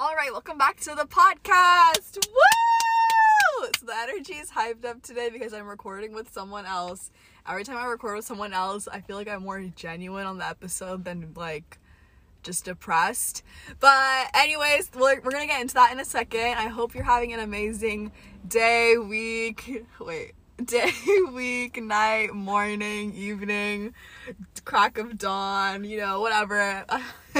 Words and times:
All 0.00 0.14
right, 0.14 0.30
welcome 0.30 0.56
back 0.56 0.78
to 0.82 0.94
the 0.94 1.06
podcast. 1.06 2.24
Woo! 2.28 3.68
So 3.80 3.86
the 3.86 3.96
energy 3.96 4.34
is 4.34 4.48
hyped 4.48 4.84
up 4.84 5.02
today 5.02 5.28
because 5.28 5.52
I'm 5.52 5.66
recording 5.66 6.12
with 6.12 6.32
someone 6.32 6.66
else. 6.66 7.10
Every 7.48 7.64
time 7.64 7.78
I 7.78 7.86
record 7.86 8.14
with 8.14 8.24
someone 8.24 8.52
else, 8.52 8.86
I 8.86 9.00
feel 9.00 9.16
like 9.16 9.26
I'm 9.26 9.42
more 9.42 9.60
genuine 9.74 10.24
on 10.24 10.38
the 10.38 10.46
episode 10.46 11.04
than 11.04 11.32
like 11.34 11.80
just 12.44 12.64
depressed. 12.64 13.42
But 13.80 14.30
anyways, 14.34 14.92
we're, 14.94 15.20
we're 15.20 15.32
gonna 15.32 15.48
get 15.48 15.60
into 15.60 15.74
that 15.74 15.90
in 15.90 15.98
a 15.98 16.04
second. 16.04 16.54
I 16.58 16.68
hope 16.68 16.94
you're 16.94 17.02
having 17.02 17.32
an 17.32 17.40
amazing 17.40 18.12
day, 18.46 18.98
week. 18.98 19.84
Wait. 19.98 20.34
Day, 20.64 20.90
week, 21.32 21.80
night, 21.80 22.34
morning, 22.34 23.14
evening, 23.14 23.94
crack 24.64 24.98
of 24.98 25.16
dawn, 25.16 25.84
you 25.84 25.98
know, 25.98 26.20
whatever. 26.20 26.84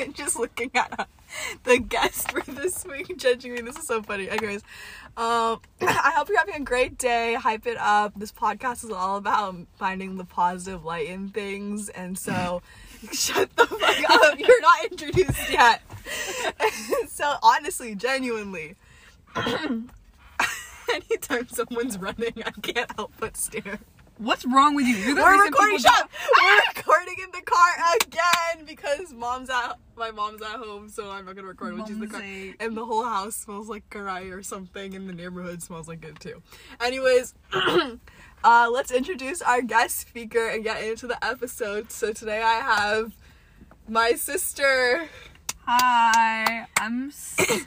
I'm 0.00 0.12
just 0.12 0.38
looking 0.38 0.70
at 0.76 1.08
the 1.64 1.78
guest 1.78 2.32
for 2.32 2.42
this 2.52 2.84
week 2.84 3.16
judging 3.18 3.54
me. 3.54 3.60
This 3.60 3.76
is 3.76 3.86
so 3.86 4.02
funny. 4.02 4.28
Anyways, 4.28 4.62
um, 5.16 5.60
I 5.80 6.12
hope 6.16 6.28
you're 6.28 6.38
having 6.38 6.56
a 6.56 6.64
great 6.64 6.98
day. 6.98 7.34
Hype 7.34 7.66
it 7.66 7.78
up. 7.78 8.12
This 8.16 8.32
podcast 8.32 8.84
is 8.84 8.90
all 8.90 9.16
about 9.16 9.56
finding 9.76 10.16
the 10.16 10.24
positive 10.24 10.84
light 10.84 11.08
in 11.08 11.28
things, 11.28 11.88
and 11.88 12.18
so 12.18 12.62
shut 13.12 13.54
the 13.56 13.66
fuck 13.66 14.10
up. 14.10 14.38
You're 14.38 14.60
not 14.60 14.84
introduced 14.90 15.50
yet. 15.50 15.82
so 17.08 17.36
honestly, 17.42 17.94
genuinely. 17.94 18.76
Anytime 20.92 21.48
someone's 21.48 21.98
running, 21.98 22.42
I 22.44 22.50
can't 22.62 22.90
help 22.96 23.12
but 23.18 23.36
stare. 23.36 23.80
What's 24.18 24.44
wrong 24.44 24.76
with 24.76 24.86
you? 24.86 24.94
You're 24.94 25.14
the 25.16 25.22
We're 25.22 25.44
recording. 25.44 25.78
Shut. 25.78 26.08
We're 26.42 26.60
recording 26.76 27.16
in 27.24 27.30
the 27.32 27.42
car 27.42 27.68
again 28.00 28.64
because 28.64 29.12
mom's 29.12 29.50
at 29.50 29.76
my 29.96 30.12
mom's 30.12 30.40
at 30.40 30.50
home, 30.56 30.88
so 30.88 31.10
I'm 31.10 31.24
not 31.24 31.34
gonna 31.34 31.48
record 31.48 31.76
when 31.76 31.84
she's 31.84 31.96
in 31.96 32.00
the 32.00 32.06
car. 32.06 32.22
And 32.60 32.76
the 32.76 32.84
whole 32.86 33.04
house 33.04 33.34
smells 33.34 33.68
like 33.68 33.88
karai 33.90 34.32
or 34.32 34.42
something, 34.42 34.94
and 34.94 35.08
the 35.08 35.12
neighborhood 35.12 35.62
smells 35.62 35.88
like 35.88 36.04
it 36.04 36.20
too. 36.20 36.42
Anyways, 36.80 37.34
uh, 37.52 38.70
let's 38.72 38.92
introduce 38.92 39.42
our 39.42 39.62
guest 39.62 39.98
speaker 39.98 40.48
and 40.48 40.62
get 40.62 40.82
into 40.84 41.08
the 41.08 41.22
episode. 41.24 41.90
So 41.90 42.12
today 42.12 42.40
I 42.40 42.60
have 42.60 43.16
my 43.88 44.12
sister. 44.12 45.08
Hi, 45.66 46.66
I'm. 46.78 47.08
S- 47.08 47.36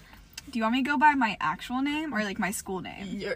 Do 0.50 0.58
you 0.58 0.64
want 0.64 0.76
me 0.76 0.84
to 0.84 0.90
go 0.90 0.98
by 0.98 1.14
my 1.14 1.36
actual 1.42 1.82
name 1.82 2.14
or 2.14 2.24
like 2.24 2.40
my 2.40 2.52
school 2.52 2.80
name? 2.80 3.20
Your 3.20 3.36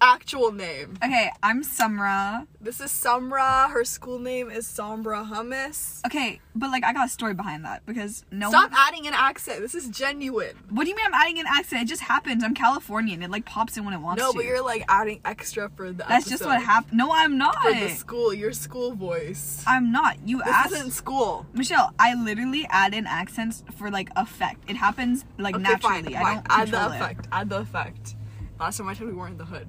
actual 0.00 0.52
name. 0.52 0.94
Okay, 1.04 1.30
I'm 1.42 1.62
Sumra. 1.62 2.46
This 2.60 2.80
is 2.80 2.90
Samra. 2.90 3.70
Her 3.70 3.84
school 3.84 4.18
name 4.18 4.50
is 4.50 4.66
Sombra 4.66 5.28
Hummus. 5.28 6.00
Okay, 6.06 6.40
but 6.54 6.70
like 6.70 6.84
I 6.84 6.92
got 6.92 7.06
a 7.06 7.08
story 7.08 7.34
behind 7.34 7.64
that 7.64 7.84
because 7.86 8.24
no 8.30 8.48
Stop 8.50 8.70
one. 8.70 8.80
adding 8.86 9.06
an 9.06 9.14
accent. 9.14 9.60
This 9.60 9.74
is 9.74 9.88
genuine. 9.88 10.56
What 10.70 10.84
do 10.84 10.90
you 10.90 10.96
mean 10.96 11.06
I'm 11.06 11.14
adding 11.14 11.38
an 11.38 11.46
accent? 11.48 11.82
It 11.82 11.86
just 11.88 12.02
happens. 12.02 12.44
I'm 12.44 12.54
Californian. 12.54 13.22
It 13.22 13.30
like 13.30 13.44
pops 13.44 13.76
in 13.76 13.84
when 13.84 13.94
it 13.94 14.00
wants 14.00 14.20
No, 14.22 14.32
to. 14.32 14.36
but 14.38 14.44
you're 14.44 14.62
like 14.64 14.84
adding 14.88 15.20
extra 15.24 15.68
for 15.70 15.92
the. 15.92 16.04
That's 16.08 16.28
just 16.28 16.44
what 16.44 16.62
happened. 16.62 16.96
No, 16.96 17.10
I'm 17.12 17.38
not. 17.38 17.60
For 17.62 17.72
the 17.74 17.88
school, 17.90 18.32
your 18.34 18.52
school 18.52 18.92
voice. 18.94 19.62
I'm 19.66 19.90
not. 19.92 20.18
You 20.26 20.38
This 20.38 20.48
asked. 20.48 20.72
isn't 20.74 20.90
school. 20.92 21.46
Michelle, 21.54 21.92
I 21.98 22.14
literally 22.14 22.66
add 22.70 22.94
in 22.94 23.06
accents 23.06 23.64
for 23.76 23.90
like 23.90 24.10
effect. 24.16 24.68
It 24.70 24.76
happens 24.76 25.24
like 25.38 25.54
Okay, 25.54 25.62
naturally. 25.62 26.02
fine, 26.14 26.16
I 26.16 26.34
don't 26.34 26.46
Add 26.50 26.68
the 26.68 26.70
control 26.72 26.92
it. 26.92 26.96
effect. 26.96 27.28
Add 27.32 27.48
the 27.50 27.58
effect. 27.60 28.14
Last 28.60 28.78
time 28.78 28.88
I 28.88 28.94
told 28.94 29.10
we 29.10 29.16
weren't 29.16 29.32
in 29.32 29.38
the 29.38 29.44
hood. 29.44 29.68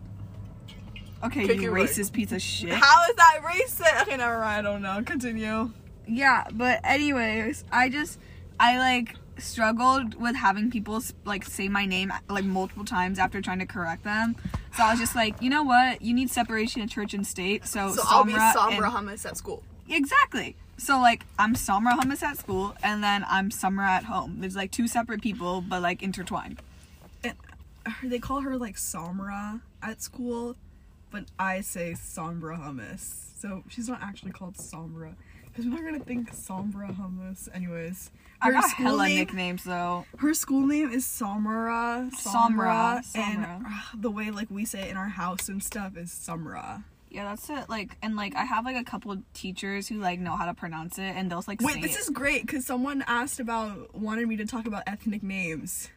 Okay, 1.23 1.45
Kick 1.47 1.61
you 1.61 1.71
racist 1.71 2.13
piece 2.13 2.31
of 2.31 2.41
shit. 2.41 2.69
How 2.73 3.03
is 3.09 3.15
that 3.15 3.41
racist? 3.43 4.01
Okay, 4.03 4.17
never 4.17 4.39
mind. 4.39 4.67
I 4.67 4.71
don't 4.71 4.81
know. 4.81 5.01
Continue. 5.05 5.71
Yeah, 6.07 6.45
but 6.51 6.79
anyways, 6.83 7.65
I 7.71 7.89
just 7.89 8.19
I 8.59 8.77
like 8.77 9.15
struggled 9.37 10.15
with 10.19 10.35
having 10.35 10.69
people 10.71 11.01
like 11.25 11.45
say 11.45 11.67
my 11.69 11.85
name 11.85 12.11
like 12.29 12.43
multiple 12.45 12.83
times 12.85 13.19
after 13.19 13.41
trying 13.41 13.59
to 13.59 13.65
correct 13.65 14.03
them. 14.03 14.35
So 14.75 14.83
I 14.83 14.91
was 14.91 14.99
just 14.99 15.15
like, 15.15 15.41
you 15.41 15.49
know 15.49 15.63
what? 15.63 16.01
You 16.01 16.13
need 16.13 16.29
separation 16.29 16.81
of 16.81 16.89
church 16.89 17.13
and 17.13 17.25
state. 17.25 17.65
So, 17.65 17.93
So 17.93 18.01
I'll 18.05 18.23
be 18.23 18.33
Samra 18.33 18.71
and- 18.71 18.83
Hummus 19.09 19.25
at 19.25 19.35
school. 19.37 19.63
exactly. 19.89 20.55
So 20.77 20.99
like 21.01 21.25
I'm 21.37 21.53
Samra 21.55 21.91
Hummus 21.99 22.23
at 22.23 22.37
school, 22.37 22.75
and 22.81 23.03
then 23.03 23.25
I'm 23.27 23.49
Samra 23.49 23.87
at 23.87 24.05
home. 24.05 24.37
There's 24.39 24.55
like 24.55 24.71
two 24.71 24.87
separate 24.87 25.21
people, 25.21 25.59
but 25.61 25.81
like 25.81 26.01
intertwined. 26.01 26.61
And 27.23 27.33
uh, 27.85 27.91
They 28.03 28.19
call 28.19 28.41
her 28.41 28.55
like 28.57 28.77
Samra 28.77 29.61
at 29.83 30.01
school, 30.01 30.55
but 31.11 31.25
I 31.37 31.61
say 31.61 31.91
Sombra 31.93 32.59
Hummus. 32.59 33.39
So 33.39 33.63
she's 33.69 33.87
not 33.89 34.01
actually 34.01 34.31
called 34.31 34.55
Sombra. 34.55 35.15
Because 35.45 35.65
we're 35.65 35.71
not 35.81 35.83
gonna 35.91 36.03
think 36.03 36.31
Sombra 36.33 36.95
Hummus. 36.95 37.47
Anyways, 37.53 38.11
I 38.41 38.47
her 38.47 38.51
got 38.53 38.69
school 38.69 38.85
hella 38.85 39.07
name- 39.07 39.17
nicknames 39.19 39.63
though. 39.63 40.05
Her 40.19 40.33
school 40.33 40.65
name 40.67 40.91
is 40.91 41.05
Samara. 41.05 42.09
Samra, 42.15 43.03
And 43.15 43.45
uh, 43.45 43.69
the 43.97 44.11
way 44.11 44.31
like 44.31 44.47
we 44.49 44.65
say 44.65 44.81
it 44.83 44.89
in 44.89 44.97
our 44.97 45.09
house 45.09 45.49
and 45.49 45.61
stuff 45.63 45.97
is 45.97 46.09
Samra. 46.11 46.83
Yeah, 47.09 47.23
that's 47.23 47.49
it. 47.49 47.67
Like 47.69 47.97
and 48.03 48.15
like 48.15 48.35
I 48.35 48.43
have 48.45 48.65
like 48.65 48.75
a 48.77 48.83
couple 48.83 49.17
teachers 49.33 49.87
who 49.87 49.95
like 49.99 50.19
know 50.19 50.35
how 50.35 50.45
to 50.45 50.53
pronounce 50.53 50.99
it, 50.99 51.01
and 51.15 51.31
they'll 51.31 51.43
like 51.47 51.59
Wait, 51.61 51.81
this 51.81 51.95
it. 51.95 52.01
is 52.01 52.09
great 52.09 52.45
because 52.45 52.65
someone 52.67 53.03
asked 53.07 53.39
about 53.39 53.95
wanted 53.95 54.27
me 54.27 54.37
to 54.37 54.45
talk 54.45 54.67
about 54.67 54.83
ethnic 54.85 55.23
names. 55.23 55.89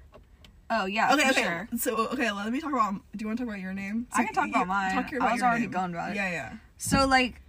Oh 0.75 0.87
yeah, 0.87 1.12
Okay, 1.12 1.22
for 1.25 1.31
okay. 1.31 1.43
sure. 1.43 1.69
So 1.78 1.97
okay, 2.09 2.31
let 2.33 2.50
me 2.50 2.60
talk 2.60 2.72
about. 2.72 2.94
Do 2.94 3.00
you 3.22 3.27
want 3.27 3.38
to 3.38 3.44
talk 3.44 3.53
about 3.53 3.60
your 3.60 3.75
name? 3.75 4.06
I 4.12 4.25
can 4.25 4.33
talk 4.34 4.49
about 4.49 4.66
mine. 4.66 4.93
Talk 4.94 5.10
your, 5.10 5.22
I 5.22 5.27
about 5.27 5.33
was 5.34 5.43
already 5.43 5.66
name. 5.66 5.75
about 5.75 6.10
it. 6.12 6.16
Yeah, 6.16 6.31
yeah. 6.31 6.53
So 6.78 7.06
like 7.06 7.41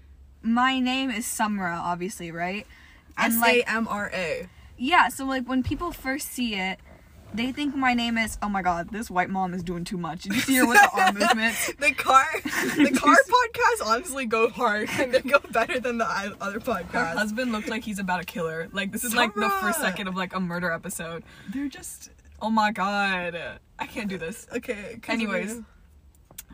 my 0.41 0.79
name 0.79 1.09
is 1.09 1.25
Sumra, 1.25 1.77
obviously, 1.77 2.31
right? 2.31 2.67
And 3.17 3.39
like 3.39 3.63
M 3.71 3.87
R 3.87 4.11
A. 4.13 4.47
yeah, 4.77 5.07
so 5.09 5.25
like 5.25 5.47
when 5.47 5.63
people 5.63 5.91
first 5.91 6.27
see 6.29 6.55
it, 6.55 6.79
they 7.33 7.51
think 7.51 7.75
my 7.75 7.93
name 7.93 8.17
is 8.17 8.37
oh 8.41 8.49
my 8.49 8.61
god, 8.61 8.89
this 8.91 9.09
white 9.09 9.29
mom 9.29 9.53
is 9.53 9.63
doing 9.63 9.83
too 9.85 9.97
much. 9.97 10.23
Did 10.23 10.33
you 10.33 10.41
see 10.41 10.55
her 10.55 10.67
with 10.67 10.79
the 10.81 10.89
arm 10.99 11.15
movement 11.19 11.55
The 11.79 11.91
car, 11.93 12.25
the 12.43 12.91
car 12.99 13.15
podcast 13.15 13.85
honestly 13.87 14.25
go 14.25 14.49
hard 14.49 14.89
and 14.99 15.13
they 15.13 15.21
go 15.21 15.39
better 15.51 15.79
than 15.79 15.97
the 15.99 16.05
other 16.05 16.53
Her 16.53 16.59
podcasts. 16.59 17.13
husband 17.13 17.51
looked 17.51 17.69
like 17.69 17.83
he's 17.83 17.99
about 17.99 18.19
a 18.21 18.25
killer. 18.25 18.67
Like 18.73 18.91
this 18.91 19.03
is 19.03 19.15
like 19.15 19.33
the 19.35 19.49
first 19.61 19.79
second 19.79 20.07
of 20.07 20.15
like 20.15 20.35
a 20.35 20.39
murder 20.39 20.71
episode. 20.71 21.23
They're 21.53 21.69
just 21.69 22.09
Oh 22.43 22.49
my 22.49 22.73
god. 22.73 23.39
I 23.79 23.87
can't 23.87 24.09
do 24.09 24.17
this. 24.17 24.47
okay. 24.53 24.99
continue. 25.01 25.33
Anyways. 25.33 25.61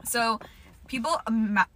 So, 0.06 0.40
people 0.88 1.20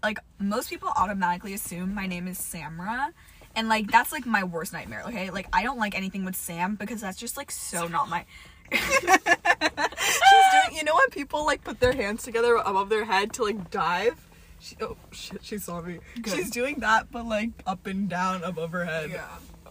like 0.03 0.19
most 0.38 0.69
people 0.69 0.90
automatically 0.96 1.56
assume 1.56 1.96
my 1.96 2.06
name 2.06 2.28
is 2.28 2.38
Samra, 2.38 3.07
and 3.56 3.68
like 3.68 3.91
that's 3.91 4.12
like 4.12 4.28
my 4.28 4.44
worst 4.44 4.72
nightmare. 4.72 5.03
Okay, 5.07 5.31
like 5.31 5.47
I 5.51 5.63
don't 5.63 5.79
like 5.79 5.97
anything 5.97 6.25
with 6.25 6.35
Sam 6.35 6.75
because 6.75 7.01
that's 7.01 7.18
just 7.18 7.38
like 7.38 7.50
so 7.50 7.88
not 7.88 8.07
my. 8.07 8.24
She's 8.72 8.81
doing. 8.91 10.78
You 10.78 10.84
know 10.84 10.94
when 10.94 11.09
people 11.09 11.44
like 11.44 11.63
put 11.63 11.80
their 11.80 11.94
hands 11.94 12.22
together 12.22 12.56
above 12.56 12.90
their 12.90 13.06
head 13.06 13.34
to 13.34 13.44
like 13.44 13.72
dive. 13.72 14.30
She, 14.59 14.75
oh 14.80 14.95
shit! 15.12 15.44
She 15.44 15.57
saw 15.57 15.81
me. 15.81 16.00
Good. 16.22 16.34
She's 16.34 16.51
doing 16.51 16.81
that, 16.81 17.12
but 17.12 17.25
like 17.25 17.50
up 17.66 17.88
and 17.88 18.07
down 18.07 18.44
above 18.44 18.72
her 18.74 18.85
head. 18.85 19.09
Yeah. 19.09 19.25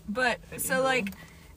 But 0.08 0.40
so 0.58 0.82
like, 0.82 1.12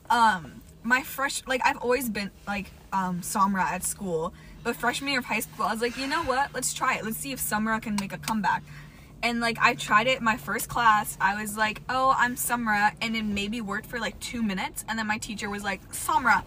um, 0.09 0.61
my 0.85 1.01
fresh 1.01 1.41
like 1.47 1.61
I've 1.65 1.77
always 1.77 2.09
been 2.09 2.31
like 2.47 2.71
um 2.93 3.21
Samra 3.21 3.61
at 3.63 3.83
school, 3.83 4.33
but 4.63 4.75
freshman 4.75 5.11
year 5.11 5.19
of 5.19 5.25
high 5.25 5.39
school 5.39 5.65
I 5.65 5.73
was 5.73 5.81
like, 5.81 5.97
you 5.97 6.07
know 6.07 6.23
what? 6.23 6.53
Let's 6.53 6.73
try 6.73 6.95
it. 6.95 7.03
Let's 7.03 7.17
see 7.17 7.31
if 7.31 7.39
Samra 7.39 7.81
can 7.81 7.97
make 7.99 8.13
a 8.13 8.17
comeback. 8.17 8.63
And 9.23 9.39
like 9.39 9.57
I 9.59 9.73
tried 9.73 10.07
it 10.07 10.21
my 10.21 10.37
first 10.37 10.69
class. 10.69 11.17
I 11.19 11.41
was 11.41 11.57
like, 11.57 11.81
"Oh, 11.89 12.13
I'm 12.15 12.35
Samra," 12.35 12.93
and 13.01 13.15
it 13.15 13.23
maybe 13.23 13.59
worked 13.59 13.87
for 13.87 13.99
like 13.99 14.19
two 14.19 14.43
minutes. 14.43 14.85
And 14.87 14.99
then 14.99 15.07
my 15.07 15.17
teacher 15.17 15.49
was 15.49 15.63
like, 15.63 15.81
"Samra," 15.91 16.43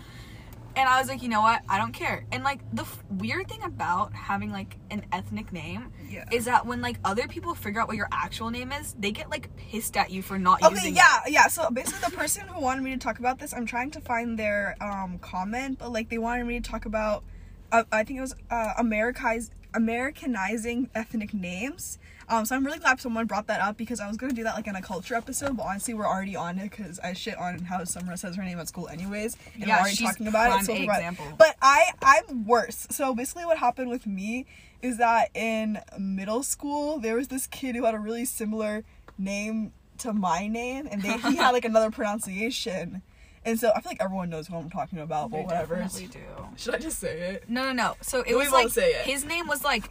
and 0.78 0.88
I 0.88 0.98
was 1.00 1.08
like, 1.08 1.22
"You 1.22 1.28
know 1.28 1.40
what? 1.42 1.60
I 1.68 1.76
don't 1.76 1.92
care." 1.92 2.24
And 2.32 2.44
like 2.44 2.60
the 2.72 2.82
f- 2.82 3.02
weird 3.10 3.48
thing 3.48 3.62
about 3.64 4.14
having 4.14 4.50
like 4.52 4.76
an 4.90 5.04
ethnic 5.12 5.52
name 5.52 5.92
Yeah. 6.08 6.24
is 6.30 6.44
that 6.46 6.64
when 6.64 6.80
like 6.80 6.98
other 7.04 7.26
people 7.28 7.54
figure 7.54 7.80
out 7.80 7.88
what 7.88 7.96
your 7.96 8.08
actual 8.12 8.50
name 8.50 8.70
is, 8.72 8.94
they 8.98 9.10
get 9.10 9.28
like 9.28 9.54
pissed 9.56 9.96
at 9.96 10.10
you 10.10 10.22
for 10.22 10.38
not 10.38 10.62
Okay, 10.62 10.74
using 10.74 10.92
it. 10.94 10.96
yeah, 10.96 11.18
yeah. 11.26 11.48
So 11.48 11.68
basically, 11.70 12.08
the 12.08 12.16
person 12.16 12.46
who 12.46 12.60
wanted 12.60 12.82
me 12.82 12.92
to 12.92 12.98
talk 12.98 13.18
about 13.18 13.38
this, 13.40 13.52
I'm 13.52 13.66
trying 13.66 13.90
to 13.92 14.00
find 14.00 14.38
their 14.38 14.76
um 14.80 15.18
comment, 15.18 15.78
but 15.80 15.92
like 15.92 16.08
they 16.08 16.18
wanted 16.18 16.46
me 16.46 16.60
to 16.60 16.70
talk 16.70 16.86
about, 16.86 17.24
uh, 17.72 17.82
I 17.92 18.04
think 18.04 18.18
it 18.18 18.22
was 18.22 18.34
uh, 18.50 18.72
Americanize, 18.78 19.50
Americanizing 19.74 20.88
ethnic 20.94 21.34
names. 21.34 21.98
Um, 22.28 22.44
so 22.44 22.54
I'm 22.56 22.64
really 22.64 22.78
glad 22.78 23.00
someone 23.00 23.26
brought 23.26 23.46
that 23.46 23.60
up 23.60 23.76
because 23.76 24.00
I 24.00 24.06
was 24.08 24.16
gonna 24.16 24.32
do 24.34 24.44
that 24.44 24.54
like 24.54 24.66
in 24.66 24.76
a 24.76 24.82
culture 24.82 25.14
episode, 25.14 25.56
but 25.56 25.64
honestly, 25.64 25.94
we're 25.94 26.06
already 26.06 26.36
on 26.36 26.58
it 26.58 26.70
because 26.70 26.98
I 27.00 27.12
shit 27.14 27.36
on 27.38 27.60
how 27.60 27.82
Summer 27.84 28.16
says 28.16 28.36
her 28.36 28.42
name 28.42 28.58
at 28.58 28.68
school, 28.68 28.88
anyways, 28.88 29.36
and 29.54 29.64
Yeah, 29.66 29.76
we're 29.76 29.80
already 29.80 29.96
talking 29.96 30.26
about 30.26 30.60
it. 30.60 30.66
So 30.66 30.72
we'll 30.74 30.82
A 30.82 30.86
talk 30.86 30.96
about 30.96 30.96
it. 30.96 31.04
example. 31.08 31.34
But 31.38 31.56
I, 31.62 31.92
I'm 32.02 32.44
worse. 32.46 32.86
So 32.90 33.14
basically, 33.14 33.46
what 33.46 33.58
happened 33.58 33.88
with 33.90 34.06
me 34.06 34.46
is 34.82 34.98
that 34.98 35.30
in 35.34 35.80
middle 35.98 36.42
school 36.42 36.98
there 36.98 37.16
was 37.16 37.28
this 37.28 37.46
kid 37.46 37.74
who 37.74 37.84
had 37.84 37.94
a 37.94 37.98
really 37.98 38.24
similar 38.24 38.84
name 39.16 39.72
to 39.98 40.12
my 40.12 40.46
name, 40.46 40.86
and 40.90 41.02
they, 41.02 41.16
he 41.18 41.36
had 41.36 41.50
like 41.52 41.64
another 41.64 41.90
pronunciation. 42.38 43.02
And 43.48 43.58
so 43.58 43.70
I 43.74 43.80
feel 43.80 43.90
like 43.90 44.02
everyone 44.02 44.28
knows 44.30 44.46
who 44.46 44.56
I'm 44.56 44.68
talking 44.68 44.98
about, 44.98 45.30
but 45.30 45.38
They 45.38 45.42
whatever. 45.44 45.76
definitely 45.76 46.08
do. 46.08 46.20
Should 46.56 46.74
I 46.74 46.78
just 46.78 46.98
say 46.98 47.18
it? 47.18 47.48
No, 47.48 47.64
no, 47.64 47.72
no. 47.72 47.96
So 48.02 48.20
it 48.20 48.28
We 48.28 48.34
was 48.36 48.50
won't 48.50 48.64
like 48.66 48.72
say 48.74 48.90
it. 48.90 49.06
his 49.06 49.24
name 49.24 49.46
was 49.46 49.64
like 49.64 49.90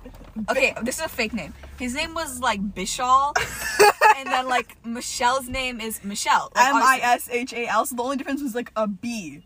okay. 0.49 0.75
This 0.83 0.99
is 0.99 1.05
a 1.05 1.09
fake 1.09 1.33
name. 1.33 1.53
His 1.79 1.95
name 1.95 2.13
was 2.13 2.39
like 2.39 2.61
Bishal, 2.61 3.33
and 4.17 4.27
then 4.27 4.47
like 4.47 4.77
Michelle's 4.85 5.47
name 5.49 5.79
is 5.81 6.03
Michelle. 6.03 6.51
Like, 6.55 6.67
M 6.67 6.75
I 6.75 6.99
obviously- 7.03 7.03
S 7.03 7.29
H 7.31 7.53
A 7.53 7.67
L. 7.67 7.85
So 7.85 7.95
the 7.95 8.03
only 8.03 8.17
difference 8.17 8.41
was 8.43 8.53
like 8.55 8.71
a 8.75 8.87
B. 8.87 9.43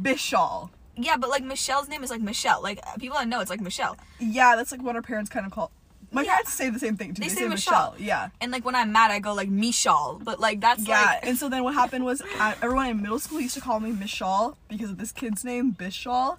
Bishal. 0.00 0.70
Yeah, 0.96 1.16
but 1.16 1.30
like 1.30 1.42
Michelle's 1.44 1.88
name 1.88 2.02
is 2.04 2.10
like 2.10 2.20
Michelle. 2.20 2.62
Like 2.62 2.80
people 2.98 3.16
that 3.18 3.28
know 3.28 3.40
it's 3.40 3.50
like 3.50 3.60
Michelle. 3.60 3.96
Yeah, 4.18 4.56
that's 4.56 4.72
like 4.72 4.82
what 4.82 4.96
our 4.96 5.02
parents 5.02 5.30
kind 5.30 5.46
of 5.46 5.52
call. 5.52 5.70
My 6.12 6.22
Yeah. 6.22 6.32
parents 6.32 6.52
say 6.52 6.68
the 6.70 6.78
same 6.78 6.96
thing 6.96 7.14
too. 7.14 7.22
They 7.22 7.28
They, 7.28 7.34
say 7.34 7.48
Michelle. 7.48 7.92
Michelle. 7.92 7.94
Yeah. 7.98 8.28
And 8.40 8.52
like 8.52 8.64
when 8.64 8.74
I'm 8.74 8.92
mad, 8.92 9.10
I 9.10 9.18
go 9.18 9.32
like 9.32 9.48
Michelle. 9.48 10.20
But 10.22 10.40
like 10.40 10.60
that's 10.60 10.86
Yeah, 10.86 11.00
like 11.02 11.26
and 11.26 11.38
so 11.38 11.48
then 11.48 11.64
what 11.64 11.74
happened 11.74 12.04
was 12.04 12.22
everyone 12.62 12.86
in 12.88 13.00
middle 13.02 13.18
school 13.18 13.40
used 13.40 13.54
to 13.54 13.60
call 13.60 13.80
me 13.80 13.92
Michelle 13.92 14.56
because 14.68 14.90
of 14.90 14.98
this 14.98 15.10
kid's 15.12 15.42
name, 15.44 15.72
Bishal. 15.72 16.36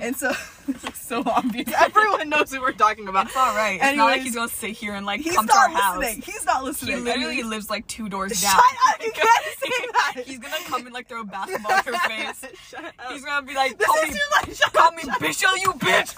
And 0.00 0.14
so 0.16 0.32
it's 0.68 1.00
so 1.06 1.22
obvious. 1.26 1.68
Everyone 1.78 2.28
knows 2.28 2.52
who 2.52 2.60
we're 2.60 2.72
talking 2.72 3.08
about. 3.08 3.26
it's 3.26 3.36
all 3.36 3.54
right. 3.56 3.78
It's 3.82 3.96
not 3.96 4.04
like 4.06 4.22
he's 4.22 4.34
gonna 4.34 4.48
sit 4.48 4.70
here 4.72 4.94
and 4.94 5.04
like 5.06 5.20
He's 5.20 5.34
come 5.34 5.46
to 5.48 5.54
our 5.56 5.68
not 5.68 5.80
house. 5.82 5.98
listening. 5.98 6.22
He's 6.22 6.44
not 6.44 6.62
listening. 6.64 6.90
He 6.96 7.00
listening. 7.00 7.04
literally 7.20 7.34
Anyways, 7.40 7.50
lives 7.50 7.70
like 7.70 7.86
two 7.86 8.08
doors 8.08 8.40
down. 8.40 8.52
Shut 8.52 8.64
up! 8.88 9.00
You 9.04 9.10
can't 9.12 9.44
say 9.58 9.86
that. 9.92 10.22
He's 10.26 10.38
gonna 10.38 10.54
come 10.66 10.84
and 10.86 10.92
like 10.94 11.08
throw 11.08 11.22
a 11.22 11.24
basketball 11.24 11.72
at 11.72 11.86
your 11.86 11.98
face. 12.00 12.44
Shut 12.68 12.84
up. 12.84 12.92
He's 13.10 13.24
gonna 13.24 13.44
be 13.46 13.54
like, 13.54 13.78
This 13.78 13.86
call 13.86 14.02
me, 14.02 14.10
much. 14.46 14.56
Shut 14.56 14.72
call 14.72 14.88
up, 14.88 14.94
me. 14.94 15.02
Bishel, 15.02 15.60
you 15.60 15.72
bitch. 15.74 16.14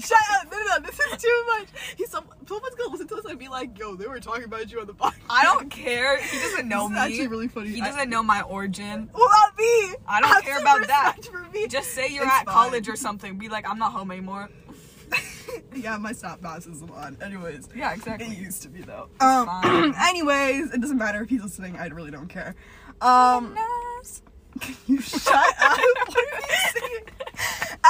Shut 0.00 0.18
up! 0.40 0.50
No, 0.52 0.58
no, 0.58 0.78
this 0.86 0.98
is 1.00 1.22
too 1.22 1.44
much. 1.48 1.66
He's 1.96 2.10
some, 2.10 2.24
someone's 2.46 2.74
gonna 2.74 2.90
listen 2.90 3.08
to 3.08 3.16
us 3.16 3.24
and 3.24 3.38
be 3.38 3.48
like, 3.48 3.78
"Yo, 3.78 3.96
they 3.96 4.06
were 4.06 4.20
talking 4.20 4.44
about 4.44 4.70
you 4.70 4.80
on 4.80 4.86
the 4.86 4.94
podcast." 4.94 5.14
I 5.30 5.44
don't 5.44 5.70
care. 5.70 6.20
He 6.22 6.38
doesn't 6.38 6.68
know 6.68 6.88
This 6.88 6.94
me. 6.94 7.00
actually 7.00 7.26
really 7.28 7.48
funny. 7.48 7.70
He 7.70 7.80
I- 7.80 7.90
doesn't 7.90 8.10
know 8.10 8.22
my 8.22 8.42
origin. 8.42 9.08
Well, 9.14 9.28
not 9.28 9.56
me. 9.58 9.94
I 10.06 10.20
don't 10.20 10.44
care 10.44 10.58
about 10.60 10.86
that. 10.88 11.16
For 11.24 11.40
me. 11.52 11.66
Just 11.68 11.92
say 11.92 12.08
you're 12.14 12.24
It's 12.24 12.32
at 12.32 12.44
fine. 12.46 12.54
college 12.54 12.88
or 12.88 12.96
something. 12.96 13.36
Be 13.38 13.48
like, 13.48 13.68
I'm 13.68 13.78
not 13.78 13.92
home 13.92 14.10
anymore. 14.10 14.48
yeah, 15.74 15.96
my 15.98 16.12
snap 16.12 16.40
pass 16.40 16.66
is 16.66 16.82
on. 16.82 17.16
Anyways. 17.22 17.68
Yeah, 17.74 17.92
exactly. 17.92 18.26
It 18.28 18.38
used 18.38 18.62
to 18.62 18.68
be 18.68 18.82
though. 18.82 19.08
Um. 19.20 19.94
anyways, 20.08 20.72
it 20.72 20.80
doesn't 20.80 20.98
matter 20.98 21.22
if 21.22 21.28
he's 21.30 21.42
listening. 21.42 21.76
I 21.76 21.86
really 21.86 22.10
don't 22.10 22.28
care. 22.28 22.54
Um. 23.00 23.56
Can 24.60 24.76
you 24.86 25.00
shut 25.00 25.32
up? 25.34 25.78
What 26.08 26.16
are 26.16 26.40
you 26.40 26.80
saying? 26.80 27.04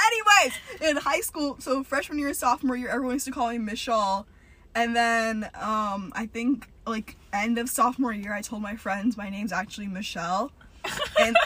Anyways, 0.07 0.91
in 0.91 0.97
high 0.97 1.21
school, 1.21 1.57
so 1.59 1.83
freshman 1.83 2.19
year, 2.19 2.33
sophomore 2.35 2.77
year, 2.77 2.89
everyone 2.89 3.15
used 3.17 3.27
to 3.27 3.33
call 3.33 3.49
me 3.51 3.59
Michelle. 3.59 4.27
And 4.75 4.95
then 4.97 5.51
um 5.61 6.13
I 6.15 6.27
think 6.33 6.69
like 6.87 7.17
end 7.33 7.59
of 7.59 7.69
sophomore 7.69 8.13
year 8.13 8.33
I 8.33 8.41
told 8.43 8.63
my 8.63 8.77
friends 8.77 9.17
my 9.17 9.29
name's 9.29 9.53
actually 9.53 9.89
Michelle. 9.89 10.53
And 11.21 11.37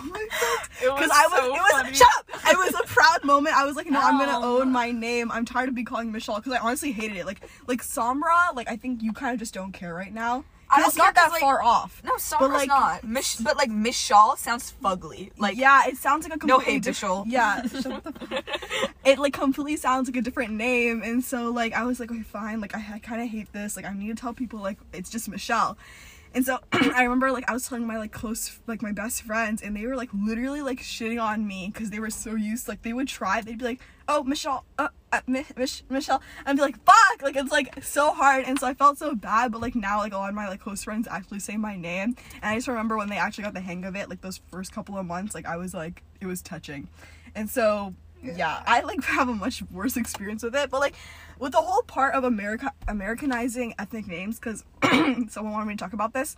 Oh 0.00 0.04
my 0.04 0.26
god. 0.30 0.68
Because 0.96 1.10
I 1.12 1.26
was 1.26 1.40
so 1.40 1.46
it 1.46 1.50
was 1.50 1.72
funny. 1.72 1.94
shut 1.94 2.08
up! 2.18 2.24
It 2.50 2.56
was 2.56 2.74
a 2.80 2.84
proud 2.86 3.24
moment. 3.24 3.56
I 3.56 3.64
was 3.64 3.76
like, 3.76 3.90
no, 3.90 4.00
I'm 4.00 4.18
gonna 4.18 4.38
oh, 4.46 4.60
own 4.60 4.70
my 4.70 4.90
name. 4.92 5.30
I'm 5.32 5.44
tired 5.44 5.68
of 5.68 5.74
being 5.74 5.84
calling 5.84 6.12
Michelle 6.12 6.36
because 6.36 6.52
I 6.52 6.58
honestly 6.58 6.92
hated 6.92 7.16
it. 7.16 7.26
Like 7.26 7.40
like 7.66 7.82
Samra, 7.82 8.54
like 8.54 8.68
I 8.70 8.76
think 8.76 9.02
you 9.02 9.12
kind 9.12 9.32
of 9.34 9.40
just 9.40 9.54
don't 9.54 9.72
care 9.72 9.92
right 9.94 10.12
now. 10.12 10.44
I 10.70 10.84
it's 10.84 10.96
not 10.96 11.14
that 11.14 11.30
like- 11.30 11.40
far 11.40 11.62
off. 11.62 12.02
No, 12.04 12.12
Samra's 12.16 12.50
like- 12.52 12.68
not. 12.68 13.02
Mish, 13.02 13.36
but 13.36 13.56
like 13.56 13.70
Michelle 13.70 14.36
sounds 14.36 14.72
fugly. 14.82 15.30
Like 15.38 15.56
yeah, 15.56 15.86
it 15.88 15.96
sounds 15.96 16.24
like 16.28 16.36
a 16.36 16.38
completely 16.38 16.64
No 16.66 16.72
hate, 16.72 16.82
Bishul. 16.82 17.24
Yeah, 17.26 17.62
shut 17.62 18.04
the 18.04 18.12
fuck- 18.28 18.44
it 19.04 19.18
like 19.18 19.32
completely 19.32 19.76
sounds 19.76 20.08
like 20.08 20.16
a 20.16 20.20
different 20.22 20.52
name, 20.52 21.02
and 21.02 21.24
so 21.24 21.50
like 21.50 21.72
I 21.72 21.84
was 21.84 21.98
like, 22.00 22.10
okay, 22.10 22.22
fine. 22.22 22.60
Like 22.60 22.76
I, 22.76 22.84
I 22.94 22.98
kind 22.98 23.22
of 23.22 23.28
hate 23.28 23.52
this. 23.52 23.76
Like 23.76 23.86
I 23.86 23.92
need 23.94 24.08
to 24.08 24.14
tell 24.14 24.34
people 24.34 24.60
like 24.60 24.78
it's 24.92 25.08
just 25.10 25.28
Michelle. 25.28 25.78
And 26.38 26.46
so 26.46 26.60
I 26.72 27.02
remember 27.02 27.32
like 27.32 27.50
I 27.50 27.52
was 27.52 27.68
telling 27.68 27.84
my 27.84 27.98
like 27.98 28.12
close 28.12 28.60
like 28.68 28.80
my 28.80 28.92
best 28.92 29.22
friends, 29.22 29.60
and 29.60 29.74
they 29.74 29.84
were 29.84 29.96
like 29.96 30.10
literally 30.14 30.62
like 30.62 30.78
shitting 30.78 31.20
on 31.20 31.44
me 31.44 31.68
because 31.74 31.90
they 31.90 31.98
were 31.98 32.10
so 32.10 32.36
used. 32.36 32.68
Like 32.68 32.82
they 32.82 32.92
would 32.92 33.08
try, 33.08 33.40
they'd 33.40 33.58
be 33.58 33.64
like, 33.64 33.80
"Oh, 34.06 34.22
Michelle, 34.22 34.64
uh, 34.78 34.86
uh 35.10 35.20
Mich- 35.26 35.82
Michelle," 35.90 36.22
and 36.46 36.56
be 36.56 36.62
like, 36.62 36.76
"Fuck!" 36.84 37.22
Like 37.22 37.34
it's 37.34 37.50
like 37.50 37.82
so 37.82 38.12
hard, 38.12 38.44
and 38.44 38.56
so 38.56 38.68
I 38.68 38.74
felt 38.74 38.98
so 38.98 39.16
bad. 39.16 39.50
But 39.50 39.60
like 39.60 39.74
now, 39.74 39.98
like 39.98 40.12
a 40.12 40.16
lot 40.16 40.28
of 40.28 40.36
my 40.36 40.48
like 40.48 40.60
close 40.60 40.84
friends 40.84 41.08
actually 41.10 41.40
say 41.40 41.56
my 41.56 41.74
name, 41.74 42.14
and 42.34 42.44
I 42.44 42.54
just 42.54 42.68
remember 42.68 42.96
when 42.96 43.08
they 43.08 43.18
actually 43.18 43.42
got 43.42 43.54
the 43.54 43.60
hang 43.60 43.84
of 43.84 43.96
it, 43.96 44.08
like 44.08 44.20
those 44.20 44.40
first 44.52 44.70
couple 44.70 44.96
of 44.96 45.04
months, 45.06 45.34
like 45.34 45.44
I 45.44 45.56
was 45.56 45.74
like 45.74 46.04
it 46.20 46.26
was 46.26 46.40
touching, 46.40 46.86
and 47.34 47.50
so 47.50 47.94
yeah, 48.22 48.62
I 48.66 48.80
like 48.80 49.02
have 49.04 49.28
a 49.28 49.34
much 49.34 49.62
worse 49.70 49.96
experience 49.96 50.42
with 50.42 50.54
it. 50.54 50.70
But 50.70 50.80
like 50.80 50.94
with 51.38 51.52
the 51.52 51.60
whole 51.60 51.82
part 51.82 52.14
of 52.14 52.24
America 52.24 52.72
Americanizing 52.86 53.74
ethnic 53.78 54.06
names, 54.06 54.38
because 54.38 54.64
someone 55.28 55.52
wanted 55.52 55.66
me 55.66 55.74
to 55.74 55.78
talk 55.78 55.92
about 55.92 56.12
this. 56.12 56.36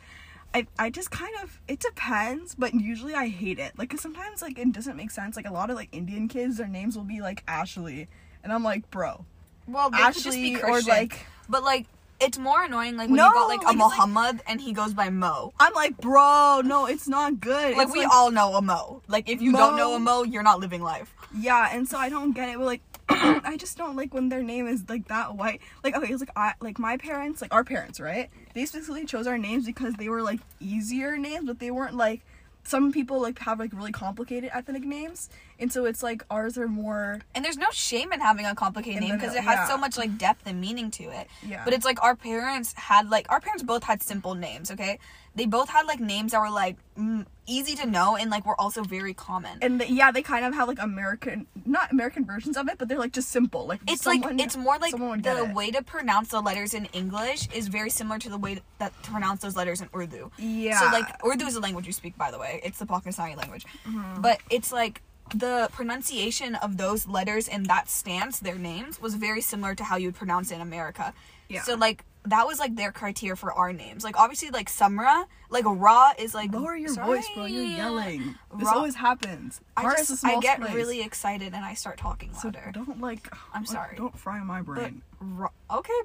I, 0.53 0.67
I 0.81 0.91
just 0.91 1.13
kind 1.13 1.33
of 1.45 1.61
it 1.69 1.79
depends 1.79 2.57
but 2.57 2.75
usually 2.75 3.15
i 3.15 3.29
hate 3.29 3.61
it 3.61 3.73
like 3.79 3.91
'cause 3.91 4.01
sometimes 4.01 4.43
like 4.43 4.59
it 4.59 4.73
doesn't 4.73 4.97
make 4.97 5.13
sense 5.13 5.37
like 5.37 5.47
a 5.47 5.53
lot 5.53 5.71
of 5.71 5.77
like 5.77 5.89
indian 5.93 6.27
kids 6.27 6.57
their 6.57 6.67
names 6.67 6.97
will 6.97 7.05
be 7.05 7.21
like 7.21 7.45
ashley 7.47 8.09
and 8.43 8.53
i'm 8.53 8.65
like 8.65 8.91
bro 8.91 9.25
well, 9.69 9.91
ashley 9.93 10.61
or 10.61 10.81
like 10.81 11.25
but 11.49 11.63
like 11.63 11.87
it's 12.21 12.39
more 12.39 12.63
annoying 12.65 12.97
like 12.97 13.09
when 13.09 13.17
No, 13.17 13.27
you 13.29 13.33
got 13.35 13.49
like 13.49 13.63
a 13.63 13.65
like, 13.65 13.75
it's 13.75 13.81
like- 13.83 13.91
Muhammad 13.99 14.41
and 14.47 14.61
he 14.61 14.73
goes 14.73 14.93
by 14.95 15.09
Mo. 15.11 15.53
i'm 15.59 15.73
like 15.75 15.97
bro 15.99 16.61
no 16.65 16.87
it's 16.87 17.09
not 17.09 17.41
good 17.41 17.77
Like 17.77 17.89
It's 17.89 17.97
we 17.97 18.05
all 18.05 18.31
know 18.31 18.55
a 18.55 18.63
Mo. 18.63 19.03
Like 19.09 19.29
if 19.29 19.41
you 19.41 19.53
don't 19.53 19.77
know 19.77 19.95
a 19.95 19.99
Mo. 19.99 20.19
Mo, 20.19 20.23
you're 20.25 20.43
not 20.43 20.61
living 20.61 20.83
life. 20.83 21.15
Yeah, 21.35 21.69
and 21.73 21.89
so 21.89 21.97
I 21.99 22.09
don't 22.09 22.33
get 22.33 22.49
it. 22.49 22.57
But 22.59 22.67
like, 22.67 22.83
I 23.09 23.57
just 23.57 23.79
don't 23.79 23.95
like 23.97 24.13
when 24.13 24.29
their 24.29 24.43
name 24.43 24.67
is 24.67 24.85
like 24.89 25.07
that 25.09 25.37
white. 25.37 25.61
Like, 25.85 25.97
okay, 25.97 26.13
it's 26.13 26.21
like 26.21 26.33
I 26.37 26.55
like 26.61 26.79
my 26.79 26.97
parents, 26.97 27.41
like 27.41 27.55
our 27.55 27.63
parents, 27.65 28.01
right? 28.01 28.29
They 28.55 28.67
specifically 28.67 29.07
chose 29.07 29.27
our 29.29 29.39
names 29.39 29.65
because 29.65 29.95
they 29.95 30.09
were 30.09 30.23
like 30.23 30.41
easier 30.59 31.17
names, 31.17 31.47
but 31.47 31.59
they 31.61 31.71
weren't 31.71 31.97
like 31.97 32.21
some 32.65 32.93
people 32.93 33.21
like 33.21 33.39
have 33.41 33.59
like 33.59 33.73
really 33.73 33.93
complicated 33.93 34.51
ethnic 34.53 34.83
names, 34.85 35.29
and 35.61 35.73
so 35.73 35.85
it's 35.85 36.03
like 36.03 36.25
ours 36.31 36.57
are 36.59 36.69
more. 36.69 37.21
And 37.35 37.45
there's 37.45 37.57
no 37.59 37.71
shame 37.73 38.13
in 38.13 38.21
having 38.21 38.47
a 38.47 38.55
complicated 38.55 39.03
name 39.03 39.17
because 39.17 39.35
it 39.35 39.43
has 39.45 39.57
yeah. 39.57 39.69
so 39.69 39.77
much 39.77 39.97
like 39.99 40.17
depth 40.19 40.43
and 40.47 40.61
meaning 40.61 40.91
to 40.93 41.05
it. 41.05 41.29
Yeah. 41.47 41.63
But 41.65 41.75
it's 41.75 41.85
like 41.85 42.03
our 42.03 42.17
parents 42.17 42.73
had 42.75 43.09
like 43.11 43.27
our 43.31 43.41
parents 43.41 43.63
both 43.63 43.85
had 43.85 44.03
simple 44.03 44.35
names, 44.35 44.71
okay? 44.71 44.99
They 45.37 45.47
both 45.47 45.69
had 45.69 45.87
like 45.87 46.01
names 46.01 46.33
that 46.33 46.41
were 46.41 46.51
like 46.51 46.77
mm, 46.99 47.25
easy 47.47 47.77
to 47.77 47.87
know 47.87 48.17
and 48.17 48.31
like 48.33 48.45
were 48.45 48.61
also 48.61 48.83
very 48.83 49.15
common. 49.15 49.59
And 49.63 49.81
the, 49.81 49.89
yeah, 49.91 50.11
they 50.11 50.23
kind 50.23 50.45
of 50.45 50.55
have 50.55 50.67
like 50.67 50.83
American, 50.83 51.47
not 51.65 51.93
American 51.93 52.25
versions 52.25 52.57
of 52.57 52.69
it, 52.69 52.79
but 52.79 52.89
they're 52.89 52.99
like 52.99 53.13
just 53.13 53.29
simple. 53.29 53.67
Like 53.67 53.81
it's 53.87 54.03
someone- 54.03 54.37
like 54.39 54.45
it's 54.45 54.57
more 54.57 54.77
like 54.79 54.91
someone 54.91 55.11
would 55.11 55.23
get 55.23 55.37
the 55.37 55.45
it. 55.45 55.55
way 55.55 55.71
to 55.71 55.83
pronounce 55.85 56.29
the 56.31 56.41
letters 56.41 56.75
in 56.75 56.87
English 56.87 57.49
is 57.55 57.69
very 57.69 57.91
similar 57.91 58.19
to 58.19 58.29
the 58.29 58.39
way 58.39 58.61
that 58.79 58.93
to 59.05 59.11
pronounce 59.11 59.41
those 59.43 59.55
letters 59.55 59.81
in 59.81 59.89
Urdu. 59.95 60.33
Yeah. 60.37 60.81
So 60.81 60.87
like 60.87 61.07
Urdu 61.25 61.47
is 61.47 61.55
a 61.55 61.61
language 61.61 61.87
you 61.87 61.93
speak, 61.93 62.19
by 62.19 62.33
the 62.33 62.39
way. 62.39 62.61
It's 62.65 62.79
the 62.81 62.87
Pakistani 62.87 63.37
language, 63.37 63.67
Mm-hmm. 63.87 64.23
but 64.23 64.41
it's 64.51 64.73
like 64.73 65.01
the 65.35 65.69
pronunciation 65.73 66.55
of 66.57 66.77
those 66.77 67.07
letters 67.07 67.49
in 67.49 67.65
that 67.65 67.89
stance, 67.89 68.39
their 68.41 68.57
names, 68.59 69.01
was 69.01 69.15
very 69.15 69.41
similar 69.41 69.75
to 69.75 69.85
how 69.85 69.97
you 69.97 70.09
would 70.09 70.17
pronounce 70.17 70.51
it 70.51 70.57
in 70.57 70.61
America. 70.61 71.13
Yeah. 71.49 71.63
So 71.63 71.75
like 71.75 72.05
that 72.27 72.47
was 72.47 72.59
like 72.59 72.77
their 72.77 72.93
criteria 72.93 73.35
for 73.35 73.53
our 73.53 73.73
names. 73.73 74.05
Like 74.05 74.19
obviously 74.19 74.51
like 74.51 74.69
Sumra, 74.71 75.25
like 75.49 75.65
Ra 75.67 76.13
is 76.19 76.35
like 76.35 76.53
Lower 76.53 76.77
your 76.77 76.91
sorry. 76.91 77.07
voice, 77.19 77.29
bro. 77.35 77.47
You're 77.47 77.65
yelling. 77.65 78.35
This 78.57 78.67
Ra- 78.67 78.75
always 78.75 78.95
happens. 78.95 79.61
I 79.77 79.83
Heart 79.83 80.01
is 80.01 80.11
a 80.11 80.17
small 80.19 80.37
I 80.37 80.41
get 80.41 80.61
place. 80.61 80.75
really 80.75 81.01
excited 81.03 81.55
and 81.55 81.65
I 81.65 81.75
start 81.75 81.97
talking 81.99 82.33
So 82.35 82.49
louder. 82.49 82.71
don't 82.73 83.01
like. 83.01 83.27
I'm 83.55 83.65
sorry. 83.67 83.97
Don't 83.97 84.17
fry 84.19 84.39
my 84.45 84.61
but 84.63 84.75
brain. 84.75 85.03
Ra- 85.21 85.49
okay, 85.73 86.01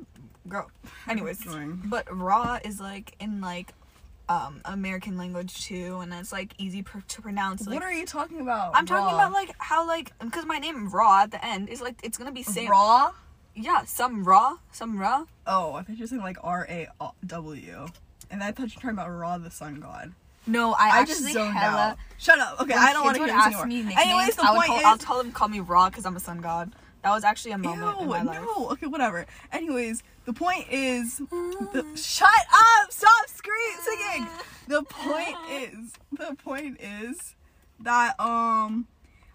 go. 0.48 0.68
Anyways, 1.10 1.44
but 1.86 2.08
Ra 2.16 2.60
is 2.64 2.80
like 2.80 3.14
in 3.20 3.42
like 3.42 3.74
um 4.30 4.62
American 4.66 5.18
language 5.18 5.66
too, 5.66 6.00
and 6.02 6.14
it's 6.14 6.32
like 6.32 6.54
easy 6.58 6.82
pr- 6.84 7.00
to 7.08 7.22
pronounce. 7.22 7.68
Like 7.68 7.76
what 7.76 7.84
are 7.84 7.94
you 7.94 8.06
talking 8.06 8.42
about? 8.42 8.72
I'm 8.76 8.86
talking 8.86 9.06
Raw? 9.06 9.16
about 9.16 9.32
like 9.34 9.52
how 9.58 9.86
like 9.88 10.12
because 10.20 10.46
my 10.46 10.58
name 10.58 10.90
Ra 10.90 11.24
at 11.24 11.32
the 11.32 11.46
end 11.46 11.70
is 11.70 11.82
like 11.82 12.00
it's 12.04 12.18
gonna 12.18 12.32
be 12.32 12.44
same. 12.44 12.70
raw. 12.70 13.12
Yeah, 13.56 13.86
some 13.86 14.24
Ra, 14.26 14.58
some 14.72 14.98
Ra. 15.00 15.26
Oh, 15.48 15.74
I 15.74 15.84
thought 15.84 15.96
you 15.98 16.04
were 16.04 16.08
saying 16.08 16.22
like 16.22 16.38
R 16.44 16.68
A 16.70 16.88
W, 17.26 17.88
and 18.30 18.44
I 18.44 18.52
thought 18.52 18.64
you 18.64 18.76
were 18.76 18.82
talking 18.82 18.90
about 18.90 19.10
Ra, 19.10 19.38
the 19.38 19.50
sun 19.52 19.80
god. 19.80 20.12
No, 20.48 20.74
I, 20.74 20.90
I, 20.90 21.00
actually 21.00 21.34
just 21.34 21.52
hella. 21.54 21.78
out. 21.92 21.98
Shut 22.20 22.38
up. 22.38 22.62
Okay, 22.62 22.74
I 22.74 22.94
don't 22.94 23.04
want 23.04 23.18
to 23.18 23.24
hear 23.26 23.34
this 23.34 23.46
anymore. 23.48 23.66
me 23.66 23.78
nicknames, 23.78 24.00
Anyways, 24.00 24.36
the 24.36 24.44
I 24.44 24.56
point 24.56 24.68
call, 24.68 24.78
is. 24.78 24.86
I'll 24.86 24.98
tell 24.98 25.18
them 25.18 25.32
call 25.32 25.48
me 25.48 25.60
Ra 25.60 25.90
because 25.90 26.06
I'm 26.06 26.16
a 26.16 26.20
sun 26.20 26.40
god. 26.42 26.72
That 27.06 27.12
was 27.12 27.24
actually 27.24 27.52
a 27.52 27.60
moment 27.60 28.00
in 28.02 28.08
my 28.08 28.22
Ew, 28.22 28.26
life. 28.26 28.42
no. 28.42 28.70
Okay, 28.72 28.88
whatever. 28.88 29.28
Anyways, 29.52 30.02
the 30.26 30.34
point 30.34 30.66
is. 30.72 31.20
The, 31.20 31.86
shut 31.96 32.28
up! 32.52 32.92
Stop 32.92 33.28
screaming, 33.28 33.78
singing. 33.84 34.28
The 34.68 34.82
point 34.82 35.36
is. 35.52 35.94
The 36.12 36.36
point 36.44 36.82
is 36.82 37.36
that 37.82 38.20
um. 38.20 38.88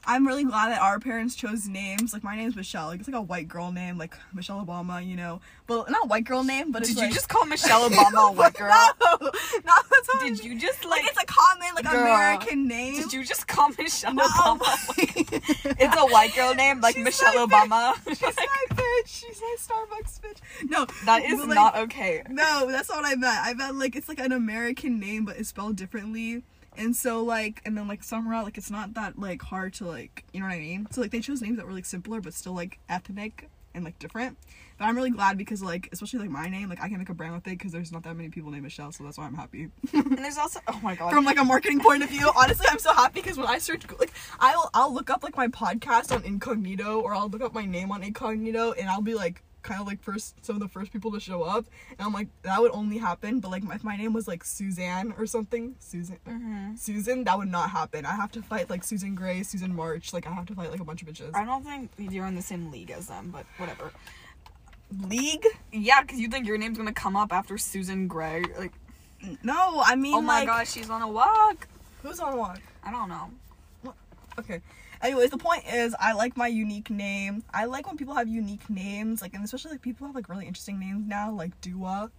I'm 0.06 0.26
really 0.26 0.44
glad 0.44 0.70
that 0.70 0.80
our 0.80 0.98
parents 0.98 1.34
chose 1.34 1.68
names. 1.68 2.12
Like 2.12 2.24
my 2.24 2.34
name's 2.36 2.56
Michelle. 2.56 2.86
Like 2.86 3.00
it's 3.00 3.08
like 3.08 3.16
a 3.16 3.22
white 3.22 3.48
girl 3.48 3.70
name, 3.70 3.98
like 3.98 4.16
Michelle 4.32 4.64
Obama, 4.64 5.06
you 5.06 5.14
know. 5.16 5.40
But 5.66 5.90
not 5.90 6.08
white 6.08 6.24
girl 6.24 6.42
name, 6.42 6.72
but 6.72 6.82
it's 6.82 6.90
Did 6.90 6.96
you 6.98 7.04
like, 7.04 7.14
just 7.14 7.28
call 7.28 7.44
Michelle 7.46 7.88
Obama 7.88 8.30
a 8.30 8.32
white 8.36 8.54
girl? 8.54 8.70
No, 9.00 9.16
no, 9.20 9.28
that's 9.90 10.08
what 10.08 10.20
Did 10.20 10.42
you 10.42 10.58
just 10.58 10.84
like 10.84 11.02
like? 11.02 11.10
it's 11.10 11.22
a 11.22 11.26
common 11.26 11.74
like 11.74 11.84
Girl, 11.84 12.00
American 12.00 12.66
name? 12.66 12.94
Did 13.02 13.12
you 13.12 13.24
just 13.24 13.46
call 13.46 13.68
Michelle 13.78 14.14
No. 14.14 14.24
Obama? 14.24 14.94
it's 15.78 15.96
a 15.96 16.06
white 16.06 16.34
girl 16.34 16.54
name 16.54 16.80
like 16.80 16.94
She's 16.96 17.04
Michelle 17.04 17.46
Obama. 17.46 17.94
She's 18.08 18.20
my 18.22 18.64
bitch. 18.70 19.06
She's 19.06 19.40
my 19.40 19.56
Starbucks 19.58 20.20
bitch. 20.20 20.38
No, 20.68 20.86
that 21.04 21.24
is 21.24 21.40
like, 21.40 21.54
not 21.54 21.76
okay. 21.76 22.22
No, 22.30 22.66
that's 22.70 22.88
not 22.88 23.02
what 23.02 23.06
I 23.06 23.14
meant. 23.16 23.38
I 23.46 23.54
meant 23.54 23.76
like 23.78 23.94
it's 23.96 24.08
like 24.08 24.18
an 24.18 24.32
American 24.32 24.98
name, 24.98 25.24
but 25.24 25.36
it's 25.36 25.50
spelled 25.50 25.76
differently. 25.76 26.42
And 26.80 26.96
so 26.96 27.22
like, 27.22 27.60
and 27.66 27.76
then 27.76 27.86
like 27.86 28.00
Samra, 28.00 28.42
like 28.42 28.56
it's 28.56 28.70
not 28.70 28.94
that 28.94 29.18
like 29.18 29.42
hard 29.42 29.74
to 29.74 29.86
like, 29.86 30.24
you 30.32 30.40
know 30.40 30.46
what 30.46 30.54
I 30.54 30.58
mean? 30.58 30.86
So 30.90 31.02
like 31.02 31.10
they 31.10 31.20
chose 31.20 31.42
names 31.42 31.58
that 31.58 31.66
were 31.66 31.74
like 31.74 31.84
simpler, 31.84 32.20
but 32.22 32.32
still 32.34 32.54
like 32.54 32.78
ethnic. 32.88 33.48
and 33.74 33.84
like 33.84 33.98
different. 33.98 34.36
But 34.78 34.86
I'm 34.86 34.96
really 34.96 35.10
glad 35.10 35.36
because 35.36 35.62
like 35.62 35.88
especially 35.92 36.20
like 36.20 36.30
my 36.30 36.48
name, 36.48 36.68
like 36.68 36.80
I 36.80 36.88
can 36.88 36.98
make 36.98 37.10
a 37.10 37.14
brand 37.14 37.34
with 37.34 37.46
it 37.46 37.50
because 37.50 37.70
there's 37.70 37.92
not 37.92 38.02
that 38.04 38.16
many 38.16 38.30
people 38.30 38.50
named 38.50 38.64
Michelle, 38.64 38.92
so 38.92 39.04
that's 39.04 39.18
why 39.18 39.26
I'm 39.26 39.34
happy. 39.34 39.68
And 39.92 40.18
there's 40.18 40.38
also 40.38 40.60
oh 40.68 40.80
my 40.82 40.94
god. 40.94 41.12
From 41.12 41.24
like 41.24 41.38
a 41.38 41.44
marketing 41.44 41.80
point 41.80 42.02
of 42.02 42.08
view, 42.08 42.30
honestly, 42.36 42.66
I'm 42.68 42.78
so 42.78 42.92
happy 42.94 43.20
because 43.20 43.36
when 43.36 43.46
I 43.46 43.58
search 43.58 43.84
like 43.98 44.12
I'll 44.40 44.70
I'll 44.74 44.92
look 44.92 45.10
up 45.10 45.22
like 45.22 45.36
my 45.36 45.48
podcast 45.48 46.14
on 46.14 46.24
incognito 46.24 47.00
or 47.00 47.14
I'll 47.14 47.28
look 47.28 47.42
up 47.42 47.54
my 47.54 47.64
name 47.64 47.92
on 47.92 48.02
incognito 48.02 48.72
and 48.72 48.88
I'll 48.88 49.02
be 49.02 49.14
like 49.14 49.42
kind 49.62 49.80
of 49.80 49.86
like 49.86 50.02
first 50.02 50.44
some 50.44 50.56
of 50.56 50.60
the 50.60 50.68
first 50.68 50.92
people 50.92 51.10
to 51.12 51.20
show 51.20 51.42
up 51.42 51.66
and 51.90 52.00
I'm 52.00 52.12
like 52.12 52.28
that 52.42 52.60
would 52.60 52.70
only 52.72 52.98
happen 52.98 53.40
but 53.40 53.50
like 53.50 53.62
if 53.72 53.84
my 53.84 53.96
name 53.96 54.12
was 54.12 54.26
like 54.26 54.42
Suzanne 54.44 55.12
or 55.18 55.26
something 55.26 55.74
Susan 55.78 56.18
Mhm. 56.26 56.78
Susan 56.78 57.24
that 57.24 57.36
would 57.38 57.48
not 57.50 57.70
happen 57.70 58.06
I 58.06 58.14
have 58.14 58.30
to 58.32 58.42
fight 58.42 58.70
like 58.70 58.82
Susan 58.84 59.14
Gray 59.14 59.42
Susan 59.42 59.74
March 59.74 60.12
like 60.12 60.26
I 60.26 60.30
have 60.32 60.46
to 60.46 60.54
fight 60.54 60.70
like 60.70 60.80
a 60.80 60.84
bunch 60.84 61.02
of 61.02 61.08
bitches 61.08 61.34
I 61.34 61.44
don't 61.44 61.64
think 61.64 61.90
you're 61.98 62.26
in 62.26 62.34
the 62.36 62.42
same 62.42 62.70
league 62.70 62.90
as 62.90 63.08
them, 63.08 63.30
but 63.30 63.44
whatever. 63.58 63.92
league 65.08 65.46
Yeah, 65.72 66.02
because 66.02 66.18
you 66.18 66.28
think 66.28 66.46
your 66.46 66.58
name's 66.58 66.78
gonna 66.78 66.92
come 66.92 67.16
up 67.16 67.32
after 67.32 67.56
Susan 67.58 68.08
Gray. 68.08 68.42
Like, 68.58 68.72
no 69.42 69.82
I 69.84 69.94
mean 69.96 70.14
oh 70.14 70.20
my 70.20 70.40
like 70.40 70.46
gosh, 70.48 70.70
she's 70.72 70.90
on 70.90 71.02
a 71.02 71.08
walk. 71.08 71.68
who's 72.02 72.18
on 72.20 72.32
a 72.32 72.36
walk 72.36 72.60
I 72.82 72.90
don't 72.90 73.08
know. 73.08 73.30
Okay. 74.38 74.62
Anyways, 75.02 75.30
the 75.30 75.38
point 75.38 75.64
is, 75.72 75.94
I 75.98 76.12
like 76.12 76.36
my 76.36 76.46
unique 76.46 76.90
name. 76.90 77.42
I 77.54 77.64
like 77.64 77.86
when 77.86 77.96
people 77.96 78.14
have 78.14 78.28
unique 78.28 78.68
names, 78.68 79.22
like, 79.22 79.34
and 79.34 79.42
especially 79.44 79.72
like 79.72 79.82
people 79.82 80.06
have 80.06 80.14
like 80.14 80.28
really 80.28 80.46
interesting 80.46 80.78
names 80.78 81.06
now, 81.08 81.30
like 81.30 81.58
Dua. 81.60 82.10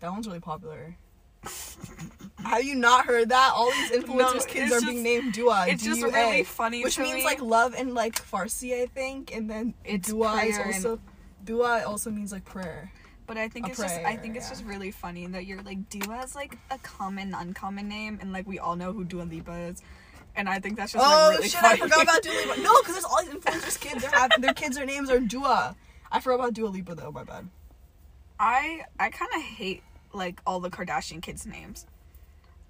That 0.00 0.10
one's 0.12 0.26
really 0.26 0.40
popular. 0.40 0.96
have 2.44 2.62
you 2.64 2.74
not 2.74 3.04
heard 3.06 3.28
that? 3.30 3.52
All 3.54 3.70
these 3.70 3.90
influencers' 3.90 4.34
No, 4.40 4.44
kids 4.46 4.72
are 4.72 4.76
just- 4.76 4.86
being 4.86 5.02
named 5.02 5.32
Dua. 5.34 5.66
it's 5.68 5.82
just 5.84 6.00
really 6.02 6.44
funny 6.44 6.82
which 6.84 6.98
means 6.98 7.16
me. 7.16 7.24
like 7.24 7.40
love 7.40 7.74
in 7.74 7.94
like 7.94 8.14
Farsi, 8.14 8.80
I 8.82 8.86
think, 8.86 9.34
and 9.34 9.50
then 9.50 9.74
It's 9.84 10.08
Dua 10.08 10.34
is 10.42 10.54
prayer 10.56 10.66
and- 10.66 10.74
also 10.74 11.00
Dua 11.44 11.82
also 11.86 12.10
means 12.10 12.32
like 12.32 12.44
prayer. 12.44 12.90
But 13.26 13.36
I 13.38 13.48
think 13.48 13.66
A 13.66 13.70
it's 13.70 13.78
just 13.80 13.94
I 13.96 14.02
prayer, 14.02 14.18
think 14.18 14.36
it's 14.36 14.46
yeah. 14.46 14.50
just 14.50 14.64
really 14.64 14.90
funny 14.90 15.26
that 15.26 15.46
you're 15.46 15.62
like 15.62 15.88
Dua 15.90 16.22
is 16.22 16.34
like 16.34 16.58
a 16.70 16.78
common 16.78 17.34
uncommon 17.34 17.88
name 17.88 18.18
and 18.20 18.32
like 18.32 18.46
we 18.46 18.58
all 18.58 18.76
know 18.76 18.92
who 18.92 19.04
Dua 19.04 19.22
Lipa 19.22 19.52
is. 19.52 19.82
And 20.34 20.48
I 20.48 20.58
think 20.60 20.76
that's 20.76 20.92
just 20.92 21.04
oh 21.04 21.28
like 21.28 21.36
really 21.38 21.48
shit! 21.48 21.60
funny. 21.60 21.74
I 21.74 21.84
forgot 21.84 22.02
about 22.02 22.22
Dua 22.22 22.32
Lipa. 22.32 22.60
No, 22.62 22.78
because 22.80 22.94
there's 22.94 23.04
all 23.04 23.22
these 23.22 23.34
influencers' 23.34 23.78
kids. 23.80 24.02
They're 24.02 24.10
having 24.10 24.40
their 24.40 24.54
kids. 24.54 24.76
Their 24.76 24.86
names 24.86 25.10
are 25.10 25.20
Dua. 25.20 25.76
I 26.10 26.20
forgot 26.20 26.36
about 26.40 26.54
Dua 26.54 26.68
Lipa 26.68 26.94
though. 26.94 27.12
My 27.12 27.24
bad. 27.24 27.48
I 28.40 28.82
I 28.98 29.10
kind 29.10 29.30
of 29.36 29.42
hate 29.42 29.82
like 30.12 30.40
all 30.46 30.60
the 30.60 30.70
Kardashian 30.70 31.20
kids' 31.22 31.46
names. 31.46 31.86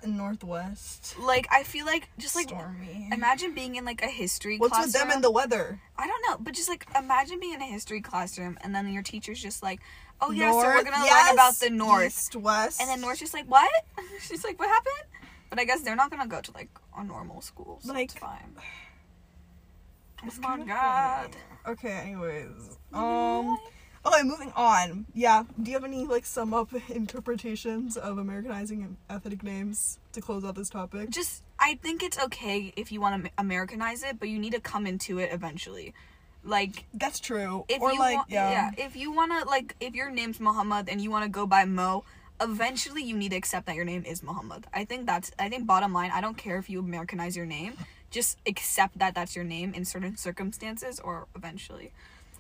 Northwest. 0.05 1.17
Like 1.19 1.47
I 1.51 1.63
feel 1.63 1.87
like 1.87 2.09
just 2.19 2.35
like 2.35 2.49
Stormy. 2.49 3.09
imagine 3.13 3.55
being 3.55 3.77
in 3.77 3.85
like 3.85 4.03
a 4.03 4.09
history 4.09 4.59
What's 4.59 4.71
classroom. 4.73 4.87
with 4.93 4.93
them 4.95 5.11
and 5.13 5.25
the 5.25 5.31
weather? 5.31 5.81
I 5.97 6.07
don't 6.07 6.23
know, 6.29 6.37
but 6.41 6.55
just 6.55 6.69
like 6.69 6.87
imagine 6.97 7.39
being 7.41 7.55
in 7.55 7.63
a 7.63 7.67
history 7.67 8.01
classroom 8.01 8.59
and 8.63 8.75
then 8.75 8.93
your 8.93 9.03
teacher's 9.03 9.41
just 9.41 9.63
like, 9.63 9.81
"Oh 10.21 10.31
yeah, 10.31 10.51
so 10.51 10.59
we're 10.59 10.83
gonna 10.85 11.05
learn 11.05 11.33
about 11.35 11.55
the 11.55 11.71
North," 11.71 12.07
East, 12.07 12.37
west. 12.37 12.81
and 12.81 12.89
then 12.91 13.01
North's 13.01 13.21
just 13.21 13.35
like, 13.35 13.47
"What?" 13.47 13.71
She's 14.21 14.45
like, 14.45 14.59
"What 14.59 14.69
happened?" 14.69 15.09
But 15.51 15.61
I 15.61 15.65
guess 15.65 15.83
they're 15.83 15.97
not 15.97 16.11
gonna 16.11 16.27
go 16.27 16.41
to 16.41 16.51
like 16.53 16.69
a 16.97 17.05
normal 17.05 17.41
school, 17.41 17.79
so 17.83 17.93
Like- 17.93 18.05
it's 18.11 18.15
fine. 18.15 18.57
It's 20.25 20.39
oh 20.45 20.57
my 20.57 20.65
god. 20.65 21.35
funny. 21.65 21.75
Okay. 21.75 21.91
Anyways. 21.91 22.79
Um. 22.93 23.59
Okay. 24.07 24.23
Moving 24.23 24.53
on. 24.55 25.07
Yeah. 25.15 25.43
Do 25.61 25.71
you 25.71 25.77
have 25.77 25.85
any 25.85 26.07
like 26.07 26.25
sum 26.27 26.55
up 26.55 26.69
interpretations 26.91 27.97
of 27.97 28.19
Americanizing 28.19 28.97
ethnic 29.11 29.43
names 29.43 29.99
to 30.13 30.21
close 30.21 30.45
out 30.45 30.55
this 30.55 30.71
topic? 30.71 31.11
Just 31.11 31.43
I 31.59 31.75
think 31.83 32.03
it's 32.05 32.19
okay 32.27 32.73
if 32.77 32.93
you 32.93 33.01
want 33.01 33.25
to 33.25 33.31
Americanize 33.37 34.05
it, 34.05 34.21
but 34.21 34.29
you 34.29 34.39
need 34.39 34.53
to 34.53 34.61
come 34.61 34.87
into 34.87 35.19
it 35.19 35.31
eventually. 35.33 35.93
Like 36.45 36.85
That's 36.95 37.19
true. 37.19 37.65
if 37.69 37.81
or 37.81 37.93
you 37.93 37.99
like 37.99 38.17
want, 38.19 38.31
yeah. 38.31 38.71
if 38.77 38.95
you 38.97 39.11
want 39.13 39.33
to 39.43 39.49
like 39.49 39.75
if 39.81 39.95
your 39.95 40.11
name's 40.11 40.39
Muhammad 40.41 40.89
and 40.89 41.01
you 41.01 41.11
want 41.11 41.25
to 41.25 41.29
go 41.29 41.47
by 41.47 41.65
Mo, 41.65 42.05
eventually 42.41 43.03
you 43.03 43.17
need 43.17 43.31
to 43.31 43.37
accept 43.37 43.67
that 43.67 43.77
your 43.77 43.85
name 43.85 44.05
is 44.05 44.23
Muhammad. 44.23 44.67
I 44.73 44.85
think 44.85 45.07
that's 45.07 45.31
I 45.39 45.49
think 45.49 45.67
bottom 45.67 45.93
line, 45.93 46.11
I 46.13 46.21
don't 46.21 46.37
care 46.37 46.59
if 46.59 46.69
you 46.69 46.81
Americanize 46.81 47.37
your 47.37 47.47
name, 47.47 47.75
just 48.11 48.39
accept 48.47 48.99
that 48.99 49.15
that's 49.15 49.35
your 49.37 49.45
name 49.45 49.75
in 49.75 49.85
certain 49.85 50.17
circumstances 50.17 51.01
or 51.01 51.27
eventually. 51.37 51.93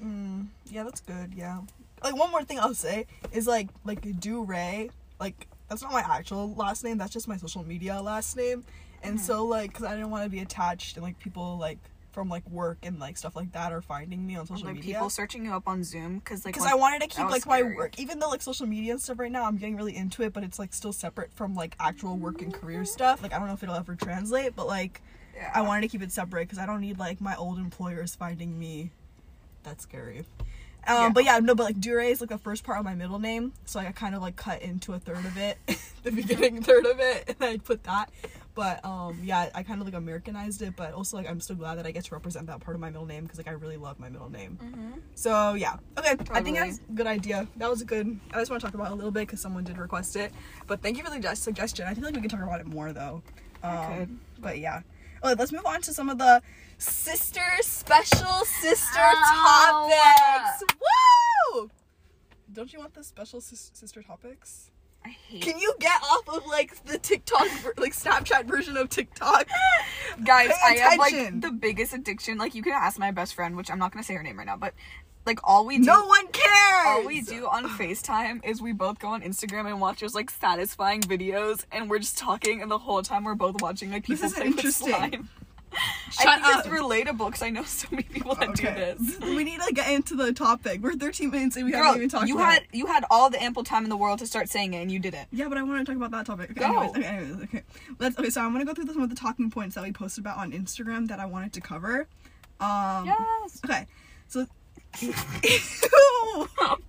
Mm, 0.02 0.46
yeah, 0.66 0.82
that's 0.82 1.00
good. 1.00 1.32
Yeah. 1.34 1.60
Like 2.02 2.16
one 2.16 2.30
more 2.30 2.42
thing 2.42 2.58
I'll 2.58 2.74
say 2.74 3.06
is 3.32 3.46
like 3.46 3.68
like 3.84 4.02
Durae. 4.02 4.90
Like 5.20 5.46
that's 5.68 5.82
not 5.82 5.92
my 5.92 6.00
actual 6.02 6.52
last 6.54 6.84
name. 6.84 6.98
That's 6.98 7.12
just 7.12 7.28
my 7.28 7.36
social 7.36 7.64
media 7.64 8.00
last 8.02 8.36
name. 8.36 8.64
And 9.04 9.18
Mhm. 9.18 9.22
so 9.22 9.44
like, 9.46 9.72
cause 9.72 9.84
I 9.84 9.92
didn't 9.92 10.10
want 10.10 10.24
to 10.24 10.30
be 10.30 10.40
attached 10.40 10.96
and 10.96 11.02
like 11.04 11.18
people 11.18 11.56
like 11.58 11.78
from 12.12 12.28
like 12.28 12.48
work 12.48 12.78
and 12.82 12.98
like 12.98 13.16
stuff 13.16 13.34
like 13.34 13.52
that 13.52 13.72
are 13.72 13.80
finding 13.80 14.26
me 14.26 14.36
on 14.36 14.46
social 14.46 14.66
like 14.66 14.76
media. 14.76 14.94
people 14.94 15.10
searching 15.10 15.46
you 15.46 15.52
up 15.52 15.66
on 15.66 15.82
Zoom 15.82 16.20
cuz 16.20 16.44
like 16.44 16.54
because 16.54 16.70
I 16.70 16.74
wanted 16.74 17.00
to 17.02 17.08
keep 17.08 17.28
like 17.28 17.46
my 17.46 17.62
work, 17.62 17.98
even 17.98 18.18
though 18.18 18.28
like 18.28 18.42
social 18.42 18.66
media 18.66 18.92
and 18.92 19.00
stuff 19.00 19.18
right 19.18 19.32
now, 19.32 19.44
I'm 19.44 19.56
getting 19.56 19.76
really 19.76 19.96
into 19.96 20.22
it, 20.22 20.32
but 20.32 20.44
it's 20.44 20.58
like 20.58 20.74
still 20.74 20.92
separate 20.92 21.32
from 21.32 21.54
like 21.54 21.74
actual 21.80 22.16
work 22.16 22.42
and 22.42 22.52
career 22.52 22.84
stuff. 22.84 23.22
Like 23.22 23.32
I 23.32 23.38
don't 23.38 23.48
know 23.48 23.54
if 23.54 23.62
it'll 23.62 23.74
ever 23.74 23.94
translate, 23.94 24.54
but 24.54 24.66
like 24.66 25.00
yeah. 25.34 25.50
I 25.54 25.62
wanted 25.62 25.82
to 25.82 25.88
keep 25.88 26.02
it 26.02 26.12
separate 26.12 26.44
because 26.48 26.58
I 26.58 26.66
don't 26.66 26.80
need 26.80 26.98
like 26.98 27.20
my 27.20 27.34
old 27.36 27.58
employers 27.58 28.14
finding 28.14 28.58
me. 28.58 28.90
That's 29.62 29.82
scary. 29.82 30.24
Um, 30.86 30.96
Yeah. 30.96 31.08
But 31.10 31.24
yeah, 31.24 31.38
no, 31.38 31.54
but 31.54 31.64
like 31.64 31.80
Dure 31.80 32.00
is 32.00 32.20
like 32.20 32.30
the 32.30 32.38
first 32.38 32.64
part 32.64 32.78
of 32.78 32.84
my 32.84 32.94
middle 32.94 33.18
name, 33.18 33.52
so 33.64 33.80
I 33.80 33.90
kind 33.92 34.14
of 34.14 34.22
like 34.22 34.36
cut 34.36 34.62
into 34.62 34.92
a 34.92 34.98
third 34.98 35.24
of 35.24 35.36
it, 35.36 35.58
the 36.02 36.10
beginning 36.10 36.62
third 36.62 36.86
of 36.86 36.98
it, 36.98 37.28
and 37.28 37.48
I 37.48 37.58
put 37.58 37.84
that. 37.84 38.10
But 38.54 38.84
um, 38.84 39.18
yeah, 39.22 39.48
I 39.54 39.62
kind 39.62 39.80
of 39.80 39.86
like 39.86 39.94
Americanized 39.94 40.60
it, 40.62 40.76
but 40.76 40.92
also 40.92 41.16
like 41.16 41.28
I'm 41.28 41.40
still 41.40 41.56
glad 41.56 41.78
that 41.78 41.86
I 41.86 41.90
get 41.90 42.04
to 42.04 42.14
represent 42.14 42.46
that 42.48 42.60
part 42.60 42.74
of 42.74 42.80
my 42.80 42.90
middle 42.90 43.06
name 43.06 43.22
because 43.24 43.38
like 43.38 43.48
I 43.48 43.52
really 43.52 43.78
love 43.78 43.98
my 43.98 44.10
middle 44.10 44.28
name. 44.30 44.58
Mhm. 44.62 45.00
So 45.14 45.54
yeah, 45.54 45.76
okay, 45.98 46.16
I 46.30 46.42
think 46.42 46.58
that's 46.58 46.78
a 46.78 46.92
good 46.92 47.06
idea. 47.06 47.48
That 47.56 47.70
was 47.70 47.80
a 47.80 47.86
good. 47.86 48.18
I 48.34 48.38
just 48.38 48.50
want 48.50 48.60
to 48.60 48.66
talk 48.66 48.74
about 48.74 48.88
it 48.88 48.92
a 48.92 48.96
little 48.96 49.10
bit 49.10 49.20
because 49.26 49.40
someone 49.40 49.64
did 49.64 49.78
request 49.78 50.16
it. 50.16 50.32
But 50.66 50.82
thank 50.82 50.98
you 50.98 51.04
for 51.04 51.10
the 51.10 51.34
suggestion. 51.34 51.86
I 51.86 51.94
feel 51.94 52.04
like 52.04 52.14
we 52.14 52.20
can 52.20 52.30
talk 52.30 52.42
about 52.42 52.60
it 52.60 52.66
more 52.66 52.92
though. 52.92 53.22
Um, 53.62 53.96
could. 53.96 54.18
But 54.40 54.58
yeah. 54.58 54.82
Let's 55.24 55.52
move 55.52 55.66
on 55.66 55.80
to 55.82 55.94
some 55.94 56.08
of 56.08 56.18
the 56.18 56.42
sister 56.78 57.44
special 57.60 58.44
sister 58.60 58.98
Ow. 58.98 59.88
topics. 59.88 60.74
Woo! 61.54 61.70
Don't 62.52 62.72
you 62.72 62.80
want 62.80 62.94
the 62.94 63.04
special 63.04 63.40
sis- 63.40 63.70
sister 63.72 64.02
topics? 64.02 64.71
I 65.04 65.08
hate 65.10 65.42
Can 65.42 65.58
you 65.58 65.74
get 65.80 66.00
off 66.02 66.28
of 66.28 66.46
like 66.46 66.84
the 66.84 66.98
TikTok, 66.98 67.46
like 67.76 67.92
Snapchat 67.94 68.44
version 68.46 68.76
of 68.76 68.88
TikTok? 68.88 69.48
Guys, 70.24 70.50
I 70.64 70.74
have 70.76 70.98
like 70.98 71.40
the 71.40 71.50
biggest 71.50 71.92
addiction. 71.94 72.38
Like 72.38 72.54
you 72.54 72.62
can 72.62 72.72
ask 72.72 72.98
my 72.98 73.10
best 73.10 73.34
friend, 73.34 73.56
which 73.56 73.70
I'm 73.70 73.78
not 73.78 73.92
gonna 73.92 74.04
say 74.04 74.14
her 74.14 74.22
name 74.22 74.38
right 74.38 74.46
now, 74.46 74.56
but 74.56 74.74
like 75.26 75.38
all 75.44 75.64
we 75.66 75.78
do 75.78 75.84
No 75.84 76.04
one 76.06 76.26
cares. 76.28 76.86
all 76.86 77.06
we 77.06 77.20
do 77.22 77.46
on 77.46 77.64
FaceTime 77.68 78.44
is 78.44 78.60
we 78.60 78.72
both 78.72 78.98
go 78.98 79.08
on 79.08 79.22
Instagram 79.22 79.66
and 79.66 79.80
watch 79.80 80.00
those 80.00 80.14
like 80.14 80.30
satisfying 80.30 81.00
videos 81.00 81.64
and 81.72 81.88
we're 81.88 82.00
just 82.00 82.18
talking 82.18 82.60
and 82.60 82.70
the 82.70 82.78
whole 82.78 83.02
time 83.02 83.24
we're 83.24 83.34
both 83.36 83.60
watching 83.62 83.90
like 83.92 84.04
This 84.06 84.20
people 84.20 84.26
is 84.30 84.34
play 84.34 84.48
with 84.48 84.56
interesting. 84.58 84.88
slime. 84.88 85.28
Shut 86.10 86.26
I 86.28 86.34
think 86.36 86.46
up. 86.56 86.66
it's 86.66 86.68
relatable 86.74 87.26
because 87.26 87.42
I 87.42 87.50
know 87.50 87.62
so 87.64 87.88
many 87.90 88.02
people 88.02 88.34
that 88.34 88.54
do 88.54 88.64
this. 88.64 89.18
We 89.20 89.44
need 89.44 89.60
to 89.66 89.72
get 89.72 89.90
into 89.90 90.14
the 90.14 90.32
topic. 90.32 90.80
We're 90.82 90.94
13 90.94 91.30
minutes 91.30 91.56
and 91.56 91.64
we 91.64 91.72
Girl, 91.72 91.84
haven't 91.84 92.00
even 92.02 92.08
talked 92.10 92.28
you 92.28 92.36
about 92.36 92.52
had 92.52 92.62
it. 92.64 92.68
you 92.72 92.86
had 92.86 93.04
all 93.10 93.30
the 93.30 93.42
ample 93.42 93.64
time 93.64 93.84
in 93.84 93.90
the 93.90 93.96
world 93.96 94.18
to 94.18 94.26
start 94.26 94.48
saying 94.50 94.74
it 94.74 94.82
and 94.82 94.90
you 94.92 94.98
didn't. 94.98 95.28
Yeah, 95.32 95.48
but 95.48 95.56
I 95.58 95.62
want 95.62 95.78
to 95.78 95.84
talk 95.90 95.96
about 95.96 96.10
that 96.10 96.26
topic. 96.26 96.50
Okay, 96.50 96.60
Go. 96.60 96.66
anyways, 96.66 96.90
okay, 96.96 97.06
anyways, 97.06 97.42
okay. 97.44 97.62
Let's 97.98 98.18
okay, 98.18 98.30
so 98.30 98.40
I'm 98.42 98.52
gonna 98.52 98.64
go 98.64 98.74
through 98.74 98.86
some 98.92 99.00
of 99.02 99.08
the 99.08 99.16
talking 99.16 99.50
points 99.50 99.74
that 99.76 99.84
we 99.84 99.92
posted 99.92 100.22
about 100.24 100.36
on 100.38 100.52
Instagram 100.52 101.08
that 101.08 101.18
I 101.18 101.24
wanted 101.26 101.52
to 101.54 101.60
cover. 101.60 102.06
Um 102.60 103.06
Yes. 103.06 103.60
Okay. 103.64 103.86
So 104.28 104.46
Ew. 105.00 105.10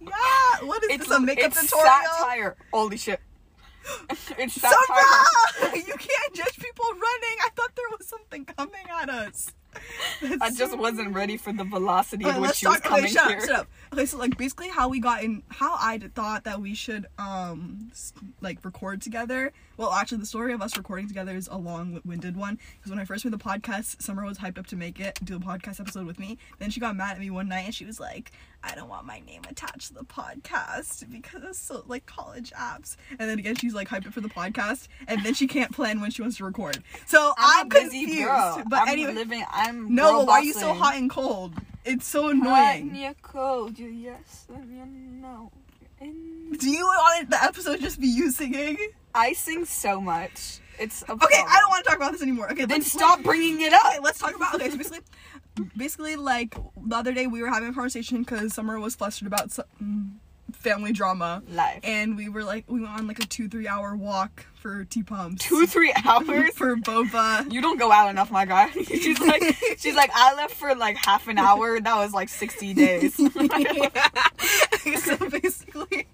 yeah, 0.02 0.66
what 0.66 0.84
is 0.84 0.90
this? 0.90 0.96
It's 1.00 1.08
this 1.08 1.18
a 1.18 1.20
makeup 1.22 1.46
it's 1.48 1.62
tutorial? 1.70 2.02
satire. 2.18 2.56
Holy 2.74 2.98
shit. 2.98 3.20
it's 4.38 4.54
satire. 4.56 4.74
Summer! 5.60 5.76
you 5.76 5.84
can't 5.84 6.34
judge 6.34 6.58
people 6.58 6.86
running. 6.92 7.38
I 7.46 7.50
thought 7.56 7.76
there 7.76 7.86
was 7.98 8.08
something 8.08 8.46
coming 8.46 8.86
at 9.02 9.10
us. 9.10 9.52
That's 10.22 10.38
I 10.42 10.50
just 10.52 10.72
so 10.72 10.78
wasn't 10.78 11.14
ready 11.16 11.38
for 11.38 11.52
the 11.52 11.64
velocity 11.64 12.26
Okay, 12.26 12.36
at 12.36 12.42
which 12.42 12.56
she 12.56 12.68
was 12.68 12.80
coming 12.80 13.06
Okay, 13.06 13.14
shut 13.14 13.28
here. 13.30 13.38
up, 13.38 13.44
shut 13.44 13.56
up. 13.62 13.68
Okay, 13.94 14.06
so 14.06 14.18
like 14.18 14.38
basically 14.38 14.70
how 14.70 14.88
we 14.90 15.00
got 15.00 15.24
in, 15.24 15.44
how 15.50 15.74
I 15.74 16.00
thought 16.14 16.44
that 16.44 16.62
we 16.62 16.76
should 16.76 17.08
um 17.18 17.92
like 18.42 18.64
record 18.64 19.02
together. 19.02 19.52
Well, 19.76 19.92
actually, 19.92 20.20
the 20.20 20.28
story 20.28 20.54
of 20.54 20.62
us 20.62 20.78
recording 20.78 21.08
together 21.08 21.36
is 21.36 21.50
a 21.52 21.58
long-winded 21.58 22.38
one 22.38 22.60
because 22.78 22.92
when 22.92 23.00
I 23.00 23.06
first 23.06 23.26
made 23.26 23.34
the 23.34 23.40
podcast, 23.40 24.02
Summer 24.02 24.24
was 24.24 24.38
hyped 24.38 24.60
up 24.60 24.68
to 24.68 24.76
make 24.76 25.00
it, 25.00 25.20
do 25.24 25.36
a 25.36 25.40
podcast 25.40 25.80
episode 25.80 26.06
with 26.06 26.20
me. 26.20 26.38
Then 26.60 26.70
she 26.70 26.80
got 26.80 26.96
mad 26.96 27.14
at 27.14 27.20
me 27.20 27.32
one 27.32 27.48
night 27.48 27.66
and 27.66 27.74
she 27.74 27.84
was 27.84 28.00
like, 28.00 28.32
"I 28.64 28.76
don't 28.76 28.88
want 28.88 29.06
my 29.08 29.20
name 29.22 29.42
attached 29.50 29.88
to 29.88 29.94
the 29.96 30.04
podcast 30.04 31.12
because 31.12 31.44
it's 31.44 31.60
so 31.60 31.84
like 31.88 32.06
college 32.06 32.52
apps." 32.52 32.98
And 33.18 33.28
then 33.28 33.40
again, 33.40 33.56
she's 33.56 33.74
like 33.74 33.90
hyped 33.90 34.06
up 34.06 34.14
for 34.14 34.22
the 34.22 34.30
podcast, 34.30 34.88
and 35.08 35.26
then 35.26 35.34
she 35.34 35.48
can't 35.48 35.72
plan 35.72 36.02
when 36.02 36.12
she 36.12 36.22
wants 36.22 36.38
to 36.38 36.46
record. 36.46 36.84
So 37.08 37.34
I'm, 37.38 37.64
I'm, 37.64 37.70
busy 37.70 38.02
confused. 38.06 38.28
girl. 38.28 38.64
But 38.70 38.82
I'm 38.82 38.90
anyway, 38.90 39.14
living. 39.14 39.44
I'm 39.52 39.96
no, 39.96 40.20
but 40.20 40.28
why 40.28 40.34
are 40.40 40.44
you 40.44 40.54
so 40.54 40.74
hot 40.74 40.96
and 40.98 41.10
cold? 41.10 41.56
It's 41.84 42.08
so 42.08 42.30
annoying. 42.30 42.92
Hot 42.92 43.06
and 43.08 43.22
cold, 43.24 43.80
you 43.80 43.88
yes 43.88 44.46
and 44.54 44.72
you. 44.72 45.52
And 46.00 46.60
Do 46.60 46.70
you 46.70 46.86
want 46.86 47.30
the 47.30 47.44
episode 47.44 47.80
just 47.80 48.00
be 48.00 48.08
you 48.08 48.30
singing? 48.30 48.78
I 49.16 49.34
sing 49.34 49.66
so 49.66 50.02
much. 50.02 50.60
It's 50.80 51.04
a 51.04 51.12
Okay, 51.12 51.42
I 51.48 51.60
don't 51.60 51.70
want 51.70 51.84
to 51.84 51.90
talk 51.90 51.98
about 51.98 52.12
this 52.14 52.22
anymore. 52.22 52.52
Okay, 52.52 52.66
Then 52.66 52.82
stop 52.82 53.22
bringing 53.22 53.62
it 53.62 53.74
up. 53.74 53.86
Okay, 53.86 54.00
let's 54.00 54.20
talk 54.20 54.36
about. 54.36 54.56
Okay, 54.56 54.70
so 54.70 54.78
basically, 54.78 55.00
basically 55.78 56.16
like 56.16 56.56
the 56.86 56.96
other 56.96 57.14
day 57.14 57.28
we 57.28 57.42
were 57.42 57.50
having 57.50 57.70
a 57.70 57.74
conversation 57.74 58.24
because 58.24 58.54
Summer 58.54 58.80
was 58.80 58.96
flustered 58.96 59.28
about 59.28 59.52
some 59.52 59.66
mm, 59.82 60.10
family 60.56 60.92
drama. 60.92 61.44
Life. 61.50 61.82
And 61.84 62.18
we 62.18 62.28
were 62.30 62.44
like, 62.44 62.66
we 62.68 62.82
went 62.82 62.94
on 62.94 63.08
like 63.08 63.20
a 63.20 63.26
two, 63.28 63.48
three 63.48 63.68
hour 63.68 63.96
walk 63.96 64.46
for 64.56 64.84
tea 64.86 65.04
pumps. 65.04 65.44
Two, 65.46 65.68
three 65.68 65.94
hours? 66.06 66.56
for 66.56 66.76
boba. 66.76 67.52
You 67.52 67.62
don't 67.62 67.78
go 67.78 67.92
out 67.92 68.10
enough, 68.10 68.32
my 68.32 68.46
guy. 68.46 68.72
she's 68.72 69.20
like, 69.20 69.44
she's 69.78 69.96
like, 69.96 70.10
I 70.14 70.34
left 70.36 70.56
for 70.56 70.74
like 70.74 70.98
half 71.06 71.28
an 71.28 71.38
hour. 71.38 71.80
That 71.80 71.98
was 71.98 72.14
like 72.14 72.30
sixty 72.30 72.74
days. 72.74 73.16
so 75.04 75.30
basically, 75.30 76.08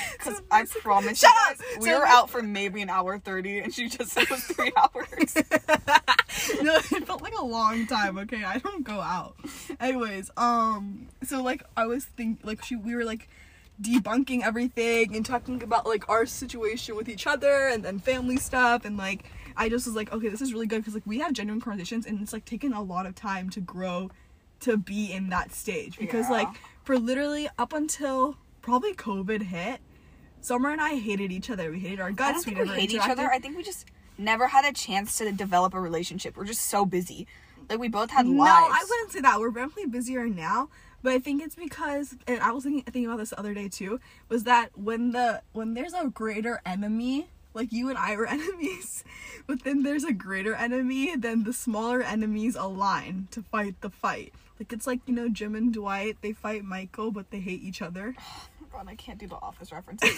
Because 0.18 0.42
I 0.50 0.64
promise 0.82 1.18
Shut 1.20 1.30
you 1.30 1.66
up! 1.76 1.80
we 1.82 1.90
So 1.90 1.98
were 1.98 2.06
out 2.06 2.30
for 2.30 2.42
maybe 2.42 2.82
an 2.82 2.90
hour 2.90 3.18
thirty, 3.18 3.58
and 3.60 3.72
she 3.72 3.88
just 3.88 4.10
said 4.12 4.24
it 4.24 4.30
was 4.30 4.42
three 4.44 4.72
hours. 4.76 5.34
no, 6.62 6.76
it 6.76 7.06
felt 7.06 7.22
like 7.22 7.36
a 7.38 7.44
long 7.44 7.86
time. 7.86 8.18
Okay, 8.18 8.44
I 8.44 8.58
don't 8.58 8.84
go 8.84 9.00
out. 9.00 9.36
Anyways, 9.80 10.30
um, 10.36 11.08
so 11.22 11.42
like 11.42 11.62
I 11.76 11.86
was 11.86 12.04
thinking, 12.04 12.38
like 12.46 12.64
she 12.64 12.76
we 12.76 12.94
were 12.94 13.04
like 13.04 13.28
debunking 13.80 14.42
everything 14.42 15.14
and 15.14 15.24
talking 15.26 15.62
about 15.62 15.86
like 15.86 16.08
our 16.08 16.24
situation 16.24 16.96
with 16.96 17.08
each 17.08 17.26
other 17.26 17.68
and 17.68 17.84
then 17.84 17.98
family 17.98 18.38
stuff 18.38 18.86
and 18.86 18.96
like 18.96 19.24
I 19.54 19.68
just 19.68 19.86
was 19.86 19.94
like, 19.94 20.12
okay, 20.12 20.28
this 20.28 20.40
is 20.40 20.52
really 20.52 20.66
good 20.66 20.78
because 20.78 20.94
like 20.94 21.06
we 21.06 21.18
have 21.18 21.32
genuine 21.34 21.60
conversations 21.60 22.06
and 22.06 22.20
it's 22.22 22.32
like 22.32 22.44
taken 22.46 22.72
a 22.72 22.82
lot 22.82 23.04
of 23.06 23.14
time 23.14 23.50
to 23.50 23.60
grow 23.60 24.10
to 24.60 24.78
be 24.78 25.12
in 25.12 25.28
that 25.28 25.52
stage 25.52 25.98
because 25.98 26.26
Yeah. 26.26 26.32
like 26.36 26.48
for 26.84 26.98
literally 26.98 27.48
up 27.58 27.72
until 27.74 28.36
probably 28.62 28.94
COVID 28.94 29.42
hit. 29.42 29.80
Summer 30.40 30.70
and 30.70 30.80
I 30.80 30.96
hated 30.96 31.32
each 31.32 31.50
other. 31.50 31.70
We 31.70 31.80
hated 31.80 32.00
our 32.00 32.08
I 32.08 32.12
guts. 32.12 32.32
don't 32.34 32.44
think 32.44 32.58
we 32.58 32.64
never 32.64 32.78
hate 32.78 32.92
each 32.92 33.00
other. 33.00 33.28
I 33.30 33.38
think 33.38 33.56
we 33.56 33.62
just 33.62 33.86
never 34.18 34.46
had 34.46 34.64
a 34.64 34.72
chance 34.72 35.18
to 35.18 35.30
develop 35.32 35.74
a 35.74 35.80
relationship. 35.80 36.36
We're 36.36 36.44
just 36.44 36.62
so 36.62 36.84
busy. 36.86 37.26
Like 37.68 37.78
we 37.80 37.88
both 37.88 38.10
had 38.10 38.26
No, 38.26 38.44
lives. 38.44 38.68
I 38.72 38.84
wouldn't 38.88 39.12
say 39.12 39.20
that. 39.22 39.40
We're 39.40 39.50
definitely 39.50 39.86
busier 39.86 40.26
now, 40.28 40.68
but 41.02 41.12
I 41.12 41.18
think 41.18 41.42
it's 41.42 41.56
because, 41.56 42.14
and 42.28 42.40
I 42.40 42.52
was 42.52 42.62
thinking, 42.64 42.82
thinking 42.84 43.06
about 43.06 43.18
this 43.18 43.30
the 43.30 43.38
other 43.40 43.54
day 43.54 43.68
too, 43.68 43.98
was 44.28 44.44
that 44.44 44.70
when 44.78 45.10
the 45.10 45.42
when 45.52 45.74
there's 45.74 45.92
a 45.92 46.06
greater 46.06 46.60
enemy, 46.64 47.26
like 47.54 47.72
you 47.72 47.88
and 47.88 47.98
I 47.98 48.14
were 48.16 48.26
enemies, 48.28 49.02
but 49.48 49.64
then 49.64 49.82
there's 49.82 50.04
a 50.04 50.12
greater 50.12 50.54
enemy, 50.54 51.16
then 51.16 51.42
the 51.42 51.52
smaller 51.52 52.02
enemies 52.02 52.54
align 52.54 53.26
to 53.32 53.42
fight 53.42 53.74
the 53.80 53.90
fight. 53.90 54.32
Like 54.60 54.72
it's 54.72 54.86
like 54.86 55.00
you 55.06 55.14
know 55.14 55.28
Jim 55.28 55.56
and 55.56 55.72
Dwight, 55.74 56.18
they 56.22 56.32
fight 56.32 56.64
Michael, 56.64 57.10
but 57.10 57.30
they 57.32 57.40
hate 57.40 57.62
each 57.62 57.82
other. 57.82 58.14
God, 58.76 58.88
I 58.88 58.94
can't 58.94 59.18
do 59.18 59.26
the 59.26 59.36
Office 59.36 59.72
references. 59.72 60.12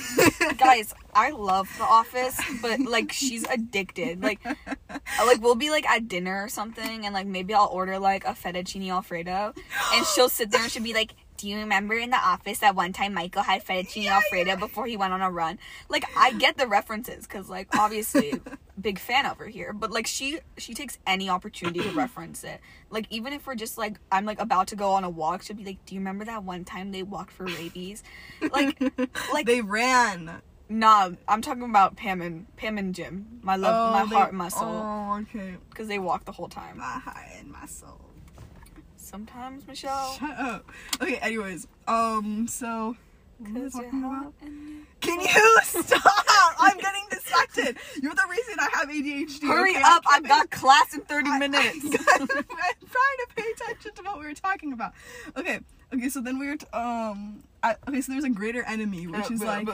Guys, 0.59 0.93
I 1.15 1.31
love 1.31 1.69
The 1.79 1.85
Office, 1.85 2.41
but 2.61 2.81
like 2.81 3.13
she's 3.13 3.47
addicted. 3.47 4.21
Like, 4.21 4.45
like 4.45 5.41
we'll 5.41 5.55
be 5.55 5.71
like 5.71 5.89
at 5.89 6.09
dinner 6.09 6.43
or 6.43 6.49
something, 6.49 7.07
and 7.07 7.15
like 7.15 7.29
maybe 7.29 7.55
I'll 7.55 7.71
order 7.73 8.01
like 8.01 8.25
a 8.25 8.33
fettuccine 8.33 8.91
alfredo, 8.91 9.55
and 9.95 10.07
she'll 10.07 10.29
sit 10.29 10.51
there 10.51 10.63
and 10.63 10.73
she'll 10.73 10.83
be 10.83 10.93
like, 10.93 11.15
"Do 11.39 11.49
you 11.49 11.57
remember 11.57 11.95
in 11.95 12.11
The 12.11 12.19
Office 12.19 12.59
that 12.59 12.75
one 12.77 12.93
time 12.93 13.15
Michael 13.15 13.43
had 13.43 13.65
fettuccine 13.65 14.11
alfredo 14.11 14.57
before 14.57 14.87
he 14.87 14.97
went 14.97 15.13
on 15.15 15.23
a 15.23 15.31
run?" 15.31 15.59
Like, 15.89 16.05
I 16.17 16.33
get 16.35 16.59
the 16.59 16.67
references 16.67 17.27
because 17.27 17.49
like 17.49 17.69
obviously 17.79 18.35
big 18.81 18.99
fan 18.99 19.25
over 19.27 19.47
here, 19.47 19.73
but 19.73 19.91
like 19.91 20.07
she 20.07 20.41
she 20.59 20.75
takes 20.75 20.99
any 21.07 21.31
opportunity 21.31 21.81
to 21.81 21.91
reference 21.91 22.45
it. 22.45 22.61
Like 22.91 23.07
even 23.11 23.33
if 23.33 23.47
we're 23.47 23.55
just 23.55 23.79
like 23.79 23.99
I'm 24.13 24.27
like 24.27 24.41
about 24.41 24.69
to 24.69 24.77
go 24.77 24.91
on 24.91 25.05
a 25.05 25.11
walk, 25.11 25.43
she'll 25.43 25.57
be 25.57 25.65
like, 25.65 25.85
"Do 25.87 25.95
you 25.95 26.01
remember 26.01 26.25
that 26.27 26.45
one 26.45 26.65
time 26.65 26.93
they 26.93 27.03
walked 27.03 27.33
for 27.33 27.45
rabies?" 27.47 28.03
Like, 28.53 28.79
like 29.33 29.47
they 29.47 29.63
ran. 29.63 30.43
Nah, 30.71 31.13
I'm 31.27 31.41
talking 31.41 31.63
about 31.63 31.97
Pam 31.97 32.21
and 32.21 32.55
Pam 32.57 32.77
and 32.77 32.95
Jim. 32.95 33.39
My 33.41 33.57
love, 33.57 33.93
my 33.95 34.03
oh, 34.03 34.07
they- 34.07 34.15
heart, 34.17 34.35
my 34.35 34.49
soul, 34.49 34.69
Oh, 34.69 35.19
okay. 35.23 35.57
because 35.71 35.89
they 35.89 35.99
walk 35.99 36.27
the 36.27 36.33
whole 36.33 36.49
time. 36.49 36.77
My 36.77 36.85
heart 36.99 37.17
and 37.39 37.51
my 37.51 37.65
soul. 37.65 38.08
Sometimes, 39.09 39.67
Michelle. 39.67 40.13
Shut 40.13 40.39
up. 40.39 40.71
Okay. 41.01 41.17
Anyways, 41.17 41.67
um, 41.87 42.47
so 42.47 42.95
what 43.39 43.49
were 43.53 43.55
we 43.55 43.63
'cause 43.63 43.73
talking 43.73 44.05
about? 44.05 44.35
Can 45.01 45.21
you 45.21 45.59
stop? 45.63 46.03
I'm 46.61 46.77
getting 46.77 47.05
distracted. 47.11 47.79
You're 48.03 48.15
the 48.15 48.27
reason 48.31 48.55
I 48.59 48.69
have 48.75 48.89
ADHD. 48.91 49.47
Hurry 49.47 49.71
okay? 49.73 49.83
up! 49.83 50.03
I've 50.11 50.29
got 50.29 50.51
class 50.51 50.93
in 50.93 51.01
30 51.01 51.31
I- 51.31 51.39
minutes. 51.39 51.57
I, 51.85 52.17
am 52.21 52.27
trying 52.29 52.37
to 52.37 53.27
pay 53.35 53.45
attention 53.55 53.93
to 53.95 54.03
what 54.03 54.19
we 54.19 54.27
were 54.27 54.35
talking 54.35 54.75
about. 54.75 54.93
Okay. 55.39 55.61
Okay. 55.95 56.09
So 56.11 56.21
then 56.21 56.39
we 56.39 56.47
were 56.49 56.57
t- 56.57 56.67
um. 56.75 57.43
I, 57.63 57.77
okay. 57.89 58.03
So 58.03 58.13
there's 58.13 58.25
a 58.25 58.31
greater 58.31 58.63
enemy, 58.65 59.07
which 59.07 59.31
is 59.31 59.43
like. 59.43 59.67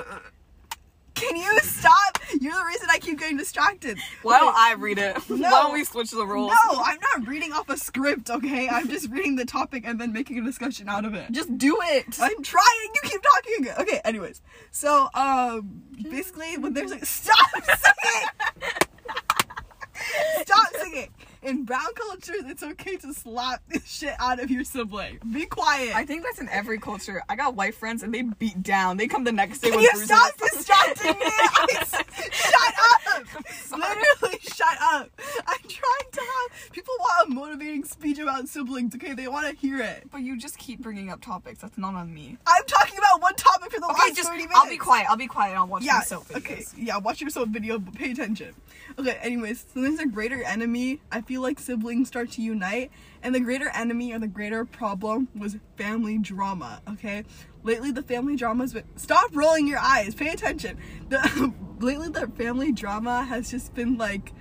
Can 1.15 1.37
you 1.37 1.59
stop? 1.61 2.19
You're 2.41 2.55
the 2.55 2.65
reason 2.65 2.89
I 2.91 2.99
keep 2.99 3.19
getting 3.19 3.37
distracted. 3.37 3.99
Why 4.23 4.39
don't 4.41 4.57
I 4.57 4.75
read 4.75 4.99
it? 4.99 5.17
No. 5.31 5.37
Why 5.51 5.51
don't 5.63 5.73
we 5.73 5.85
switch 5.85 6.11
the 6.11 6.27
roles? 6.27 6.51
No, 6.51 6.83
I'm 6.83 6.99
not 7.01 7.29
reading 7.29 7.53
off 7.53 7.69
a 7.69 7.77
script, 7.77 8.31
okay? 8.31 8.69
I'm 8.69 8.89
just 8.89 9.09
reading 9.11 9.37
the 9.37 9.45
topic 9.45 9.85
and 9.87 10.01
then 10.01 10.13
making 10.13 10.39
a 10.39 10.43
discussion 10.43 10.89
out 10.89 11.05
of 11.05 11.15
it. 11.15 11.31
Just 11.31 11.57
do 11.57 11.79
it. 11.83 12.19
I'm 12.21 12.43
trying. 12.43 12.91
You 12.95 13.01
keep 13.05 13.23
talking. 13.23 13.69
Okay. 13.81 14.01
Anyways, 14.05 14.43
so 14.71 15.09
um, 15.15 15.83
basically, 16.03 16.59
when 16.59 16.75
there's 16.75 16.91
like, 16.91 17.05
stop 17.07 17.37
singing. 17.63 18.29
stop 20.43 20.67
singing. 20.81 21.09
In 21.45 21.65
brown 21.65 21.93
culture, 21.95 22.33
it's 22.47 22.63
okay 22.63 22.97
to 22.97 23.13
slap 23.13 23.63
the 23.69 23.81
shit 23.87 24.15
out 24.19 24.41
of 24.41 24.51
your 24.51 24.65
sibling. 24.65 25.19
Be 25.33 25.45
quiet. 25.47 25.95
I 25.95 26.05
think 26.07 26.23
that's 26.25 26.41
in 26.41 26.49
every 26.49 26.79
culture. 26.79 27.23
I 27.29 27.37
got 27.37 27.55
white 27.55 27.75
friends 27.75 28.03
and 28.03 28.13
they 28.15 28.23
beat 28.23 28.63
down. 28.63 28.97
They 28.97 29.07
come 29.07 29.25
the 29.25 29.33
next 29.33 29.59
day 29.61 29.69
Can 29.71 29.77
with 29.81 29.85
you 29.85 29.91
bruises. 29.93 30.09
stop 30.09 30.35
distracting 30.39 31.19
me? 31.19 31.27
I 31.27 31.85
shut 32.33 32.75
up! 33.15 33.45
Literally, 33.71 34.39
shut 34.41 34.79
up. 34.81 35.11
I'm 35.47 35.59
trying 35.69 36.11
to 36.13 36.21
have 36.21 36.73
people 36.73 36.95
want 36.99 37.31
a 37.31 37.35
motivating 37.35 37.85
speech 37.85 38.19
about 38.19 38.49
siblings. 38.49 38.95
Okay, 38.95 39.13
they 39.15 39.29
want 39.29 39.49
to 39.49 39.55
hear 39.57 39.81
it. 39.81 40.09
But 40.11 40.23
you 40.23 40.39
just 40.39 40.59
keep 40.59 40.81
bringing 40.81 41.11
up 41.11 41.21
topics. 41.21 41.61
That's 41.61 41.77
not 41.77 41.95
on 41.95 42.13
me. 42.13 42.39
I'm 42.47 42.65
talking 42.67 42.99
about 42.99 43.21
one 43.23 43.35
topic 43.35 43.71
for 43.73 43.81
the 43.81 43.87
Okay, 43.87 44.09
last 44.09 44.17
just 44.17 44.29
30 44.29 44.39
minutes. 44.43 44.59
I'll 44.59 44.71
be 44.71 44.79
quiet. 44.79 45.07
I'll 45.11 45.17
be 45.17 45.27
quiet. 45.27 45.57
I'll 45.57 45.67
watch 45.67 45.83
Yeah. 45.83 45.95
my 45.99 46.05
soap 46.05 46.25
videos. 46.29 46.37
Okay. 46.39 46.65
Yeah. 46.79 46.97
Watch 46.99 47.21
your 47.21 47.31
soap 47.31 47.49
video, 47.51 47.79
but 47.79 47.95
pay 47.95 48.13
attention. 48.13 48.55
Okay. 48.99 49.19
Anyways, 49.23 49.67
so 49.75 49.81
there's 49.83 49.99
a 49.99 50.07
greater 50.07 50.43
enemy. 50.43 51.01
I 51.13 51.21
feel 51.21 51.34
like 51.41 51.59
siblings 51.59 52.09
start 52.09 52.31
to 52.33 52.43
unite, 52.43 52.91
and 53.23 53.35
the 53.35 53.41
greater 53.41 53.69
enemy 53.71 54.13
or 54.13 54.19
the 54.19 54.29
greater 54.29 54.65
problem 54.65 55.29
was 55.37 55.57
family 55.77 56.19
drama. 56.19 56.81
Okay. 56.89 57.25
Lately, 57.63 57.91
the 57.91 58.03
family 58.03 58.37
drama's 58.37 58.73
been. 58.75 58.85
Stop 58.97 59.35
rolling 59.35 59.67
your 59.67 59.79
eyes. 59.79 60.15
Pay 60.15 60.29
attention. 60.29 60.79
The 61.09 61.53
lately 61.81 62.09
the 62.09 62.27
family 62.29 62.73
drama 62.73 63.25
has 63.25 63.51
just 63.51 63.75
been 63.75 63.97
like 63.97 64.33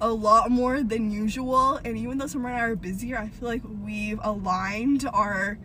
a 0.00 0.10
lot 0.10 0.50
more 0.50 0.82
than 0.82 1.10
usual. 1.10 1.80
And 1.84 1.96
even 1.96 2.18
though 2.18 2.26
Summer 2.26 2.48
and 2.48 2.58
I 2.58 2.60
are 2.60 2.76
busier, 2.76 3.18
I 3.18 3.28
feel 3.28 3.48
like 3.48 3.62
we've 3.64 4.20
aligned 4.22 5.08
our 5.12 5.58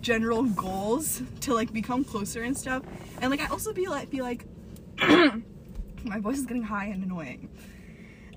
general 0.00 0.44
goals 0.44 1.22
to 1.40 1.54
like 1.54 1.72
become 1.72 2.04
closer 2.04 2.42
and 2.42 2.56
stuff. 2.56 2.82
And 3.20 3.30
like 3.30 3.40
I 3.40 3.46
also 3.46 3.72
be 3.72 3.88
like 3.88 4.10
feel 4.10 4.24
like 4.24 4.44
my 6.04 6.18
voice 6.18 6.38
is 6.38 6.46
getting 6.46 6.62
high 6.62 6.86
and 6.86 7.02
annoying. 7.02 7.48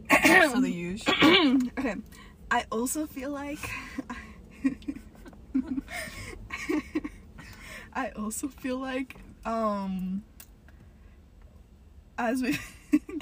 So 0.09 0.61
the 0.61 0.71
usual. 0.71 1.13
okay. 1.77 1.95
I 2.51 2.65
also 2.71 3.05
feel 3.07 3.31
like 3.31 3.59
I 7.93 8.09
also 8.11 8.47
feel 8.47 8.77
like 8.77 9.15
um 9.45 10.23
as 12.17 12.41
we 12.41 12.57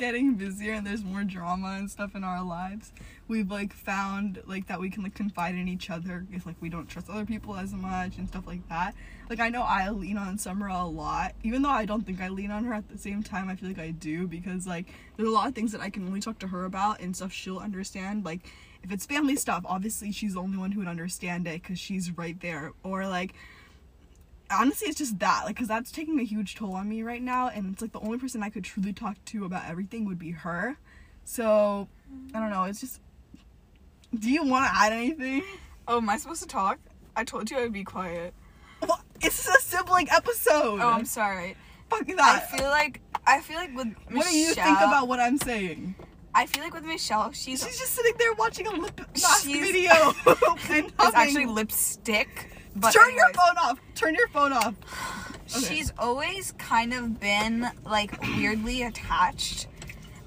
getting 0.02 0.34
busier 0.34 0.74
and 0.74 0.88
there's 0.88 1.04
more 1.04 1.24
drama 1.24 1.76
and 1.78 1.90
stuff 1.90 2.16
in 2.16 2.24
our 2.24 2.44
lives, 2.44 2.92
we've 3.28 3.52
like 3.52 3.72
found 3.72 4.42
like 4.48 4.66
that 4.66 4.80
we 4.80 4.90
can 4.90 5.04
like 5.04 5.14
confide 5.14 5.54
in 5.54 5.68
each 5.68 5.92
other 5.92 6.26
if 6.34 6.44
like 6.44 6.56
we 6.60 6.70
don't 6.70 6.90
trust 6.90 7.08
other 7.08 7.24
people 7.24 7.56
as 7.56 7.72
much 7.72 8.18
and 8.18 8.28
stuff 8.28 8.48
like 8.48 8.68
that. 8.68 8.96
Like 9.30 9.40
I 9.40 9.50
know 9.50 9.62
I 9.62 9.92
lean 9.92 10.18
on 10.18 10.40
Summer 10.40 10.70
a 10.70 10.86
lot, 10.86 11.36
even 11.44 11.62
though 11.62 11.70
I 11.70 11.86
don't 11.86 12.04
think 12.04 12.20
I 12.20 12.30
lean 12.30 12.50
on 12.50 12.64
her 12.64 12.74
at 12.74 12.90
the 12.90 12.98
same 12.98 13.22
time. 13.22 13.48
I 13.48 13.56
feel 13.56 13.70
like 13.70 13.78
I 13.78 13.92
do 13.92 14.26
because 14.26 14.66
like 14.66 14.88
there's 15.18 15.30
a 15.30 15.32
lot 15.32 15.48
of 15.48 15.54
things 15.54 15.72
that 15.74 15.82
I 15.82 15.92
can 15.92 16.08
only 16.08 16.20
talk 16.20 16.40
to 16.40 16.48
her 16.48 16.66
about 16.66 17.00
and 17.00 17.16
stuff 17.16 17.32
she'll 17.32 17.60
understand. 17.60 18.26
Like 18.26 18.40
if 18.82 18.92
it's 18.92 19.06
family 19.06 19.36
stuff, 19.36 19.64
obviously 19.68 20.12
she's 20.12 20.34
the 20.34 20.42
only 20.42 20.58
one 20.58 20.72
who 20.72 20.80
would 20.80 20.88
understand 20.88 21.46
it 21.46 21.62
because 21.62 21.78
she's 21.78 22.18
right 22.18 22.42
there. 22.42 22.72
Or 22.84 23.06
like 23.06 23.36
honestly 24.52 24.88
it's 24.90 24.98
just 24.98 25.18
that 25.20 25.44
like 25.46 25.56
because 25.56 25.68
that's 25.68 25.92
taking 25.92 26.20
a 26.20 26.24
huge 26.24 26.56
toll 26.56 26.74
on 26.76 26.88
me 26.90 27.04
right 27.04 27.22
now 27.22 27.48
and 27.50 27.72
it's 27.74 27.82
like 27.82 27.92
the 27.92 28.00
only 28.00 28.18
person 28.18 28.44
i 28.44 28.50
could 28.50 28.64
truly 28.64 28.94
talk 28.94 29.16
to 29.26 29.46
about 29.46 29.64
everything 29.70 30.06
would 30.06 30.20
be 30.20 30.32
her 30.32 30.78
so 31.24 31.88
i 32.34 32.40
don't 32.40 32.50
know 32.50 32.64
it's 32.64 32.80
just 32.82 33.00
do 34.18 34.30
you 34.30 34.44
want 34.44 34.66
to 34.66 34.76
add 34.78 34.92
anything 34.94 35.44
Oh, 35.88 35.98
am 35.98 36.10
I 36.10 36.18
supposed 36.18 36.42
to 36.44 36.48
talk? 36.48 36.80
I 37.16 37.24
told 37.24 37.50
you 37.50 37.58
I'd 37.58 37.74
be 37.74 37.84
quiet. 37.84 38.34
well, 38.88 39.02
it's 39.22 39.48
a 39.48 39.60
sibling 39.60 40.08
episode 40.12 40.80
Oh, 40.80 40.90
I'm 40.90 41.06
sorry. 41.06 41.56
fuck 41.90 42.06
that 42.08 42.20
I 42.52 42.58
feel 42.58 42.68
like 42.70 43.02
I 43.26 43.42
feel 43.42 43.58
like 43.58 43.76
with 43.76 43.88
Michelle, 43.88 44.18
what 44.18 44.28
do 44.28 44.38
you 44.38 44.54
think 44.54 44.78
about 44.78 45.08
what 45.08 45.20
i'm 45.20 45.38
saying 45.38 45.96
I 46.34 46.46
feel 46.46 46.64
like 46.64 46.74
with 46.74 46.86
Michelle, 46.86 47.32
she's 47.34 47.62
she's 47.64 47.78
just 47.78 47.92
sitting 47.94 48.14
there 48.18 48.34
watching 48.34 48.68
a 48.68 48.72
lip 48.72 49.00
mask 49.22 49.46
video 49.46 49.92
it's 50.28 51.16
actually 51.16 51.46
lipstick. 51.46 52.48
But 52.76 52.92
turn 52.94 53.14
your 53.16 53.32
phone 53.34 53.58
off 53.58 53.80
turn 53.96 54.16
your 54.16 54.28
phone 54.30 54.54
off 54.54 54.74
okay. 55.56 55.66
She's 55.66 55.92
always 55.98 56.54
kind 56.54 56.94
of 56.94 57.20
been 57.20 57.70
like 57.86 58.20
weirdly 58.22 58.84
attached. 58.84 59.68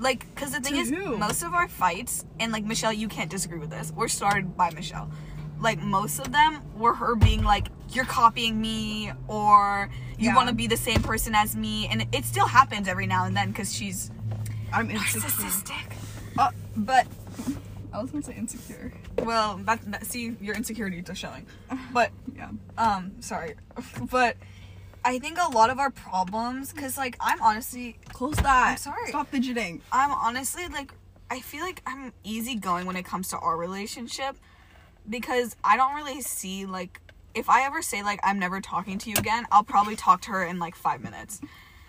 Like, 0.00 0.26
because 0.35 0.50
the 0.52 0.61
thing 0.61 0.74
To 0.74 0.80
is, 0.80 0.90
who? 0.90 1.16
most 1.16 1.42
of 1.44 1.54
our 1.54 1.68
fights, 1.68 2.24
and 2.40 2.50
like 2.52 2.64
Michelle, 2.64 2.92
you 2.92 3.07
can't 3.09 3.30
disagree 3.30 3.59
with 3.61 3.70
this, 3.70 3.92
were 3.92 4.09
started 4.09 4.57
by 4.57 4.70
Michelle. 4.70 5.09
Like, 5.61 5.80
most 5.80 6.18
of 6.18 6.33
them 6.33 6.61
were 6.76 6.92
her 6.94 7.14
being 7.14 7.44
like, 7.44 7.68
you're 7.90 8.04
copying 8.04 8.61
me, 8.61 9.12
or 9.28 9.88
you 10.18 10.26
Yeah. 10.30 10.37
want 10.37 10.48
to 10.48 10.54
be 10.54 10.66
the 10.66 10.76
same 10.76 11.00
person 11.00 11.35
as 11.35 11.54
me. 11.57 11.87
And 11.87 12.07
it 12.12 12.24
still 12.24 12.46
happens 12.48 12.88
every 12.88 13.07
now 13.07 13.24
and 13.24 13.37
then 13.37 13.48
because 13.52 13.72
she's 13.72 14.11
I'm 14.72 14.88
narcissistic. 14.88 15.92
Uh, 16.37 16.50
But, 16.76 17.07
I 17.94 18.02
was 18.02 18.11
gonna 18.11 18.24
say 18.24 18.35
insecure. 18.35 18.92
well, 19.22 19.59
that, 19.64 19.80
that 19.92 20.04
see, 20.07 20.37
your 20.40 20.54
insecurities 20.57 21.09
are 21.09 21.14
showing. 21.14 21.46
But, 21.92 22.11
Yeah. 22.37 22.50
um, 22.76 23.12
sorry. 23.20 23.54
but 24.11 24.37
I 25.04 25.18
think 25.18 25.38
a 25.40 25.50
lot 25.52 25.70
of 25.70 25.78
our 25.78 25.90
problems, 25.90 26.72
because 26.72 26.96
like, 26.98 27.16
I'm 27.20 27.40
honestly, 27.40 27.96
Close 28.12 28.37
that. 28.37 28.70
I'm 28.72 28.76
sorry. 28.78 29.09
Stop 29.09 29.28
fidgeting. 29.28 29.80
I'm 29.92 30.11
honestly 30.11 30.66
like 30.68 30.92
I 31.30 31.40
feel 31.40 31.62
like 31.62 31.83
I'm 31.87 32.12
easygoing 32.22 32.85
when 32.87 32.96
it 32.96 33.04
comes 33.04 33.28
to 33.28 33.38
our 33.38 33.57
relationship 33.57 34.37
because 35.09 35.57
I 35.64 35.76
don't 35.76 35.94
really 35.94 36.20
see 36.20 36.66
like 36.66 37.00
if 37.35 37.48
I 37.50 37.64
ever 37.64 37.83
say 37.83 38.02
like 38.02 38.20
I'm 38.22 38.38
never 38.38 38.61
talking 38.61 38.98
to 38.98 39.11
you 39.11 39.16
again, 39.18 39.46
I'll 39.50 39.64
probably 39.64 39.96
talk 39.96 40.20
to 40.22 40.30
her 40.30 40.44
in 40.44 40.59
like 40.59 40.74
5 40.76 41.02
minutes. 41.02 41.40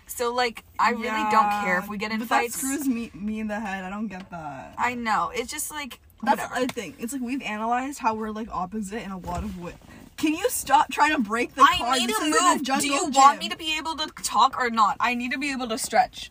So 0.06 0.32
like 0.32 0.64
I 0.78 0.90
really 0.90 1.02
don't 1.30 1.50
care 1.64 1.78
if 1.78 1.88
we 1.88 1.98
get 1.98 2.12
in 2.12 2.18
but 2.20 2.28
fights. 2.28 2.54
That 2.54 2.58
screws 2.66 2.86
me 2.88 3.10
me 3.14 3.40
in 3.40 3.48
the 3.48 3.58
head. 3.60 3.84
I 3.84 3.90
don't 3.90 4.08
get 4.08 4.30
that. 4.30 4.74
I 4.78 4.94
know. 4.94 5.30
It's 5.34 5.50
just 5.50 5.70
like 5.70 6.00
That's 6.22 6.40
whatever. 6.42 6.66
the 6.66 6.72
thing. 6.72 6.94
It's 6.98 7.12
like 7.12 7.22
we've 7.22 7.42
analyzed 7.42 7.98
how 7.98 8.14
we're 8.14 8.30
like 8.30 8.48
opposite 8.50 9.02
in 9.02 9.10
a 9.10 9.18
lot 9.18 9.42
of 9.44 9.58
ways. 9.60 9.74
Can 10.16 10.34
you 10.34 10.48
stop 10.48 10.90
trying 10.90 11.12
to 11.14 11.18
break 11.20 11.54
the 11.54 11.62
I 11.62 11.76
card? 11.78 11.98
need 11.98 12.08
This 12.08 12.18
to 12.18 12.24
move. 12.24 12.80
Do 12.80 12.88
you 12.88 13.04
gym. 13.12 13.20
want 13.22 13.38
me 13.38 13.48
to 13.50 13.56
be 13.56 13.76
able 13.76 13.96
to 13.96 14.06
talk 14.22 14.56
or 14.58 14.70
not? 14.70 14.96
I 14.98 15.14
need 15.14 15.32
to 15.32 15.38
be 15.38 15.52
able 15.52 15.68
to 15.68 15.76
stretch. 15.76 16.30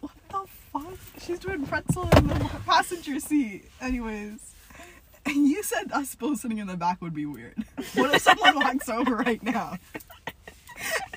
What 0.00 0.12
the 0.28 0.44
fuck? 0.72 0.98
She's 1.20 1.38
doing 1.38 1.64
pretzel 1.66 2.08
in 2.16 2.28
the 2.28 2.34
passenger 2.66 3.18
seat. 3.20 3.64
Anyways. 3.80 4.52
And 5.24 5.36
you 5.48 5.62
said 5.62 5.90
us 5.92 6.14
both 6.14 6.40
sitting 6.40 6.58
in 6.58 6.66
the 6.66 6.76
back 6.76 7.00
would 7.00 7.14
be 7.14 7.24
weird. 7.26 7.64
What 7.94 8.14
if 8.14 8.22
someone 8.22 8.56
walks 8.56 8.88
over 8.90 9.16
right 9.16 9.42
now? 9.42 9.78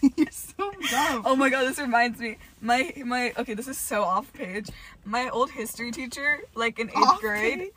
You're 0.17 0.27
so 0.31 0.71
dumb. 0.91 1.23
Oh 1.25 1.35
my 1.35 1.49
god, 1.49 1.63
this 1.67 1.79
reminds 1.79 2.19
me. 2.19 2.37
My 2.61 2.93
my 3.05 3.33
okay, 3.37 3.53
this 3.53 3.67
is 3.67 3.77
so 3.77 4.03
off 4.03 4.31
page. 4.33 4.69
My 5.05 5.29
old 5.29 5.51
history 5.51 5.91
teacher, 5.91 6.39
like 6.55 6.79
in 6.79 6.89
eighth 6.89 6.97
Off 6.97 7.21
grade, 7.21 7.59
page? 7.59 7.71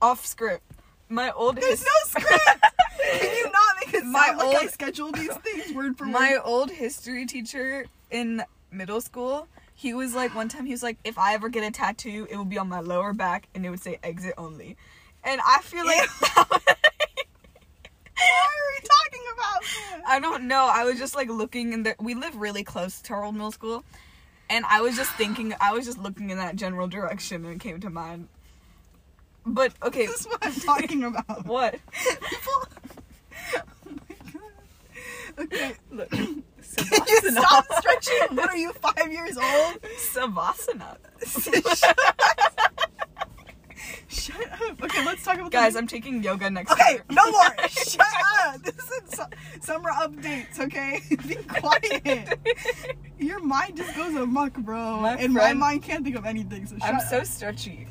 off 0.00 0.24
script. 0.24 0.62
My 1.08 1.30
old 1.32 1.56
There's 1.56 1.80
his- 1.80 1.84
no 1.84 2.20
script. 2.20 2.64
Can 3.20 3.36
you 3.36 3.44
not 3.44 3.76
make 3.84 3.94
it 3.94 4.00
sound 4.00 4.12
My 4.12 4.32
like 4.36 4.56
I 4.56 4.60
old- 4.62 4.70
schedule 4.70 5.12
these 5.12 5.34
things 5.38 5.72
word 5.74 5.98
for 5.98 6.04
my 6.04 6.32
word? 6.32 6.42
old 6.44 6.70
history 6.70 7.26
teacher 7.26 7.86
in 8.10 8.42
middle 8.70 9.00
school. 9.00 9.48
He 9.74 9.92
was 9.94 10.14
like 10.14 10.34
one 10.34 10.48
time 10.48 10.66
he 10.66 10.72
was 10.72 10.82
like, 10.82 10.98
if 11.04 11.18
I 11.18 11.34
ever 11.34 11.48
get 11.48 11.64
a 11.64 11.70
tattoo, 11.72 12.26
it 12.30 12.36
will 12.36 12.44
be 12.44 12.58
on 12.58 12.68
my 12.68 12.80
lower 12.80 13.12
back 13.12 13.48
and 13.54 13.66
it 13.66 13.70
would 13.70 13.82
say 13.82 13.98
exit 14.02 14.34
only. 14.38 14.76
And 15.24 15.40
I 15.44 15.58
feel 15.62 15.84
like 15.84 16.08
Why 16.08 16.28
are 16.36 16.46
we 16.50 16.81
talking 18.84 19.24
about? 19.34 20.06
I 20.06 20.20
don't 20.20 20.44
know. 20.48 20.70
I 20.72 20.84
was 20.84 20.98
just 20.98 21.14
like 21.14 21.28
looking 21.28 21.72
in 21.72 21.82
the 21.82 21.94
we 22.00 22.14
live 22.14 22.36
really 22.36 22.64
close 22.64 23.00
to 23.02 23.12
our 23.14 23.24
old 23.24 23.34
middle 23.34 23.52
school. 23.52 23.84
And 24.50 24.64
I 24.66 24.80
was 24.82 24.96
just 24.96 25.10
thinking 25.12 25.54
I 25.60 25.72
was 25.72 25.84
just 25.86 25.98
looking 25.98 26.30
in 26.30 26.38
that 26.38 26.56
general 26.56 26.86
direction 26.86 27.44
and 27.44 27.54
it 27.54 27.60
came 27.60 27.80
to 27.80 27.90
mind. 27.90 28.28
But 29.44 29.72
okay, 29.82 30.06
This 30.06 30.20
is 30.20 30.26
what 30.26 30.38
I'm 30.42 30.54
talking 30.54 31.04
about. 31.04 31.46
what? 31.46 31.78
People. 31.92 32.52
Oh 33.56 33.90
my 33.90 34.16
god. 34.32 34.42
Okay. 35.38 35.72
Look. 35.90 36.10
Can 36.76 37.02
you 37.08 37.30
stop 37.32 37.64
stretching? 37.78 38.36
What 38.36 38.50
are 38.50 38.56
you, 38.56 38.72
five 38.72 39.10
years 39.12 39.36
old? 39.36 39.82
Savasana. 40.14 40.96
Shut 44.12 44.52
up. 44.52 44.82
Okay, 44.82 45.04
let's 45.06 45.24
talk 45.24 45.38
about 45.38 45.50
Guys, 45.50 45.74
I'm 45.74 45.86
taking 45.86 46.22
yoga 46.22 46.50
next 46.50 46.70
Okay, 46.72 46.92
year. 46.92 47.04
no 47.10 47.30
more. 47.30 47.44
Shut 47.68 48.06
up. 48.44 48.62
This 48.62 48.74
is 48.76 49.10
su- 49.18 49.24
summer 49.62 49.90
updates. 49.90 50.60
Okay, 50.60 51.00
be 51.26 51.36
quiet. 51.36 52.38
Your 53.18 53.40
mind 53.40 53.76
just 53.78 53.96
goes 53.96 54.14
amok, 54.14 54.52
bro, 54.58 55.00
My 55.00 55.14
and 55.16 55.32
my 55.32 55.52
mind 55.54 55.82
can't 55.82 56.04
think 56.04 56.16
of 56.16 56.26
anything. 56.26 56.66
So 56.66 56.76
shut 56.78 56.94
I'm 56.94 57.00
so 57.08 57.18
up. 57.18 57.26
stretchy. 57.26 57.86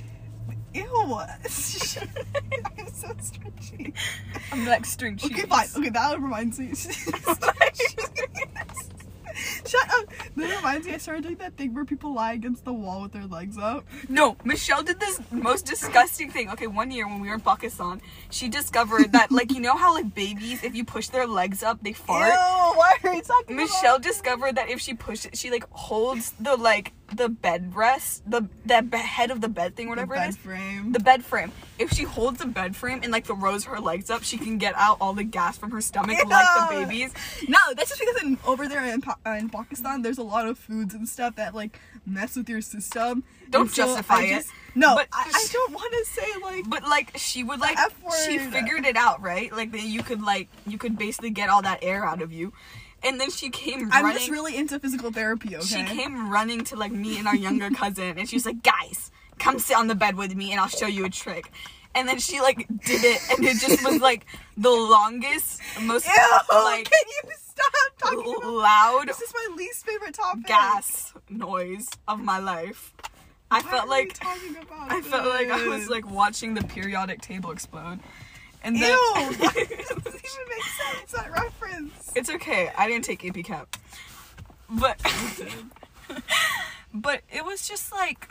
Ew. 0.74 0.86
I'm 1.20 1.50
so 1.50 3.14
stretchy. 3.20 3.94
I'm 4.52 4.66
like 4.66 4.86
string 4.86 5.18
cheese. 5.18 5.32
Okay, 5.32 5.42
fine. 5.48 5.68
Okay, 5.76 5.90
that 5.90 6.22
reminds 6.22 6.60
me. 6.60 6.74
Shut 9.66 9.90
up. 9.90 10.06
That 10.36 10.56
reminds 10.58 10.88
me. 10.88 10.94
I 10.94 10.98
started 10.98 11.24
doing 11.24 11.38
that 11.38 11.58
thing 11.58 11.74
where 11.74 11.86
people 11.86 12.14
lie 12.14 12.34
against 12.34 12.66
the 12.66 12.74
wall 12.74 13.02
with 13.02 13.12
their 13.12 13.26
legs 13.26 13.58
up. 13.58 13.86
No, 14.10 14.38
Michelle 14.44 14.84
did 14.84 15.00
this 15.00 15.20
most 15.32 15.66
disgusting 15.66 16.30
thing. 16.30 16.50
Okay, 16.50 16.68
one 16.68 16.92
year 16.92 17.08
when 17.08 17.20
we 17.22 17.28
were 17.30 17.36
in 17.36 17.42
Pakistan, 17.42 18.02
she 18.30 18.50
discovered 18.50 19.12
that, 19.14 19.32
like, 19.32 19.52
you 19.52 19.60
know 19.60 19.76
how, 19.76 19.94
like, 19.94 20.14
babies, 20.14 20.64
if 20.64 20.76
you 20.76 20.86
push 20.86 21.08
their 21.10 21.28
legs 21.28 21.64
up, 21.64 21.82
they 21.84 21.94
fart? 21.94 22.34
Ew. 22.34 22.78
Why 22.78 22.98
are 23.04 23.14
you 23.14 23.22
talking 23.22 23.56
Michelle 23.56 24.00
discovered 24.00 24.56
that 24.56 24.70
if 24.70 24.80
she 24.80 24.94
pushes, 24.94 25.40
she, 25.40 25.52
like, 25.52 25.66
holds 25.72 26.32
the, 26.40 26.56
like, 26.56 26.94
the 27.16 27.30
bed 27.30 27.76
rest, 27.76 28.30
the, 28.30 28.48
that 28.66 28.90
be- 28.90 28.98
head 28.98 29.32
of 29.32 29.42
the 29.42 29.50
bed 29.50 29.76
thing, 29.76 29.90
whatever 29.90 30.16
it 30.16 30.20
bed 30.20 30.30
is. 30.30 30.38
frame? 30.38 30.92
The 30.92 31.00
bed 31.00 31.24
frame. 31.24 31.52
If 31.80 31.92
she 31.92 32.04
holds 32.04 32.40
the 32.40 32.46
bed 32.46 32.76
frame 32.76 33.02
and, 33.04 33.12
like, 33.12 33.26
throws 33.26 33.66
her 33.66 33.80
legs 33.80 34.10
up, 34.10 34.24
she 34.24 34.38
can 34.38 34.58
get 34.58 34.74
out 34.76 34.98
all 35.02 35.14
the 35.14 35.24
gas 35.24 35.58
from 35.58 35.72
her 35.72 35.82
stomach 35.82 36.18
like 36.26 36.70
the 36.70 36.76
babies. 36.86 37.14
No, 37.48 37.58
that's 37.76 37.90
just 37.90 38.00
because 38.00 38.24
in, 38.24 38.38
over 38.46 38.68
there 38.68 38.86
in, 38.86 39.02
uh, 39.08 39.32
in 39.32 39.50
Pakistan, 39.50 40.02
there's 40.02 40.18
a 40.18 40.24
lot 40.24 40.48
of 40.48 40.58
foods 40.58 40.94
and 40.94 41.08
stuff 41.08 41.36
that 41.36 41.54
like 41.56 41.80
mess 42.06 42.36
with 42.36 42.50
your 42.50 42.62
system. 42.62 43.24
Don't 43.50 43.70
so 43.70 43.84
justify 43.86 44.16
I 44.16 44.24
it. 44.24 44.46
No, 44.76 44.96
But- 44.96 45.10
I, 45.12 45.30
I 45.34 45.48
don't 45.52 45.74
want 45.74 45.92
to 45.94 46.06
say 46.06 46.28
like. 46.42 46.70
But 46.70 46.84
like 46.88 47.18
she 47.18 47.44
would 47.44 47.60
like 47.60 47.78
she 48.26 48.38
figured 48.40 48.86
it 48.86 48.96
out, 48.96 49.22
right? 49.22 49.52
Like 49.52 49.72
that 49.74 49.82
you 49.84 50.02
could 50.04 50.22
like 50.22 50.48
you 50.66 50.78
could 50.78 50.98
basically 50.98 51.32
get 51.32 51.50
all 51.50 51.62
that 51.64 51.80
air 51.82 52.06
out 52.06 52.22
of 52.22 52.32
you. 52.32 52.54
And 53.04 53.20
then 53.20 53.32
she 53.32 53.50
came 53.50 53.90
I'm 53.92 54.04
running 54.06 54.20
just 54.20 54.32
really 54.32 54.56
into 54.56 54.80
physical 54.80 55.12
therapy. 55.12 55.56
Okay. 55.56 55.66
she 55.66 55.84
came 55.84 56.30
running 56.32 56.64
to 56.66 56.76
like 56.76 56.92
me 56.92 57.18
and 57.18 57.28
our 57.28 57.36
younger 57.36 57.70
cousin 57.82 58.18
and 58.18 58.30
she 58.30 58.36
was 58.36 58.46
like, 58.46 58.62
"Guys, 58.64 59.12
come 59.40 59.58
sit 59.60 59.76
on 59.76 59.88
the 59.88 59.96
bed 59.96 60.16
with 60.16 60.36
me 60.36 60.52
and 60.52 60.60
I'll 60.60 60.68
show 60.68 60.88
you 60.88 61.06
a 61.06 61.10
trick." 61.10 61.52
And 61.94 62.08
then 62.08 62.20
she 62.20 62.40
like 62.40 62.58
did 62.86 63.04
it 63.04 63.20
and 63.32 63.46
it 63.46 63.58
just 63.60 63.84
was 63.84 64.00
like 64.00 64.26
the 64.56 64.70
longest 64.70 65.60
most 65.82 66.06
Ew! 66.08 66.14
like 66.64 66.90
can 66.90 67.08
you 67.08 67.30
stop 67.38 67.98
talking? 67.98 68.36
loud 68.44 69.08
This 69.08 69.20
is 69.22 69.34
my 69.34 69.56
least 69.58 69.86
favorite 69.86 70.14
topic. 70.14 70.46
gas 70.48 71.14
noise 71.30 71.90
of 72.08 72.20
my 72.22 72.40
life. 72.40 72.94
I 73.50 73.60
Why 73.62 73.70
felt 73.70 73.90
like 73.90 74.14
talking 74.14 74.56
about 74.56 74.90
I 74.92 75.02
felt 75.02 75.26
like 75.28 75.50
I 75.50 75.68
was 75.68 75.90
like 75.90 76.10
watching 76.10 76.54
the 76.54 76.64
periodic 76.64 77.20
table 77.22 77.52
explode. 77.52 78.00
And 78.64 78.78
Ew! 78.78 78.82
then 78.84 79.32
that 79.40 79.54
doesn't 79.54 79.98
even 80.08 80.48
make 80.50 80.64
sense. 80.64 81.12
That 81.14 81.32
reference. 81.32 82.12
it's 82.16 82.30
okay. 82.30 82.72
I 82.78 82.88
didn't 82.88 83.06
take 83.06 83.26
AP 83.26 83.44
Cap. 83.44 83.76
But 84.70 85.00
but 86.94 87.22
it 87.32 87.44
was 87.46 87.68
just 87.68 87.92
like 87.92 88.28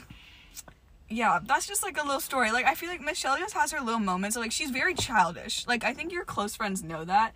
yeah, 1.12 1.40
that's 1.45 1.66
just 1.66 1.83
like 1.83 2.01
a 2.01 2.05
little 2.05 2.21
story. 2.21 2.53
Like 2.53 2.66
I 2.66 2.75
feel 2.75 2.88
like 2.88 3.01
Michelle 3.01 3.37
just 3.37 3.55
has 3.55 3.73
her 3.73 3.81
little 3.81 3.99
moments. 4.01 4.37
Like 4.37 4.53
she's 4.53 4.71
very 4.71 4.95
childish. 4.95 5.66
Like 5.66 5.85
I 5.85 5.93
think 5.93 6.12
your 6.12 6.25
close 6.25 6.55
friends 6.55 6.83
know 6.83 7.05
that. 7.05 7.33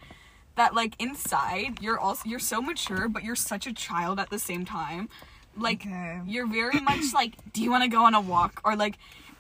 That 0.57 0.74
like 0.74 0.94
inside 1.00 1.83
you're 1.83 1.98
also 1.98 2.28
you're 2.28 2.38
so 2.38 2.62
mature, 2.62 3.09
but 3.09 3.24
you're 3.24 3.35
such 3.35 3.66
a 3.66 3.72
child 3.72 4.20
at 4.20 4.30
the 4.30 4.38
same 4.38 4.64
time. 4.64 5.09
Like 5.57 5.83
Okay. 5.85 6.20
you're 6.26 6.46
very 6.46 6.80
much 6.90 7.12
like, 7.12 7.33
do 7.52 7.62
you 7.62 7.70
want 7.70 7.83
to 7.83 7.88
go 7.88 8.04
on 8.04 8.14
a 8.14 8.20
walk 8.20 8.61
or 8.64 8.76
like 8.76 8.94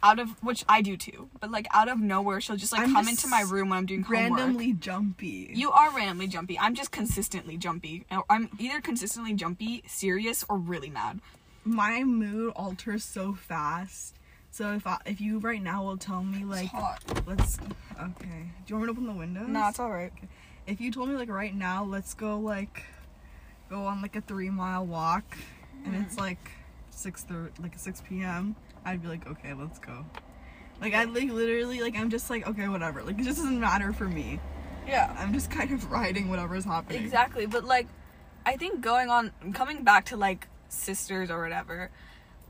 out 0.04 0.18
of 0.20 0.30
which 0.42 0.64
I 0.68 0.82
do 0.82 0.96
too, 0.96 1.30
but 1.40 1.50
like 1.50 1.66
out 1.72 1.88
of 1.88 1.98
nowhere 1.98 2.40
she'll 2.40 2.56
just 2.56 2.72
like 2.72 2.82
I'm 2.82 2.92
come 2.92 3.06
just 3.06 3.24
into 3.24 3.28
my 3.28 3.40
room 3.40 3.70
when 3.70 3.78
I'm 3.78 3.86
doing 3.86 4.02
homework. 4.02 4.38
Randomly 4.38 4.72
jumpy. 4.74 5.50
You 5.54 5.72
are 5.72 5.90
randomly 5.90 6.28
jumpy. 6.28 6.58
I'm 6.58 6.74
just 6.74 6.92
consistently 6.92 7.56
jumpy. 7.56 8.04
I'm 8.28 8.50
either 8.58 8.80
consistently 8.82 9.32
jumpy, 9.32 9.82
serious, 9.86 10.44
or 10.48 10.58
really 10.58 10.90
mad. 10.90 11.20
my 11.64 12.04
mood 12.04 12.52
alters 12.54 13.04
so 13.04 13.32
fast. 13.34 14.16
So 14.50 14.72
if 14.74 14.86
I, 14.86 14.98
if 15.06 15.20
you 15.20 15.38
right 15.38 15.62
now 15.62 15.82
will 15.84 15.96
tell 15.96 16.22
me 16.22 16.44
like 16.44 16.70
let's 17.26 17.58
okay. 18.00 18.50
Do 18.66 18.74
you 18.74 18.76
want 18.76 18.82
me 18.82 18.86
to 18.86 18.90
open 18.92 19.06
the 19.06 19.12
windows? 19.12 19.48
Nah, 19.48 19.70
it's 19.70 19.80
alright. 19.80 20.12
If 20.66 20.80
you 20.80 20.92
told 20.92 21.08
me 21.08 21.16
like 21.16 21.28
right 21.28 21.54
now, 21.54 21.84
let's 21.84 22.14
go 22.14 22.38
like 22.38 22.84
go 23.68 23.80
on 23.86 24.00
like 24.00 24.14
a 24.14 24.20
three 24.20 24.50
mile 24.50 24.86
walk, 24.86 25.36
and 25.84 25.96
it's 25.96 26.14
mm. 26.14 26.20
like 26.20 26.50
six 26.90 27.24
thir- 27.24 27.50
like 27.60 27.76
six 27.78 28.00
p.m. 28.08 28.54
I'd 28.84 29.02
be 29.02 29.08
like, 29.08 29.26
okay, 29.26 29.54
let's 29.54 29.78
go. 29.78 30.04
Like 30.80 30.94
I 30.94 31.04
like 31.04 31.30
literally 31.30 31.80
like 31.80 31.96
I'm 31.96 32.10
just 32.10 32.28
like 32.30 32.46
okay, 32.46 32.68
whatever. 32.68 33.02
Like 33.02 33.18
it 33.18 33.24
just 33.24 33.38
doesn't 33.38 33.60
matter 33.60 33.92
for 33.92 34.08
me. 34.08 34.40
Yeah. 34.86 35.14
I'm 35.18 35.32
just 35.32 35.50
kind 35.50 35.70
of 35.72 35.90
riding 35.90 36.28
whatever's 36.28 36.64
happening. 36.64 37.02
Exactly, 37.02 37.46
but 37.46 37.64
like 37.64 37.86
I 38.44 38.56
think 38.56 38.80
going 38.80 39.08
on 39.08 39.32
coming 39.54 39.84
back 39.84 40.06
to 40.06 40.16
like 40.16 40.48
sisters 40.68 41.30
or 41.30 41.42
whatever, 41.42 41.90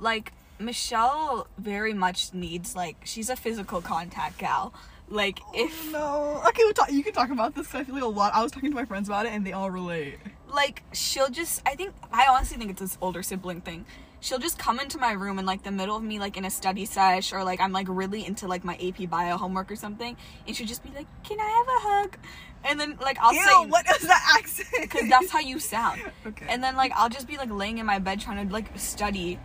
like 0.00 0.32
Michelle 0.58 1.46
very 1.58 1.92
much 1.94 2.32
needs 2.32 2.74
like 2.74 2.96
she's 3.04 3.28
a 3.30 3.36
physical 3.36 3.80
contact 3.80 4.38
gal. 4.38 4.72
Like 5.08 5.40
oh, 5.46 5.52
if 5.54 5.92
no, 5.92 6.42
okay, 6.48 6.64
we'll 6.64 6.72
talk. 6.72 6.90
You 6.90 7.04
can 7.04 7.12
talk 7.12 7.30
about 7.30 7.54
this. 7.54 7.74
I 7.74 7.84
feel 7.84 7.94
like 7.94 8.04
a 8.04 8.06
lot. 8.06 8.34
I 8.34 8.42
was 8.42 8.50
talking 8.50 8.70
to 8.70 8.74
my 8.74 8.86
friends 8.86 9.06
about 9.08 9.26
it, 9.26 9.32
and 9.32 9.46
they 9.46 9.52
all 9.52 9.70
relate. 9.70 10.18
like 10.52 10.82
she'll 10.92 11.28
just 11.28 11.60
I 11.66 11.74
think 11.74 11.92
I 12.10 12.26
honestly 12.28 12.56
think 12.56 12.70
it's 12.70 12.80
this 12.80 12.98
older 13.00 13.22
sibling 13.22 13.60
thing. 13.60 13.84
She'll 14.24 14.38
just 14.38 14.58
come 14.58 14.80
into 14.80 14.96
my 14.96 15.12
room 15.12 15.38
in 15.38 15.44
like 15.44 15.62
the 15.62 15.70
middle 15.70 15.96
of 15.96 16.02
me 16.02 16.18
like 16.18 16.38
in 16.38 16.46
a 16.46 16.50
study 16.50 16.86
sesh 16.86 17.32
or 17.32 17.44
like 17.44 17.60
I'm 17.60 17.72
like 17.72 17.86
really 17.90 18.24
into 18.24 18.48
like 18.48 18.64
my 18.64 18.74
AP 18.76 19.08
bio 19.10 19.36
homework 19.36 19.70
or 19.70 19.76
something, 19.76 20.16
and 20.46 20.56
she'll 20.56 20.66
just 20.66 20.82
be 20.82 20.90
like, 20.90 21.06
"Can 21.24 21.38
I 21.38 21.44
have 21.58 21.66
a 21.68 21.80
hug?" 21.88 22.16
And 22.64 22.80
then 22.80 22.96
like 23.00 23.18
I'll 23.20 23.34
Ew, 23.34 23.44
say, 23.44 23.66
what 23.68 23.84
is 23.94 24.02
that 24.08 24.36
accent? 24.38 24.68
because 24.80 25.08
that's 25.10 25.30
how 25.30 25.40
you 25.40 25.58
sound. 25.58 26.00
Okay. 26.26 26.46
And 26.48 26.64
then 26.64 26.74
like 26.74 26.90
I'll 26.96 27.10
just 27.10 27.28
be 27.28 27.36
like 27.36 27.50
laying 27.50 27.76
in 27.78 27.84
my 27.86 27.98
bed 27.98 28.18
trying 28.18 28.46
to 28.48 28.52
like 28.52 28.76
study. 28.78 29.38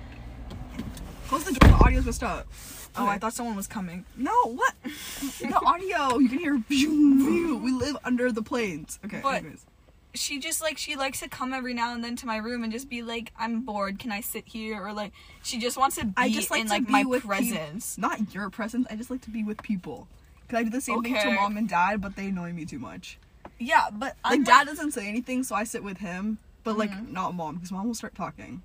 Close 1.27 1.43
the 1.43 1.51
door. 1.53 1.69
The 1.71 1.75
audio's 1.83 2.05
messed 2.05 2.23
up. 2.23 2.47
Oh, 2.95 3.03
Okay. 3.03 3.11
I 3.11 3.17
thought 3.19 3.33
someone 3.33 3.55
was 3.57 3.67
coming. 3.67 4.05
No, 4.17 4.31
what? 4.45 4.73
the 4.83 5.61
audio. 5.63 6.17
You 6.19 6.29
can 6.29 6.39
hear. 6.39 6.55
We 6.69 7.71
live 7.71 7.97
under 8.05 8.31
the 8.31 8.41
plains. 8.41 8.97
Okay. 9.05 9.19
But- 9.21 9.35
anyways. 9.43 9.65
She 10.15 10.39
just 10.39 10.61
like 10.61 10.77
she 10.77 10.95
likes 10.95 11.19
to 11.19 11.27
come 11.29 11.53
every 11.53 11.73
now 11.73 11.93
and 11.93 12.03
then 12.03 12.15
to 12.17 12.25
my 12.25 12.37
room 12.37 12.63
and 12.63 12.71
just 12.73 12.89
be 12.89 13.03
like, 13.03 13.31
"I'm 13.37 13.61
bored. 13.61 13.99
Can 13.99 14.11
I 14.11 14.21
sit 14.21 14.47
here?" 14.47 14.83
Or 14.83 14.91
like 14.91 15.11
she 15.43 15.59
just 15.59 15.77
wants 15.77 15.97
to 15.97 16.05
be 16.05 16.13
I 16.17 16.29
just 16.29 16.49
like 16.49 16.61
in 16.61 16.67
to 16.67 16.73
like 16.73 16.87
be 16.87 16.91
my 16.91 17.03
with 17.03 17.25
presence. 17.25 17.97
Not 17.97 18.33
your 18.33 18.49
presence. 18.49 18.87
I 18.89 18.95
just 18.95 19.11
like 19.11 19.21
to 19.21 19.29
be 19.29 19.43
with 19.43 19.61
people. 19.61 20.07
Cause 20.47 20.57
I 20.59 20.63
do 20.63 20.71
the 20.71 20.81
same 20.81 21.03
thing 21.03 21.13
to 21.15 21.31
mom 21.33 21.57
and 21.57 21.69
dad, 21.69 22.01
but 22.01 22.15
they 22.15 22.29
annoy 22.29 22.53
me 22.53 22.65
too 22.65 22.79
much. 22.79 23.19
Yeah, 23.59 23.89
but 23.91 24.15
Like 24.23 24.43
dad 24.45 24.65
doesn't 24.65 24.91
say 24.93 25.07
anything, 25.07 25.43
so 25.43 25.53
I 25.53 25.63
sit 25.63 25.83
with 25.83 25.99
him. 25.99 26.39
But 26.63 26.77
like 26.77 26.89
Mhm. 26.91 27.11
not 27.11 27.35
mom, 27.35 27.55
because 27.55 27.71
mom 27.71 27.85
will 27.87 27.93
start 27.93 28.15
talking. 28.15 28.63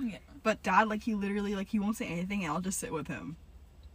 Yeah. 0.00 0.18
But 0.42 0.62
dad, 0.62 0.88
like 0.88 1.02
he 1.02 1.14
literally 1.14 1.54
like 1.54 1.68
he 1.68 1.78
won't 1.78 1.96
say 1.96 2.06
anything, 2.06 2.42
and 2.42 2.52
I'll 2.52 2.60
just 2.62 2.78
sit 2.78 2.92
with 2.92 3.08
him. 3.08 3.36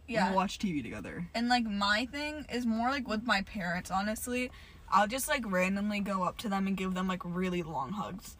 Yeah. 0.08 0.26
we'll 0.28 0.36
watch 0.36 0.58
TV 0.58 0.82
together. 0.82 1.26
And 1.34 1.48
like 1.48 1.64
my 1.64 2.06
thing 2.06 2.44
is 2.52 2.66
more 2.66 2.90
like 2.90 3.08
with 3.08 3.24
my 3.24 3.42
parents, 3.42 3.90
honestly. 3.90 4.50
I'll 4.92 5.08
just 5.08 5.26
like 5.26 5.50
randomly 5.50 6.00
go 6.00 6.22
up 6.22 6.36
to 6.38 6.48
them 6.48 6.66
and 6.66 6.76
give 6.76 6.94
them 6.94 7.08
like 7.08 7.22
really 7.24 7.62
long 7.62 7.92
hugs. 7.92 8.36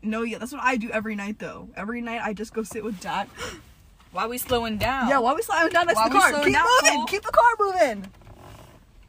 No, 0.00 0.22
yeah, 0.22 0.38
that's 0.38 0.52
what 0.52 0.62
I 0.62 0.76
do 0.76 0.90
every 0.90 1.16
night 1.16 1.38
though. 1.38 1.68
Every 1.76 2.00
night 2.00 2.20
I 2.22 2.32
just 2.32 2.54
go 2.54 2.62
sit 2.62 2.84
with 2.84 3.00
dad. 3.00 3.28
Why 4.12 4.26
we 4.26 4.38
slowing 4.38 4.78
down? 4.78 5.08
Yeah, 5.08 5.18
while 5.18 5.34
we 5.34 5.42
slowing 5.42 5.68
down 5.70 5.86
next 5.86 6.02
to 6.02 6.08
the 6.08 6.18
car. 6.18 6.42
Keep 6.42 6.52
down, 6.54 6.66
moving. 6.82 7.06
Keep 7.08 7.22
the 7.24 7.32
car 7.32 7.44
moving. 7.58 8.06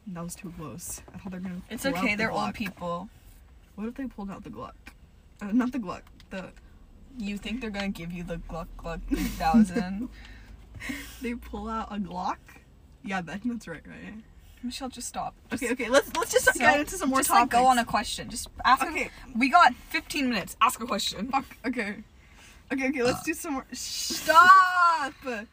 That 0.08 0.23
was 0.23 0.36
too 0.36 0.52
close. 0.58 1.02
I 1.13 1.19
thought 1.19 1.32
they're 1.32 1.39
gonna. 1.39 1.62
It's 1.69 1.84
pull 1.84 1.95
out 1.95 2.04
okay, 2.04 2.13
the 2.15 2.17
they're 2.17 2.32
old 2.32 2.54
people. 2.54 3.10
What 3.75 3.88
if 3.88 3.95
they 3.95 4.08
pulled 4.08 4.30
out 4.30 4.43
the 4.43 4.49
Glock? 4.49 4.73
Uh, 5.41 5.52
not 5.54 5.71
the 5.71 5.80
Glock. 5.80 6.02
The 6.32 6.49
You 7.17 7.38
think 7.38 7.62
they're 7.62 7.69
gonna 7.69 7.89
give 7.89 8.12
you 8.12 8.23
the 8.23 8.38
Gluck 8.38 8.67
Gluck 8.75 8.99
3000? 9.08 10.10
they 11.21 11.36
pull 11.36 11.69
out 11.69 11.88
a 11.91 11.97
Glock. 11.97 12.38
Yeah, 13.04 13.21
that, 13.21 13.41
that's 13.45 13.67
right, 13.67 13.86
right? 13.88 14.15
Michelle, 14.63 14.89
just 14.89 15.07
stop. 15.07 15.33
Okay, 15.53 15.71
okay. 15.71 15.89
Let's 15.89 16.13
let's 16.17 16.31
just 16.31 16.45
So, 16.45 16.59
get 16.59 16.79
into 16.79 16.95
some 16.97 17.09
more 17.09 17.19
just 17.19 17.29
topics. 17.29 17.53
like 17.53 17.61
go 17.61 17.65
on 17.67 17.77
a 17.79 17.85
question. 17.85 18.29
Just 18.29 18.49
ask. 18.65 18.83
Okay. 18.83 18.91
Okay. 19.05 19.09
We 19.35 19.49
got 19.49 19.73
15 19.89 20.29
minutes. 20.29 20.57
Ask 20.61 20.81
a 20.81 20.85
question. 20.85 21.29
Fuck. 21.29 21.45
Okay. 21.65 21.95
Okay, 22.71 22.89
okay. 22.89 23.03
Let's 23.03 23.23
do 23.23 23.33
some 23.33 23.53
more. 23.53 23.65
Stop. 23.73 25.13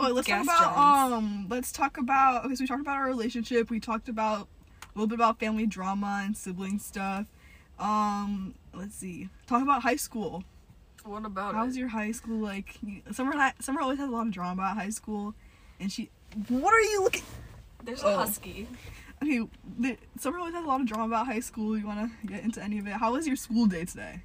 Oh, 0.00 0.08
let's 0.08 0.26
Gas 0.26 0.46
talk 0.46 0.56
about 0.58 0.74
giants. 0.74 1.12
um. 1.14 1.46
Let's 1.48 1.70
talk 1.70 1.98
about. 1.98 2.44
Okay, 2.46 2.54
so 2.56 2.62
we 2.64 2.66
talked 2.66 2.80
about 2.80 2.96
our 2.96 3.06
relationship. 3.06 3.68
We 3.70 3.78
talked 3.78 4.08
about 4.08 4.48
a 4.82 4.88
little 4.98 5.06
bit 5.06 5.14
about 5.16 5.38
family 5.38 5.66
drama 5.66 6.22
and 6.24 6.36
sibling 6.36 6.78
stuff. 6.78 7.26
Um, 7.78 8.54
let's 8.74 8.94
see. 8.96 9.28
Talk 9.46 9.62
about 9.62 9.82
high 9.82 9.96
school. 9.96 10.42
What 11.04 11.24
about 11.26 11.54
How 11.54 11.66
was 11.66 11.76
your 11.76 11.88
high 11.88 12.10
school 12.12 12.38
like? 12.38 12.78
you- 12.84 13.02
Summer, 13.12 13.32
hi- 13.32 13.52
Summer 13.60 13.80
always 13.82 13.98
has 13.98 14.08
a 14.08 14.12
lot 14.12 14.26
of 14.26 14.32
drama 14.32 14.62
at 14.62 14.76
high 14.76 14.90
school, 14.90 15.34
and 15.78 15.92
she. 15.92 16.10
What 16.48 16.72
are 16.72 16.80
you 16.80 17.02
looking? 17.02 17.22
There's 17.82 18.02
Oh. 18.04 18.14
a 18.14 18.16
husky. 18.16 18.66
Okay, 19.22 19.46
the, 19.78 19.96
Summer 20.18 20.38
always 20.38 20.54
has 20.54 20.64
a 20.64 20.66
lot 20.66 20.80
of 20.80 20.86
drama 20.86 21.04
about 21.06 21.26
high 21.26 21.40
school. 21.40 21.78
You 21.78 21.86
want 21.86 22.10
to 22.22 22.26
get 22.26 22.42
into 22.42 22.62
any 22.62 22.78
of 22.78 22.86
it? 22.86 22.94
How 22.94 23.12
was 23.12 23.26
your 23.26 23.36
school 23.36 23.66
day 23.66 23.84
today? 23.84 24.20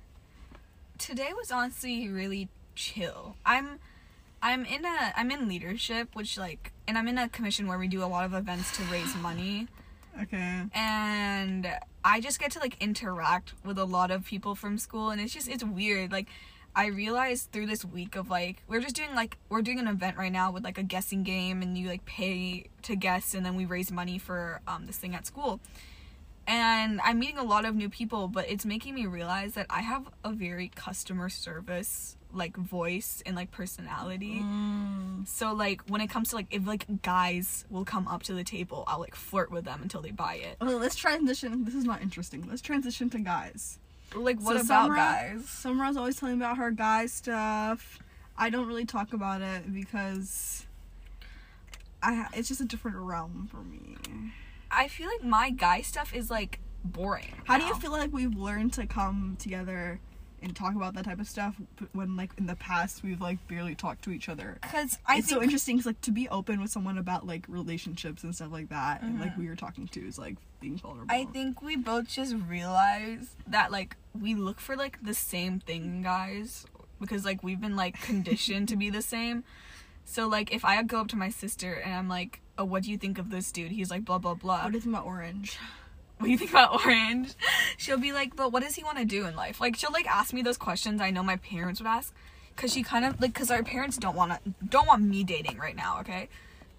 Today 0.97 1.29
was 1.35 1.51
honestly 1.51 2.07
really 2.09 2.49
chill. 2.75 3.35
I'm 3.45 3.79
I'm 4.41 4.65
in 4.65 4.85
a 4.85 5.13
I'm 5.15 5.29
in 5.31 5.47
leadership, 5.47 6.15
which 6.15 6.37
like 6.37 6.71
and 6.87 6.97
I'm 6.97 7.07
in 7.07 7.17
a 7.17 7.29
commission 7.29 7.67
where 7.67 7.77
we 7.77 7.87
do 7.87 8.03
a 8.03 8.07
lot 8.07 8.25
of 8.25 8.33
events 8.33 8.75
to 8.77 8.83
raise 8.85 9.15
money. 9.21 9.67
Okay. 10.19 10.63
and 10.73 11.67
I 12.03 12.19
just 12.19 12.39
get 12.39 12.49
to 12.53 12.59
like 12.59 12.75
interact 12.81 13.53
with 13.63 13.77
a 13.77 13.85
lot 13.85 14.09
of 14.09 14.25
people 14.25 14.55
from 14.55 14.79
school 14.79 15.11
and 15.11 15.21
it's 15.21 15.31
just 15.31 15.47
it's 15.47 15.63
weird 15.63 16.11
like 16.11 16.25
I 16.77 16.87
realized 16.87 17.51
through 17.51 17.65
this 17.65 17.83
week 17.83 18.15
of 18.15 18.29
like 18.29 18.61
we're 18.67 18.81
just 18.81 18.95
doing 18.95 19.15
like 19.15 19.39
we're 19.49 19.63
doing 19.63 19.79
an 19.79 19.87
event 19.87 20.15
right 20.15 20.31
now 20.31 20.51
with 20.51 20.63
like 20.63 20.77
a 20.77 20.83
guessing 20.83 21.23
game 21.23 21.63
and 21.63 21.75
you 21.75 21.87
like 21.87 22.05
pay 22.05 22.67
to 22.83 22.95
guess 22.95 23.33
and 23.33 23.43
then 23.43 23.55
we 23.55 23.65
raise 23.65 23.91
money 23.91 24.19
for 24.19 24.61
um 24.67 24.85
this 24.85 24.95
thing 24.95 25.15
at 25.15 25.25
school. 25.25 25.59
And 26.45 27.01
I'm 27.03 27.17
meeting 27.17 27.39
a 27.39 27.43
lot 27.43 27.65
of 27.65 27.75
new 27.75 27.89
people, 27.89 28.27
but 28.27 28.47
it's 28.47 28.63
making 28.63 28.93
me 28.93 29.07
realize 29.07 29.55
that 29.55 29.65
I 29.71 29.81
have 29.81 30.07
a 30.23 30.31
very 30.31 30.69
customer 30.69 31.29
service 31.29 32.15
like 32.31 32.55
voice 32.55 33.23
and 33.25 33.35
like 33.35 33.49
personality. 33.49 34.41
Mm. 34.43 35.27
So 35.27 35.53
like 35.53 35.81
when 35.87 35.99
it 35.99 36.11
comes 36.11 36.29
to 36.29 36.35
like 36.35 36.47
if 36.51 36.67
like 36.67 37.01
guys 37.01 37.65
will 37.71 37.85
come 37.85 38.07
up 38.07 38.21
to 38.23 38.35
the 38.35 38.43
table, 38.43 38.83
I'll 38.85 38.99
like 38.99 39.15
flirt 39.15 39.49
with 39.49 39.65
them 39.65 39.79
until 39.81 40.01
they 40.01 40.11
buy 40.11 40.35
it. 40.35 40.57
Okay, 40.61 40.75
let's 40.75 40.95
transition. 40.95 41.65
This 41.65 41.73
is 41.73 41.85
not 41.85 42.03
interesting. 42.03 42.45
Let's 42.47 42.61
transition 42.61 43.09
to 43.09 43.17
guys. 43.17 43.79
Like 44.15 44.39
what 44.39 44.57
So 44.57 44.61
about 44.65 44.91
Samra- 44.91 44.95
guys? 44.95 45.49
Summer's 45.49 45.97
always 45.97 46.15
telling 46.17 46.35
about 46.35 46.57
her 46.57 46.71
guy 46.71 47.05
stuff. 47.07 47.99
I 48.37 48.49
don't 48.49 48.67
really 48.67 48.85
talk 48.85 49.13
about 49.13 49.41
it 49.41 49.73
because 49.73 50.65
I 52.01 52.27
it's 52.33 52.47
just 52.47 52.61
a 52.61 52.65
different 52.65 52.97
realm 52.97 53.47
for 53.51 53.57
me. 53.57 53.97
I 54.69 54.87
feel 54.87 55.07
like 55.07 55.23
my 55.23 55.49
guy 55.49 55.81
stuff 55.81 56.13
is 56.13 56.29
like 56.29 56.59
boring. 56.83 57.33
How 57.45 57.57
do 57.57 57.65
you 57.65 57.75
feel 57.75 57.91
like 57.91 58.13
we've 58.13 58.35
learned 58.35 58.73
to 58.73 58.85
come 58.85 59.35
together 59.39 59.99
and 60.41 60.55
talk 60.55 60.75
about 60.75 60.93
that 60.93 61.05
type 61.05 61.19
of 61.19 61.27
stuff 61.27 61.55
when 61.93 62.15
like 62.15 62.31
in 62.37 62.45
the 62.45 62.55
past 62.55 63.03
we've 63.03 63.21
like 63.21 63.45
barely 63.47 63.75
talked 63.75 64.03
to 64.03 64.11
each 64.11 64.29
other? 64.29 64.57
Cause 64.61 64.97
I 65.05 65.17
it's 65.17 65.29
so 65.29 65.41
interesting 65.41 65.77
'cause, 65.77 65.85
like 65.85 66.01
to 66.01 66.11
be 66.11 66.29
open 66.29 66.61
with 66.61 66.71
someone 66.71 66.97
about 66.97 67.25
like 67.25 67.45
relationships 67.47 68.23
and 68.23 68.35
stuff 68.35 68.51
like 68.51 68.69
that 68.69 69.01
and 69.01 69.19
like 69.19 69.31
mm-hmm. 69.31 69.41
we 69.41 69.49
were 69.49 69.55
talking 69.55 69.87
to 69.87 70.07
is 70.07 70.19
like 70.19 70.35
being 70.59 70.77
vulnerable. 70.77 71.13
I 71.13 71.25
think 71.25 71.61
we 71.61 71.75
both 71.75 72.07
just 72.07 72.35
realized 72.47 73.29
that 73.47 73.71
like 73.71 73.95
we 74.19 74.35
look 74.35 74.59
for 74.59 74.75
like 74.75 75.03
the 75.03 75.13
same 75.13 75.59
thing 75.59 76.01
guys 76.01 76.65
because 76.99 77.25
like 77.25 77.43
we've 77.43 77.61
been 77.61 77.75
like 77.75 77.99
conditioned 78.01 78.67
to 78.69 78.75
be 78.75 78.89
the 78.89 79.01
same. 79.01 79.43
So 80.05 80.27
like 80.27 80.53
if 80.53 80.63
I 80.63 80.81
go 80.83 81.01
up 81.01 81.07
to 81.09 81.15
my 81.15 81.29
sister 81.29 81.73
and 81.73 81.93
I'm 81.93 82.07
like, 82.07 82.41
"Oh, 82.57 82.63
what 82.63 82.83
do 82.83 82.91
you 82.91 82.97
think 82.97 83.19
of 83.19 83.29
this 83.29 83.51
dude?" 83.51 83.71
He's 83.71 83.91
like, 83.91 84.05
"Blah 84.05 84.19
blah 84.19 84.35
blah." 84.35 84.63
What 84.63 84.71
think 84.71 84.85
about 84.85 85.05
orange? 85.05 85.57
What 86.17 86.25
do 86.25 86.31
you 86.31 86.37
think 86.37 86.51
about 86.51 86.73
orange 86.85 87.33
she'll 87.77 87.97
be 87.97 88.11
like 88.11 88.35
but 88.35 88.51
what 88.51 88.63
does 88.63 88.75
he 88.75 88.83
want 88.83 88.97
to 88.97 89.05
do 89.05 89.25
in 89.25 89.35
life? 89.35 89.61
Like 89.61 89.75
she'll 89.75 89.91
like 89.91 90.07
ask 90.07 90.33
me 90.33 90.41
those 90.41 90.57
questions 90.57 91.01
i 91.01 91.11
know 91.11 91.23
my 91.23 91.37
parents 91.37 91.79
would 91.79 91.87
ask 91.87 92.13
because 92.55 92.73
she 92.73 92.83
kind 92.83 93.05
of 93.05 93.19
like 93.21 93.33
because 93.33 93.51
our 93.51 93.63
parents 93.63 93.97
don't 93.97 94.15
want 94.15 94.31
to 94.31 94.53
don't 94.67 94.87
want 94.87 95.03
me 95.03 95.23
dating 95.23 95.57
right 95.57 95.75
now 95.75 95.99
okay? 96.01 96.29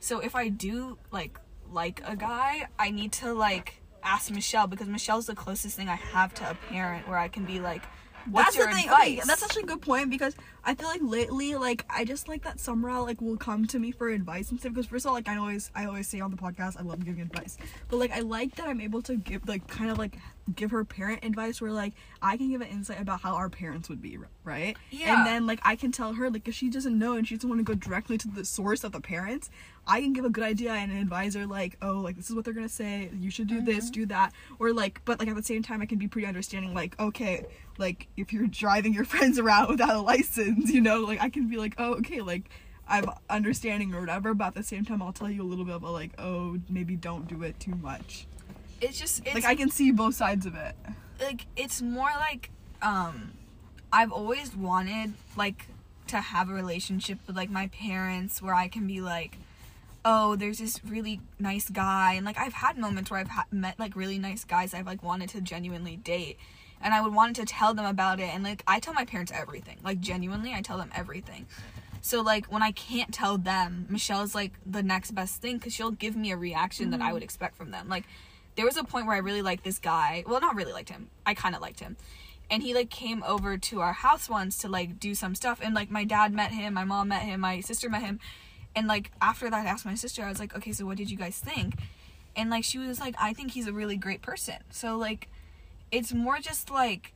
So 0.01 0.21
if 0.21 0.35
i 0.35 0.49
do 0.49 0.99
like 1.11 1.39
like 1.71 2.01
a 2.05 2.17
guy 2.17 2.69
i 2.79 2.91
need 2.91 3.13
to 3.13 3.33
like 3.33 3.81
ask 4.03 4.31
michelle 4.31 4.67
because 4.67 4.89
michelle's 4.89 5.27
the 5.27 5.35
closest 5.35 5.77
thing 5.77 5.89
i 5.89 5.97
have 5.97 6.33
to 6.33 6.49
a 6.49 6.55
parent 6.55 7.07
where 7.09 7.19
i 7.19 7.29
can 7.29 7.45
be 7.45 7.61
like 7.61 7.83
what's 8.31 8.57
your 8.57 8.69
Okay, 8.69 8.85
advice 8.85 9.27
that's 9.27 9.43
actually 9.43 9.63
a 9.63 9.67
good 9.67 9.83
point 9.83 10.11
because 10.11 10.35
I 10.65 10.75
feel 10.75 10.89
like 10.89 11.01
lately, 11.03 11.55
like 11.55 11.85
I 11.89 12.05
just 12.05 12.29
like 12.29 12.43
that 12.45 12.59
Sumra 12.59 13.05
like 13.05 13.21
will 13.21 13.37
come 13.37 13.67
to 13.69 13.79
me 13.79 13.91
for 13.91 14.09
advice 14.09 14.51
and 14.51 14.61
stuff. 14.61 14.73
Because 14.75 14.87
first 14.87 15.07
of 15.07 15.11
all, 15.11 15.15
like 15.15 15.29
I 15.29 15.37
always, 15.37 15.71
I 15.75 15.87
always 15.87 16.09
say 16.09 16.21
on 16.21 16.31
the 16.31 16.37
podcast, 16.37 16.79
I 16.79 16.83
love 16.83 17.05
giving 17.05 17.23
advice. 17.23 17.57
But 17.89 17.97
like 17.99 18.13
I 18.13 18.21
like 18.21 18.55
that 18.57 18.69
I'm 18.69 18.81
able 18.81 19.03
to 19.03 19.17
give 19.17 19.49
like 19.49 19.67
kind 19.67 19.91
of 19.91 19.99
like 19.99 20.17
give 20.55 20.71
her 20.71 20.85
parent 20.85 21.25
advice 21.25 21.61
where 21.61 21.73
like 21.73 21.93
I 22.23 22.37
can 22.37 22.51
give 22.51 22.61
an 22.61 22.69
insight 22.69 23.01
about 23.01 23.21
how 23.21 23.35
our 23.35 23.49
parents 23.49 23.89
would 23.89 24.03
be, 24.03 24.19
right? 24.45 24.77
Yeah. 24.91 25.17
And 25.17 25.27
then 25.27 25.47
like 25.47 25.61
I 25.63 25.77
can 25.77 25.93
tell 25.93 26.15
her 26.15 26.31
like 26.31 26.49
if 26.49 26.55
she 26.55 26.71
doesn't 26.71 26.99
know 26.99 27.15
and 27.15 27.27
she 27.27 27.37
doesn't 27.37 27.49
want 27.49 27.61
to 27.61 27.65
go 27.65 27.75
directly 27.75 28.19
to 28.19 28.29
the 28.29 28.45
source 28.45 28.85
of 28.85 28.93
the 28.93 29.01
parents, 29.01 29.51
I 29.87 30.01
can 30.01 30.13
give 30.13 30.25
a 30.25 30.31
good 30.31 30.45
idea 30.45 30.73
and 30.73 30.93
advise 30.93 31.35
her 31.35 31.47
like, 31.47 31.77
oh, 31.81 32.01
like 32.01 32.17
this 32.17 32.29
is 32.29 32.37
what 32.37 32.45
they're 32.45 32.55
gonna 32.55 32.69
say. 32.69 33.11
You 33.19 33.31
should 33.31 33.47
do 33.47 33.61
this, 33.61 33.87
mm-hmm. 33.87 34.01
do 34.01 34.07
that, 34.07 34.33
or 34.59 34.73
like, 34.73 35.01
but 35.05 35.19
like 35.19 35.29
at 35.29 35.37
the 35.37 35.43
same 35.43 35.63
time, 35.63 35.81
I 35.81 35.87
can 35.87 35.99
be 35.99 36.09
pretty 36.09 36.27
understanding. 36.27 36.75
Like, 36.75 36.99
okay, 37.01 37.47
like 37.79 38.09
if 38.17 38.33
you're 38.33 38.47
driving 38.47 38.93
your 38.93 39.05
friends 39.07 39.39
around 39.39 39.69
without 39.69 39.95
a 39.95 40.01
license, 40.01 40.71
you 40.71 40.81
know, 40.81 41.01
like 41.01 41.21
I 41.21 41.31
can 41.31 41.49
be 41.49 41.57
like, 41.57 41.75
oh, 41.79 41.95
okay, 41.95 42.21
like 42.21 42.51
I'm 42.89 43.11
understanding 43.29 43.95
or 43.95 44.01
whatever. 44.01 44.35
But 44.35 44.49
at 44.49 44.55
the 44.55 44.63
same 44.63 44.85
time, 44.85 45.03
I'll 45.03 45.13
tell 45.13 45.31
you 45.31 45.43
a 45.43 45.45
little 45.45 45.65
bit 45.65 45.77
about 45.77 45.93
like, 45.93 46.13
oh, 46.19 46.59
maybe 46.69 46.97
don't 46.97 47.27
do 47.29 47.43
it 47.43 47.61
too 47.61 47.75
much. 47.75 48.27
It's 48.81 48.99
just 48.99 49.23
it's 49.25 49.35
like 49.35 49.45
I 49.45 49.55
can 49.55 49.71
see 49.71 49.91
both 49.91 50.15
sides 50.15 50.47
of 50.47 50.55
it. 50.55 50.75
like 51.21 51.47
it's 51.57 51.83
more 51.83 52.11
like 52.19 52.51
um 52.83 53.33
I've 53.93 54.13
always 54.13 54.55
wanted 54.55 55.15
like 55.37 55.67
to 56.09 56.21
have 56.21 56.49
a 56.49 56.53
relationship 56.55 57.19
with 57.27 57.37
like 57.37 57.51
my 57.51 57.69
parents 57.69 58.41
where 58.41 58.55
I 58.55 58.69
can 58.69 58.87
be 58.87 59.01
like 59.01 59.39
oh 60.05 60.37
there's 60.37 60.59
this 60.59 60.81
really 60.85 61.21
nice 61.39 61.69
guy 61.69 62.15
and 62.15 62.25
like 62.25 62.39
I've 62.39 62.53
had 62.55 62.79
moments 62.79 63.11
where 63.11 63.21
I've 63.21 63.29
ha- 63.29 63.47
met 63.51 63.79
like 63.79 63.97
really 63.97 64.19
nice 64.19 64.45
guys 64.45 64.73
I've 64.75 64.87
like 64.87 65.03
wanted 65.03 65.29
to 65.31 65.41
genuinely 65.41 65.97
date 65.97 66.39
and 66.81 66.95
I 66.95 67.01
would 67.01 67.13
want 67.13 67.37
to 67.37 67.45
tell 67.45 67.75
them 67.75 67.85
about 67.85 68.21
it 68.21 68.33
and 68.35 68.45
like 68.45 68.63
I 68.67 68.79
tell 68.81 68.95
my 68.95 69.05
parents 69.05 69.33
everything 69.35 69.79
like 69.83 70.01
genuinely 70.01 70.55
I 70.55 70.63
tell 70.63 70.79
them 70.79 70.91
everything 70.95 71.47
so 72.01 72.23
like 72.23 72.47
when 72.47 72.63
I 72.63 72.71
can't 72.71 73.13
tell 73.13 73.37
them 73.37 73.87
Michelle's 73.91 74.35
like 74.35 74.53
the 74.65 74.83
next 74.83 75.11
best 75.11 75.43
thing 75.43 75.59
cuz 75.59 75.73
she'll 75.75 75.91
give 75.91 76.15
me 76.17 76.31
a 76.31 76.37
reaction 76.37 76.91
that 76.91 77.03
I 77.03 77.13
would 77.13 77.25
expect 77.25 77.57
from 77.57 77.71
them 77.73 77.89
like 77.89 78.05
there 78.59 78.67
was 78.67 78.77
a 78.77 78.83
point 78.83 79.07
where 79.07 79.15
I 79.15 79.21
really 79.21 79.41
liked 79.41 79.63
this 79.63 79.79
guy. 79.79 80.25
Well, 80.27 80.41
not 80.41 80.57
really 80.57 80.73
liked 80.73 80.89
him. 80.91 81.11
I 81.25 81.33
kind 81.35 81.55
of 81.55 81.61
liked 81.63 81.79
him. 81.79 81.97
and 82.51 82.63
he 82.63 82.75
like 82.75 82.91
came 82.91 83.23
over 83.23 83.57
to 83.59 83.81
our 83.81 83.93
house 83.93 84.29
once 84.29 84.59
to 84.59 84.69
like 84.69 84.99
do 84.99 85.15
some 85.15 85.35
stuff 85.35 85.61
and 85.63 85.75
like 85.75 85.91
my 85.91 86.03
dad 86.05 86.33
met 86.33 86.51
him 86.51 86.75
my 86.75 86.85
mom 86.85 87.09
met 87.09 87.23
him 87.23 87.41
my 87.41 87.61
sister 87.61 87.89
met 87.91 88.03
him 88.03 88.19
and 88.75 88.87
like 88.89 89.11
after 89.21 89.51
that 89.51 89.67
i 89.67 89.69
asked 89.69 89.85
my 89.85 89.95
sister 89.95 90.23
i 90.25 90.29
was 90.31 90.39
like 90.41 90.57
okay 90.57 90.73
so 90.73 90.87
what 90.87 90.97
did 90.97 91.11
you 91.11 91.17
guys 91.17 91.39
think 91.39 91.75
and 92.37 92.49
like 92.49 92.65
she 92.65 92.79
was 92.79 92.99
like 93.01 93.15
i 93.21 93.35
think 93.35 93.51
he's 93.53 93.67
a 93.67 93.73
really 93.73 93.97
great 93.97 94.23
person 94.23 94.57
so 94.71 94.97
like 94.97 95.29
it's 95.93 96.13
more 96.15 96.39
just 96.39 96.71
like 96.71 97.13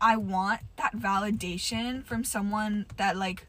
i 0.00 0.16
want 0.16 0.60
that 0.76 0.94
validation 0.96 2.04
from 2.04 2.22
someone 2.22 2.86
that 2.98 3.16
like 3.16 3.46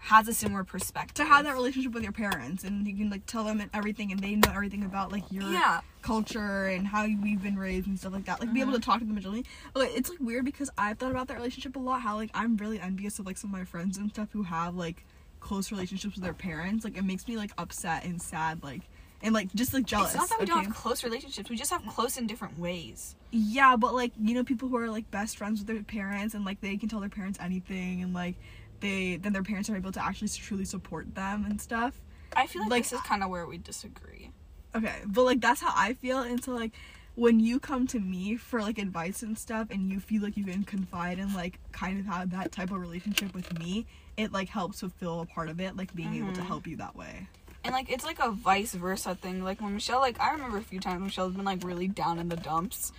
has 0.00 0.28
a 0.28 0.34
similar 0.34 0.64
perspective 0.64 1.14
to 1.14 1.24
have 1.24 1.44
that 1.44 1.54
relationship 1.54 1.92
with 1.92 2.02
your 2.02 2.12
parents 2.12 2.64
and 2.64 2.86
you 2.86 2.96
can 2.96 3.10
like 3.10 3.26
tell 3.26 3.44
them 3.44 3.62
everything 3.74 4.10
and 4.12 4.20
they 4.20 4.34
know 4.34 4.50
everything 4.50 4.84
about 4.84 5.12
like 5.12 5.24
your 5.30 5.50
yeah. 5.50 5.80
culture 6.02 6.66
and 6.66 6.86
how 6.86 7.06
we've 7.22 7.42
been 7.42 7.58
raised 7.58 7.86
and 7.86 7.98
stuff 7.98 8.12
like 8.12 8.24
that. 8.24 8.40
Like 8.40 8.52
be 8.52 8.60
able 8.60 8.72
mm-hmm. 8.72 8.80
to 8.80 8.86
talk 8.86 8.98
to 9.00 9.04
them 9.04 9.18
generally 9.18 9.44
like 9.74 9.90
it's 9.94 10.08
like 10.08 10.20
weird 10.20 10.44
because 10.44 10.70
i've 10.78 10.98
thought 10.98 11.10
about 11.10 11.28
that 11.28 11.36
relationship 11.36 11.76
a 11.76 11.78
lot 11.78 12.00
how 12.00 12.16
like 12.16 12.30
i'm 12.34 12.56
really 12.56 12.80
envious 12.80 13.18
of 13.18 13.26
like 13.26 13.36
some 13.36 13.52
of 13.52 13.58
my 13.58 13.64
friends 13.64 13.98
and 13.98 14.10
stuff 14.10 14.28
who 14.32 14.42
have 14.42 14.74
like 14.74 15.04
close 15.40 15.72
relationships 15.72 16.14
with 16.14 16.22
their 16.22 16.34
parents. 16.34 16.84
Like 16.84 16.96
it 16.96 17.04
makes 17.04 17.26
me 17.26 17.36
like 17.36 17.50
upset 17.58 18.04
and 18.04 18.20
sad 18.20 18.62
like 18.62 18.82
and 19.22 19.34
like 19.34 19.52
just 19.54 19.74
like 19.74 19.84
jealous 19.84 20.14
it's 20.14 20.16
not 20.16 20.28
that 20.30 20.40
we 20.40 20.46
don't 20.46 20.64
have 20.64 20.74
close 20.74 21.04
relationships 21.04 21.50
we 21.50 21.56
just 21.56 21.70
have 21.70 21.84
close 21.86 22.16
in 22.16 22.26
different 22.26 22.58
ways. 22.58 23.16
Yeah 23.30 23.76
but 23.76 23.94
like 23.94 24.12
you 24.20 24.34
know 24.34 24.44
people 24.44 24.68
who 24.68 24.76
are 24.76 24.90
like 24.90 25.10
best 25.10 25.36
friends 25.36 25.60
with 25.60 25.66
their 25.66 25.82
parents 25.82 26.34
and 26.34 26.44
like 26.44 26.60
they 26.60 26.76
can 26.76 26.88
tell 26.88 27.00
their 27.00 27.08
parents 27.08 27.38
anything 27.40 28.02
and 28.02 28.14
like 28.14 28.36
they 28.80 29.16
then 29.16 29.32
their 29.32 29.42
parents 29.42 29.68
are 29.70 29.76
able 29.76 29.92
to 29.92 30.02
actually 30.04 30.28
truly 30.28 30.64
support 30.64 31.14
them 31.14 31.44
and 31.48 31.60
stuff 31.60 32.00
i 32.36 32.46
feel 32.46 32.62
like, 32.62 32.70
Like, 32.70 32.82
this 32.84 32.92
is 32.92 33.00
kind 33.00 33.22
of 33.22 33.30
where 33.30 33.46
we 33.46 33.58
disagree 33.58 34.30
Okay, 34.72 35.00
but 35.04 35.24
like 35.24 35.40
that's 35.40 35.60
how 35.60 35.72
I 35.74 35.94
feel, 35.94 36.20
and 36.20 36.42
so 36.44 36.52
like 36.52 36.70
when 37.16 37.40
you 37.40 37.58
come 37.58 37.88
to 37.88 37.98
me 37.98 38.36
for 38.36 38.60
like 38.60 38.78
advice 38.78 39.20
and 39.24 39.36
stuff, 39.36 39.66
and 39.72 39.90
you 39.90 39.98
feel 39.98 40.22
like 40.22 40.36
you 40.36 40.44
can 40.44 40.62
confide 40.62 41.18
and 41.18 41.34
like 41.34 41.58
kind 41.72 41.98
of 41.98 42.06
have 42.06 42.30
that 42.30 42.52
type 42.52 42.70
of 42.70 42.80
relationship 42.80 43.34
with 43.34 43.58
me, 43.58 43.84
it 44.16 44.30
like 44.30 44.48
helps 44.48 44.78
fulfill 44.78 45.22
a 45.22 45.26
part 45.26 45.48
of 45.48 45.58
it, 45.60 45.76
like 45.76 45.92
being 45.96 46.14
able 46.14 46.32
to 46.34 46.40
Mhm. 46.40 46.46
help 46.46 46.68
you 46.68 46.76
that 46.76 46.94
way. 46.94 47.26
and 47.64 47.72
like 47.74 47.90
it's 47.90 48.04
like 48.04 48.20
a 48.20 48.30
vice 48.30 48.72
versa 48.74 49.16
thing 49.16 49.42
like 49.42 49.60
when 49.60 49.76
Mishal 49.76 49.98
like 50.00 50.18
i 50.20 50.30
remember 50.30 50.56
a 50.58 50.62
few 50.62 50.78
times 50.80 51.02
Mishal's 51.12 51.34
been 51.34 51.44
like 51.44 51.62
really 51.64 51.88
down 51.88 52.18
in 52.20 52.28
the 52.28 52.36
dumps 52.36 52.92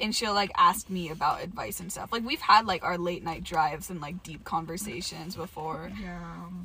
and 0.00 0.14
she'll 0.14 0.34
like 0.34 0.50
ask 0.56 0.88
me 0.90 1.10
about 1.10 1.42
advice 1.42 1.80
and 1.80 1.90
stuff 1.92 2.10
like 2.12 2.24
we've 2.24 2.40
had 2.40 2.66
like 2.66 2.82
our 2.82 2.98
late 2.98 3.22
night 3.24 3.44
drives 3.44 3.90
and 3.90 4.00
like 4.00 4.22
deep 4.22 4.44
conversations 4.44 5.36
before 5.36 5.90
Yeah. 6.00 6.18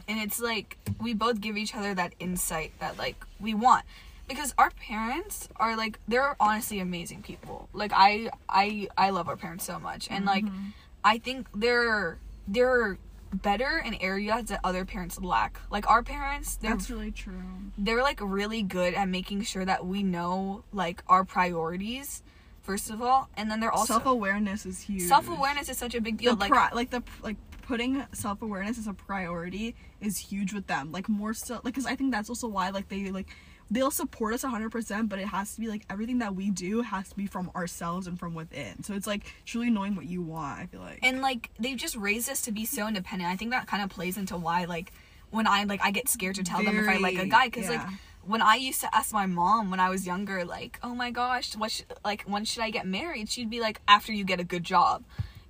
and 0.07 0.19
it's 0.19 0.39
like 0.39 0.77
we 1.01 1.13
both 1.13 1.41
give 1.41 1.57
each 1.57 1.75
other 1.75 1.93
that 1.95 2.13
insight 2.19 2.71
that 2.79 2.97
like 2.97 3.23
we 3.39 3.53
want 3.53 3.83
because 4.27 4.53
our 4.57 4.71
parents 4.71 5.47
are 5.57 5.75
like 5.75 5.99
they're 6.07 6.35
honestly 6.39 6.79
amazing 6.79 7.21
people 7.21 7.69
like 7.73 7.91
i 7.93 8.29
i 8.49 8.87
i 8.97 9.09
love 9.11 9.27
our 9.27 9.37
parents 9.37 9.65
so 9.65 9.79
much 9.79 10.07
and 10.09 10.25
like 10.25 10.45
Mhm. 10.45 10.73
i 11.03 11.17
think 11.17 11.47
they're 11.53 12.17
they're 12.47 12.97
better 13.33 13.79
in 13.85 13.95
areas 13.95 14.45
that 14.45 14.61
other 14.63 14.85
parents 14.85 15.19
lack 15.19 15.59
like 15.69 15.89
our 15.89 16.01
parents 16.01 16.55
they're 16.55 16.71
That's 16.71 16.89
really 16.89 17.11
true. 17.11 17.33
they're 17.77 18.01
like 18.01 18.19
really 18.21 18.63
good 18.63 18.93
at 18.93 19.09
making 19.09 19.41
sure 19.43 19.65
that 19.65 19.85
we 19.85 20.03
know 20.03 20.63
like 20.71 21.03
our 21.09 21.25
priorities 21.25 22.23
first 22.65 22.89
of 22.89 23.01
all 23.01 23.29
and 23.37 23.49
then 23.49 23.59
they're 23.59 23.71
also 23.71 23.93
self 23.93 24.05
awareness 24.05 24.65
is 24.65 24.81
huge. 24.81 25.03
self-awareness 25.03 25.69
is 25.69 25.77
such 25.77 25.95
a 25.95 26.01
big 26.01 26.17
deal 26.17 26.35
like 26.35 26.51
pri- 26.51 26.71
like 26.73 26.89
the 26.89 27.01
like 27.23 27.37
putting 27.65 28.03
self 28.13 28.41
awareness 28.41 28.77
as 28.77 28.87
a 28.87 28.93
priority 28.93 29.75
is 29.99 30.17
huge 30.17 30.53
with 30.53 30.67
them. 30.67 30.91
Like 30.91 31.09
more 31.09 31.33
so, 31.33 31.55
like 31.55 31.63
because 31.65 31.85
I 31.85 31.95
think 31.95 32.11
that's 32.11 32.29
also 32.29 32.47
why 32.47 32.69
like 32.69 32.89
they 32.89 33.11
like 33.11 33.27
they'll 33.71 33.89
support 33.89 34.31
us 34.31 34.43
100% 34.43 35.09
but 35.09 35.17
it 35.17 35.25
has 35.25 35.55
to 35.55 35.59
be 35.59 35.67
like 35.67 35.83
everything 35.89 36.19
that 36.19 36.35
we 36.35 36.51
do 36.51 36.83
has 36.83 37.09
to 37.09 37.15
be 37.15 37.25
from 37.25 37.49
ourselves 37.55 38.05
and 38.05 38.19
from 38.19 38.35
within 38.35 38.83
so 38.83 38.93
it's 38.93 39.07
like 39.07 39.25
truly 39.43 39.71
knowing 39.71 39.95
what 39.95 40.05
you 40.05 40.21
want 40.21 40.59
i 40.59 40.67
feel 40.67 40.81
like 40.81 40.99
and 41.01 41.23
like 41.23 41.49
they've 41.59 41.75
just 41.75 41.95
raised 41.95 42.29
us 42.29 42.41
to 42.41 42.51
be 42.51 42.63
so 42.63 42.87
independent 42.87 43.27
i 43.27 43.35
think 43.35 43.49
that 43.49 43.65
kind 43.65 43.81
of 43.81 43.89
plays 43.89 44.17
into 44.17 44.37
why 44.37 44.65
like 44.65 44.93
when 45.31 45.47
i 45.47 45.63
like 45.63 45.81
i 45.83 45.89
get 45.89 46.07
scared 46.07 46.35
to 46.35 46.43
tell 46.43 46.63
them 46.63 46.77
if 46.77 46.87
i 46.87 46.97
like 46.97 47.17
a 47.17 47.25
guy 47.25 47.47
because 47.47 47.67
like 47.67 47.79
yeah. 47.79 47.89
When 48.25 48.41
i 48.41 48.55
used 48.55 48.81
to 48.81 48.95
ask 48.95 49.13
my 49.13 49.25
mom 49.25 49.69
when 49.71 49.79
i 49.79 49.89
was 49.89 50.05
younger 50.05 50.43
like 50.45 50.79
oh 50.83 50.93
my 50.95 51.11
gosh 51.11 51.55
what 51.55 51.71
sh- 51.71 51.83
like 52.03 52.23
when 52.23 52.43
should 52.45 52.63
i 52.63 52.69
get 52.69 52.85
married? 52.85 53.29
She'd 53.29 53.49
be 53.49 53.61
like 53.61 53.81
after 53.87 54.11
you 54.13 54.23
get 54.23 54.39
a 54.39 54.43
good 54.43 54.63
job. 54.63 55.03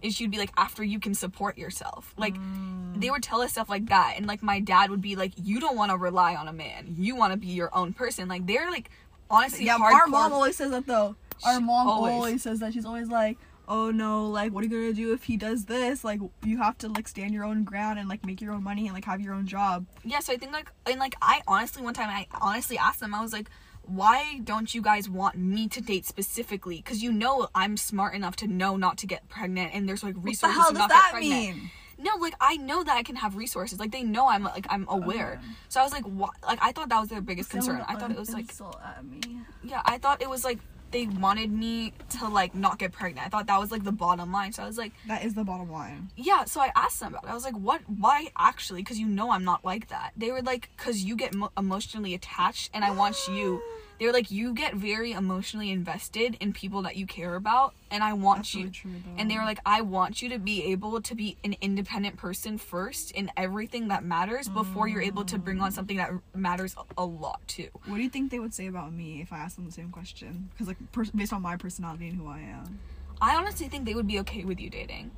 And 0.04 0.14
she'd 0.14 0.30
be 0.30 0.38
like 0.38 0.52
after 0.56 0.84
you 0.84 1.00
can 1.00 1.16
support 1.16 1.58
yourself. 1.58 2.14
Like 2.18 2.36
Mm. 2.36 3.02
they 3.02 3.10
would 3.10 3.24
tell 3.24 3.42
us 3.42 3.54
stuff 3.54 3.70
like 3.70 3.88
that. 3.88 4.14
And 4.18 4.28
like 4.28 4.44
my 4.44 4.60
dad 4.60 4.92
would 4.92 5.02
be 5.02 5.16
like 5.16 5.32
you 5.42 5.60
don't 5.60 5.76
want 5.76 5.90
to 5.92 5.98
rely 5.98 6.36
on 6.36 6.48
a 6.48 6.54
man. 6.54 6.96
You 7.00 7.16
want 7.16 7.32
to 7.34 7.38
be 7.38 7.48
your 7.48 7.76
own 7.76 7.94
person. 7.94 8.28
Like 8.28 8.46
they're 8.46 8.70
like 8.70 8.92
honestly 9.32 9.66
yeah 9.66 9.78
hardcore 9.80 9.94
our 9.94 10.08
mom 10.08 10.32
always 10.34 10.58
says 10.58 10.70
that 10.72 10.86
though. 10.86 11.16
Our 11.46 11.58
She- 11.60 11.64
mom 11.64 11.88
always. 11.88 12.14
always. 12.14 12.42
says 12.44 12.60
that. 12.60 12.74
She's 12.74 12.86
always 12.86 13.08
like 13.08 13.38
oh 13.68 13.92
no 13.92 14.28
like 14.28 14.52
what 14.52 14.64
are 14.64 14.68
you 14.68 14.70
gonna 14.70 14.94
do 14.94 15.14
if 15.14 15.24
he 15.24 15.38
does 15.38 15.66
this? 15.66 16.04
Like 16.04 16.20
you 16.44 16.58
have 16.58 16.78
to 16.80 16.88
like 16.88 17.08
stand 17.08 17.34
your 17.34 17.44
own 17.44 17.64
ground 17.64 18.00
and 18.00 18.08
like 18.08 18.26
make 18.26 18.42
your 18.42 18.54
own 18.54 18.64
money 18.64 18.86
and 18.86 18.94
like 18.94 19.06
have 19.06 19.22
your 19.22 19.34
own 19.34 19.48
job. 19.48 19.86
Yeah 20.04 20.20
so 20.20 20.34
i 20.34 20.38
think 20.38 20.52
like 20.52 20.72
and 20.86 21.00
like 21.00 21.16
i 21.22 21.42
honestly 21.48 21.84
one 21.84 21.94
time 21.94 22.10
i 22.10 22.28
honestly 22.42 22.78
asked 22.78 23.00
them 23.00 23.14
i 23.14 23.22
was 23.22 23.34
like 23.34 23.50
why 23.88 24.40
don't 24.44 24.74
you 24.74 24.82
guys 24.82 25.08
want 25.08 25.36
me 25.36 25.68
to 25.68 25.80
date 25.82 26.06
specifically? 26.06 26.78
Because 26.78 27.04
you 27.04 27.12
know 27.12 27.48
i'm 27.54 27.78
smart 27.78 28.16
enough 28.16 28.36
to 28.38 28.48
know 28.48 28.78
not 28.78 28.98
to 29.00 29.08
get 29.08 29.28
pregnant 29.30 29.74
and 29.74 29.88
there's 29.88 30.04
like 30.04 30.16
what 30.16 30.24
the 30.24 30.30
resources 30.30 30.58
hell 30.58 30.72
to 30.72 30.78
does 30.78 30.88
that 30.90 31.14
mean? 31.20 31.70
No 31.98 32.12
like 32.20 32.34
i 32.42 32.58
know 32.58 32.84
that 32.84 32.98
i 32.98 33.04
can 33.04 33.16
have 33.16 33.36
resources. 33.36 33.80
Like 33.80 33.92
they 33.92 34.04
know 34.04 34.28
i'm 34.28 34.44
like 34.44 34.66
i'm 34.70 34.86
aware. 34.90 35.40
Okay. 35.40 35.54
so 35.70 35.80
i 35.80 35.84
was 35.84 35.94
like 35.94 36.04
what 36.06 36.32
like 36.44 36.60
i 36.62 36.72
thought 36.72 36.90
that 36.90 37.00
was 37.00 37.10
their 37.10 37.22
biggest 37.22 37.50
concern. 37.50 37.84
I 37.88 37.96
thought 37.96 38.12
it 38.12 38.18
was 38.18 38.34
like 38.34 38.52
at 38.84 39.06
me. 39.06 39.40
Yeah 39.64 39.82
i 39.86 39.98
thought 39.98 40.22
it 40.22 40.30
was 40.30 40.44
like 40.44 40.60
they 40.96 41.08
wanted 41.08 41.52
me 41.52 41.92
to 42.10 42.26
like 42.30 42.56
not 42.56 42.80
get 42.80 42.94
pregnant. 42.94 43.28
I 43.28 43.30
thought 43.30 43.48
that 43.48 43.60
was 43.60 43.70
like 43.70 43.84
the 43.84 43.92
bottom 43.92 44.32
line. 44.32 44.54
So 44.54 44.64
i 44.64 44.66
was 44.66 44.78
like 44.78 44.94
that 45.08 45.26
is 45.26 45.34
the 45.34 45.44
bottom 45.44 45.70
line. 45.70 46.10
yeah 46.16 46.46
so 46.46 46.62
i 46.62 46.72
asked 46.74 47.02
them 47.02 47.14
about 47.14 47.26
it. 47.26 47.30
I 47.30 47.34
was 47.34 47.44
like 47.44 47.58
what? 47.58 47.82
Why 47.90 48.30
actually? 48.38 48.82
Because 48.82 48.98
you 48.98 49.08
know 49.08 49.32
i'm 49.32 49.44
not 49.44 49.66
like 49.66 49.90
that. 49.90 50.12
They 50.16 50.32
were 50.32 50.42
like 50.42 50.70
because 50.78 51.04
you 51.04 51.18
get 51.18 51.36
mo- 51.36 51.52
emotionally 51.58 52.14
attached 52.14 52.72
and 52.74 52.86
i 52.86 52.92
want 52.92 53.18
you 53.28 53.62
they 54.00 54.06
were 54.06 54.14
like 54.14 54.32
you 54.32 54.54
get 54.54 54.76
very 54.76 55.12
emotionally 55.12 55.72
invested 55.72 56.38
in 56.40 56.54
people 56.54 56.82
that 56.84 56.96
you 56.96 57.06
care 57.06 57.36
about 57.36 57.74
and 57.92 58.04
i 58.04 58.14
want 58.14 58.40
That's 58.40 58.56
you 58.56 58.70
true, 58.70 58.92
and 59.18 59.30
they 59.30 59.38
were 59.38 59.44
like 59.44 59.60
i 59.66 59.82
want 59.82 60.22
you 60.22 60.30
to 60.30 60.40
be 60.40 60.64
able 60.72 61.02
to 61.02 61.16
be 61.16 61.38
an 61.44 61.56
independent 61.62 62.18
person 62.18 62.58
first 62.58 63.12
in 63.12 63.32
everything 63.38 63.88
that 63.90 64.04
matters 64.04 64.48
before 64.48 64.88
you're 64.88 65.02
able 65.02 65.26
to 65.26 65.38
bring 65.38 65.62
on 65.62 65.72
mm. 65.72 65.74
something 65.74 65.98
that 65.98 66.12
matters 66.34 66.76
a- 66.98 67.06
lot 67.06 67.40
too. 67.48 67.70
What 67.86 67.98
do 67.98 68.02
you 68.02 68.10
think 68.10 68.32
they 68.32 68.40
would 68.40 68.54
say 68.54 68.68
about 68.68 68.92
me 68.92 69.22
if 69.22 69.32
i 69.32 69.38
asked 69.38 69.56
them 69.56 69.66
the 69.66 69.72
same 69.72 69.92
question? 69.92 70.50
Because 70.52 70.68
like 70.68 70.78
pers- 70.92 71.12
based 71.12 71.32
on 71.32 71.42
my 71.42 71.56
personality 71.56 72.08
and 72.08 72.18
who 72.18 72.28
i 72.28 72.40
am. 72.40 72.80
I 73.22 73.36
honestly 73.36 73.68
think 73.68 73.86
they 73.86 73.94
would 73.94 74.08
be 74.08 74.20
okay 74.20 74.44
with 74.44 74.60
you 74.60 74.70
dating. 74.70 75.12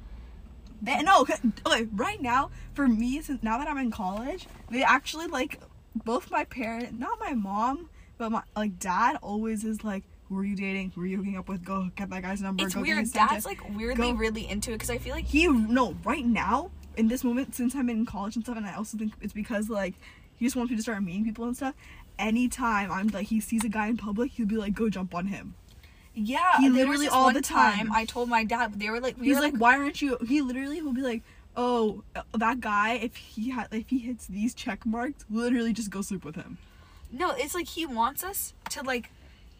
They, 0.82 1.02
no, 1.02 1.22
okay, 1.22 1.36
okay, 1.66 1.88
right 1.94 2.22
now, 2.22 2.52
for 2.74 2.88
me, 2.88 3.22
since 3.22 3.42
now 3.42 3.58
that 3.58 3.68
I'm 3.68 3.78
in 3.78 3.90
college, 3.90 4.48
they 4.70 4.84
actually 4.84 5.28
like 5.28 5.60
both 5.96 6.30
my 6.30 6.44
parent, 6.44 7.00
not 7.00 7.20
my 7.20 7.34
mom, 7.34 7.90
but 8.18 8.32
my 8.32 8.44
like 8.56 8.80
dad 8.80 9.18
always 9.22 9.64
is 9.64 9.84
like, 9.84 10.04
"Who 10.30 10.38
are 10.40 10.46
you 10.46 10.56
dating? 10.56 10.92
Who 10.96 11.02
are 11.02 11.06
you 11.06 11.18
hooking 11.18 11.38
up 11.38 11.48
with? 11.48 11.64
Go 11.64 11.90
get 11.96 12.10
that 12.10 12.22
guy's 12.22 12.42
number." 12.42 12.64
it's 12.66 12.76
go 12.76 12.82
weird 12.82 13.12
dad's 13.12 13.44
Snapchat." 13.44 13.46
like 13.46 13.78
weirdly 13.78 14.12
Go- 14.12 14.18
really 14.18 14.50
into 14.50 14.72
it 14.72 14.76
because 14.76 14.90
i 14.90 14.98
feel 14.98 15.14
like 15.16 15.26
he 15.26 15.48
no 15.48 15.96
right 16.04 16.26
now 16.26 16.72
in 16.96 17.08
this 17.08 17.24
moment 17.24 17.56
since 17.56 17.76
I'm 17.76 17.90
in 17.90 18.06
college 18.06 18.36
and 18.36 18.44
stuff, 18.44 18.58
and 18.58 18.66
I 18.66 18.74
also 18.76 18.98
think 18.98 19.14
it's 19.22 19.34
because 19.34 19.70
like 19.70 19.94
he 20.36 20.46
just 20.46 20.56
wants 20.56 20.72
me 20.72 20.78
to 20.78 20.84
start 20.84 21.02
meeting 21.04 21.24
people 21.24 21.46
and 21.46 21.56
stuff. 21.56 21.76
Anytime 22.20 22.92
I'm 22.92 23.08
like 23.10 23.28
he 23.28 23.40
sees 23.40 23.64
a 23.64 23.70
guy 23.70 23.88
in 23.88 23.98
public, 23.98 24.32
he'll 24.32 24.48
be 24.48 24.58
like, 24.58 24.74
"Go 24.74 24.90
jump 24.90 25.14
on 25.14 25.28
him." 25.28 25.56
Yeah, 26.20 26.58
He 26.60 26.70
literally 26.70 27.08
all 27.08 27.32
the 27.32 27.42
time. 27.42 27.92
I 27.94 28.06
told 28.06 28.28
my 28.28 28.44
dad 28.44 28.80
they 28.80 28.90
were 28.90 29.00
like 29.00 29.20
we 29.20 29.28
He's 29.28 29.36
were 29.36 29.44
like, 29.44 29.54
like, 29.54 29.62
why 29.62 29.78
aren't 29.78 30.02
you? 30.02 30.18
He 30.28 30.42
literally 30.42 30.82
will 30.82 30.94
be 30.94 31.04
like, 31.04 31.22
oh, 31.56 32.04
that 32.36 32.60
guy. 32.60 32.94
If 32.94 33.16
he 33.16 33.52
had, 33.52 33.68
if 33.72 33.90
he 33.90 34.00
hits 34.00 34.26
these 34.26 34.56
check 34.56 34.84
marks, 34.84 35.26
literally 35.30 35.74
just 35.74 35.92
go 35.92 36.02
sleep 36.02 36.26
with 36.26 36.36
him. 36.36 36.58
No, 37.12 37.32
it's 37.32 37.56
like 37.56 37.68
he 37.68 37.86
wants 37.86 38.24
us 38.24 38.54
to 38.72 38.84
like 38.84 39.10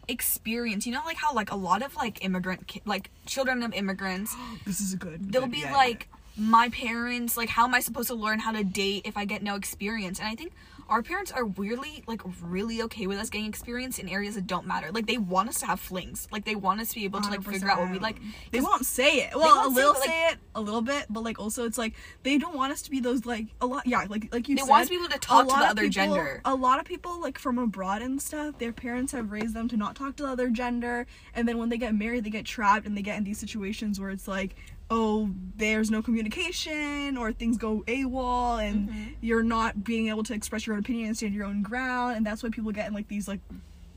experience. 0.08 0.86
You 0.86 0.92
know, 0.92 1.02
like 1.04 1.16
how 1.16 1.32
like 1.34 1.50
a 1.50 1.56
lot 1.56 1.82
of 1.82 1.96
like 1.96 2.24
immigrant 2.24 2.66
ki- 2.66 2.82
like 2.84 3.10
children 3.26 3.62
of 3.62 3.72
immigrants, 3.74 4.34
This 4.66 4.80
is 4.80 4.94
good. 4.94 5.32
they'll 5.32 5.46
be 5.46 5.60
yeah, 5.60 5.72
like 5.72 6.08
my 6.36 6.68
parents. 6.70 7.36
Like, 7.36 7.48
how 7.50 7.64
am 7.64 7.74
I 7.74 7.80
supposed 7.80 8.08
to 8.08 8.14
learn 8.14 8.38
how 8.40 8.52
to 8.52 8.64
date 8.64 9.02
if 9.04 9.16
I 9.16 9.24
get 9.24 9.42
no 9.42 9.54
experience? 9.56 10.18
And 10.18 10.28
I 10.28 10.34
think 10.34 10.52
our 10.88 11.02
parents 11.02 11.30
are 11.30 11.44
weirdly 11.44 12.02
like 12.06 12.22
really 12.42 12.80
okay 12.82 13.06
with 13.06 13.18
us 13.18 13.28
getting 13.28 13.46
experience 13.46 13.98
in 13.98 14.08
areas 14.08 14.36
that 14.36 14.46
don't 14.46 14.66
matter. 14.66 14.90
Like 14.90 15.06
they 15.06 15.18
want 15.18 15.48
us 15.50 15.60
to 15.60 15.66
have 15.66 15.80
flings. 15.80 16.26
Like 16.32 16.44
they 16.44 16.54
want 16.54 16.80
us 16.80 16.88
to 16.90 16.94
be 16.94 17.04
able 17.04 17.20
to 17.20 17.28
like 17.30 17.42
figure 17.42 17.70
out 17.70 17.78
what 17.80 17.90
we 17.90 17.98
like. 17.98 18.16
They 18.52 18.60
won't 18.60 18.86
say 18.86 19.16
it. 19.18 19.34
Well, 19.34 19.66
a 19.66 19.68
won't 19.70 19.76
say 19.76 19.82
it, 19.82 19.84
little 19.84 19.92
but, 19.92 20.00
like- 20.00 20.08
say 20.08 20.28
it, 20.32 20.38
a 20.54 20.60
little 20.60 20.82
bit, 20.82 21.06
but 21.10 21.22
like 21.22 21.38
also 21.38 21.64
it's 21.66 21.76
like 21.78 21.94
they 22.22 22.38
don't 22.38 22.56
want 22.56 22.72
us 22.72 22.82
to 22.82 22.90
be 22.90 23.00
those 23.00 23.26
like 23.26 23.46
a 23.60 23.66
lot. 23.66 23.86
Yeah, 23.86 24.06
like 24.08 24.32
like 24.32 24.48
you 24.48 24.56
They 24.56 24.62
said. 24.62 24.68
want 24.70 24.82
us 24.82 24.88
to 24.88 24.94
be 24.94 25.04
able 25.04 25.12
to 25.12 25.18
talk 25.18 25.48
to 25.48 25.54
the 25.54 25.60
other 25.66 25.82
people- 25.82 25.92
gender. 25.92 26.40
A 26.44 26.54
lot 26.54 26.78
of 26.80 26.86
people 26.86 27.20
like 27.20 27.38
from 27.38 27.58
abroad 27.58 28.00
and 28.02 28.20
stuff, 28.20 28.58
their 28.58 28.72
parents 28.72 29.12
have 29.12 29.30
raised 29.30 29.54
them 29.54 29.68
to 29.68 29.76
not 29.76 29.94
talk 29.94 30.16
to 30.16 30.22
the 30.22 30.28
other 30.30 30.48
gender, 30.48 31.06
and 31.34 31.46
then 31.46 31.58
when 31.58 31.68
they 31.68 31.78
get 31.78 31.94
married, 31.94 32.24
they 32.24 32.30
get 32.30 32.46
trapped 32.46 32.86
and 32.86 32.96
they 32.96 33.02
get 33.02 33.18
in 33.18 33.24
these 33.24 33.38
situations 33.38 34.00
where 34.00 34.10
it's 34.10 34.26
like, 34.26 34.56
oh, 34.90 35.30
there's 35.56 35.90
no 35.90 36.00
communication 36.02 37.16
or 37.16 37.32
things 37.32 37.58
go 37.58 37.82
AWOL 37.86 38.58
and 38.66 38.88
Mhm. 38.88 39.14
you're 39.20 39.42
not 39.42 39.84
being 39.84 40.08
able 40.08 40.22
to 40.24 40.32
express 40.34 40.66
your 40.66 40.74
own 40.74 40.80
opinion 40.80 41.08
and 41.08 41.16
stand 41.16 41.34
your 41.34 41.44
own 41.44 41.62
ground, 41.62 42.16
and 42.16 42.24
that's 42.26 42.42
why 42.42 42.48
people 42.48 42.72
get 42.72 42.86
in 42.88 42.94
like 42.94 43.08
these 43.08 43.28
like 43.28 43.40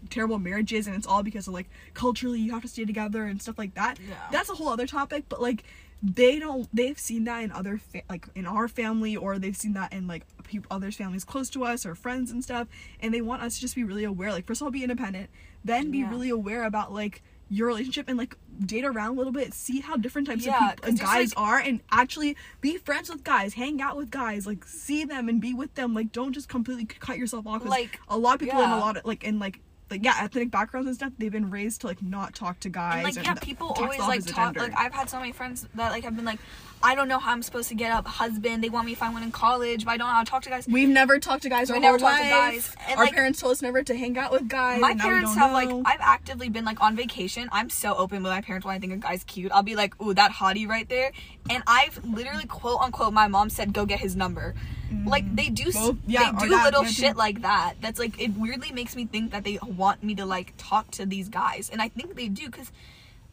terrible 0.10 0.40
marriages 0.40 0.88
and 0.88 0.96
it's 0.96 1.08
all 1.08 1.24
because 1.24 1.48
of 1.48 1.54
like 1.54 1.70
culturally 1.94 2.40
you 2.40 2.52
have 2.52 2.62
to 2.64 2.68
stay 2.68 2.84
together 2.84 3.24
and 3.26 3.42
stuff 3.42 3.58
like 3.58 3.74
that 3.76 3.98
Yeah. 4.06 4.16
that's 4.32 4.50
a 4.50 4.54
whole 4.56 4.68
other 4.68 4.86
topic 4.88 5.26
but 5.30 5.42
like 5.42 5.64
they 6.04 6.38
don't 6.40 6.68
they've 6.76 6.98
seen 7.00 7.24
that 7.26 7.44
in 7.44 7.52
other 7.52 7.78
fa- 7.78 8.02
like 8.10 8.28
in 8.36 8.46
our 8.46 8.68
family 8.68 9.16
or 9.16 9.38
they've 9.40 9.56
seen 9.56 9.72
that 9.74 9.94
in 9.94 10.08
like 10.08 10.26
people 10.44 10.68
others 10.76 10.96
families 10.98 11.24
close 11.24 11.50
to 11.52 11.64
us 11.64 11.86
or 11.86 11.96
friends 11.96 12.30
and 12.32 12.44
stuff 12.44 12.68
and 13.00 13.14
they 13.14 13.22
want 13.22 13.42
us 13.44 13.56
to 13.56 13.62
just 13.62 13.76
be 13.76 13.84
really 13.86 14.04
aware 14.04 14.32
like 14.32 14.46
first 14.46 14.60
of 14.60 14.66
all 14.66 14.72
be 14.72 14.84
independent 14.84 15.30
then 15.64 15.92
be 15.92 16.00
Yeah. 16.00 16.10
really 16.10 16.30
aware 16.30 16.64
about 16.64 16.92
like 16.92 17.22
your 17.54 17.68
relationship 17.68 18.08
and 18.08 18.18
like 18.18 18.36
date 18.66 18.86
around 18.86 19.10
a 19.10 19.18
little 19.18 19.34
bit 19.34 19.54
see 19.54 19.82
how 19.82 19.98
different 19.98 20.26
types 20.26 20.46
Yeah, 20.46 20.72
of 20.72 20.76
people 20.82 20.94
guys 21.06 21.36
like- 21.36 21.46
are 21.48 21.60
and 21.60 21.82
actually 21.92 22.38
be 22.62 22.78
friends 22.78 23.10
with 23.10 23.26
guys 23.26 23.56
hang 23.56 23.82
out 23.82 23.98
with 23.98 24.10
guys 24.10 24.48
like 24.48 24.64
see 24.66 25.04
them 25.04 25.28
and 25.28 25.42
be 25.42 25.54
with 25.54 25.76
them 25.76 25.94
like 25.94 26.14
don't 26.14 26.32
just 26.32 26.48
completely 26.48 26.86
cut 26.86 27.18
yourself 27.18 27.46
off. 27.46 27.66
Like, 27.66 28.00
a 28.08 28.18
lot 28.18 28.36
of 28.36 28.40
people 28.40 28.62
in 28.62 28.70
a 28.70 28.80
lot 28.80 28.96
of 28.98 29.06
like 29.06 29.24
in 29.26 29.38
like 29.38 29.60
like 29.92 30.04
yeah 30.04 30.16
ethnic 30.20 30.50
backgrounds 30.50 30.88
and 30.88 30.96
stuff 30.96 31.12
they've 31.18 31.32
been 31.32 31.50
raised 31.52 31.82
to 31.82 31.88
like 31.88 32.02
not 32.02 32.34
talk 32.34 32.60
to 32.62 32.70
guys 32.70 33.06
and 33.06 33.16
like 33.16 33.26
yeah, 33.26 33.34
people 33.36 33.74
always 33.78 34.00
like 34.00 34.26
talk. 34.26 34.56
Like 34.58 34.74
I've 34.78 34.94
had 34.94 35.10
so 35.10 35.20
many 35.20 35.32
friends 35.32 35.68
that 35.76 35.92
like 35.92 36.04
have 36.04 36.16
been 36.16 36.26
like, 36.26 36.40
I 36.84 36.96
don't 36.96 37.08
know 37.08 37.20
how 37.20 37.32
I'm 37.32 37.44
supposed 37.44 37.70
to 37.70 37.76
get 37.76 37.92
a 37.92 38.08
husband. 38.08 38.64
They 38.64 38.70
want 38.70 38.86
me 38.88 38.94
to 38.94 39.00
find 39.00 39.14
one 39.14 39.22
in 39.24 39.32
college, 39.32 39.86
but 39.86 39.92
I 39.92 39.98
don't 39.98 40.08
know 40.08 40.14
how 40.14 40.24
to 40.24 40.30
talk 40.32 40.44
to 40.44 40.50
guys. 40.50 40.68
We've 40.68 40.90
never 40.90 41.20
talked 41.20 41.44
to 41.44 41.50
guys. 41.50 41.70
We 41.70 41.76
our 41.76 41.82
never 41.82 41.98
talked 42.00 42.24
to 42.24 42.30
guys, 42.30 42.76
and, 42.88 42.98
Our 42.98 43.06
like- 43.06 43.14
parents 43.14 43.40
told 43.40 43.52
us 43.52 43.62
never 43.62 43.84
to 43.84 43.96
hang 43.96 44.18
out 44.18 44.32
with 44.32 44.48
guys. 44.48 44.80
My 44.82 44.92
and 44.92 44.98
now 45.00 45.06
we 45.06 45.10
parents 45.12 45.36
have 45.36 45.52
know. 45.52 45.78
like 45.78 45.88
I've 45.94 46.02
actively 46.02 46.50
been 46.50 46.66
like 46.66 46.82
on 46.82 46.96
vacation. 46.96 47.50
I'm 47.52 47.70
so 47.70 47.94
open 47.96 48.24
with 48.24 48.32
my 48.32 48.42
parents 48.42 48.66
when 48.66 48.76
I 48.76 48.80
think 48.80 48.94
a 48.94 48.98
guy's 48.98 49.24
cute. 49.24 49.52
I'll 49.52 49.64
be 49.64 49.76
like, 49.76 50.00
"Ooh, 50.02 50.14
that 50.14 50.32
hottie 50.32 50.68
right 50.68 50.88
there," 50.90 51.12
and 51.50 51.62
I've 51.68 52.04
literally 52.06 52.46
quote 52.46 52.80
unquote 52.82 53.14
my 53.14 53.28
mom 53.28 53.50
said, 53.50 53.74
"Go 53.74 53.86
get 53.86 54.00
his 54.00 54.16
number." 54.16 54.56
Mm-hmm. 54.92 55.08
Like 55.08 55.36
they 55.36 55.50
do, 55.50 55.72
Both- 55.72 55.98
yeah, 56.06 56.32
they 56.32 56.46
do 56.46 56.50
that, 56.50 56.66
little 56.66 56.84
shit 56.84 57.16
like 57.16 57.42
that. 57.44 57.76
That's 57.82 58.00
like 58.00 58.20
it 58.20 58.32
weirdly 58.38 58.72
makes 58.72 58.96
me 58.96 59.06
think 59.06 59.32
that 59.32 59.44
they 59.44 59.58
want 59.66 60.04
me 60.04 60.16
to 60.16 60.26
like 60.26 60.54
talk 60.58 60.92
to 60.92 61.06
these 61.06 61.30
guys, 61.30 61.70
and 61.70 61.82
I 61.82 61.88
think 61.88 62.16
they 62.16 62.28
do 62.28 62.48
because 62.48 62.72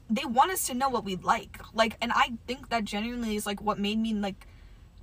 they 0.08 0.24
want 0.24 0.52
us 0.52 0.66
to 0.68 0.74
know 0.74 0.88
what 0.88 1.04
we 1.04 1.16
like. 1.16 1.60
Like, 1.74 1.96
and 2.00 2.12
I 2.14 2.34
think 2.46 2.68
that 2.70 2.84
genuinely 2.84 3.36
is 3.36 3.44
like 3.44 3.60
what 3.60 3.78
made 3.78 3.98
me 3.98 4.14
like 4.14 4.46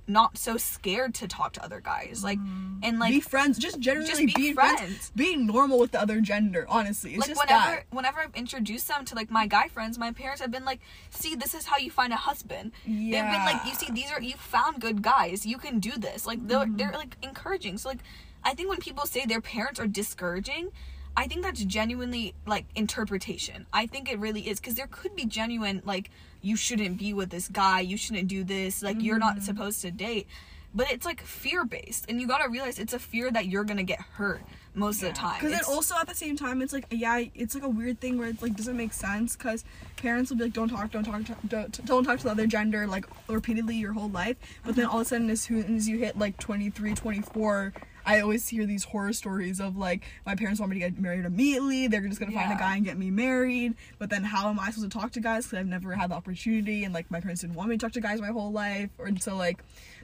not 0.08 0.38
so 0.38 0.56
scared 0.56 1.14
to 1.14 1.26
talk 1.28 1.52
to 1.54 1.64
other 1.64 1.80
guys. 1.80 2.22
Like, 2.22 2.38
and 2.82 2.98
like 2.98 3.10
be 3.12 3.20
friends. 3.20 3.58
Just 3.58 3.80
generally 3.80 4.06
just 4.06 4.20
be 4.20 4.32
be 4.34 4.52
friends. 4.52 4.80
friends. 4.80 5.12
Being 5.16 5.46
normal 5.46 5.78
with 5.78 5.92
the 5.92 6.00
other 6.00 6.20
gender. 6.20 6.64
Honestly, 6.68 7.12
it's 7.12 7.20
like 7.20 7.28
just 7.30 7.40
whenever 7.40 7.76
that. 7.76 7.84
whenever 7.90 8.20
I've 8.20 8.34
introduced 8.34 8.86
them 8.88 9.04
to 9.06 9.14
like 9.14 9.30
my 9.30 9.46
guy 9.46 9.68
friends, 9.68 9.98
my 9.98 10.12
parents 10.12 10.40
have 10.40 10.50
been 10.50 10.64
like, 10.64 10.80
"See, 11.10 11.34
this 11.34 11.54
is 11.54 11.66
how 11.66 11.78
you 11.78 11.90
find 11.90 12.12
a 12.12 12.16
husband." 12.16 12.72
They've 12.84 13.10
been 13.10 13.44
like, 13.44 13.64
"You 13.66 13.74
see, 13.74 13.90
these 13.90 14.10
are 14.12 14.20
you 14.22 14.34
found 14.36 14.80
good 14.80 15.02
guys. 15.02 15.44
You 15.46 15.58
can 15.58 15.78
do 15.80 15.92
this." 15.92 16.26
Like 16.26 16.46
they're 16.46 16.58
Mm-hmm. 16.58 16.76
they're 16.76 16.92
like 16.92 17.16
encouraging. 17.22 17.78
So 17.78 17.88
like, 17.88 18.00
I 18.44 18.54
think 18.54 18.68
when 18.68 18.78
people 18.78 19.06
say 19.06 19.26
their 19.26 19.40
parents 19.40 19.78
are 19.80 19.86
discouraging, 19.86 20.70
I 21.16 21.26
think 21.26 21.42
that's 21.42 21.64
genuinely 21.64 22.34
like 22.46 22.66
interpretation. 22.74 23.66
I 23.72 23.86
think 23.86 24.10
it 24.10 24.18
really 24.18 24.48
is 24.48 24.60
because 24.60 24.74
there 24.74 24.86
could 24.86 25.14
be 25.16 25.24
genuine 25.24 25.82
like 25.84 26.10
you 26.46 26.56
shouldn't 26.56 26.96
be 26.98 27.12
with 27.12 27.30
this 27.30 27.48
guy, 27.48 27.80
you 27.80 27.96
shouldn't 27.96 28.28
do 28.28 28.44
this, 28.44 28.82
like 28.82 29.02
you're 29.02 29.16
Mm-hmm. 29.18 29.36
not 29.36 29.42
supposed 29.42 29.80
to 29.82 29.90
date. 29.90 30.26
But 30.74 30.90
it's 30.92 31.06
like 31.06 31.22
fear 31.22 31.64
based, 31.64 32.04
and 32.08 32.20
you 32.20 32.26
gotta 32.28 32.48
realize 32.50 32.78
it's 32.78 32.92
a 32.92 32.98
fear 32.98 33.30
that 33.30 33.46
you're 33.46 33.64
gonna 33.64 33.82
get 33.94 34.00
hurt 34.18 34.42
most 34.74 34.96
of 35.02 35.08
the 35.08 35.14
time. 35.14 35.38
Because 35.40 35.52
then 35.52 35.74
also 35.74 35.94
at 35.98 36.06
the 36.06 36.14
same 36.14 36.36
time, 36.36 36.60
it's 36.60 36.74
like 36.74 36.84
yeah, 36.90 37.22
it's 37.34 37.54
like 37.54 37.64
a 37.64 37.68
weird 37.80 37.98
thing 37.98 38.18
where 38.18 38.28
it 38.28 38.42
like 38.42 38.54
doesn't 38.56 38.76
make 38.76 38.92
sense. 38.92 39.34
Because 39.36 39.64
parents 39.96 40.30
will 40.30 40.36
be 40.36 40.44
like, 40.44 40.52
don't 40.52 40.68
talk, 40.68 40.90
don't 40.90 41.04
talk, 41.04 41.24
to- 41.24 41.36
don't, 41.48 41.86
don't 41.86 42.04
talk 42.04 42.18
to 42.18 42.24
the 42.24 42.30
other 42.30 42.46
gender 42.46 42.86
like 42.86 43.06
repeatedly 43.26 43.76
your 43.76 43.94
whole 43.94 44.10
life. 44.10 44.36
But 44.66 44.76
then 44.76 44.84
all 44.84 44.96
of 45.00 45.06
a 45.06 45.08
sudden, 45.08 45.30
as 45.30 45.40
soon 45.40 45.74
as 45.76 45.88
you 45.88 45.96
hit 45.98 46.18
like 46.18 46.36
23, 46.38 46.94
24, 46.94 47.72
I 48.06 48.20
always 48.20 48.48
hear 48.48 48.64
these 48.66 48.84
horror 48.84 49.12
stories 49.12 49.60
of 49.60 49.76
like 49.76 50.04
my 50.24 50.34
parents 50.36 50.60
want 50.60 50.70
me 50.70 50.80
to 50.80 50.90
get 50.90 50.98
married 51.00 51.24
immediately. 51.24 51.88
They're 51.88 52.06
just 52.06 52.20
gonna 52.20 52.32
find 52.32 52.52
a 52.52 52.56
guy 52.56 52.76
and 52.76 52.84
get 52.84 52.96
me 52.96 53.10
married. 53.10 53.74
But 53.98 54.10
then 54.10 54.22
how 54.22 54.48
am 54.48 54.60
I 54.60 54.70
supposed 54.70 54.90
to 54.92 54.98
talk 54.98 55.12
to 55.12 55.20
guys? 55.20 55.46
Because 55.46 55.58
I've 55.58 55.66
never 55.66 55.92
had 55.94 56.10
the 56.10 56.14
opportunity, 56.14 56.84
and 56.84 56.94
like 56.94 57.10
my 57.10 57.20
parents 57.20 57.40
didn't 57.42 57.56
want 57.56 57.68
me 57.68 57.76
to 57.76 57.84
talk 57.84 57.92
to 57.92 58.00
guys 58.00 58.20
my 58.20 58.28
whole 58.28 58.52
life. 58.52 58.90
Or 58.98 59.10
so 59.18 59.36
like, 59.36 59.58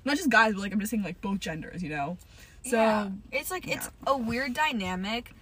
not 0.05 0.17
just 0.17 0.29
guys, 0.31 0.55
but 0.55 0.61
like 0.63 0.73
I'm 0.73 0.81
just 0.81 0.91
saying 0.91 1.05
like 1.05 1.21
both 1.21 1.39
genders, 1.39 1.83
you 1.83 1.91
know. 1.91 2.19
So 2.65 2.77
yeah. 2.77 3.11
it's 3.31 3.51
like 3.51 3.69
it's 3.69 3.89
a 4.07 4.17
weird 4.17 4.55
dynamic 4.55 5.35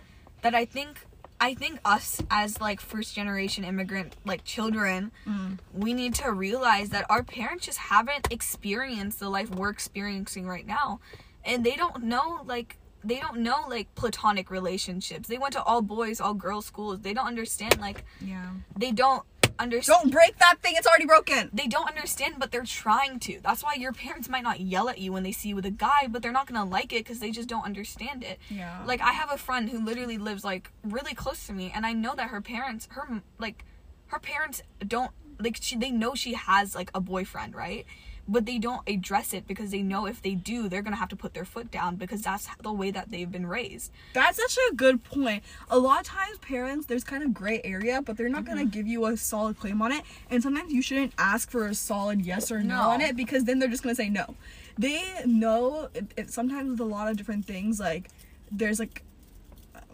that 0.43 0.55
I 0.55 0.65
think 0.65 1.07
I 1.41 1.55
think 1.55 1.81
us 1.87 2.23
as 2.31 2.61
like 2.61 2.81
first 2.81 3.15
generation 3.15 3.65
immigrant 3.65 4.15
like 4.27 4.45
children 4.45 5.11
Mm. 5.27 5.59
we 5.73 5.95
need 5.95 6.15
to 6.17 6.31
realize 6.33 6.91
that 6.91 7.07
our 7.11 7.23
parents 7.23 7.65
just 7.67 7.79
haven't 7.79 8.31
experienced 8.31 9.21
the 9.21 9.29
life 9.31 9.51
we're 9.51 9.71
experiencing 9.71 10.47
right 10.47 10.67
now 10.67 11.01
and 11.45 11.65
they 11.65 11.77
don't 11.77 12.03
know 12.03 12.43
like 12.47 12.77
they 13.03 13.19
don't 13.19 13.39
know 13.39 13.65
like 13.69 13.95
platonic 13.95 14.51
relationships 14.51 15.29
they 15.29 15.39
went 15.39 15.53
to 15.53 15.63
all 15.63 15.81
boys 15.81 16.21
all 16.21 16.35
girls 16.35 16.67
schools 16.67 17.01
they 17.01 17.15
don't 17.15 17.27
understand 17.27 17.79
like 17.81 18.05
yeah. 18.21 18.51
they 18.77 18.93
don't 18.93 19.25
understand 19.61 20.01
Don't 20.03 20.13
break 20.13 20.39
that 20.39 20.59
thing. 20.61 20.75
It's 20.77 20.87
already 20.87 21.07
broken. 21.07 21.51
they 21.53 21.67
don't 21.67 21.89
understand, 21.89 22.37
but 22.39 22.51
they're 22.51 22.65
trying 22.65 23.21
to. 23.21 23.41
That's 23.43 23.63
why 23.63 23.75
your 23.75 23.93
parents 23.93 24.29
might 24.29 24.43
not 24.43 24.61
yell 24.61 24.89
at 24.89 24.99
you 24.99 25.13
when 25.13 25.23
they 25.23 25.33
see 25.33 25.51
you 25.51 25.57
with 25.57 25.67
a 25.67 25.71
guy, 25.71 26.09
but 26.09 26.23
they're 26.23 26.33
not 26.33 26.47
gonna 26.47 26.69
like 26.69 26.93
it 26.93 27.05
because 27.05 27.21
they 27.21 27.31
just 27.31 27.49
don't 27.49 27.65
understand 27.65 28.25
it. 28.25 28.39
Yeah. 28.49 28.83
Like 28.87 29.01
I 29.01 29.13
have 29.13 29.31
a 29.31 29.37
friend 29.37 29.69
who 29.69 29.85
literally 29.85 30.19
lives 30.19 30.45
like 30.45 30.73
really 30.83 31.15
close 31.15 31.47
to 31.47 31.53
me, 31.53 31.71
and 31.75 31.87
I 31.87 31.93
know 31.93 32.15
that 32.17 32.31
her 32.31 32.41
parents, 32.41 32.89
her 32.93 33.23
like, 33.39 33.65
her 34.07 34.19
parents 34.19 34.63
don't 34.87 35.13
like 35.39 35.59
she. 35.61 35.77
They 35.77 35.91
know 35.91 36.15
she 36.15 36.35
has 36.35 36.75
like 36.75 36.91
a 36.95 37.01
boyfriend, 37.01 37.55
right? 37.55 37.87
But 38.33 38.47
they 38.47 38.59
don't 38.59 38.89
address 38.89 39.35
it 39.35 39.49
because 39.49 39.73
they 39.73 39.83
know 39.83 40.07
if 40.07 40.23
they 40.23 40.37
do, 40.37 40.69
they're 40.69 40.83
gonna 40.83 40.95
have 40.97 41.09
to 41.09 41.17
put 41.17 41.35
their 41.35 41.45
foot 41.45 41.71
down 41.73 41.97
because 41.97 42.23
that's 42.23 42.47
the 42.63 42.73
way 42.73 42.93
that 42.93 43.11
they've 43.11 43.31
been 43.31 43.47
raised. 43.47 43.91
That's 44.15 44.39
actually 44.39 44.63
a 44.71 44.75
good 44.75 45.03
point. 45.03 45.43
A 45.69 45.79
lot 45.79 46.01
of 46.03 46.07
times, 46.07 46.39
parents, 46.39 46.87
there's 46.87 47.03
kind 47.03 47.25
of 47.25 47.35
gray 47.35 47.61
area, 47.65 48.01
but 48.01 48.17
they're 48.17 48.29
not 48.29 48.45
Mm-hmm. 48.45 48.55
gonna 48.55 48.67
give 48.67 48.87
you 48.87 49.05
a 49.07 49.17
solid 49.17 49.59
claim 49.59 49.83
on 49.83 49.91
it. 49.91 50.05
And 50.31 50.43
sometimes 50.43 50.73
you 50.73 50.81
shouldn't 50.81 51.13
ask 51.19 51.51
for 51.51 51.67
a 51.67 51.75
solid 51.75 52.25
yes 52.25 52.53
or 52.53 52.63
no, 52.63 52.77
No. 52.77 52.91
on 52.91 53.01
it 53.01 53.17
because 53.17 53.45
then 53.45 53.59
they're 53.59 53.69
just 53.69 53.83
gonna 53.83 53.97
say 53.97 54.09
no. 54.09 54.37
They 54.79 55.03
know 55.27 55.89
it, 55.93 56.07
it, 56.17 56.31
sometimes 56.31 56.71
with 56.71 56.81
a 56.81 56.85
lot 56.85 57.11
of 57.11 57.17
different 57.17 57.45
things, 57.45 57.81
like 57.81 58.09
there's 58.53 58.79
like, 58.79 59.03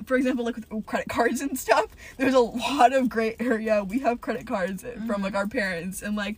for 0.04 0.16
example, 0.16 0.44
like 0.44 0.56
with 0.70 0.84
credit 0.86 1.08
cards 1.08 1.40
and 1.40 1.58
stuff. 1.58 1.86
There's 2.18 2.34
a 2.34 2.40
lot 2.40 2.92
of 2.92 3.08
gray 3.08 3.34
area. 3.40 3.82
We 3.82 4.00
have 4.00 4.20
credit 4.20 4.46
cards 4.46 4.84
from 5.06 5.22
like 5.22 5.34
our 5.34 5.46
parents, 5.46 6.02
and 6.02 6.14
like 6.16 6.36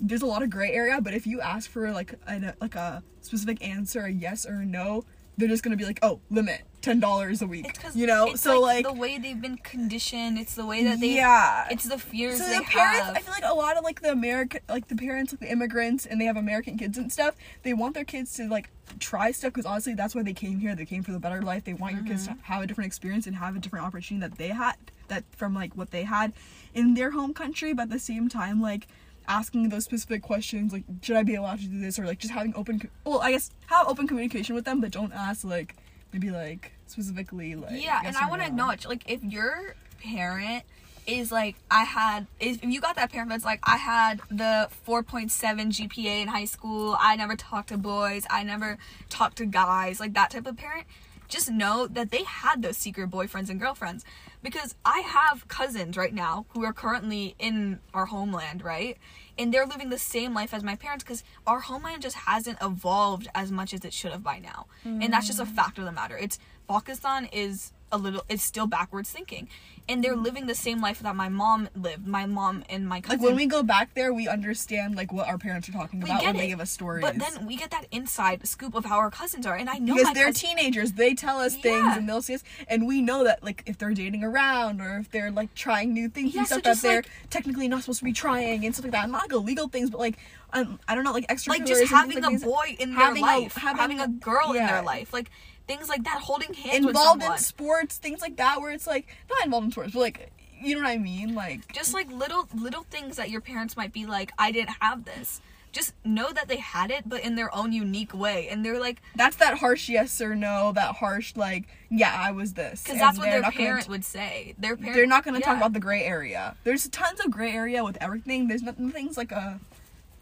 there's 0.00 0.22
a 0.22 0.26
lot 0.26 0.42
of 0.42 0.50
gray 0.50 0.72
area. 0.72 1.00
But 1.00 1.14
if 1.14 1.26
you 1.26 1.40
ask 1.40 1.70
for 1.70 1.90
like 1.92 2.14
a 2.26 2.54
like 2.60 2.74
a 2.74 3.02
specific 3.20 3.62
answer, 3.66 4.00
a 4.02 4.10
yes 4.10 4.46
or 4.46 4.60
a 4.60 4.64
no, 4.66 5.04
they're 5.36 5.48
just 5.48 5.62
gonna 5.62 5.76
be 5.76 5.84
like, 5.84 5.98
oh, 6.02 6.20
limit 6.30 6.62
ten 6.80 7.00
dollars 7.00 7.42
a 7.42 7.46
week. 7.46 7.66
It's 7.84 7.96
you 7.96 8.06
know, 8.06 8.34
so 8.36 8.60
like, 8.60 8.84
the 8.86 8.92
way 8.92 9.18
they've 9.18 9.40
been 9.40 9.56
conditioned. 9.58 10.38
It's 10.38 10.54
the 10.54 10.64
way 10.66 10.84
that 10.84 11.00
they. 11.00 11.14
yeah. 11.16 11.66
It's 11.70 11.88
the 11.88 11.98
fears 11.98 12.38
so 12.38 12.44
they 12.48 12.58
the 12.58 12.64
parents, 12.64 13.00
have. 13.06 13.16
I 13.16 13.20
feel 13.20 13.32
like 13.32 13.44
a 13.44 13.54
lot 13.54 13.76
of 13.76 13.84
like 13.84 14.00
the 14.00 14.12
American, 14.12 14.60
like 14.68 14.88
the 14.88 14.96
parents, 14.96 15.32
like 15.32 15.40
the 15.40 15.50
immigrants, 15.50 16.06
and 16.06 16.20
they 16.20 16.24
have 16.26 16.36
American 16.36 16.76
kids 16.78 16.96
and 16.98 17.12
stuff. 17.12 17.34
They 17.62 17.74
want 17.74 17.94
their 17.94 18.04
kids 18.04 18.32
to 18.34 18.48
like 18.48 18.70
try 19.00 19.32
stuff 19.32 19.52
because 19.52 19.66
honestly, 19.66 19.94
that's 19.94 20.14
why 20.14 20.22
they 20.22 20.32
came 20.32 20.60
here. 20.60 20.74
They 20.74 20.86
came 20.86 21.02
for 21.02 21.12
the 21.12 21.18
better 21.18 21.42
life. 21.42 21.64
They 21.64 21.74
want 21.74 21.94
your 21.94 22.04
kids 22.04 22.24
to 22.26 22.30
Mm-hmm. 22.32 22.40
have 22.52 22.62
a 22.62 22.66
different 22.66 22.86
experience 22.86 23.26
and 23.26 23.36
have 23.36 23.56
a 23.56 23.58
different 23.58 23.84
opportunity 23.86 24.26
that 24.28 24.38
they 24.38 24.48
had, 24.48 24.76
that 25.08 25.24
from 25.36 25.54
like 25.54 25.76
what 25.76 25.90
they 25.90 26.04
had 26.04 26.32
in 26.74 26.94
their 26.94 27.10
home 27.10 27.34
country. 27.34 27.72
But 27.72 27.84
at 27.84 27.90
the 27.90 27.98
same 27.98 28.28
time, 28.28 28.60
like 28.60 28.86
asking 29.28 29.68
those 29.68 29.84
specific 29.84 30.22
questions, 30.22 30.72
like 30.72 30.84
should 31.02 31.16
I 31.16 31.22
be 31.22 31.34
allowed 31.34 31.60
to 31.60 31.66
do 31.66 31.80
this, 31.80 31.98
or 31.98 32.06
like 32.06 32.18
just 32.18 32.32
having 32.32 32.54
open, 32.56 32.80
co- 32.80 32.88
well, 33.04 33.20
I 33.20 33.32
guess 33.32 33.50
have 33.66 33.86
open 33.86 34.08
communication 34.08 34.54
with 34.54 34.64
them, 34.64 34.80
but 34.80 34.90
don't 34.90 35.12
ask 35.12 35.44
like 35.44 35.76
maybe 36.12 36.30
like 36.30 36.72
specifically 36.86 37.54
like 37.54 37.82
yeah, 37.82 38.00
and 38.04 38.16
I 38.16 38.28
want 38.28 38.42
to 38.42 38.48
no. 38.48 38.52
acknowledge, 38.52 38.86
like, 38.86 39.08
if 39.10 39.22
your 39.22 39.74
parent 40.02 40.64
is 41.06 41.32
like, 41.32 41.56
I 41.70 41.84
had, 41.84 42.26
if 42.38 42.62
you 42.62 42.80
got 42.80 42.96
that 42.96 43.10
parent 43.10 43.30
that's 43.30 43.44
like, 43.44 43.60
I 43.62 43.76
had 43.76 44.20
the 44.30 44.68
4.7 44.86 45.30
GPA 45.30 46.22
in 46.22 46.28
high 46.28 46.44
school, 46.44 46.96
I 47.00 47.16
never 47.16 47.34
talked 47.34 47.70
to 47.70 47.78
boys, 47.78 48.26
I 48.28 48.42
never 48.42 48.78
talked 49.08 49.38
to 49.38 49.46
guys, 49.46 50.00
like 50.00 50.12
that 50.14 50.30
type 50.30 50.46
of 50.46 50.56
parent, 50.56 50.86
just 51.26 51.50
know 51.50 51.86
that 51.86 52.10
they 52.10 52.24
had 52.24 52.62
those 52.62 52.76
secret 52.76 53.10
boyfriends 53.10 53.48
and 53.48 53.58
girlfriends. 53.58 54.04
Because 54.42 54.74
I 54.84 55.00
have 55.00 55.48
cousins 55.48 55.96
right 55.96 56.14
now 56.14 56.46
who 56.50 56.64
are 56.64 56.72
currently 56.72 57.34
in 57.38 57.80
our 57.92 58.06
homeland, 58.06 58.62
right? 58.62 58.96
And 59.36 59.52
they're 59.52 59.66
living 59.66 59.90
the 59.90 59.98
same 59.98 60.32
life 60.34 60.54
as 60.54 60.62
my 60.62 60.76
parents 60.76 61.04
because 61.04 61.24
our 61.46 61.60
homeland 61.60 62.02
just 62.02 62.16
hasn't 62.16 62.58
evolved 62.62 63.28
as 63.34 63.50
much 63.50 63.74
as 63.74 63.84
it 63.84 63.92
should 63.92 64.12
have 64.12 64.22
by 64.22 64.38
now. 64.38 64.66
And 65.02 65.12
that's 65.12 65.26
just 65.26 65.40
a 65.40 65.44
mm. 65.44 65.54
fact 65.54 65.78
of 65.78 65.84
the 65.84 65.92
matter. 65.92 66.16
It's 66.16 66.38
Pakistan 66.68 67.26
is 67.32 67.72
a 67.90 67.98
little 67.98 68.24
it's 68.28 68.42
still 68.42 68.66
backwards 68.66 69.10
thinking. 69.10 69.48
And 69.90 70.04
they're 70.04 70.16
living 70.16 70.46
the 70.46 70.54
same 70.54 70.82
life 70.82 70.98
that 71.00 71.16
my 71.16 71.30
mom 71.30 71.70
lived. 71.74 72.06
My 72.06 72.26
mom 72.26 72.62
and 72.68 72.86
my 72.86 73.00
cousin 73.00 73.20
Like 73.20 73.26
when 73.26 73.36
we 73.36 73.46
go 73.46 73.62
back 73.62 73.94
there, 73.94 74.12
we 74.12 74.28
understand 74.28 74.96
like 74.96 75.10
what 75.14 75.26
our 75.28 75.38
parents 75.38 75.66
are 75.70 75.72
talking 75.72 76.00
we 76.00 76.10
about 76.10 76.22
when 76.24 76.36
it. 76.36 76.38
they 76.40 76.48
give 76.48 76.60
us 76.60 76.70
stories. 76.70 77.00
But 77.02 77.18
then 77.18 77.46
we 77.46 77.56
get 77.56 77.70
that 77.70 77.86
inside 77.90 78.46
scoop 78.46 78.74
of 78.74 78.84
how 78.84 78.98
our 78.98 79.10
cousins 79.10 79.46
are. 79.46 79.54
And 79.56 79.70
I 79.70 79.78
know 79.78 79.94
because 79.94 80.12
they're 80.12 80.26
cousin- 80.26 80.56
teenagers, 80.56 80.92
they 80.92 81.14
tell 81.14 81.38
us 81.38 81.56
things 81.56 81.96
and 81.96 82.06
they'll 82.06 82.20
see 82.20 82.34
us, 82.34 82.44
and 82.68 82.86
we 82.86 83.00
know 83.00 83.24
that 83.24 83.42
like 83.42 83.62
if 83.64 83.78
they're 83.78 83.94
dating 83.94 84.22
around 84.24 84.82
or 84.82 84.98
if 84.98 85.10
they're 85.10 85.30
like 85.30 85.54
trying 85.54 85.94
new 85.94 86.10
things 86.10 86.34
Yeah, 86.34 86.40
and 86.40 86.48
so 86.48 86.54
stuff 86.56 86.64
that 86.64 86.70
just, 86.72 86.82
they're 86.82 86.96
like- 86.96 87.10
technically 87.30 87.66
not 87.66 87.80
supposed 87.80 88.00
to 88.00 88.04
be 88.04 88.12
trying 88.12 88.66
and 88.66 88.74
stuff 88.74 88.84
like 88.84 88.92
that. 88.92 89.08
Not 89.08 89.22
like 89.22 89.32
illegal 89.32 89.68
things, 89.68 89.88
but 89.88 90.00
like 90.00 90.18
um, 90.52 90.78
I 90.86 90.94
don't 90.94 91.04
know, 91.04 91.12
like 91.12 91.24
extra 91.30 91.52
like 91.54 91.64
just 91.64 91.90
having 91.90 92.22
a 92.22 92.30
boy 92.38 92.76
in 92.78 92.92
having 92.92 93.22
their 93.24 93.40
life, 93.40 93.54
having 93.54 93.78
having, 93.80 94.00
a- 94.00 94.04
a 94.04 94.08
girl 94.08 94.52
in 94.52 94.66
their 94.66 94.82
life, 94.82 95.14
like 95.14 95.30
things 95.68 95.88
like 95.88 96.02
that, 96.04 96.20
holding 96.22 96.52
hands 96.54 96.84
involved 96.84 97.22
in 97.22 97.38
sports, 97.38 97.98
things 97.98 98.20
like 98.20 98.36
that, 98.38 98.60
where 98.60 98.72
it's 98.72 98.86
like 98.86 99.06
not 99.30 99.44
involved 99.44 99.66
in 99.66 99.70
sports, 99.70 99.92
but 99.92 100.00
like 100.00 100.32
you 100.60 100.74
know 100.74 100.82
what 100.82 100.90
I 100.90 100.98
mean? 100.98 101.36
Like 101.36 101.72
just 101.72 101.94
like 101.94 102.10
little 102.10 102.48
little 102.54 102.82
things 102.90 103.16
that 103.16 103.30
your 103.30 103.40
parents 103.40 103.76
might 103.76 103.92
be 103.92 104.06
like 104.06 104.32
i 104.38 104.50
didn't 104.50 104.74
have 104.80 105.04
this 105.04 105.40
just 105.70 105.92
know 106.04 106.32
that 106.32 106.48
they 106.48 106.56
had 106.56 106.90
it 106.90 107.08
but 107.08 107.20
in 107.22 107.36
their 107.36 107.54
own 107.54 107.72
unique 107.72 108.14
way 108.14 108.48
and 108.48 108.64
they're 108.64 108.80
like 108.80 109.00
that's 109.14 109.36
that 109.36 109.58
harsh 109.58 109.88
yes 109.88 110.20
or 110.20 110.34
no, 110.34 110.72
that 110.72 110.96
harsh 110.96 111.36
like 111.36 111.68
yeah, 111.90 112.14
I 112.18 112.32
was 112.32 112.54
this. 112.54 112.82
because 112.82 112.98
that's 112.98 113.18
what 113.18 113.30
their 113.30 113.40
not 113.40 113.52
gonna 113.52 113.64
parent 113.64 113.84
t- 113.84 113.90
would 113.90 114.04
say 114.04 114.54
their 114.58 114.76
parent 114.76 114.94
they're 114.94 115.06
not 115.06 115.24
going 115.24 115.36
to 115.36 115.40
talk 115.40 115.56
about 115.56 115.72
the 115.72 115.80
gray 115.80 116.02
area. 116.02 116.56
There's 116.64 116.88
tons 116.88 117.20
of 117.20 117.30
gray 117.30 117.52
area 117.52 117.84
with 117.84 117.96
everything. 118.00 118.48
There's 118.48 118.62
not, 118.62 118.78
nothing's 118.78 119.16
like 119.16 119.32
a, 119.32 119.60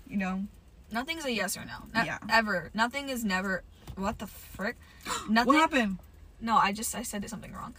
you 0.09 0.17
know, 0.17 0.45
nothing's 0.93 1.25
a 1.25 1.33
yes 1.33 1.57
or 1.57 1.65
no 1.65 1.79
not 1.95 2.07
Yeah. 2.07 2.19
ever 2.29 2.71
nothing 2.75 3.09
is 3.09 3.25
never 3.25 3.63
what 3.97 4.19
the 4.19 4.27
frick 4.27 4.77
nothing 5.29 5.47
what 5.55 5.57
happened? 5.59 5.99
no 6.41 6.57
i 6.57 6.73
just 6.73 6.95
i 6.95 7.03
said 7.03 7.29
something 7.29 7.53
wrong 7.53 7.75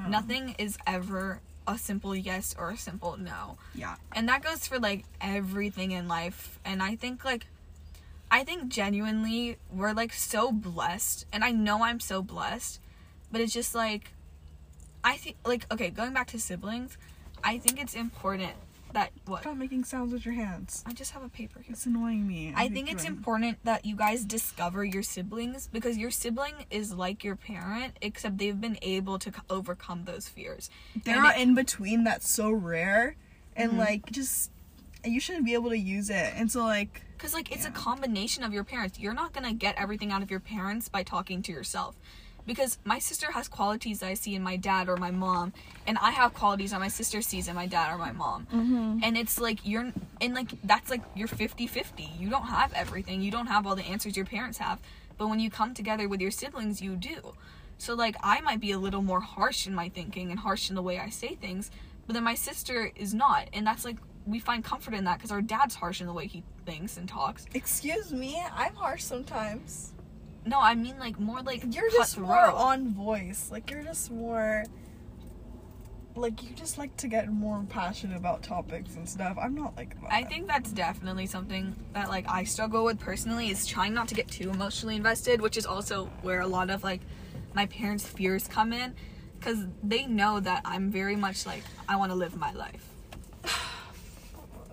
Oh. 0.00 0.08
nothing 0.08 0.54
is 0.58 0.78
ever 0.86 1.40
a 1.66 1.76
simple 1.76 2.14
yes 2.14 2.54
or 2.58 2.70
a 2.70 2.76
simple 2.76 3.16
no 3.18 3.58
Yeah. 3.74 3.96
and 4.12 4.28
that 4.28 4.42
goes 4.44 4.66
for 4.68 4.78
like 4.78 5.04
everything 5.20 5.90
in 5.90 6.06
life 6.06 6.58
and 6.64 6.80
i 6.82 6.94
think 6.94 7.24
like 7.24 7.46
i 8.30 8.44
think 8.44 8.68
genuinely 8.68 9.56
we're 9.72 9.92
like 9.92 10.12
so 10.12 10.52
blessed 10.52 11.26
and 11.32 11.42
i 11.44 11.50
know 11.50 11.82
i'm 11.82 11.98
so 12.00 12.22
blessed 12.22 12.80
but 13.32 13.40
it's 13.40 13.52
just 13.52 13.74
like 13.74 14.12
i 15.02 15.16
think 15.16 15.36
like 15.44 15.66
okay 15.72 15.90
going 15.90 16.12
back 16.12 16.28
to 16.28 16.38
siblings 16.38 16.96
i 17.42 17.58
think 17.58 17.80
it's 17.80 17.94
important 17.94 18.52
that 18.92 19.10
what 19.26 19.42
Stop 19.42 19.56
making 19.56 19.84
sounds 19.84 20.12
with 20.12 20.24
your 20.24 20.34
hands. 20.34 20.82
i 20.86 20.92
just 20.92 21.12
have 21.12 21.22
a 21.22 21.28
paper 21.28 21.60
here 21.60 21.72
It's 21.72 21.86
annoying 21.86 22.26
me. 22.26 22.52
I 22.56 22.68
think 22.68 22.90
it's 22.90 23.04
important 23.04 23.58
that 23.64 23.84
you 23.84 23.96
guys 23.96 24.24
discover 24.24 24.84
your 24.84 25.02
siblings 25.02 25.66
because 25.66 25.96
your 25.98 26.10
sibling 26.10 26.54
is 26.70 26.94
like 26.94 27.22
your 27.24 27.36
parent, 27.36 27.96
except 28.00 28.38
they've 28.38 28.60
been 28.60 28.78
able 28.82 29.18
to 29.20 29.32
overcome 29.50 30.04
those 30.04 30.28
fears. 30.28 30.70
There 31.04 31.18
are 31.18 31.34
in 31.34 31.54
between 31.54 32.04
that's 32.04 32.28
so 32.28 32.50
rare, 32.50 33.16
and 33.56 33.72
Mhm. 33.72 33.78
like 33.78 34.10
just 34.10 34.50
you 35.04 35.20
shouldn't 35.20 35.44
be 35.44 35.54
able 35.54 35.70
to 35.70 35.78
use 35.78 36.10
it. 36.10 36.32
And 36.34 36.50
so 36.50 36.64
like 36.64 37.02
Because, 37.16 37.34
like, 37.34 37.50
it's 37.52 37.66
a 37.66 37.70
combination 37.70 38.44
of 38.44 38.52
your 38.52 38.62
parents. 38.64 38.98
You're 38.98 39.14
not 39.14 39.32
gonna 39.32 39.52
get 39.52 39.74
everything 39.76 40.12
out 40.12 40.22
of 40.22 40.30
your 40.30 40.40
parents 40.40 40.88
by 40.88 41.02
talking 41.02 41.42
to 41.42 41.52
yourself. 41.52 41.96
Because 42.48 42.78
my 42.82 42.98
sister 42.98 43.30
has 43.32 43.46
qualities 43.46 44.02
I 44.02 44.14
see 44.14 44.34
in 44.34 44.42
my 44.42 44.56
dad 44.56 44.88
or 44.88 44.96
my 44.96 45.10
mom, 45.10 45.52
and 45.86 45.98
I 45.98 46.12
have 46.12 46.32
qualities 46.32 46.70
that 46.70 46.80
my 46.80 46.88
sister 46.88 47.20
sees 47.20 47.46
in 47.46 47.54
my 47.54 47.66
dad 47.66 47.92
or 47.92 47.98
my 47.98 48.10
mom. 48.10 48.46
Mm-hmm. 48.46 49.00
And 49.02 49.18
it's 49.18 49.38
like, 49.38 49.58
you're, 49.64 49.92
and 50.22 50.34
like, 50.34 50.52
that's 50.64 50.90
like, 50.90 51.02
you're 51.14 51.28
50 51.28 51.66
50. 51.66 52.08
You 52.18 52.30
don't 52.30 52.46
have 52.46 52.72
everything. 52.72 53.20
You 53.20 53.30
don't 53.30 53.48
have 53.48 53.66
all 53.66 53.76
the 53.76 53.84
answers 53.84 54.16
your 54.16 54.24
parents 54.24 54.56
have. 54.56 54.78
But 55.18 55.28
when 55.28 55.40
you 55.40 55.50
come 55.50 55.74
together 55.74 56.08
with 56.08 56.22
your 56.22 56.30
siblings, 56.30 56.80
you 56.80 56.96
do. 56.96 57.34
So, 57.76 57.94
like, 57.94 58.16
I 58.22 58.40
might 58.40 58.60
be 58.60 58.72
a 58.72 58.78
little 58.78 59.02
more 59.02 59.20
harsh 59.20 59.66
in 59.66 59.74
my 59.74 59.90
thinking 59.90 60.30
and 60.30 60.40
harsh 60.40 60.70
in 60.70 60.74
the 60.74 60.82
way 60.82 60.98
I 60.98 61.10
say 61.10 61.34
things, 61.34 61.70
but 62.06 62.14
then 62.14 62.24
my 62.24 62.34
sister 62.34 62.90
is 62.96 63.12
not. 63.12 63.48
And 63.52 63.66
that's 63.66 63.84
like, 63.84 63.96
we 64.26 64.38
find 64.38 64.64
comfort 64.64 64.94
in 64.94 65.04
that 65.04 65.18
because 65.18 65.30
our 65.30 65.42
dad's 65.42 65.74
harsh 65.74 66.00
in 66.00 66.06
the 66.06 66.14
way 66.14 66.26
he 66.26 66.42
thinks 66.64 66.96
and 66.96 67.06
talks. 67.06 67.46
excuse 67.52 68.10
me, 68.10 68.42
I'm 68.54 68.74
harsh 68.74 69.02
sometimes. 69.02 69.92
No, 70.46 70.60
I 70.60 70.74
mean 70.74 70.98
like 70.98 71.18
more 71.20 71.42
like 71.42 71.62
You're 71.74 71.90
just 71.90 72.18
more 72.18 72.34
cutthroat. 72.34 72.54
on 72.60 72.88
voice. 72.94 73.48
Like 73.50 73.70
you're 73.70 73.82
just 73.82 74.10
more. 74.10 74.64
Like 76.14 76.42
you 76.42 76.50
just 76.56 76.78
like 76.78 76.96
to 76.96 77.06
get 77.08 77.30
more 77.30 77.64
passionate 77.68 78.16
about 78.16 78.42
topics 78.42 78.96
and 78.96 79.08
stuff. 79.08 79.36
I'm 79.40 79.54
not 79.54 79.76
like 79.76 80.00
that. 80.00 80.12
I 80.12 80.24
think 80.24 80.48
that's 80.48 80.72
definitely 80.72 81.26
something 81.26 81.76
that 81.92 82.08
like 82.08 82.28
I 82.28 82.44
struggle 82.44 82.84
with 82.84 82.98
personally 82.98 83.50
is 83.50 83.66
trying 83.66 83.94
not 83.94 84.08
to 84.08 84.14
get 84.14 84.26
too 84.28 84.50
emotionally 84.50 84.96
invested, 84.96 85.40
which 85.40 85.56
is 85.56 85.64
also 85.66 86.06
where 86.22 86.40
a 86.40 86.46
lot 86.46 86.70
of 86.70 86.82
like 86.82 87.02
my 87.54 87.66
parents' 87.66 88.06
fears 88.06 88.48
come 88.48 88.72
in 88.72 88.94
cuz 89.40 89.66
they 89.82 90.06
know 90.06 90.40
that 90.40 90.62
I'm 90.64 90.90
very 90.90 91.14
much 91.14 91.46
like 91.46 91.62
I 91.88 91.94
want 91.96 92.10
to 92.10 92.16
live 92.16 92.36
my 92.36 92.52
life. 92.52 92.88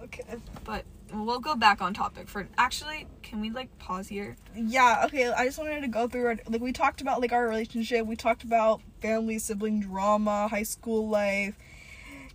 Okay. 0.03 0.35
But 0.63 0.85
we'll 1.13 1.39
go 1.39 1.55
back 1.55 1.81
on 1.81 1.93
topic 1.93 2.27
for 2.27 2.47
actually 2.57 3.07
can 3.23 3.41
we 3.41 3.49
like 3.49 3.77
pause 3.79 4.07
here? 4.07 4.35
Yeah. 4.55 5.03
Okay. 5.05 5.31
I 5.31 5.45
just 5.45 5.57
wanted 5.57 5.81
to 5.81 5.87
go 5.87 6.07
through 6.07 6.25
our, 6.27 6.37
like 6.47 6.61
we 6.61 6.71
talked 6.71 7.01
about 7.01 7.21
like 7.21 7.33
our 7.33 7.47
relationship. 7.47 8.05
We 8.05 8.15
talked 8.15 8.43
about 8.43 8.81
family, 9.01 9.39
sibling 9.39 9.79
drama, 9.81 10.47
high 10.47 10.63
school 10.63 11.07
life, 11.07 11.55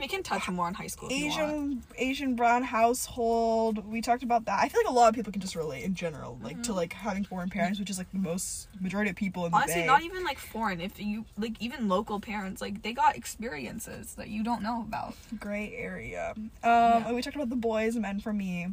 We 0.01 0.09
can 0.09 0.22
touch 0.22 0.48
more 0.48 0.66
on 0.66 0.74
high 0.74 0.86
school 0.86 1.09
if 1.11 1.16
you 1.18 1.26
want. 1.28 1.40
Asian 1.42 1.82
Asian 1.98 2.34
brown 2.34 2.62
household. 2.62 3.84
We 3.86 4.01
talked 4.01 4.22
about 4.22 4.46
that. 4.46 4.59
I 4.59 4.68
feel 4.68 4.80
like 4.80 4.90
a 4.90 4.94
lot 4.94 5.09
of 5.11 5.14
people 5.14 5.30
can 5.30 5.42
just 5.42 5.55
relate 5.55 5.84
in 5.84 5.94
general, 5.94 6.38
like 6.42 6.62
to 6.64 6.72
like 6.72 6.92
having 6.94 7.22
foreign 7.24 7.51
parents, 7.51 7.78
which 7.78 7.90
is 7.90 7.98
like 7.98 8.11
the 8.12 8.18
most 8.18 8.68
majority 8.80 9.11
of 9.11 9.16
people 9.16 9.44
in 9.44 9.53
the 9.53 9.59
Honestly, 9.59 9.84
not 9.84 10.03
even 10.03 10.24
like 10.24 10.38
foreign. 10.38 10.80
If 10.80 10.98
you 10.98 11.26
like 11.36 11.61
even 11.61 11.86
local 11.88 12.18
parents, 12.18 12.62
like 12.62 12.82
they 12.82 12.92
got 12.92 13.14
experiences 13.16 14.14
that 14.14 14.28
you 14.28 14.42
don't 14.42 14.62
know 14.62 14.80
about. 14.82 15.14
gray 15.38 15.74
area. 15.76 16.32
Um, 16.36 16.51
Yeah. 16.64 17.07
and 17.07 17.14
we 17.14 17.22
talked 17.22 17.36
about 17.36 17.51
the 17.51 17.57
boys, 17.57 17.94
men 17.96 18.20
for 18.20 18.32
me. 18.32 18.68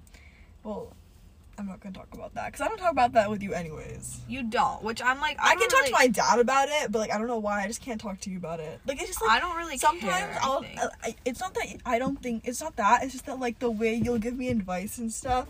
Well, 0.63 0.93
I'm 1.60 1.66
not 1.66 1.80
gonna 1.80 1.95
talk 1.95 2.14
about 2.14 2.36
that 2.36 2.47
because 2.47 2.62
I 2.62 2.68
don't 2.68 2.78
talk 2.78 2.91
about 2.91 3.14
that 3.14 3.32
with 3.32 3.41
you 3.41 3.53
anyways. 3.53 4.22
You 4.28 4.43
don't, 4.43 4.84
which 4.84 5.01
I'm 5.01 5.20
like 5.20 5.38
I, 5.39 5.51
I, 5.51 5.55
can 5.55 5.62
don't 5.62 5.70
talk 5.70 5.80
really, 5.80 5.89
to 5.89 5.95
my 5.95 6.08
dad 6.08 6.39
about 6.39 6.70
it, 6.70 6.91
but 6.91 6.99
like 6.99 7.12
I 7.12 7.18
don't 7.18 7.28
know 7.28 7.39
why 7.39 7.64
I 7.64 7.68
just 7.68 7.82
can't 7.82 7.99
talk 7.99 8.20
to 8.22 8.30
you 8.30 8.38
about 8.38 8.60
it. 8.60 8.80
Like 8.86 8.99
it's 8.99 9.08
just 9.08 9.22
like 9.22 9.32
I 9.32 9.39
don't 9.39 9.58
really 9.58 9.78
sometimes 9.78 10.03
care, 10.12 10.39
I'll. 10.41 10.64
I, 11.03 11.16
it's 11.26 11.39
not 11.39 11.55
that 11.55 11.66
I 11.86 11.97
don't 11.97 12.22
think 12.22 12.47
it's 12.47 12.62
not 12.62 12.76
that. 12.76 13.03
It's 13.03 13.14
just 13.14 13.26
that 13.26 13.39
like 13.39 13.58
the 13.58 13.72
way 13.72 13.95
you'll 13.95 14.20
give 14.20 14.36
me 14.36 14.49
advice 14.49 14.99
and 14.99 15.12
stuff, 15.12 15.47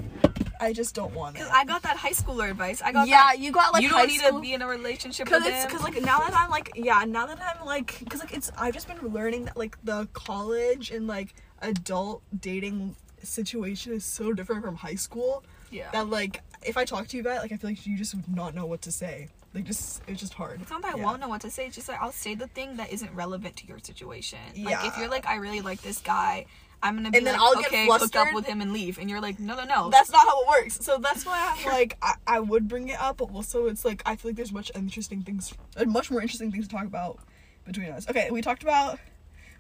I 0.62 0.72
just 0.72 0.96
don't 0.96 1.14
want 1.14 1.36
it. 1.36 1.40
Cause 1.40 1.52
I 1.54 1.66
got 1.66 1.82
that 1.84 1.98
high 1.98 2.12
schooler 2.12 2.50
advice. 2.50 2.82
I 2.82 2.94
got 2.94 3.10
yeah, 3.10 3.28
that. 3.28 3.40
you 3.40 3.52
got 3.52 3.74
like 3.74 3.84
you 3.84 3.90
don't 3.90 4.08
need 4.08 4.20
school- 4.20 4.40
to 4.40 4.42
be 4.42 4.54
in 4.54 4.62
a 4.62 4.68
relationship 4.68 5.28
Cause 5.28 5.44
with 5.44 5.54
it's 5.54 5.66
him. 5.66 5.72
cause 5.72 5.84
like 5.84 6.02
now 6.02 6.20
that 6.20 6.34
I'm 6.34 6.50
like 6.50 6.72
yeah 6.76 7.04
now 7.06 7.26
that 7.26 7.40
I'm 7.42 7.66
like 7.66 8.10
cause 8.10 8.22
like 8.22 8.34
it's 8.34 8.50
I've 8.58 8.74
just 8.74 8.88
been 8.88 9.14
learning 9.14 9.46
that 9.46 9.58
like 9.58 9.78
the 9.84 10.08
college 10.14 10.90
and 10.90 11.06
like 11.06 11.36
adult 11.62 12.22
dating 12.40 12.96
situation 13.24 13.92
is 13.92 14.06
so 14.06 14.32
different 14.32 14.64
from 14.64 14.76
high 14.76 14.96
school 14.96 15.44
yeah. 15.72 15.90
that 15.92 16.10
like 16.10 16.42
if 16.66 16.78
I 16.78 16.86
talk 16.86 17.08
to 17.08 17.18
you 17.18 17.22
about 17.22 17.38
it 17.38 17.42
like 17.42 17.52
I 17.52 17.58
feel 17.58 17.70
like 17.70 17.86
you 17.86 17.98
just 17.98 18.16
would 18.16 18.28
not 18.28 18.56
know 18.56 18.66
what 18.66 18.82
to 18.84 18.92
say 18.92 19.30
like 19.58 19.66
just 19.66 20.02
it's 20.08 20.20
just 20.20 20.34
hard. 20.34 20.62
it's 20.62 20.70
not 20.70 20.82
that 20.84 20.94
I 20.94 20.98
won't 20.98 21.20
know 21.20 21.30
what 21.30 21.42
to 21.42 21.50
say. 21.50 21.66
It's 21.66 21.76
just 21.76 21.90
like 21.90 22.00
I'll 22.00 22.12
say 22.12 22.36
the 22.36 22.48
thing 22.48 22.78
that 22.78 22.92
isn't 22.92 23.14
relevant 23.16 23.56
to 23.58 23.68
your 23.68 23.80
situation. 23.80 24.40
Yeah. 24.54 24.70
Like 24.70 24.86
if 24.86 24.98
you're 24.98 25.10
like, 25.10 25.26
I 25.26 25.38
really 25.38 25.62
like 25.62 25.82
this 25.82 26.00
guy, 26.00 26.46
I'm 26.84 26.96
gonna 26.96 27.10
be 27.10 27.18
And 27.18 27.26
then 27.26 27.34
like, 27.34 27.42
I'll 27.42 27.56
get 27.56 27.68
okay, 27.68 27.88
hook 27.88 28.16
up 28.16 28.34
with 28.34 28.46
him 28.46 28.62
and 28.62 28.72
leave. 28.72 29.00
And 29.00 29.10
you're 29.10 29.22
like, 29.22 29.40
no, 29.40 29.56
no, 29.56 29.64
no. 29.64 29.90
That's 29.90 30.12
not 30.12 30.22
how 30.28 30.44
it 30.44 30.48
works. 30.48 30.86
So 30.86 31.00
that's 31.00 31.26
why 31.26 31.56
I'm 31.58 31.66
like 31.72 31.98
I, 32.02 32.16
I 32.28 32.40
would 32.40 32.68
bring 32.68 32.90
it 32.90 33.00
up, 33.00 33.18
but 33.18 33.32
also 33.34 33.66
it's 33.66 33.84
like 33.84 34.04
I 34.06 34.16
feel 34.16 34.30
like 34.30 34.36
there's 34.36 34.54
much 34.54 34.72
interesting 34.76 35.24
things, 35.24 35.54
uh, 35.76 35.86
much 35.86 36.12
more 36.12 36.22
interesting 36.22 36.52
things 36.52 36.68
to 36.68 36.76
talk 36.76 36.86
about 36.86 37.20
between 37.66 37.90
us. 37.90 38.08
Okay, 38.08 38.30
we 38.30 38.42
talked 38.42 38.64
about. 38.64 39.00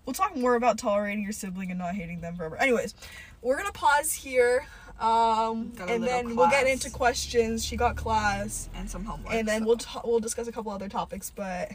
We'll 0.05 0.13
talk 0.13 0.37
more 0.37 0.55
about 0.55 0.77
tolerating 0.77 1.21
your 1.21 1.33
sibling 1.33 1.69
and 1.69 1.77
not 1.77 1.93
hating 1.93 2.21
them 2.21 2.37
forever. 2.37 2.55
Anyways, 2.55 2.93
we're 3.41 3.57
gonna 3.57 3.73
pause 3.73 4.13
here, 4.13 4.65
um, 4.99 5.73
and 5.79 6.01
little 6.01 6.05
then 6.05 6.35
we'll 6.35 6.49
get 6.49 6.67
into 6.67 6.89
questions. 6.89 7.63
She 7.63 7.75
got 7.75 7.95
class, 7.95 8.69
and 8.75 8.89
some 8.89 9.05
homework. 9.05 9.33
and 9.33 9.47
then 9.47 9.61
so. 9.61 9.67
we'll 9.67 9.77
ta- 9.77 10.01
we'll 10.03 10.19
discuss 10.19 10.47
a 10.47 10.51
couple 10.51 10.71
other 10.71 10.89
topics. 10.89 11.31
But 11.33 11.71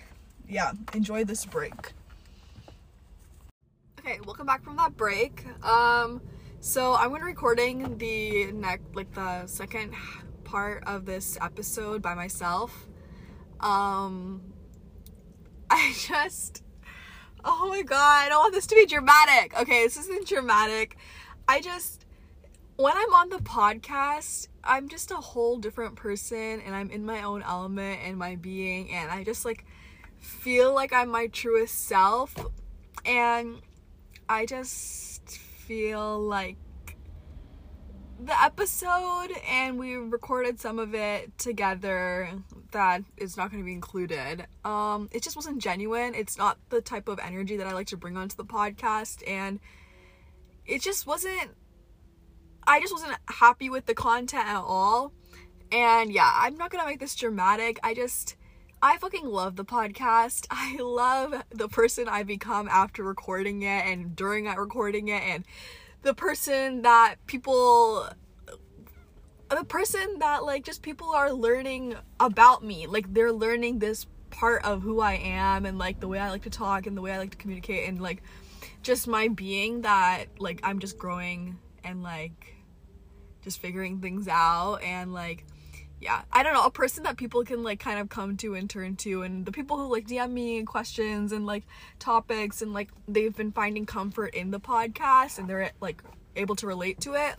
yeah, 0.49 0.73
enjoy 0.93 1.25
this 1.25 1.45
break. 1.45 1.93
Okay, 4.01 4.19
welcome 4.25 4.47
back 4.47 4.65
from 4.65 4.77
that 4.77 4.97
break. 4.97 5.45
Um, 5.65 6.21
so 6.59 6.95
I'm 6.95 7.11
gonna 7.11 7.25
recording 7.25 7.99
the 7.99 8.51
next, 8.51 8.83
like 8.95 9.13
the 9.15 9.47
second 9.47 9.95
part 10.43 10.83
of 10.87 11.07
this 11.07 11.39
episode 11.41 12.03
by 12.03 12.15
myself. 12.15 12.89
Um, 13.61 14.43
I 15.71 15.95
just, 15.97 16.65
oh 17.45 17.69
my 17.69 17.83
god, 17.83 18.27
I 18.27 18.29
don't 18.29 18.41
want 18.41 18.55
this 18.55 18.67
to 18.67 18.75
be 18.75 18.87
dramatic. 18.87 19.59
Okay, 19.61 19.85
this 19.85 19.97
isn't 19.97 20.27
dramatic. 20.27 20.97
I 21.47 21.61
just, 21.61 22.05
when 22.77 22.97
I'm 22.97 23.15
on 23.15 23.29
the 23.29 23.39
podcast, 23.39 24.49
I'm 24.65 24.89
just 24.89 25.11
a 25.11 25.17
whole 25.17 25.59
different 25.59 25.97
person, 25.97 26.61
and 26.65 26.75
I'm 26.75 26.91
in 26.91 27.05
my 27.05 27.23
own 27.23 27.43
element 27.43 28.01
and 28.05 28.17
my 28.17 28.37
being, 28.37 28.91
and 28.93 29.11
I 29.11 29.25
just 29.25 29.45
like 29.45 29.65
feel 30.19 30.75
like 30.75 30.93
I'm 30.93 31.11
my 31.11 31.27
truest 31.29 31.87
self, 31.87 32.35
and 33.05 33.61
I 34.29 34.47
just 34.47 35.29
feel 35.29 36.21
like 36.21 36.57
the 38.25 38.41
episode 38.41 39.31
and 39.49 39.79
we 39.79 39.95
recorded 39.95 40.61
some 40.61 40.79
of 40.79 40.95
it 40.95 41.37
together 41.39 42.31
that 42.71 43.03
is 43.17 43.37
not 43.37 43.51
going 43.51 43.61
to 43.61 43.65
be 43.65 43.73
included. 43.73 44.47
Um 44.65 45.09
it 45.11 45.23
just 45.23 45.35
wasn't 45.35 45.59
genuine. 45.59 46.15
It's 46.15 46.39
not 46.39 46.59
the 46.69 46.81
type 46.81 47.09
of 47.09 47.19
energy 47.19 47.57
that 47.57 47.67
I 47.67 47.73
like 47.73 47.89
to 47.89 47.97
bring 47.97 48.17
onto 48.17 48.37
the 48.37 48.45
podcast 48.45 49.29
and 49.29 49.59
it 50.65 50.83
just 50.83 51.07
wasn't 51.07 51.51
I 52.67 52.81
just 52.81 52.93
wasn't 52.93 53.17
happy 53.29 53.69
with 53.71 53.87
the 53.87 53.95
content 53.95 54.47
at 54.47 54.61
all. 54.61 55.13
And 55.71 56.13
yeah, 56.13 56.31
I'm 56.35 56.57
not 56.57 56.71
to 56.71 56.87
make 56.87 57.01
this 57.01 57.15
dramatic. 57.15 57.81
I 57.83 57.95
just 57.95 58.37
I 58.83 58.99
fucking 58.99 59.25
love 59.25 59.57
the 59.57 59.65
podcast. 59.65 60.47
I 60.51 60.77
love 60.81 61.43
the 61.51 61.69
person 61.69 62.09
I 62.09 62.23
become 62.23 62.69
after 62.69 63.03
recording 63.03 63.63
it 63.63 63.87
and 63.87 64.15
during 64.15 64.47
it 64.47 64.59
recording 64.59 65.09
it 65.09 65.23
and 65.23 65.45
the 66.03 66.15
person 66.15 66.83
that 66.83 67.17
people 67.27 68.09
the 69.51 69.65
person 69.65 70.19
that 70.19 70.45
like 70.45 70.65
just 70.65 70.83
people 70.83 71.11
are 71.11 71.33
learning 71.33 71.95
about 72.19 72.65
me. 72.65 72.87
Like 72.87 73.13
they're 73.13 73.33
learning 73.33 73.79
this 73.79 74.07
part 74.31 74.65
of 74.65 74.83
who 74.83 75.01
I 75.01 75.15
am 75.15 75.67
and 75.67 75.79
like 75.79 76.01
the 76.01 76.09
way 76.09 76.19
I 76.19 76.31
like 76.31 76.43
to 76.43 76.51
talk 76.51 76.87
and 76.87 76.97
the 76.97 77.03
way 77.03 77.13
I 77.13 77.19
like 77.19 77.31
to 77.33 77.37
communicate 77.37 77.89
and 77.89 78.01
like 78.01 78.23
just 78.83 79.07
my 79.07 79.29
being 79.29 79.83
that 79.83 80.27
like 80.39 80.61
I'm 80.63 80.79
just 80.79 80.99
growing 80.99 81.59
and 81.85 82.03
like 82.03 82.52
just 83.43 83.61
figuring 83.61 84.01
things 84.01 84.29
out 84.29 84.77
and 84.83 85.13
like 85.13 85.45
yeah, 86.03 86.23
I 86.33 86.43
don't 86.43 86.53
know, 86.53 86.65
a 86.65 86.71
person 86.71 87.05
that 87.05 87.17
people 87.17 87.45
can 87.45 87.63
like 87.63 87.79
kind 87.79 88.01
of 88.01 88.09
come 88.09 88.37
to 88.39 88.57
and 88.57 88.69
turn 88.69 88.97
to 88.97 89.23
and 89.23 89.47
the 89.47 89.53
people 89.53 89.79
who 89.79 89.87
like 89.87 90.09
DM 90.09 90.33
me 90.33 90.65
questions 90.65 91.31
and 91.31 91.47
like 91.47 91.63
topics 92.01 92.61
and 92.61 92.73
like 92.73 92.89
they've 93.07 93.35
been 93.35 93.53
finding 93.53 93.87
comfort 93.87 94.35
in 94.35 94.51
the 94.51 94.59
podcast 94.59 95.39
and 95.39 95.49
they're 95.49 95.71
like 95.81 96.03
able 96.35 96.57
to 96.57 96.67
relate 96.67 97.01
to 97.03 97.15
it. 97.15 97.37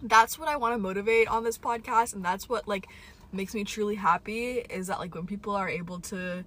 That's 0.00 0.38
what 0.38 0.46
I 0.46 0.56
want 0.56 0.74
to 0.74 0.78
motivate 0.78 1.26
on 1.26 1.42
this 1.42 1.58
podcast 1.58 2.14
and 2.14 2.24
that's 2.24 2.48
what 2.48 2.68
like 2.68 2.86
makes 3.32 3.52
me 3.52 3.64
truly 3.64 3.96
happy 3.96 4.58
is 4.58 4.86
that 4.86 5.00
like 5.00 5.16
when 5.16 5.26
people 5.26 5.56
are 5.56 5.68
able 5.68 5.98
to 5.98 6.44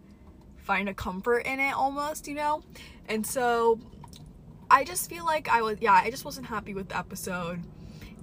find 0.55 0.87
a 0.87 0.93
comfort 0.93 1.39
in 1.39 1.59
it 1.59 1.73
almost, 1.73 2.29
you 2.29 2.35
know? 2.35 2.63
And 3.09 3.27
so 3.27 3.77
I 4.69 4.85
just 4.85 5.09
feel 5.09 5.25
like 5.25 5.49
I 5.49 5.61
was 5.61 5.79
yeah, 5.81 5.93
I 5.93 6.09
just 6.11 6.23
wasn't 6.23 6.47
happy 6.47 6.73
with 6.73 6.87
the 6.87 6.97
episode 6.97 7.61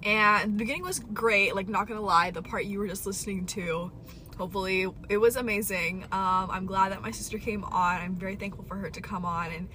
and 0.02 0.54
the 0.54 0.58
beginning 0.58 0.82
was 0.82 1.00
great 1.00 1.54
like 1.54 1.68
not 1.68 1.88
gonna 1.88 2.00
lie 2.00 2.30
the 2.30 2.42
part 2.42 2.64
you 2.64 2.78
were 2.78 2.88
just 2.88 3.06
listening 3.06 3.46
to 3.46 3.90
hopefully 4.36 4.86
it 5.08 5.18
was 5.18 5.36
amazing. 5.36 6.04
Um, 6.04 6.48
i'm 6.50 6.64
glad 6.66 6.92
that 6.92 7.02
my 7.02 7.10
sister 7.10 7.38
came 7.38 7.64
on. 7.64 8.00
I'm 8.00 8.14
very 8.14 8.36
thankful 8.36 8.64
for 8.64 8.76
her 8.76 8.88
to 8.90 9.00
come 9.00 9.24
on 9.24 9.50
and 9.52 9.68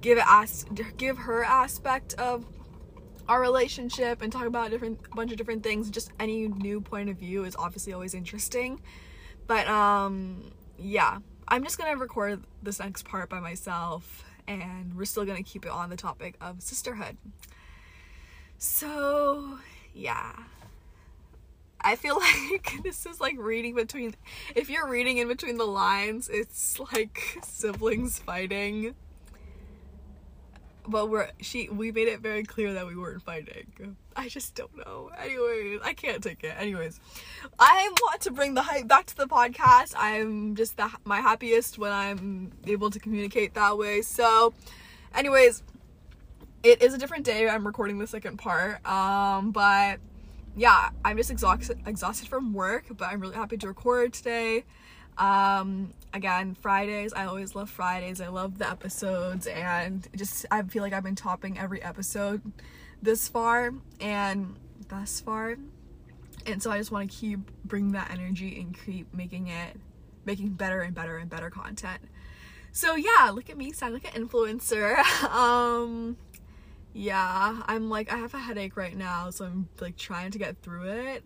give 0.00 0.18
as 0.26 0.64
give 0.96 1.16
her 1.18 1.42
aspect 1.42 2.14
of 2.14 2.44
our 3.28 3.40
relationship 3.40 4.22
and 4.22 4.32
talk 4.32 4.46
about 4.46 4.66
a 4.66 4.70
different 4.70 5.10
bunch 5.14 5.30
of 5.30 5.38
different 5.38 5.62
things. 5.62 5.88
Just 5.90 6.10
any 6.20 6.48
new 6.48 6.80
point 6.80 7.08
of 7.08 7.16
view 7.16 7.44
is 7.44 7.56
obviously 7.56 7.92
always 7.92 8.14
interesting. 8.14 8.80
But 9.46 9.66
um 9.68 10.52
yeah 10.78 11.18
i'm 11.48 11.62
just 11.62 11.76
gonna 11.76 11.96
record 11.96 12.42
this 12.62 12.78
next 12.78 13.04
part 13.04 13.28
by 13.28 13.38
myself 13.38 14.24
and 14.46 14.96
we're 14.96 15.04
still 15.04 15.24
gonna 15.24 15.42
keep 15.42 15.64
it 15.64 15.70
on 15.70 15.90
the 15.90 15.96
topic 15.96 16.34
of 16.40 16.62
sisterhood. 16.62 17.16
So, 18.58 19.58
yeah. 19.94 20.32
I 21.80 21.96
feel 21.96 22.18
like 22.54 22.82
this 22.82 23.06
is 23.06 23.20
like 23.20 23.36
reading 23.38 23.74
between 23.74 24.14
if 24.54 24.70
you're 24.70 24.88
reading 24.88 25.18
in 25.18 25.28
between 25.28 25.56
the 25.56 25.66
lines, 25.66 26.28
it's 26.28 26.78
like 26.92 27.38
siblings 27.42 28.18
fighting. 28.18 28.94
But 30.86 31.10
we're 31.10 31.28
she 31.40 31.68
we 31.68 31.92
made 31.92 32.08
it 32.08 32.20
very 32.20 32.42
clear 32.42 32.72
that 32.72 32.86
we 32.86 32.96
weren't 32.96 33.22
fighting. 33.22 33.96
I 34.16 34.28
just 34.28 34.54
don't 34.54 34.76
know. 34.76 35.10
Anyways, 35.18 35.80
I 35.84 35.92
can't 35.92 36.22
take 36.22 36.42
it. 36.42 36.54
Anyways, 36.58 36.98
I 37.58 37.90
want 38.02 38.22
to 38.22 38.30
bring 38.30 38.54
the 38.54 38.62
hype 38.62 38.88
back 38.88 39.06
to 39.06 39.16
the 39.16 39.26
podcast. 39.26 39.94
I'm 39.96 40.56
just 40.56 40.76
the, 40.76 40.90
my 41.04 41.20
happiest 41.20 41.78
when 41.78 41.92
I'm 41.92 42.52
able 42.66 42.90
to 42.90 42.98
communicate 42.98 43.54
that 43.54 43.78
way. 43.78 44.02
So, 44.02 44.52
anyways, 45.14 45.62
it 46.62 46.82
is 46.82 46.94
a 46.94 46.98
different 46.98 47.24
day. 47.24 47.48
I'm 47.48 47.66
recording 47.66 47.98
the 47.98 48.06
second 48.06 48.38
part. 48.38 48.84
Um, 48.86 49.50
but 49.50 49.98
yeah, 50.56 50.90
I'm 51.04 51.16
just 51.16 51.30
exhausted 51.30 51.80
exhausted 51.86 52.28
from 52.28 52.52
work, 52.52 52.84
but 52.96 53.06
I'm 53.06 53.20
really 53.20 53.36
happy 53.36 53.56
to 53.58 53.68
record 53.68 54.12
today. 54.12 54.64
Um, 55.18 55.92
again, 56.12 56.56
Fridays, 56.60 57.12
I 57.12 57.26
always 57.26 57.54
love 57.54 57.70
Fridays. 57.70 58.20
I 58.20 58.28
love 58.28 58.58
the 58.58 58.68
episodes 58.68 59.46
and 59.46 60.06
just 60.16 60.46
I 60.50 60.62
feel 60.62 60.82
like 60.82 60.92
I've 60.92 61.04
been 61.04 61.14
topping 61.14 61.58
every 61.58 61.82
episode 61.82 62.42
this 63.02 63.28
far 63.28 63.72
and 64.00 64.56
thus 64.88 65.20
far. 65.20 65.56
And 66.46 66.62
so 66.62 66.70
I 66.70 66.78
just 66.78 66.90
want 66.90 67.10
to 67.10 67.16
keep 67.16 67.40
bringing 67.64 67.92
that 67.92 68.10
energy 68.10 68.60
and 68.60 68.78
keep 68.84 69.12
making 69.14 69.48
it 69.48 69.76
making 70.24 70.50
better 70.50 70.80
and 70.80 70.94
better 70.94 71.16
and 71.16 71.30
better 71.30 71.48
content. 71.50 72.00
So 72.72 72.94
yeah, 72.94 73.30
look 73.32 73.50
at 73.50 73.56
me 73.56 73.72
sound 73.72 73.94
like 73.94 74.14
an 74.14 74.26
influencer. 74.26 74.98
um 75.24 76.16
yeah, 76.92 77.62
I'm 77.66 77.88
like 77.88 78.12
I 78.12 78.16
have 78.16 78.34
a 78.34 78.38
headache 78.38 78.76
right 78.76 78.96
now, 78.96 79.30
so 79.30 79.44
I'm 79.44 79.68
like 79.80 79.96
trying 79.96 80.30
to 80.32 80.38
get 80.38 80.60
through 80.62 80.84
it. 80.84 81.24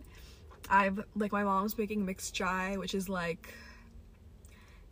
I've 0.69 1.03
like 1.15 1.31
my 1.31 1.43
mom's 1.43 1.77
making 1.77 2.05
mixed 2.05 2.33
chai, 2.33 2.77
which 2.77 2.93
is 2.93 3.09
like 3.09 3.53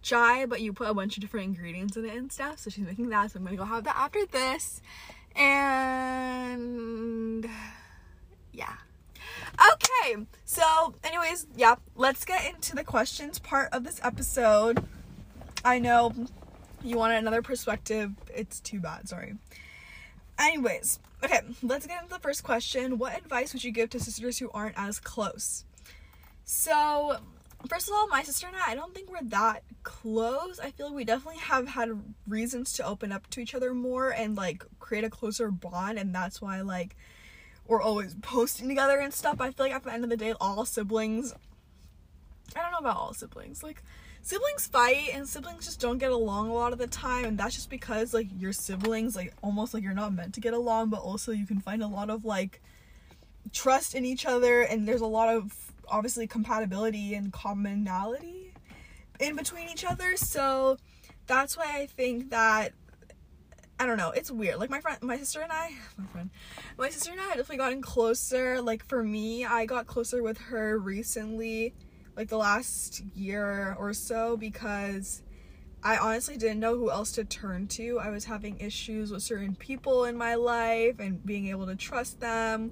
chai, 0.01 0.45
but 0.45 0.61
you 0.61 0.73
put 0.73 0.89
a 0.89 0.93
bunch 0.93 1.17
of 1.17 1.21
different 1.21 1.47
ingredients 1.47 1.97
in 1.97 2.05
it 2.05 2.15
and 2.15 2.31
stuff. 2.31 2.59
So 2.59 2.69
she's 2.69 2.85
making 2.85 3.09
that, 3.09 3.31
so 3.31 3.39
I'm 3.39 3.45
gonna 3.45 3.57
go 3.57 3.65
have 3.65 3.83
that 3.85 3.95
after 3.95 4.25
this. 4.25 4.81
And 5.35 7.47
yeah. 8.51 8.73
Okay, 9.73 10.25
so 10.45 10.95
anyways, 11.03 11.47
yeah, 11.55 11.75
let's 11.95 12.25
get 12.25 12.53
into 12.53 12.75
the 12.75 12.83
questions 12.83 13.39
part 13.39 13.69
of 13.71 13.83
this 13.83 13.99
episode. 14.03 14.83
I 15.63 15.79
know 15.79 16.13
you 16.83 16.97
want 16.97 17.13
another 17.13 17.41
perspective. 17.41 18.11
It's 18.33 18.59
too 18.59 18.79
bad, 18.79 19.07
sorry. 19.07 19.35
Anyways, 20.43 20.99
okay, 21.23 21.39
let's 21.61 21.87
get 21.87 22.01
into 22.01 22.13
the 22.13 22.19
first 22.19 22.43
question. 22.43 22.97
What 22.97 23.17
advice 23.17 23.53
would 23.53 23.63
you 23.63 23.71
give 23.71 23.89
to 23.91 23.99
sisters 23.99 24.39
who 24.39 24.51
aren't 24.53 24.77
as 24.77 24.99
close? 24.99 25.63
So, 26.43 27.17
first 27.69 27.87
of 27.87 27.93
all, 27.95 28.07
my 28.07 28.23
sister 28.23 28.47
and 28.47 28.55
I, 28.57 28.71
I 28.71 28.75
don't 28.75 28.93
think 28.93 29.09
we're 29.09 29.23
that 29.29 29.63
close. 29.83 30.59
I 30.59 30.71
feel 30.71 30.87
like 30.87 30.95
we 30.95 31.05
definitely 31.05 31.39
have 31.39 31.69
had 31.69 31.91
reasons 32.27 32.73
to 32.73 32.85
open 32.85 33.13
up 33.13 33.29
to 33.29 33.39
each 33.39 33.55
other 33.55 33.73
more 33.73 34.09
and 34.09 34.35
like 34.35 34.65
create 34.79 35.05
a 35.05 35.09
closer 35.09 35.49
bond, 35.49 35.97
and 35.97 36.13
that's 36.13 36.41
why 36.41 36.59
like 36.59 36.97
we're 37.65 37.81
always 37.81 38.13
posting 38.21 38.67
together 38.67 38.99
and 38.99 39.13
stuff. 39.13 39.39
I 39.39 39.51
feel 39.51 39.67
like 39.67 39.73
at 39.73 39.83
the 39.83 39.93
end 39.93 40.03
of 40.03 40.09
the 40.09 40.17
day, 40.17 40.33
all 40.41 40.65
siblings. 40.65 41.33
I 42.53 42.61
don't 42.61 42.71
know 42.71 42.79
about 42.79 42.97
all 42.97 43.13
siblings. 43.13 43.63
Like 43.63 43.81
siblings 44.23 44.67
fight 44.67 45.09
and 45.13 45.27
siblings 45.27 45.65
just 45.65 45.81
don't 45.81 45.97
get 45.97 46.11
along 46.11 46.49
a 46.49 46.53
lot 46.53 46.71
of 46.71 46.79
the 46.79 46.87
time 46.87 47.25
and 47.25 47.37
that's 47.37 47.53
just 47.53 47.69
because 47.69 48.13
like 48.13 48.27
your 48.39 48.53
siblings 48.53 49.17
like 49.17 49.33
almost 49.43 49.73
like 49.73 49.83
you're 49.83 49.93
not 49.93 50.13
meant 50.13 50.33
to 50.33 50.39
get 50.39 50.53
along 50.53 50.89
but 50.89 51.01
also 51.01 51.33
you 51.33 51.45
can 51.45 51.59
find 51.59 51.83
a 51.83 51.87
lot 51.87 52.09
of 52.09 52.23
like 52.23 52.61
trust 53.51 53.93
in 53.93 54.05
each 54.05 54.25
other 54.25 54.61
and 54.61 54.87
there's 54.87 55.01
a 55.01 55.05
lot 55.05 55.27
of 55.27 55.53
obviously 55.89 56.25
compatibility 56.25 57.13
and 57.13 57.33
commonality 57.33 58.53
in 59.19 59.35
between 59.35 59.67
each 59.67 59.83
other 59.83 60.15
so 60.15 60.77
that's 61.27 61.57
why 61.57 61.69
i 61.73 61.85
think 61.85 62.29
that 62.29 62.71
I 63.79 63.87
don't 63.87 63.97
know. 63.97 64.11
It's 64.11 64.29
weird. 64.29 64.59
Like 64.59 64.69
my 64.69 64.79
friend, 64.79 64.99
my 65.01 65.17
sister 65.17 65.41
and 65.41 65.51
I, 65.51 65.71
my 65.97 66.05
friend, 66.05 66.29
my 66.77 66.89
sister 66.89 67.11
and 67.11 67.19
I 67.19 67.23
have 67.23 67.33
definitely 67.33 67.57
gotten 67.57 67.81
closer. 67.81 68.61
Like 68.61 68.85
for 68.85 69.03
me, 69.03 69.45
I 69.45 69.65
got 69.65 69.87
closer 69.87 70.21
with 70.21 70.37
her 70.37 70.77
recently 70.77 71.73
like 72.15 72.29
the 72.29 72.37
last 72.37 73.03
year 73.15 73.75
or 73.79 73.93
so 73.93 74.37
because 74.37 75.21
I 75.83 75.97
honestly 75.97 76.37
didn't 76.37 76.59
know 76.59 76.77
who 76.77 76.89
else 76.89 77.11
to 77.13 77.25
turn 77.25 77.67
to. 77.69 77.99
I 77.99 78.09
was 78.09 78.25
having 78.25 78.59
issues 78.59 79.11
with 79.11 79.21
certain 79.21 79.55
people 79.55 80.05
in 80.05 80.17
my 80.17 80.35
life 80.35 80.99
and 80.99 81.23
being 81.25 81.47
able 81.47 81.65
to 81.67 81.75
trust 81.75 82.19
them 82.19 82.71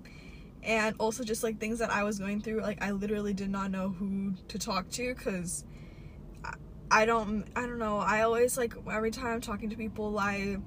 and 0.64 0.96
also 1.00 1.24
just 1.24 1.44
like 1.44 1.60
things 1.60 1.80
that 1.80 1.92
I 1.92 2.04
was 2.04 2.20
going 2.20 2.42
through 2.42 2.62
like 2.62 2.82
I 2.84 2.92
literally 2.92 3.34
did 3.34 3.50
not 3.50 3.72
know 3.72 3.90
who 3.90 4.36
to 4.48 4.60
talk 4.60 4.90
to 4.92 5.14
cuz 5.16 5.66
I 6.92 7.06
don't 7.06 7.46
I 7.56 7.62
don't 7.62 7.80
know. 7.80 7.98
I 7.98 8.22
always 8.22 8.58
like 8.58 8.74
every 8.92 9.12
time 9.12 9.34
I'm 9.36 9.42
talking 9.42 9.70
to 9.70 9.76
people 9.76 10.20
I 10.20 10.58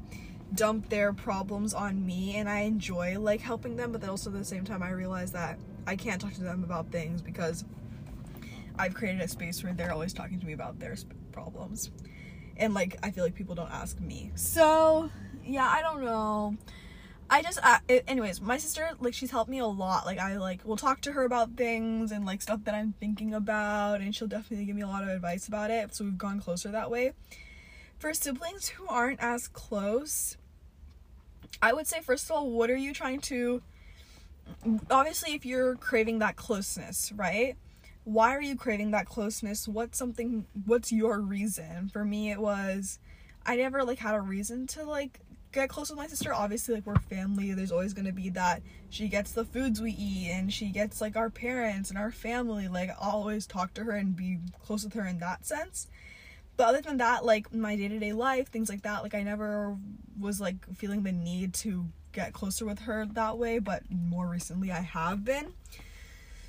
dump 0.54 0.88
their 0.88 1.12
problems 1.12 1.74
on 1.74 2.04
me 2.04 2.36
and 2.36 2.48
I 2.48 2.60
enjoy 2.60 3.18
like 3.18 3.40
helping 3.40 3.76
them 3.76 3.92
but 3.92 4.00
then 4.00 4.10
also 4.10 4.30
at 4.30 4.36
the 4.36 4.44
same 4.44 4.64
time 4.64 4.82
I 4.82 4.90
realize 4.90 5.32
that 5.32 5.58
I 5.86 5.96
can't 5.96 6.20
talk 6.20 6.34
to 6.34 6.42
them 6.42 6.64
about 6.64 6.90
things 6.90 7.22
because 7.22 7.64
I've 8.78 8.94
created 8.94 9.20
a 9.20 9.28
space 9.28 9.62
where 9.62 9.72
they're 9.72 9.92
always 9.92 10.12
talking 10.12 10.40
to 10.40 10.46
me 10.46 10.52
about 10.52 10.78
their 10.78 10.96
sp- 10.98 11.14
problems. 11.32 11.90
And 12.56 12.74
like 12.74 12.96
I 13.02 13.10
feel 13.10 13.24
like 13.24 13.34
people 13.34 13.54
don't 13.54 13.70
ask 13.70 14.00
me. 14.00 14.30
So, 14.34 15.10
yeah, 15.44 15.68
I 15.68 15.82
don't 15.82 16.04
know. 16.04 16.56
I 17.30 17.42
just 17.42 17.58
uh, 17.62 17.78
it, 17.88 18.04
anyways, 18.06 18.40
my 18.40 18.58
sister 18.58 18.90
like 19.00 19.14
she's 19.14 19.30
helped 19.30 19.50
me 19.50 19.58
a 19.58 19.66
lot. 19.66 20.06
Like 20.06 20.18
I 20.18 20.36
like 20.36 20.64
will 20.64 20.76
talk 20.76 21.00
to 21.02 21.12
her 21.12 21.24
about 21.24 21.56
things 21.56 22.12
and 22.12 22.26
like 22.26 22.42
stuff 22.42 22.64
that 22.64 22.74
I'm 22.74 22.94
thinking 23.00 23.34
about 23.34 24.00
and 24.00 24.14
she'll 24.14 24.28
definitely 24.28 24.66
give 24.66 24.76
me 24.76 24.82
a 24.82 24.86
lot 24.86 25.02
of 25.02 25.08
advice 25.08 25.48
about 25.48 25.70
it. 25.70 25.94
So 25.94 26.04
we've 26.04 26.18
gone 26.18 26.40
closer 26.40 26.70
that 26.70 26.90
way. 26.90 27.12
For 27.98 28.12
siblings 28.12 28.68
who 28.68 28.86
aren't 28.86 29.20
as 29.20 29.48
close, 29.48 30.36
I 31.62 31.72
would 31.72 31.86
say 31.86 32.00
first 32.00 32.26
of 32.26 32.32
all, 32.32 32.50
what 32.50 32.70
are 32.70 32.76
you 32.76 32.92
trying 32.92 33.20
to 33.22 33.62
obviously 34.90 35.34
if 35.34 35.46
you're 35.46 35.76
craving 35.76 36.18
that 36.18 36.36
closeness, 36.36 37.12
right? 37.16 37.56
Why 38.04 38.34
are 38.36 38.42
you 38.42 38.56
craving 38.56 38.90
that 38.92 39.06
closeness? 39.06 39.66
What's 39.66 39.98
something 39.98 40.46
what's 40.66 40.92
your 40.92 41.20
reason? 41.20 41.88
For 41.88 42.04
me 42.04 42.30
it 42.30 42.40
was 42.40 42.98
I 43.44 43.56
never 43.56 43.84
like 43.84 43.98
had 43.98 44.14
a 44.14 44.20
reason 44.20 44.66
to 44.68 44.84
like 44.84 45.20
get 45.52 45.68
close 45.68 45.88
with 45.88 45.98
my 45.98 46.06
sister. 46.06 46.32
Obviously 46.32 46.74
like 46.74 46.86
we're 46.86 46.96
family. 46.96 47.52
There's 47.52 47.72
always 47.72 47.94
to 47.94 48.12
be 48.12 48.28
that 48.30 48.62
she 48.90 49.08
gets 49.08 49.32
the 49.32 49.44
foods 49.44 49.80
we 49.80 49.92
eat 49.92 50.30
and 50.32 50.52
she 50.52 50.68
gets 50.68 51.00
like 51.00 51.16
our 51.16 51.30
parents 51.30 51.90
and 51.90 51.98
our 51.98 52.10
family. 52.10 52.68
Like 52.68 52.90
I'll 53.00 53.12
always 53.12 53.46
talk 53.46 53.74
to 53.74 53.84
her 53.84 53.92
and 53.92 54.14
be 54.14 54.38
close 54.62 54.84
with 54.84 54.94
her 54.94 55.06
in 55.06 55.18
that 55.20 55.46
sense. 55.46 55.88
But 56.56 56.68
other 56.68 56.82
than 56.82 56.98
that, 56.98 57.24
like 57.24 57.52
my 57.52 57.74
day-to-day 57.74 58.12
life, 58.12 58.48
things 58.48 58.68
like 58.68 58.82
that, 58.82 59.02
like 59.02 59.14
I 59.14 59.22
never 59.22 59.76
was 60.20 60.40
like 60.40 60.56
feeling 60.76 61.02
the 61.02 61.10
need 61.10 61.52
to 61.54 61.86
get 62.12 62.32
closer 62.32 62.64
with 62.64 62.80
her 62.80 63.06
that 63.06 63.38
way, 63.38 63.58
but 63.58 63.82
more 63.90 64.28
recently 64.28 64.70
I 64.70 64.80
have 64.80 65.24
been. 65.24 65.54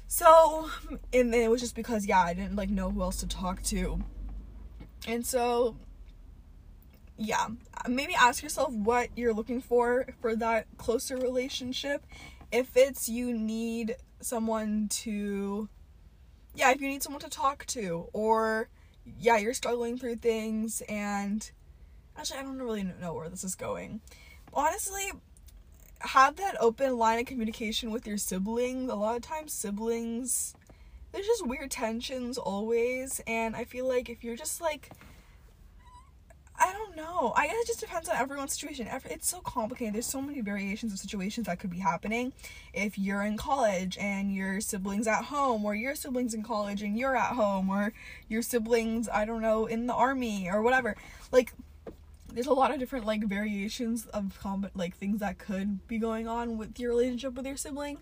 So, 0.08 0.70
and 1.14 1.34
it 1.34 1.50
was 1.50 1.62
just 1.62 1.76
because, 1.76 2.06
yeah, 2.06 2.22
I 2.22 2.34
didn't 2.34 2.56
like 2.56 2.70
know 2.70 2.90
who 2.92 3.02
else 3.02 3.18
to 3.18 3.28
talk 3.28 3.64
to. 3.64 4.00
And 5.08 5.26
so, 5.26 5.78
yeah, 7.18 7.48
maybe 7.88 8.14
ask 8.16 8.44
yourself 8.44 8.74
what 8.74 9.10
you're 9.18 9.34
looking 9.34 9.62
for 9.62 10.08
for 10.22 10.36
that 10.36 10.68
closer 10.78 11.18
relationship. 11.18 12.06
If 12.52 12.78
it's 12.78 13.10
you 13.10 13.34
need 13.34 13.96
someone 14.22 14.88
to, 14.90 15.70
yeah, 16.54 16.72
if 16.72 16.82
you 16.82 16.88
need 16.88 17.04
someone 17.04 17.22
to 17.22 17.30
talk 17.30 17.66
to, 17.68 18.08
or 18.14 18.70
yeah, 19.20 19.38
you're 19.38 19.54
struggling 19.54 19.98
through 19.98 20.18
things, 20.18 20.82
and 20.88 21.50
actually, 22.18 22.40
I 22.40 22.44
don't 22.44 22.62
really 22.62 22.84
know 22.84 23.14
where 23.14 23.30
this 23.30 23.44
is 23.44 23.56
going. 23.56 24.02
Honestly, 24.54 25.12
have 26.08 26.36
that 26.38 26.56
open 26.60 26.98
line 26.98 27.20
of 27.20 27.26
communication 27.26 27.92
with 27.92 28.08
your 28.08 28.18
siblings. 28.18 28.90
A 28.90 28.96
lot 28.96 29.16
of 29.16 29.22
times, 29.22 29.54
siblings, 29.54 30.56
there's 31.12 31.26
just 31.26 31.48
weird 31.48 31.72
tensions 31.72 32.38
always, 32.38 33.22
and 33.26 33.56
I 33.56 33.64
feel 33.64 33.88
like 33.88 34.10
if 34.10 34.24
you're 34.24 34.36
just 34.36 34.62
like 34.62 34.92
I 36.58 36.72
don't 36.72 36.96
know. 36.96 37.34
I 37.36 37.48
guess 37.48 37.56
it 37.64 37.68
just 37.68 37.80
depends 37.82 38.08
on 38.08 38.16
everyone's 38.16 38.54
situation. 38.54 38.88
It's 39.06 39.28
so 39.30 39.42
complicated. 39.42 39.94
There's 39.94 40.06
so 40.06 40.22
many 40.22 40.40
variations 40.40 40.94
of 40.94 41.00
situations 41.00 41.48
that 41.48 41.60
could 41.60 41.70
be 41.70 41.80
happening. 41.80 42.32
If 42.74 42.98
you're 42.98 43.24
in 43.24 43.36
college 43.36 43.98
and 44.00 44.34
your 44.34 44.62
siblings 44.62 45.06
at 45.06 45.26
home, 45.26 45.66
or 45.66 45.76
your 45.76 45.96
siblings 45.96 46.34
in 46.34 46.44
college 46.44 46.82
and 46.82 46.98
you're 46.98 47.16
at 47.16 47.36
home, 47.36 47.70
or 47.70 47.92
your 48.30 48.42
siblings, 48.42 49.10
I 49.10 49.26
don't 49.26 49.42
know, 49.42 49.66
in 49.66 49.88
the 49.88 49.94
army 49.94 50.50
or 50.50 50.62
whatever. 50.62 50.96
Like, 51.32 51.54
there's 52.36 52.48
a 52.48 52.54
lot 52.54 52.72
of 52.72 52.80
different 52.80 53.06
like 53.06 53.24
variations 53.24 54.06
of 54.08 54.38
like 54.76 54.96
things 54.98 55.22
that 55.22 55.40
could 55.40 55.88
be 55.88 55.98
going 55.98 56.28
on 56.28 56.58
with 56.58 56.78
your 56.80 56.92
relationship 56.92 57.34
with 57.34 57.48
your 57.48 57.56
sibling. 57.56 57.98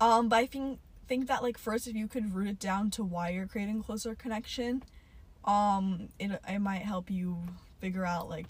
Um, 0.00 0.28
but 0.28 0.36
I 0.36 0.46
think 0.46 0.78
think 1.08 1.26
that 1.26 1.42
like 1.42 1.58
first, 1.58 1.88
if 1.88 1.94
you 1.94 2.06
could 2.06 2.32
root 2.34 2.48
it 2.48 2.60
down 2.60 2.90
to 2.92 3.04
why 3.04 3.30
you're 3.30 3.46
creating 3.46 3.82
closer 3.82 4.14
connection, 4.14 4.84
um, 5.44 6.08
it 6.20 6.40
it 6.48 6.60
might 6.60 6.82
help 6.82 7.10
you 7.10 7.42
figure 7.80 8.06
out 8.06 8.28
like 8.28 8.46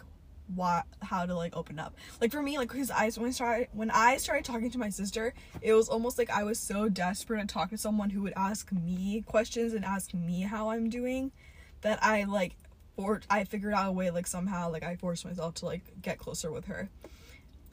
why 0.54 0.82
how 1.00 1.24
to 1.24 1.34
like 1.34 1.56
open 1.56 1.78
up 1.78 1.96
like 2.20 2.30
for 2.30 2.42
me 2.42 2.58
like 2.58 2.68
because 2.68 2.90
i 2.90 3.08
when 3.12 3.28
i 3.28 3.32
started 3.32 3.66
when 3.72 3.90
i 3.90 4.18
started 4.18 4.44
talking 4.44 4.70
to 4.70 4.76
my 4.76 4.90
sister 4.90 5.32
it 5.62 5.72
was 5.72 5.88
almost 5.88 6.18
like 6.18 6.28
i 6.28 6.44
was 6.44 6.58
so 6.58 6.86
desperate 6.86 7.40
to 7.40 7.46
talk 7.46 7.70
to 7.70 7.78
someone 7.78 8.10
who 8.10 8.20
would 8.20 8.34
ask 8.36 8.70
me 8.70 9.24
questions 9.26 9.72
and 9.72 9.86
ask 9.86 10.12
me 10.12 10.42
how 10.42 10.68
i'm 10.68 10.90
doing 10.90 11.32
that 11.80 11.98
i 12.02 12.24
like 12.24 12.56
or 12.96 13.20
i 13.30 13.44
figured 13.44 13.74
out 13.74 13.88
a 13.88 13.92
way 13.92 14.10
like 14.10 14.26
somehow 14.26 14.70
like 14.70 14.82
i 14.82 14.96
forced 14.96 15.24
myself 15.24 15.54
to 15.54 15.66
like 15.66 15.82
get 16.02 16.18
closer 16.18 16.50
with 16.50 16.66
her 16.66 16.88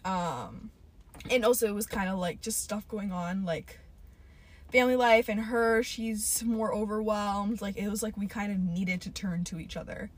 um 0.05 0.71
and 1.29 1.45
also 1.45 1.67
it 1.67 1.75
was 1.75 1.85
kind 1.85 2.09
of 2.09 2.17
like 2.17 2.41
just 2.41 2.63
stuff 2.63 2.87
going 2.87 3.11
on 3.11 3.45
like 3.45 3.79
family 4.71 4.95
life 4.95 5.29
and 5.29 5.41
her 5.41 5.83
she's 5.83 6.43
more 6.43 6.73
overwhelmed 6.73 7.61
like 7.61 7.77
it 7.77 7.89
was 7.89 8.01
like 8.01 8.17
we 8.17 8.25
kind 8.25 8.51
of 8.51 8.57
needed 8.57 9.01
to 9.01 9.09
turn 9.09 9.43
to 9.43 9.59
each 9.59 9.75
other 9.75 10.09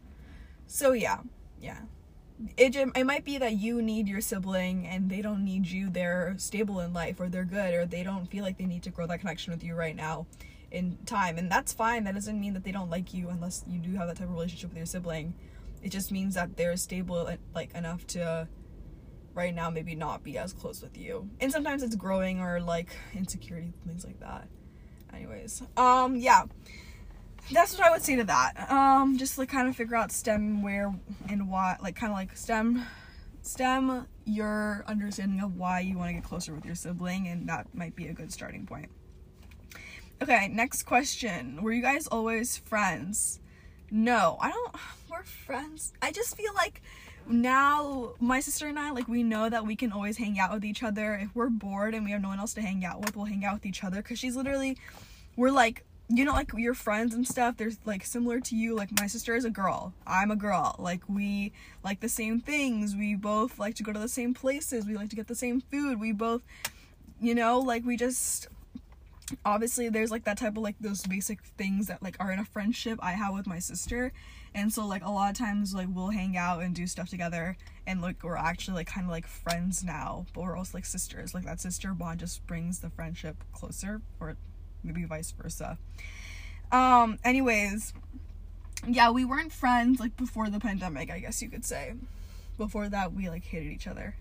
so 0.67 0.93
yeah, 0.93 1.19
yeah. 1.61 1.79
It, 2.57 2.75
it 2.75 3.05
might 3.05 3.23
be 3.23 3.37
that 3.37 3.53
you 3.53 3.81
need 3.81 4.07
your 4.07 4.21
sibling 4.21 4.87
and 4.87 5.09
they 5.09 5.21
don't 5.21 5.45
need 5.45 5.67
you. 5.67 5.89
They're 5.89 6.33
stable 6.37 6.79
in 6.79 6.93
life 6.93 7.19
or 7.19 7.29
they're 7.29 7.45
good 7.45 7.73
or 7.73 7.85
they 7.85 8.03
don't 8.03 8.25
feel 8.25 8.43
like 8.43 8.57
they 8.57 8.65
need 8.65 8.83
to 8.83 8.89
grow 8.89 9.07
that 9.07 9.19
connection 9.19 9.53
with 9.53 9.63
you 9.63 9.75
right 9.75 9.95
now 9.95 10.25
in 10.73 10.97
time. 11.05 11.37
And 11.37 11.49
that's 11.49 11.71
fine. 11.71 12.03
That 12.03 12.15
doesn't 12.15 12.37
mean 12.37 12.53
that 12.53 12.65
they 12.65 12.71
don't 12.73 12.89
like 12.89 13.13
you 13.13 13.29
unless 13.29 13.63
you 13.67 13.79
do 13.79 13.95
have 13.95 14.07
that 14.07 14.17
type 14.17 14.27
of 14.27 14.33
relationship 14.33 14.71
with 14.71 14.77
your 14.77 14.85
sibling. 14.85 15.35
It 15.81 15.89
just 15.89 16.11
means 16.11 16.35
that 16.35 16.57
they're 16.57 16.75
stable 16.75 17.29
like 17.55 17.73
enough 17.73 18.05
to 18.07 18.47
right 19.33 19.53
now 19.53 19.69
maybe 19.69 19.95
not 19.95 20.23
be 20.23 20.37
as 20.37 20.51
close 20.51 20.81
with 20.81 20.97
you. 20.97 21.29
And 21.39 21.51
sometimes 21.51 21.83
it's 21.83 21.95
growing 21.95 22.41
or 22.41 22.59
like 22.59 22.89
insecurity 23.13 23.73
things 23.87 24.03
like 24.03 24.19
that. 24.19 24.47
Anyways, 25.13 25.63
um 25.77 26.17
yeah 26.17 26.45
that's 27.51 27.77
what 27.77 27.85
I 27.85 27.91
would 27.91 28.01
say 28.01 28.15
to 28.15 28.23
that. 28.25 28.71
Um, 28.71 29.17
just 29.17 29.37
like 29.37 29.49
kind 29.49 29.67
of 29.67 29.75
figure 29.75 29.95
out 29.95 30.11
STEM 30.11 30.63
where 30.63 30.93
and 31.27 31.49
why, 31.49 31.77
like 31.81 31.95
kind 31.95 32.11
of 32.11 32.17
like 32.17 32.37
STEM, 32.37 32.85
STEM 33.41 34.07
your 34.25 34.85
understanding 34.87 35.41
of 35.41 35.57
why 35.57 35.81
you 35.81 35.97
want 35.97 36.09
to 36.09 36.13
get 36.13 36.23
closer 36.23 36.53
with 36.53 36.65
your 36.65 36.75
sibling, 36.75 37.27
and 37.27 37.49
that 37.49 37.67
might 37.75 37.95
be 37.95 38.07
a 38.07 38.13
good 38.13 38.31
starting 38.31 38.65
point. 38.65 38.89
Okay, 40.21 40.47
next 40.47 40.83
question. 40.83 41.61
Were 41.61 41.71
you 41.71 41.81
guys 41.81 42.07
always 42.07 42.57
friends? 42.57 43.39
No, 43.91 44.37
I 44.41 44.49
don't. 44.49 44.75
We're 45.09 45.23
friends. 45.23 45.93
I 46.01 46.11
just 46.11 46.35
feel 46.35 46.53
like 46.55 46.81
now 47.27 48.13
my 48.19 48.39
sister 48.39 48.67
and 48.67 48.79
I 48.79 48.91
like 48.91 49.07
we 49.07 49.23
know 49.23 49.49
that 49.49 49.65
we 49.65 49.75
can 49.75 49.91
always 49.91 50.17
hang 50.17 50.39
out 50.39 50.51
with 50.51 50.65
each 50.65 50.81
other. 50.81 51.13
If 51.15 51.35
we're 51.35 51.49
bored 51.49 51.93
and 51.93 52.03
we 52.03 52.11
have 52.11 52.21
no 52.21 52.29
one 52.29 52.39
else 52.39 52.53
to 52.55 52.61
hang 52.61 52.83
out 52.83 52.99
with, 52.99 53.15
we'll 53.15 53.25
hang 53.25 53.45
out 53.45 53.53
with 53.53 53.65
each 53.65 53.83
other 53.83 53.97
because 53.97 54.17
she's 54.17 54.35
literally 54.35 54.77
we're 55.35 55.51
like 55.51 55.85
you 56.09 56.25
know 56.25 56.33
like 56.33 56.51
your 56.55 56.73
friends 56.73 57.13
and 57.13 57.27
stuff 57.27 57.55
there's 57.57 57.77
like 57.85 58.05
similar 58.05 58.39
to 58.39 58.55
you 58.55 58.75
like 58.75 58.89
my 58.99 59.07
sister 59.07 59.35
is 59.35 59.45
a 59.45 59.49
girl 59.49 59.93
i'm 60.05 60.31
a 60.31 60.35
girl 60.35 60.75
like 60.77 61.01
we 61.07 61.51
like 61.83 62.01
the 62.01 62.09
same 62.09 62.41
things 62.41 62.95
we 62.95 63.15
both 63.15 63.57
like 63.57 63.73
to 63.73 63.83
go 63.83 63.93
to 63.93 63.99
the 63.99 64.07
same 64.07 64.33
places 64.33 64.85
we 64.85 64.95
like 64.95 65.09
to 65.09 65.15
get 65.15 65.27
the 65.27 65.35
same 65.35 65.61
food 65.61 65.99
we 65.99 66.11
both 66.11 66.41
you 67.21 67.33
know 67.33 67.57
like 67.57 67.85
we 67.85 67.95
just 67.95 68.47
obviously 69.45 69.89
there's 69.89 70.11
like 70.11 70.25
that 70.25 70.37
type 70.37 70.57
of 70.57 70.63
like 70.63 70.75
those 70.79 71.03
basic 71.03 71.43
things 71.57 71.87
that 71.87 72.03
like 72.03 72.15
are 72.19 72.31
in 72.31 72.39
a 72.39 72.45
friendship 72.45 72.99
i 73.01 73.13
have 73.13 73.33
with 73.33 73.47
my 73.47 73.57
sister 73.57 74.11
and 74.53 74.71
so 74.71 74.85
like 74.85 75.03
a 75.03 75.09
lot 75.09 75.31
of 75.31 75.37
times 75.37 75.73
like 75.73 75.87
we'll 75.89 76.09
hang 76.09 76.35
out 76.35 76.61
and 76.61 76.75
do 76.75 76.85
stuff 76.85 77.09
together 77.09 77.55
and 77.87 78.01
like 78.01 78.21
we're 78.21 78.35
actually 78.35 78.75
like 78.75 78.87
kind 78.87 79.05
of 79.05 79.11
like 79.11 79.25
friends 79.25 79.83
now 79.83 80.25
but 80.33 80.41
we're 80.41 80.57
also 80.57 80.77
like 80.77 80.85
sisters 80.85 81.33
like 81.33 81.45
that 81.45 81.59
sister 81.59 81.93
bond 81.93 82.19
just 82.19 82.45
brings 82.47 82.79
the 82.79 82.89
friendship 82.89 83.37
closer 83.53 84.01
or 84.19 84.35
maybe 84.83 85.05
vice 85.05 85.31
versa. 85.31 85.77
Um, 86.71 87.19
anyways, 87.23 87.93
yeah, 88.87 89.11
we 89.11 89.25
weren't 89.25 89.51
friends 89.51 89.99
like 89.99 90.15
before 90.17 90.49
the 90.49 90.59
pandemic, 90.59 91.09
I 91.09 91.19
guess 91.19 91.41
you 91.41 91.49
could 91.49 91.65
say. 91.65 91.93
Before 92.57 92.87
that, 92.89 93.13
we 93.13 93.29
like 93.29 93.45
hated 93.45 93.71
each 93.71 93.87
other. 93.87 94.15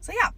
So 0.00 0.12
yeah, 0.12 0.30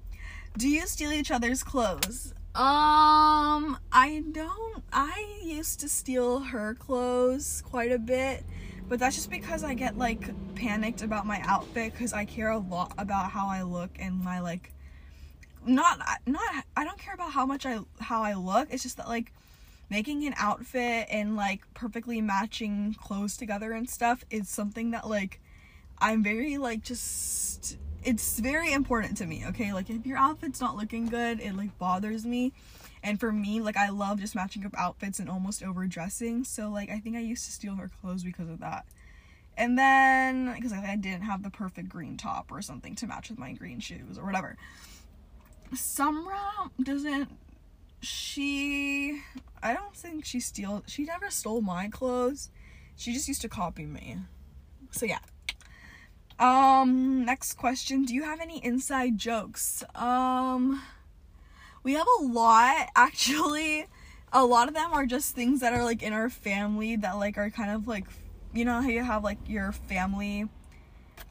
do 0.57 0.69
you 0.69 0.87
steal 0.87 1.13
each 1.13 1.31
other's 1.31 1.63
clothes? 1.63 2.33
Um, 2.55 3.79
I 3.93 4.25
don't. 4.33 4.83
I 4.93 5.41
used 5.43 5.81
to 5.81 5.89
steal 5.89 6.41
her 6.41 6.75
clothes 6.75 7.63
quite 7.65 7.93
a 7.93 7.99
bit, 7.99 8.45
but 8.89 8.99
that's 8.99 9.15
just 9.15 9.31
because 9.31 9.63
I 9.63 9.75
get 9.75 9.97
like 9.97 10.31
panicked 10.55 11.03
about 11.03 11.27
my 11.27 11.41
outfit 11.45 11.93
because 11.93 12.13
I 12.13 12.25
care 12.25 12.51
a 12.51 12.59
lot 12.59 12.93
about 12.99 13.31
how 13.31 13.49
I 13.49 13.63
look 13.63 13.91
and 13.99 14.23
my 14.23 14.41
like. 14.41 14.73
Not 15.67 16.01
not. 16.27 16.65
I 16.77 16.85
don't 16.85 16.99
care 16.99 17.15
about 17.15 17.33
how 17.33 17.45
much 17.45 17.67
I 17.67 17.81
how 18.01 18.23
I 18.23 18.35
look. 18.35 18.69
It's 18.71 18.83
just 18.83 18.97
that 18.97 19.09
like 19.09 19.33
making 19.91 20.27
an 20.27 20.35
outfit 20.37 21.07
and 21.11 21.37
like 21.37 21.63
perfectly 21.75 22.21
matching 22.21 22.95
clothes 22.99 23.37
together 23.37 23.73
and 23.73 23.89
stuff 23.89 24.25
is 24.31 24.49
something 24.49 24.91
that 24.93 25.09
like 25.09 25.41
I'm 25.99 26.23
very 26.23 26.59
like 26.59 26.83
just 26.83 27.79
it's 28.05 28.39
very 28.39 28.73
important 28.73 29.17
to 29.19 29.27
me, 29.27 29.45
okay? 29.49 29.73
Like 29.73 29.91
if 29.91 30.07
your 30.07 30.19
outfit's 30.19 30.61
not 30.61 30.77
looking 30.77 31.07
good, 31.07 31.41
it 31.41 31.57
like 31.57 31.77
bothers 31.79 32.25
me. 32.25 32.53
And 33.03 33.19
for 33.21 33.33
me, 33.33 33.61
like 33.61 33.77
I 33.77 33.91
love 33.91 34.21
just 34.21 34.35
matching 34.35 34.65
up 34.65 34.75
outfits 34.77 35.19
and 35.19 35.29
almost 35.29 35.63
overdressing. 35.63 36.45
So 36.45 36.69
like 36.69 36.91
I 36.91 36.99
think 36.99 37.17
I 37.17 37.21
used 37.21 37.45
to 37.47 37.53
steal 37.53 37.77
her 37.77 37.91
clothes 38.01 38.25
because 38.25 38.49
of 38.49 38.61
that. 38.61 38.87
And 39.57 39.77
then 39.77 40.55
because 40.55 40.73
I 40.73 40.97
didn't 40.97 41.23
have 41.23 41.43
the 41.43 41.51
perfect 41.51 41.89
green 41.89 42.17
top 42.17 42.51
or 42.53 42.63
something 42.63 42.95
to 42.97 43.07
match 43.07 43.29
with 43.29 43.39
my 43.39 43.53
green 43.53 43.81
shoes 43.81 44.19
or 44.19 44.25
whatever. 44.25 44.57
Sumra 45.75 46.71
doesn't 46.83 47.29
she 48.01 49.21
I 49.63 49.75
don't 49.75 49.95
think 49.95 50.25
she 50.25 50.39
steal 50.39 50.85
she 50.87 51.05
never 51.05 51.31
stole 51.31 51.61
my 51.61 51.89
clothes. 51.89 52.51
She 52.97 53.13
just 53.13 53.29
used 53.29 53.43
to 53.43 53.49
copy 53.49 53.87
me. 53.87 54.19
So 54.91 55.07
yeah. 55.07 55.19
Um 56.39 57.25
next 57.25 57.55
question, 57.55 58.05
do 58.05 58.15
you 58.15 58.23
have 58.23 58.41
any 58.41 58.65
inside 58.65 59.19
jokes? 59.19 59.83
Um 59.95 60.83
we 61.83 61.95
have 61.95 62.07
a 62.21 62.23
lot 62.25 62.89
actually. 62.97 63.87
A 64.33 64.45
lot 64.45 64.69
of 64.69 64.75
them 64.75 64.93
are 64.93 65.07
just 65.07 65.35
things 65.35 65.61
that 65.61 65.73
are 65.73 65.85
like 65.85 66.03
in 66.03 66.13
our 66.13 66.29
family 66.29 66.97
that 66.97 67.15
like 67.15 67.39
are 67.39 67.51
kind 67.51 67.71
of 67.71 67.89
like 67.89 68.05
you 68.53 68.65
know 68.65 68.81
how 68.81 68.89
you 68.89 69.03
have 69.03 69.25
like 69.25 69.39
your 69.47 69.73
family 69.73 70.49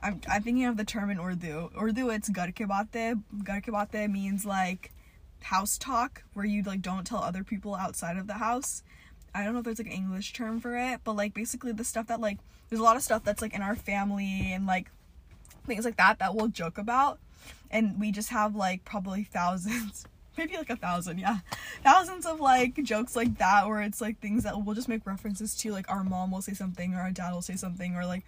I'm, 0.02 0.22
I'm 0.30 0.44
thinking 0.44 0.66
of 0.66 0.78
the 0.78 0.84
term 0.84 1.10
in 1.10 1.20
Urdu. 1.20 1.72
Urdu, 1.80 2.10
it's 2.10 2.30
gar 2.30 2.52
ke 2.52 2.68
baate. 2.68 3.22
Gar 3.44 3.62
ke 3.62 4.10
means 4.10 4.46
like 4.46 4.92
house 5.42 5.78
talk 5.78 6.24
where 6.34 6.46
you 6.46 6.64
like 6.64 6.82
don't 6.82 7.06
tell 7.06 7.20
other 7.20 7.44
people 7.44 7.76
outside 7.76 8.18
of 8.18 8.28
the 8.28 8.36
house. 8.36 8.84
I 9.34 9.44
don't 9.44 9.54
know 9.54 9.60
if 9.60 9.66
there's 9.66 9.80
like 9.80 9.88
an 9.88 9.94
English 9.94 10.34
term 10.34 10.60
for 10.60 10.78
it, 10.78 11.02
but 11.04 11.16
like 11.16 11.34
basically 11.34 11.72
the 11.72 11.84
stuff 11.84 12.08
that 12.08 12.20
like 12.20 12.40
there's 12.70 12.80
a 12.80 12.84
lot 12.84 12.96
of 12.96 13.04
stuff 13.04 13.24
that's 13.24 13.42
like 13.42 13.54
in 13.54 13.62
our 13.62 13.76
family 13.76 14.52
and 14.52 14.66
like 14.66 14.92
things 15.68 15.86
like 15.86 15.98
that 15.98 16.20
that 16.20 16.36
we'll 16.36 16.48
joke 16.48 16.78
about. 16.78 17.20
And 17.70 18.00
we 18.00 18.12
just 18.12 18.30
have 18.30 18.56
like 18.56 18.86
probably 18.86 19.24
thousands 19.24 20.06
maybe 20.38 20.56
like 20.56 20.70
a 20.70 20.76
thousand 20.76 21.20
yeah. 21.20 21.40
Thousands 21.84 22.26
of 22.26 22.40
like 22.40 22.82
jokes 22.84 23.16
like 23.16 23.38
that 23.40 23.68
where 23.68 23.82
it's 23.82 24.02
like 24.02 24.20
things 24.20 24.44
that 24.44 24.64
we'll 24.64 24.76
just 24.76 24.88
make 24.88 25.06
references 25.06 25.56
to. 25.58 25.72
Like 25.72 25.90
our 25.90 26.04
mom 26.04 26.32
will 26.32 26.42
say 26.42 26.54
something 26.54 26.94
or 26.94 27.02
our 27.02 27.12
dad 27.12 27.34
will 27.34 27.42
say 27.42 27.56
something 27.56 27.96
or 27.96 28.06
like 28.06 28.24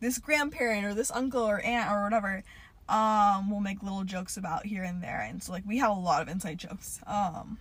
this 0.00 0.18
grandparent 0.18 0.84
or 0.84 0.94
this 0.94 1.10
uncle 1.10 1.42
or 1.42 1.60
aunt 1.60 1.90
or 1.90 2.02
whatever 2.02 2.42
um 2.88 3.48
we'll 3.48 3.60
make 3.60 3.80
little 3.80 4.02
jokes 4.02 4.36
about 4.36 4.66
here 4.66 4.82
and 4.82 5.02
there. 5.02 5.26
And 5.28 5.42
so 5.42 5.52
like 5.52 5.64
we 5.66 5.78
have 5.78 5.90
a 5.90 6.00
lot 6.00 6.22
of 6.22 6.28
inside 6.28 6.58
jokes 6.58 7.00
um 7.06 7.58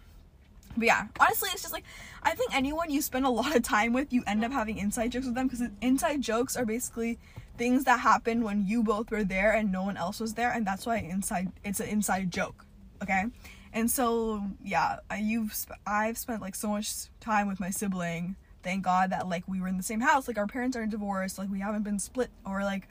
but 0.78 0.86
yeah 0.86 1.08
honestly 1.20 1.50
it's 1.54 1.62
just 1.62 1.74
like 1.74 1.84
i 2.24 2.34
think 2.34 2.56
anyone 2.56 2.90
you 2.90 3.02
spend 3.02 3.26
a 3.26 3.30
lot 3.30 3.56
of 3.56 3.62
time 3.64 3.94
with 3.94 4.14
you 4.14 4.24
end 4.26 4.44
up 4.44 4.52
having 4.52 4.78
inside 4.78 5.12
jokes 5.12 5.26
with 5.26 5.36
them 5.36 5.48
because 5.48 5.68
inside 5.82 6.22
jokes 6.22 6.56
are 6.56 6.66
basically 6.66 7.20
things 7.58 7.84
that 7.84 8.00
happened 8.00 8.44
when 8.44 8.66
you 8.66 8.84
both 8.84 9.12
were 9.12 9.24
there 9.24 9.52
and 9.54 9.72
no 9.72 9.84
one 9.84 9.98
else 9.98 10.20
was 10.20 10.34
there 10.34 10.52
and 10.52 10.66
that's 10.66 10.86
why 10.86 10.98
inside 10.98 11.52
it's 11.64 11.80
an 11.80 11.88
inside 11.88 12.32
joke 12.32 12.66
okay? 13.02 13.26
And 13.74 13.90
so 13.90 14.44
yeah 14.64 14.98
you've 15.18 15.54
sp- 15.56 15.80
i've 15.86 16.18
spent 16.18 16.42
like 16.42 16.56
so 16.56 16.70
much 16.70 16.92
time 17.20 17.48
with 17.48 17.60
my 17.60 17.70
sibling. 17.70 18.36
Thank 18.64 18.84
god 18.84 19.10
that 19.12 19.28
like 19.28 19.48
we 19.48 19.60
were 19.60 19.68
in 19.68 19.78
the 19.78 19.84
same 19.84 20.02
house. 20.02 20.28
Like 20.28 20.38
our 20.38 20.48
parents 20.48 20.78
aren't 20.78 20.92
divorced. 20.92 21.38
Like 21.38 21.50
we 21.50 21.60
haven't 21.60 21.84
been 21.84 22.00
split 22.00 22.30
or 22.46 22.64
like 22.64 22.88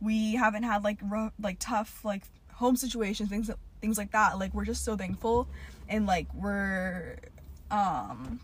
we 0.00 0.34
haven't 0.34 0.62
had 0.64 0.84
like 0.84 0.98
rough, 1.02 1.32
like 1.40 1.56
tough 1.58 2.04
like 2.04 2.22
home 2.52 2.76
situations 2.76 3.28
things 3.28 3.50
things 3.80 3.96
like 3.96 4.12
that. 4.12 4.38
Like 4.38 4.52
we're 4.54 4.64
just 4.64 4.84
so 4.84 4.96
thankful 4.96 5.48
and 5.88 6.06
like 6.06 6.26
we're 6.34 7.16
um 7.70 8.40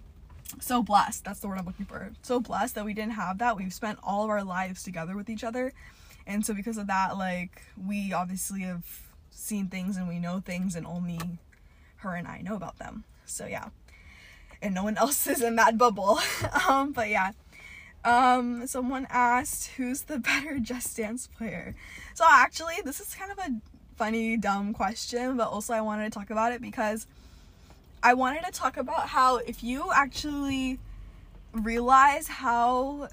so 0.61 0.83
blessed 0.83 1.25
that's 1.25 1.41
the 1.41 1.49
word 1.49 1.59
i'm 1.59 1.67
looking 1.67 1.87
for 1.87 2.13
so 2.23 2.41
blessed 2.41 2.75
that 2.75 2.85
we 2.85 2.95
didn't 2.95 3.13
have 3.13 3.39
that. 3.39 3.57
We've 3.57 3.73
spent 3.73 3.99
all 4.03 4.25
of 4.25 4.31
our 4.31 4.45
lives 4.45 4.83
together 4.83 5.17
with 5.17 5.29
each 5.29 5.45
other. 5.45 5.73
And 6.27 6.45
so 6.45 6.55
because 6.55 6.79
of 6.79 6.87
that 6.87 7.17
like 7.19 7.63
we 7.87 8.13
obviously 8.13 8.61
have 8.63 8.85
seen 9.31 9.69
things 9.69 9.97
and 9.97 10.09
we 10.09 10.19
know 10.19 10.41
things 10.41 10.75
and 10.75 10.87
only 10.87 11.19
her 11.97 12.15
and 12.15 12.27
i 12.27 12.41
know 12.41 12.57
about 12.57 12.79
them. 12.79 13.05
So 13.27 13.47
yeah. 13.47 13.69
And 14.63 14.75
no 14.75 14.85
one 14.85 14.97
else 15.05 15.27
is 15.27 15.43
in 15.43 15.57
that 15.57 15.79
bubble. 15.79 16.19
Um 16.69 16.93
but 16.93 17.09
yeah. 17.09 17.33
Um 18.05 18.67
someone 18.67 19.07
asked 19.11 19.73
who's 19.77 20.03
the 20.03 20.19
better 20.19 20.59
just 20.63 20.97
dance 20.97 21.27
player? 21.27 21.75
So 22.15 22.25
actually 22.29 22.77
this 22.85 23.01
is 23.01 23.15
kind 23.15 23.33
of 23.33 23.39
a 23.39 23.51
funny 23.97 24.37
dumb 24.37 24.73
question 24.73 25.37
but 25.37 25.47
also 25.47 25.73
i 25.73 25.81
wanted 25.81 26.03
to 26.03 26.19
talk 26.19 26.29
about 26.31 26.51
it 26.51 26.61
because 26.61 27.07
I 28.05 28.13
wanted 28.13 28.45
to 28.45 28.51
talk 28.51 28.77
about 28.77 29.09
how 29.09 29.39
if 29.39 29.65
you 29.65 29.91
actually 29.91 30.79
realize 31.53 32.29
how 32.29 33.09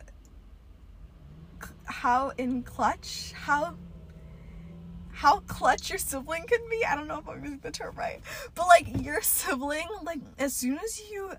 how 1.85 2.33
in 2.37 2.61
clutch 2.63 3.31
how 3.31 3.75
how 5.13 5.39
clutch 5.41 5.89
your 5.89 5.99
sibling 5.99 6.43
can 6.45 6.59
be. 6.69 6.83
I 6.83 6.95
don't 6.95 7.07
know 7.07 7.19
if 7.19 7.29
I'm 7.29 7.41
using 7.41 7.59
the 7.59 7.71
term 7.71 7.95
right. 7.95 8.19
But 8.53 8.67
like 8.67 9.01
your 9.01 9.21
sibling, 9.21 9.87
like 10.03 10.19
as 10.37 10.53
soon 10.53 10.77
as 10.79 11.01
you 11.09 11.31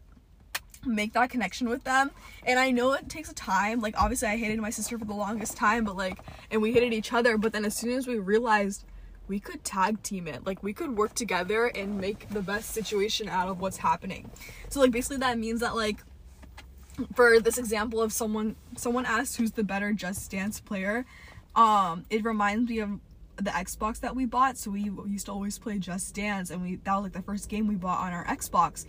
make 0.87 1.13
that 1.13 1.29
connection 1.29 1.69
with 1.69 1.85
them, 1.85 2.11
and 2.47 2.59
I 2.59 2.71
know 2.71 2.93
it 2.95 3.11
takes 3.11 3.31
a 3.31 3.35
time, 3.35 3.81
like 3.81 4.01
obviously 4.01 4.29
I 4.29 4.37
hated 4.39 4.61
my 4.61 4.71
sister 4.71 4.99
for 4.99 5.05
the 5.05 5.13
longest 5.13 5.59
time, 5.59 5.85
but 5.85 5.97
like 5.97 6.19
and 6.51 6.63
we 6.63 6.73
hated 6.73 6.95
each 6.95 7.13
other, 7.13 7.37
but 7.37 7.53
then 7.53 7.67
as 7.67 7.77
soon 7.77 7.91
as 7.91 8.07
we 8.07 8.19
realized 8.19 8.85
we 9.33 9.41
could 9.41 9.65
tag 9.65 10.03
team 10.03 10.29
it. 10.29 10.45
Like 10.45 10.63
we 10.63 10.75
could 10.75 10.95
work 10.95 11.15
together 11.15 11.69
and 11.69 11.99
make 11.99 12.29
the 12.29 12.43
best 12.43 12.73
situation 12.73 13.31
out 13.31 13.49
of 13.49 13.63
what's 13.63 13.79
happening. 13.79 14.31
So 14.69 14.79
like 14.79 14.91
basically 14.91 15.17
that 15.19 15.39
means 15.39 15.61
that 15.61 15.75
like 15.75 16.05
for 17.15 17.41
this 17.41 17.57
example 17.57 18.03
of 18.03 18.13
someone 18.13 18.57
someone 18.77 19.07
asked 19.07 19.39
who's 19.39 19.53
the 19.53 19.65
better 19.65 19.95
Just 19.95 20.31
Dance 20.31 20.61
player, 20.61 21.07
um 21.57 22.05
it 22.11 22.23
reminds 22.27 22.69
me 22.69 22.81
of 22.81 23.01
the 23.37 23.53
Xbox 23.53 24.01
that 24.01 24.15
we 24.15 24.27
bought. 24.27 24.59
So 24.59 24.71
we 24.71 24.91
used 25.09 25.25
to 25.25 25.33
always 25.33 25.59
play 25.59 25.79
Just 25.79 26.15
Dance 26.15 26.51
and 26.51 26.61
we 26.61 26.77
that 26.85 26.95
was 26.95 27.05
like 27.05 27.15
the 27.15 27.23
first 27.23 27.49
game 27.49 27.67
we 27.67 27.77
bought 27.77 28.01
on 28.01 28.13
our 28.13 28.27
Xbox. 28.27 28.85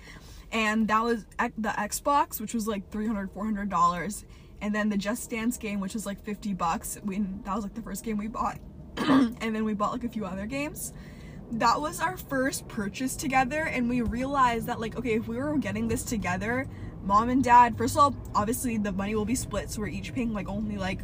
And 0.52 0.90
that 0.90 1.06
was 1.06 1.26
the 1.58 1.70
Xbox 1.70 2.42
which 2.42 2.54
was 2.54 2.68
like 2.68 2.92
300 2.92 3.32
400 3.32 3.70
dollars 3.70 4.26
and 4.62 4.76
then 4.76 4.90
the 4.90 4.98
Just 4.98 5.30
Dance 5.30 5.56
game 5.56 5.80
which 5.80 5.94
was 5.94 6.06
like 6.06 6.22
50 6.22 6.54
bucks. 6.54 7.00
We 7.06 7.20
that 7.46 7.56
was 7.56 7.64
like 7.64 7.76
the 7.76 7.82
first 7.82 8.04
game 8.04 8.18
we 8.18 8.28
bought 8.28 8.60
and 9.42 9.56
then 9.56 9.64
we 9.66 9.74
bought 9.74 9.92
like 9.92 10.04
a 10.04 10.10
few 10.10 10.26
other 10.26 10.46
games 10.46 10.94
that 11.52 11.80
was 11.80 12.00
our 12.00 12.18
first 12.18 12.68
purchase 12.68 13.16
together 13.16 13.62
and 13.62 13.88
we 13.90 14.02
realized 14.02 14.68
that 14.68 14.80
like 14.80 14.98
okay 14.98 15.14
if 15.14 15.28
we 15.28 15.38
were 15.38 15.58
getting 15.58 15.88
this 15.88 16.04
together 16.04 16.68
mom 17.04 17.30
and 17.30 17.44
dad 17.44 17.78
first 17.78 17.96
of 17.96 18.00
all 18.00 18.16
obviously 18.34 18.78
the 18.78 18.92
money 18.92 19.14
will 19.14 19.26
be 19.26 19.36
split 19.36 19.70
so 19.70 19.82
we're 19.82 19.88
each 19.88 20.14
paying 20.14 20.34
like 20.34 20.48
only 20.48 20.78
like 20.78 21.00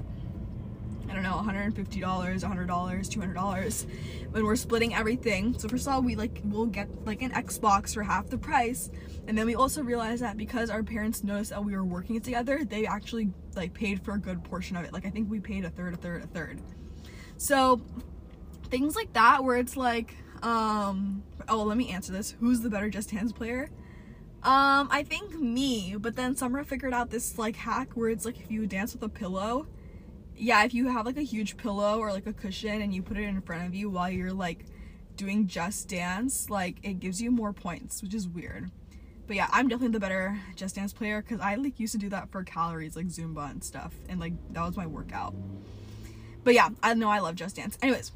I 1.09 1.13
don't 1.13 1.23
know, 1.23 1.41
$150, 1.43 1.73
$100, 1.73 2.67
$200 2.67 3.85
when 4.31 4.45
we're 4.45 4.55
splitting 4.55 4.93
everything. 4.93 5.57
So 5.57 5.67
first 5.67 5.87
of 5.87 5.93
all, 5.93 6.01
we 6.03 6.15
like 6.15 6.39
we'll 6.43 6.67
get 6.67 6.87
like 7.03 7.23
an 7.23 7.31
Xbox 7.31 7.95
for 7.95 8.03
half 8.03 8.29
the 8.29 8.37
price. 8.37 8.91
And 9.27 9.35
then 9.35 9.47
we 9.47 9.55
also 9.55 9.81
realized 9.81 10.21
that 10.21 10.37
because 10.37 10.69
our 10.69 10.83
parents 10.83 11.23
noticed 11.23 11.49
that 11.49 11.65
we 11.65 11.75
were 11.75 11.83
working 11.83 12.21
together, 12.21 12.63
they 12.63 12.85
actually 12.85 13.31
like 13.55 13.73
paid 13.73 14.05
for 14.05 14.13
a 14.13 14.19
good 14.19 14.43
portion 14.43 14.77
of 14.77 14.85
it. 14.85 14.93
Like 14.93 15.07
I 15.07 15.09
think 15.09 15.31
we 15.31 15.39
paid 15.39 15.65
a 15.65 15.71
third, 15.71 15.95
a 15.95 15.97
third, 15.97 16.23
a 16.23 16.27
third. 16.27 16.61
So 17.39 17.79
things 18.65 18.97
like 18.97 19.13
that 19.13 19.45
where 19.45 19.55
it's 19.55 19.77
like, 19.77 20.13
um, 20.43 21.23
oh, 21.47 21.63
let 21.63 21.77
me 21.77 21.89
answer 21.89 22.11
this. 22.11 22.35
Who's 22.41 22.59
the 22.59 22.69
better 22.69 22.89
Just 22.89 23.11
Dance 23.11 23.31
player? 23.31 23.69
Um, 24.43 24.89
I 24.91 25.03
think 25.07 25.39
me, 25.39 25.95
but 25.97 26.17
then 26.17 26.35
Summer 26.35 26.65
figured 26.65 26.93
out 26.93 27.09
this 27.09 27.37
like 27.37 27.55
hack 27.55 27.93
where 27.93 28.09
it's 28.09 28.25
like 28.25 28.39
if 28.41 28.51
you 28.51 28.67
dance 28.67 28.91
with 28.93 29.03
a 29.03 29.09
pillow, 29.09 29.67
yeah, 30.35 30.65
if 30.65 30.73
you 30.73 30.89
have 30.89 31.05
like 31.05 31.15
a 31.15 31.21
huge 31.21 31.55
pillow 31.55 31.99
or 31.99 32.11
like 32.11 32.27
a 32.27 32.33
cushion 32.33 32.81
and 32.81 32.93
you 32.93 33.01
put 33.01 33.17
it 33.17 33.23
in 33.23 33.41
front 33.41 33.65
of 33.65 33.73
you 33.73 33.89
while 33.89 34.09
you're 34.09 34.33
like 34.33 34.65
doing 35.15 35.47
Just 35.47 35.87
Dance, 35.87 36.49
like 36.49 36.77
it 36.83 36.99
gives 36.99 37.21
you 37.21 37.31
more 37.31 37.53
points, 37.53 38.01
which 38.01 38.13
is 38.13 38.27
weird. 38.27 38.69
But 39.27 39.37
yeah, 39.37 39.47
I'm 39.51 39.69
definitely 39.69 39.93
the 39.93 40.01
better 40.01 40.37
Just 40.57 40.75
Dance 40.75 40.91
player 40.91 41.21
because 41.21 41.39
I 41.39 41.55
like 41.55 41.79
used 41.79 41.93
to 41.93 41.99
do 41.99 42.09
that 42.09 42.31
for 42.31 42.43
calories, 42.43 42.97
like 42.97 43.07
Zumba 43.07 43.49
and 43.49 43.63
stuff, 43.63 43.93
and 44.09 44.19
like 44.19 44.33
that 44.51 44.65
was 44.65 44.75
my 44.75 44.87
workout. 44.87 45.33
But 46.49 46.55
yeah, 46.55 46.69
I 46.81 46.95
know 46.95 47.09
I 47.09 47.19
love 47.19 47.35
Just 47.35 47.57
Dance. 47.57 47.77
Anyways, 47.79 48.11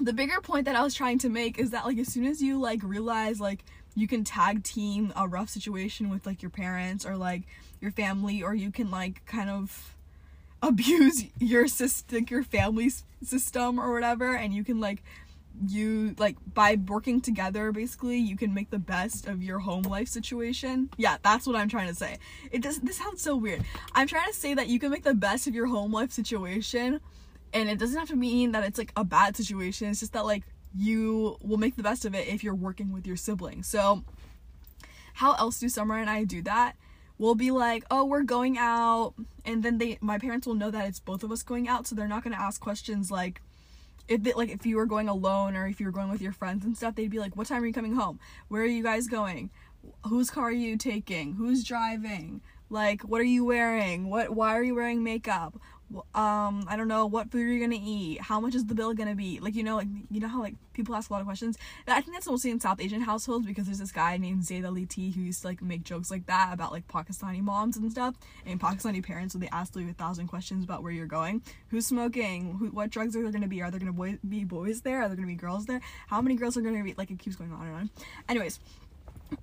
the 0.00 0.12
bigger 0.12 0.40
point 0.40 0.66
that 0.66 0.76
I 0.76 0.82
was 0.84 0.94
trying 0.94 1.18
to 1.18 1.28
make 1.28 1.58
is 1.58 1.70
that 1.70 1.84
like 1.84 1.98
as 1.98 2.06
soon 2.06 2.24
as 2.24 2.40
you 2.40 2.60
like 2.60 2.80
realize 2.84 3.40
like 3.40 3.64
you 3.96 4.06
can 4.06 4.22
tag 4.22 4.62
team 4.62 5.12
a 5.16 5.26
rough 5.26 5.48
situation 5.48 6.08
with 6.08 6.24
like 6.24 6.40
your 6.40 6.52
parents 6.52 7.04
or 7.04 7.16
like 7.16 7.42
your 7.80 7.90
family 7.90 8.44
or 8.44 8.54
you 8.54 8.70
can 8.70 8.92
like 8.92 9.26
kind 9.26 9.50
of 9.50 9.96
abuse 10.62 11.24
your 11.40 11.66
system 11.66 12.26
your 12.30 12.44
family's 12.44 13.02
system 13.24 13.80
or 13.80 13.92
whatever 13.92 14.36
and 14.36 14.54
you 14.54 14.62
can 14.62 14.78
like 14.78 15.02
you 15.66 16.14
like 16.18 16.36
by 16.54 16.78
working 16.86 17.20
together 17.20 17.72
basically 17.72 18.18
you 18.18 18.36
can 18.36 18.54
make 18.54 18.70
the 18.70 18.78
best 18.78 19.26
of 19.26 19.42
your 19.42 19.58
home 19.58 19.82
life 19.82 20.06
situation. 20.06 20.90
Yeah 20.96 21.16
that's 21.24 21.44
what 21.44 21.56
i'm 21.56 21.68
trying 21.68 21.88
to 21.88 21.94
say. 21.96 22.18
It 22.52 22.62
does 22.62 22.78
this 22.78 22.98
sounds 22.98 23.20
so 23.20 23.34
weird. 23.34 23.64
I'm 23.96 24.06
trying 24.06 24.30
to 24.30 24.38
say 24.38 24.54
that 24.54 24.68
you 24.68 24.78
can 24.78 24.92
make 24.92 25.02
the 25.02 25.12
best 25.12 25.48
of 25.48 25.56
your 25.56 25.66
home 25.66 25.90
life 25.90 26.12
situation 26.12 27.00
and 27.52 27.68
it 27.68 27.78
doesn't 27.78 27.98
have 27.98 28.08
to 28.08 28.16
mean 28.16 28.52
that 28.52 28.64
it's 28.64 28.78
like 28.78 28.92
a 28.96 29.04
bad 29.04 29.36
situation. 29.36 29.88
It's 29.88 30.00
just 30.00 30.12
that 30.12 30.24
like 30.24 30.44
you 30.76 31.36
will 31.42 31.58
make 31.58 31.76
the 31.76 31.82
best 31.82 32.04
of 32.04 32.14
it 32.14 32.28
if 32.28 32.42
you're 32.42 32.54
working 32.54 32.92
with 32.92 33.06
your 33.06 33.16
sibling 33.16 33.62
so 33.62 34.02
how 35.14 35.34
else 35.34 35.60
do 35.60 35.68
summer 35.68 35.98
and 35.98 36.08
i 36.08 36.24
do 36.24 36.42
that? 36.42 36.76
We'll 37.18 37.34
be 37.34 37.50
like 37.50 37.84
oh 37.90 38.04
we're 38.04 38.22
going 38.22 38.58
out. 38.58 39.14
And 39.44 39.62
then 39.62 39.78
they 39.78 39.98
my 40.00 40.18
parents 40.18 40.46
will 40.46 40.54
know 40.54 40.70
that 40.70 40.88
it's 40.88 41.00
both 41.00 41.22
of 41.22 41.30
us 41.30 41.42
going 41.42 41.68
out 41.68 41.86
so 41.86 41.94
they're 41.94 42.08
not 42.08 42.24
going 42.24 42.34
to 42.34 42.40
ask 42.40 42.60
questions 42.60 43.10
like 43.10 43.40
if 44.08 44.26
it, 44.26 44.36
like 44.36 44.50
if 44.50 44.66
you 44.66 44.76
were 44.76 44.86
going 44.86 45.08
alone 45.08 45.54
or 45.56 45.66
if 45.66 45.78
you 45.78 45.86
were 45.86 45.92
going 45.92 46.10
with 46.10 46.20
your 46.20 46.32
friends 46.32 46.64
and 46.64 46.76
stuff 46.76 46.94
they'd 46.94 47.10
be 47.10 47.18
like 47.18 47.36
what 47.36 47.46
time 47.46 47.62
are 47.62 47.66
you 47.66 47.72
coming 47.72 47.94
home? 47.94 48.18
Where 48.48 48.62
are 48.62 48.66
you 48.66 48.82
guys 48.82 49.06
going? 49.06 49.50
Whose 50.06 50.30
car 50.30 50.48
are 50.48 50.52
you 50.52 50.76
taking? 50.76 51.34
Who's 51.34 51.64
driving? 51.64 52.40
Like 52.70 53.02
what 53.02 53.20
are 53.20 53.24
you 53.24 53.44
wearing? 53.44 54.08
What 54.08 54.30
why 54.30 54.56
are 54.56 54.62
you 54.62 54.74
wearing 54.74 55.04
makeup 55.04 55.60
um 56.14 56.64
i 56.68 56.76
don't 56.76 56.88
know 56.88 57.06
what 57.06 57.30
food 57.30 57.42
are 57.42 57.52
you 57.52 57.60
gonna 57.60 57.78
eat? 57.80 58.20
How 58.20 58.40
much 58.40 58.54
is 58.54 58.64
the 58.64 58.74
bill 58.74 58.94
gonna 58.94 59.14
be? 59.14 59.40
Like 59.40 59.54
you 59.54 59.62
know 59.62 59.76
like 59.76 59.88
you 60.10 60.20
know 60.20 60.28
how 60.28 60.40
like 60.40 60.54
people 60.72 60.94
ask 60.94 61.10
a 61.10 61.12
lot 61.12 61.20
of 61.20 61.26
questions? 61.26 61.58
I 61.86 62.00
think 62.00 62.14
that's 62.14 62.26
mostly 62.26 62.50
in 62.50 62.60
south 62.60 62.80
asian 62.80 63.00
households 63.02 63.46
because 63.46 63.66
there's 63.66 63.78
this 63.78 63.92
guy 63.92 64.16
named 64.16 64.44
zaid 64.44 64.64
ali 64.64 64.86
t 64.86 65.10
who 65.10 65.20
used 65.20 65.42
to 65.42 65.48
like 65.48 65.62
make 65.62 65.84
jokes 65.84 66.10
like 66.10 66.26
that 66.26 66.52
about 66.52 66.72
like 66.72 66.86
pakistani 66.88 67.40
moms 67.40 67.76
and 67.76 67.90
stuff. 67.90 68.14
And 68.46 68.60
pakistani 68.60 69.02
parents 69.04 69.32
so 69.32 69.38
they 69.38 69.48
ask 69.48 69.76
like 69.76 69.88
a 69.88 69.92
thousand 69.94 70.28
questions 70.28 70.64
about 70.64 70.82
where 70.82 70.92
you're 70.92 71.06
going 71.06 71.42
who's 71.68 71.86
smoking? 71.86 72.56
Who, 72.58 72.66
what 72.66 72.90
drugs 72.90 73.16
are 73.16 73.22
there 73.22 73.32
gonna 73.32 73.48
be? 73.48 73.62
Are 73.62 73.70
there 73.70 73.80
gonna 73.80 73.92
boy- 73.92 74.18
be 74.28 74.44
boys 74.44 74.82
there? 74.82 75.02
Are 75.02 75.08
there 75.08 75.16
gonna 75.16 75.26
be 75.26 75.34
girls 75.34 75.66
there? 75.66 75.80
How 76.08 76.20
many 76.20 76.36
girls 76.36 76.56
are 76.56 76.62
gonna 76.62 76.82
be 76.82 76.94
like 76.94 77.10
it 77.10 77.18
keeps 77.18 77.36
going 77.36 77.52
on 77.52 77.66
and 77.66 77.76
on. 77.76 77.90
Anyways 78.28 78.60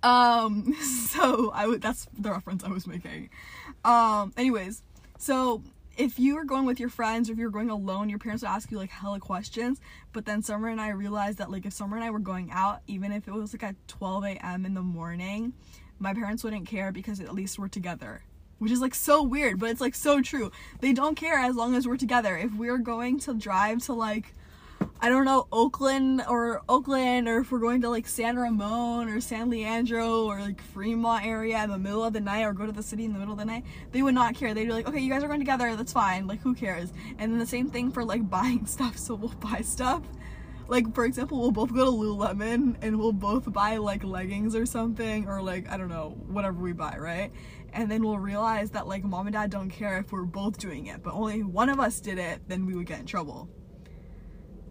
um 0.03 0.73
so 1.09 1.51
i 1.55 1.65
would 1.65 1.81
that's 1.81 2.07
the 2.17 2.29
reference 2.31 2.63
i 2.63 2.69
was 2.69 2.87
making. 2.87 3.29
Um 3.83 4.33
anyways 4.37 4.83
so 5.17 5.61
if 5.99 6.17
you 6.17 6.35
were 6.35 6.45
going 6.45 6.63
with 6.63 6.79
your 6.79 6.87
friends 6.87 7.29
or 7.29 7.33
if 7.33 7.37
you 7.37 7.43
were 7.43 7.51
going 7.51 7.69
alone, 7.69 8.09
your 8.09 8.19
parents 8.19 8.41
would 8.41 8.49
ask 8.49 8.71
you 8.71 8.77
like 8.77 8.89
hella 8.89 9.19
questions. 9.19 9.81
But 10.13 10.25
then 10.25 10.41
Summer 10.41 10.69
and 10.69 10.79
I 10.79 10.91
realized 10.91 11.39
that 11.39 11.51
like 11.51 11.65
if 11.65 11.73
Summer 11.73 11.97
and 11.97 12.05
I 12.05 12.09
were 12.09 12.19
going 12.19 12.49
out, 12.51 12.79
even 12.87 13.11
if 13.11 13.27
it 13.27 13.33
was 13.33 13.53
like 13.53 13.63
at 13.63 13.75
12 13.89 14.23
a.m. 14.23 14.65
in 14.65 14.73
the 14.75 14.81
morning, 14.81 15.51
my 15.99 16.13
parents 16.13 16.41
wouldn't 16.41 16.67
care 16.67 16.93
because 16.93 17.19
at 17.19 17.33
least 17.33 17.59
we're 17.59 17.67
together. 17.67 18.23
Which 18.59 18.71
is 18.71 18.79
like 18.79 18.95
so 18.95 19.23
weird, 19.23 19.59
but 19.59 19.69
it's 19.69 19.81
like 19.81 19.93
so 19.93 20.21
true. 20.21 20.51
They 20.79 20.93
don't 20.93 21.15
care 21.15 21.37
as 21.37 21.57
long 21.57 21.75
as 21.75 21.85
we're 21.85 21.97
together. 21.97 22.37
If 22.37 22.53
we're 22.53 22.77
going 22.77 23.19
to 23.21 23.33
drive 23.33 23.83
to 23.85 23.93
like 23.93 24.33
I 25.01 25.07
don't 25.07 25.23
know, 25.23 25.47
Oakland 25.51 26.23
or 26.27 26.61
Oakland, 26.67 27.29
or 27.29 27.39
if 27.39 27.51
we're 27.51 27.59
going 27.59 27.81
to 27.81 27.89
like 27.89 28.05
San 28.05 28.37
Ramon 28.37 29.07
or 29.07 29.21
San 29.21 29.49
Leandro 29.49 30.25
or 30.25 30.41
like 30.41 30.61
Fremont 30.61 31.25
area 31.25 31.63
in 31.63 31.69
the 31.69 31.77
middle 31.77 32.03
of 32.03 32.11
the 32.11 32.19
night 32.19 32.43
or 32.43 32.51
go 32.51 32.65
to 32.65 32.71
the 32.71 32.83
city 32.83 33.05
in 33.05 33.13
the 33.13 33.19
middle 33.19 33.33
of 33.33 33.39
the 33.39 33.45
night, 33.45 33.63
they 33.91 34.01
would 34.01 34.13
not 34.13 34.35
care. 34.35 34.53
They'd 34.53 34.65
be 34.65 34.73
like, 34.73 34.89
okay, 34.89 34.99
you 34.99 35.09
guys 35.09 35.23
are 35.23 35.27
going 35.27 35.39
together, 35.39 35.75
that's 35.77 35.93
fine. 35.93 36.27
Like, 36.27 36.41
who 36.41 36.53
cares? 36.53 36.91
And 37.17 37.31
then 37.31 37.39
the 37.39 37.45
same 37.45 37.69
thing 37.69 37.91
for 37.91 38.03
like 38.03 38.29
buying 38.31 38.65
stuff. 38.65 38.97
So 38.97 39.15
we'll 39.15 39.29
buy 39.29 39.61
stuff. 39.61 40.03
Like, 40.67 40.93
for 40.93 41.05
example, 41.05 41.39
we'll 41.39 41.51
both 41.51 41.73
go 41.73 41.85
to 41.85 41.91
Lululemon 41.91 42.75
and 42.81 42.99
we'll 42.99 43.13
both 43.13 43.51
buy 43.51 43.77
like 43.77 44.03
leggings 44.03 44.53
or 44.53 44.65
something, 44.65 45.27
or 45.27 45.41
like, 45.41 45.69
I 45.71 45.77
don't 45.77 45.89
know, 45.89 46.15
whatever 46.27 46.61
we 46.61 46.73
buy, 46.73 46.97
right? 46.97 47.31
and 47.73 47.91
then 47.91 48.03
we'll 48.03 48.17
realize 48.17 48.71
that 48.71 48.87
like 48.87 49.03
mom 49.03 49.27
and 49.27 49.33
dad 49.33 49.51
don't 49.51 49.69
care 49.69 49.99
if 49.99 50.11
we're 50.11 50.23
both 50.23 50.57
doing 50.57 50.87
it, 50.87 51.03
but 51.03 51.13
only 51.13 51.43
one 51.43 51.69
of 51.69 51.79
us 51.79 51.99
did 51.99 52.17
it, 52.17 52.41
then 52.47 52.65
we 52.65 52.75
would 52.75 52.87
get 52.87 52.99
in 52.99 53.05
trouble. 53.05 53.47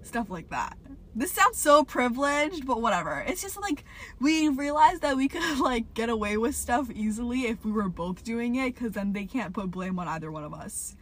Stuff 0.08 0.30
like 0.30 0.48
that. 0.48 0.78
This 1.14 1.32
sounds 1.32 1.58
so 1.58 1.84
privileged, 1.84 2.66
but 2.66 2.80
whatever. 2.80 3.22
It's 3.26 3.42
just 3.42 3.60
like 3.60 3.84
we 4.18 4.48
realized 4.48 5.02
that 5.02 5.18
we 5.18 5.28
could 5.28 5.58
like 5.60 5.92
get 5.92 6.08
away 6.08 6.38
with 6.38 6.54
stuff 6.54 6.90
easily 6.90 7.42
if 7.42 7.62
we 7.62 7.72
were 7.72 7.90
both 7.90 8.24
doing 8.24 8.54
it 8.54 8.74
cuz 8.74 8.92
then 8.92 9.12
they 9.12 9.26
can't 9.26 9.52
put 9.52 9.70
blame 9.70 9.98
on 9.98 10.08
either 10.08 10.32
one 10.32 10.44
of 10.44 10.54
us. 10.54 10.96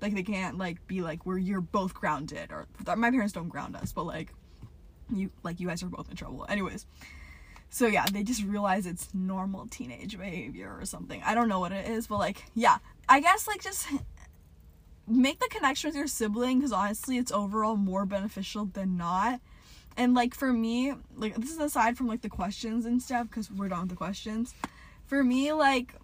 Like 0.00 0.14
they 0.14 0.22
can't 0.22 0.56
like 0.56 0.86
be 0.86 1.02
like 1.02 1.26
we're 1.26 1.38
you're 1.38 1.60
both 1.60 1.94
grounded 1.94 2.52
or 2.52 2.68
my 2.96 3.10
parents 3.10 3.32
don't 3.32 3.48
ground 3.48 3.74
us, 3.74 3.92
but 3.92 4.04
like 4.04 4.32
you 5.12 5.32
like 5.42 5.58
you 5.58 5.66
guys 5.66 5.82
are 5.82 5.88
both 5.88 6.08
in 6.08 6.14
trouble. 6.14 6.46
Anyways, 6.48 6.86
so 7.70 7.88
yeah, 7.88 8.06
they 8.12 8.22
just 8.22 8.44
realize 8.44 8.86
it's 8.86 9.12
normal 9.12 9.66
teenage 9.66 10.16
behavior 10.16 10.76
or 10.78 10.84
something. 10.84 11.20
I 11.24 11.34
don't 11.34 11.48
know 11.48 11.58
what 11.58 11.72
it 11.72 11.88
is, 11.88 12.06
but 12.06 12.18
like 12.18 12.44
yeah, 12.54 12.78
I 13.08 13.18
guess 13.18 13.48
like 13.48 13.64
just 13.64 13.88
make 15.06 15.38
the 15.38 15.48
connection 15.50 15.88
with 15.88 15.96
your 15.96 16.06
sibling 16.06 16.58
because 16.58 16.72
honestly, 16.72 17.18
it's 17.18 17.32
overall 17.32 17.76
more 17.76 18.06
beneficial 18.06 18.66
than 18.66 18.96
not. 18.96 19.40
And 19.96 20.14
like 20.14 20.34
for 20.34 20.52
me, 20.52 20.94
like 21.16 21.36
this 21.36 21.50
is 21.50 21.58
aside 21.58 21.96
from 21.96 22.08
like 22.08 22.22
the 22.22 22.28
questions 22.28 22.84
and 22.84 23.00
stuff 23.00 23.28
because 23.28 23.50
we're 23.50 23.68
done 23.68 23.82
with 23.82 23.90
the 23.90 23.96
questions. 23.96 24.54
For 25.06 25.22
me, 25.22 25.52
like 25.52 25.94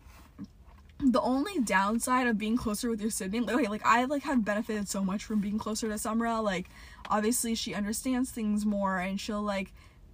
the 1.03 1.21
only 1.21 1.59
downside 1.61 2.27
of 2.27 2.37
being 2.37 2.57
closer 2.57 2.91
with 2.91 3.01
your 3.01 3.11
sibling 3.11 3.47
like, 3.47 3.69
like 3.71 3.87
i 3.87 4.05
like 4.05 4.23
have 4.23 4.45
benefited 4.45 4.87
so 4.89 5.03
much 5.03 5.25
from 5.25 5.41
being 5.41 5.59
closer 5.59 5.89
to 5.89 5.95
Samra. 5.95 6.43
like 6.43 6.69
obviously 7.09 7.55
she 7.55 7.75
understands 7.75 8.31
things 8.31 8.67
more 8.67 8.99
and 8.99 9.19
she'll 9.19 9.43
like 9.43 9.73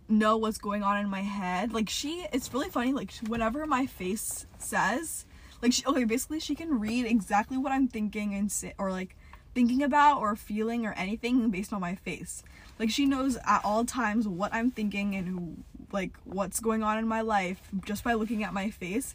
know 0.08 0.36
what's 0.36 0.58
going 0.58 0.84
on 0.84 0.98
in 0.98 1.10
my 1.10 1.22
head 1.22 1.72
like 1.72 1.88
she 1.88 2.24
it's 2.32 2.52
really 2.54 2.68
funny 2.68 2.92
like 2.92 3.12
whatever 3.26 3.66
my 3.66 3.86
face 3.86 4.46
says 4.58 5.25
like 5.62 5.72
she 5.72 5.84
okay 5.86 6.04
basically 6.04 6.40
she 6.40 6.54
can 6.54 6.78
read 6.78 7.06
exactly 7.06 7.56
what 7.56 7.72
i'm 7.72 7.88
thinking 7.88 8.34
and 8.34 8.52
or 8.78 8.90
like 8.90 9.16
thinking 9.56 9.82
about 9.82 10.20
or 10.20 10.36
feeling 10.36 10.84
or 10.84 10.92
anything 10.92 11.48
based 11.48 11.72
on 11.72 11.80
my 11.80 11.94
face. 11.94 12.44
Like 12.78 12.90
she 12.90 13.06
knows 13.06 13.38
at 13.38 13.62
all 13.64 13.86
times 13.86 14.28
what 14.28 14.52
i'm 14.52 14.70
thinking 14.70 15.16
and 15.16 15.64
like 15.92 16.12
what's 16.24 16.60
going 16.60 16.82
on 16.82 16.98
in 16.98 17.08
my 17.08 17.22
life 17.22 17.70
just 17.82 18.04
by 18.04 18.12
looking 18.12 18.44
at 18.44 18.52
my 18.52 18.68
face. 18.68 19.14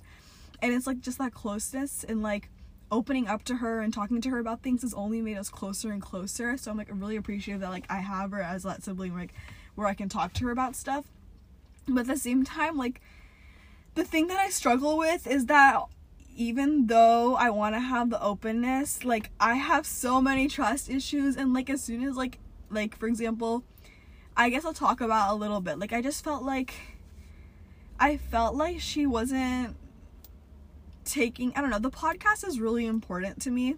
And 0.59 0.73
it's 0.73 0.87
like 0.87 0.99
just 0.99 1.19
that 1.19 1.35
closeness 1.35 2.03
and 2.03 2.23
like 2.23 2.49
opening 2.91 3.27
up 3.27 3.43
to 3.43 3.57
her 3.57 3.81
and 3.81 3.93
talking 3.93 4.19
to 4.19 4.29
her 4.31 4.39
about 4.39 4.63
things 4.63 4.81
has 4.81 4.95
only 4.95 5.21
made 5.21 5.37
us 5.37 5.47
closer 5.47 5.91
and 5.91 6.01
closer. 6.01 6.57
So 6.57 6.71
i'm 6.71 6.77
like 6.77 6.89
really 6.91 7.17
appreciative 7.17 7.61
that 7.61 7.69
like 7.69 7.85
i 7.87 7.97
have 7.97 8.31
her 8.31 8.41
as 8.41 8.63
that 8.63 8.83
sibling 8.83 9.13
like 9.13 9.35
where 9.75 9.85
i 9.85 9.93
can 9.93 10.09
talk 10.09 10.33
to 10.33 10.45
her 10.45 10.51
about 10.51 10.75
stuff. 10.75 11.05
But 11.87 12.01
at 12.01 12.07
the 12.07 12.17
same 12.17 12.43
time 12.43 12.77
like 12.79 12.99
the 13.93 14.03
thing 14.03 14.25
that 14.25 14.39
i 14.39 14.49
struggle 14.49 14.97
with 14.97 15.27
is 15.27 15.45
that 15.45 15.83
even 16.35 16.87
though 16.87 17.35
i 17.35 17.49
want 17.49 17.75
to 17.75 17.79
have 17.79 18.09
the 18.09 18.21
openness 18.21 19.03
like 19.03 19.29
i 19.39 19.55
have 19.55 19.85
so 19.85 20.21
many 20.21 20.47
trust 20.47 20.89
issues 20.89 21.35
and 21.35 21.53
like 21.53 21.69
as 21.69 21.83
soon 21.83 22.03
as 22.03 22.15
like 22.15 22.39
like 22.69 22.95
for 22.97 23.07
example 23.07 23.63
i 24.37 24.49
guess 24.49 24.65
i'll 24.65 24.73
talk 24.73 25.01
about 25.01 25.31
a 25.31 25.35
little 25.35 25.61
bit 25.61 25.77
like 25.77 25.93
i 25.93 26.01
just 26.01 26.23
felt 26.23 26.43
like 26.43 26.73
i 27.99 28.17
felt 28.17 28.55
like 28.55 28.79
she 28.79 29.05
wasn't 29.05 29.75
taking 31.05 31.53
I 31.55 31.61
don't 31.61 31.69
know, 31.69 31.79
the 31.79 31.91
podcast 31.91 32.47
is 32.47 32.59
really 32.59 32.85
important 32.85 33.41
to 33.43 33.51
me. 33.51 33.75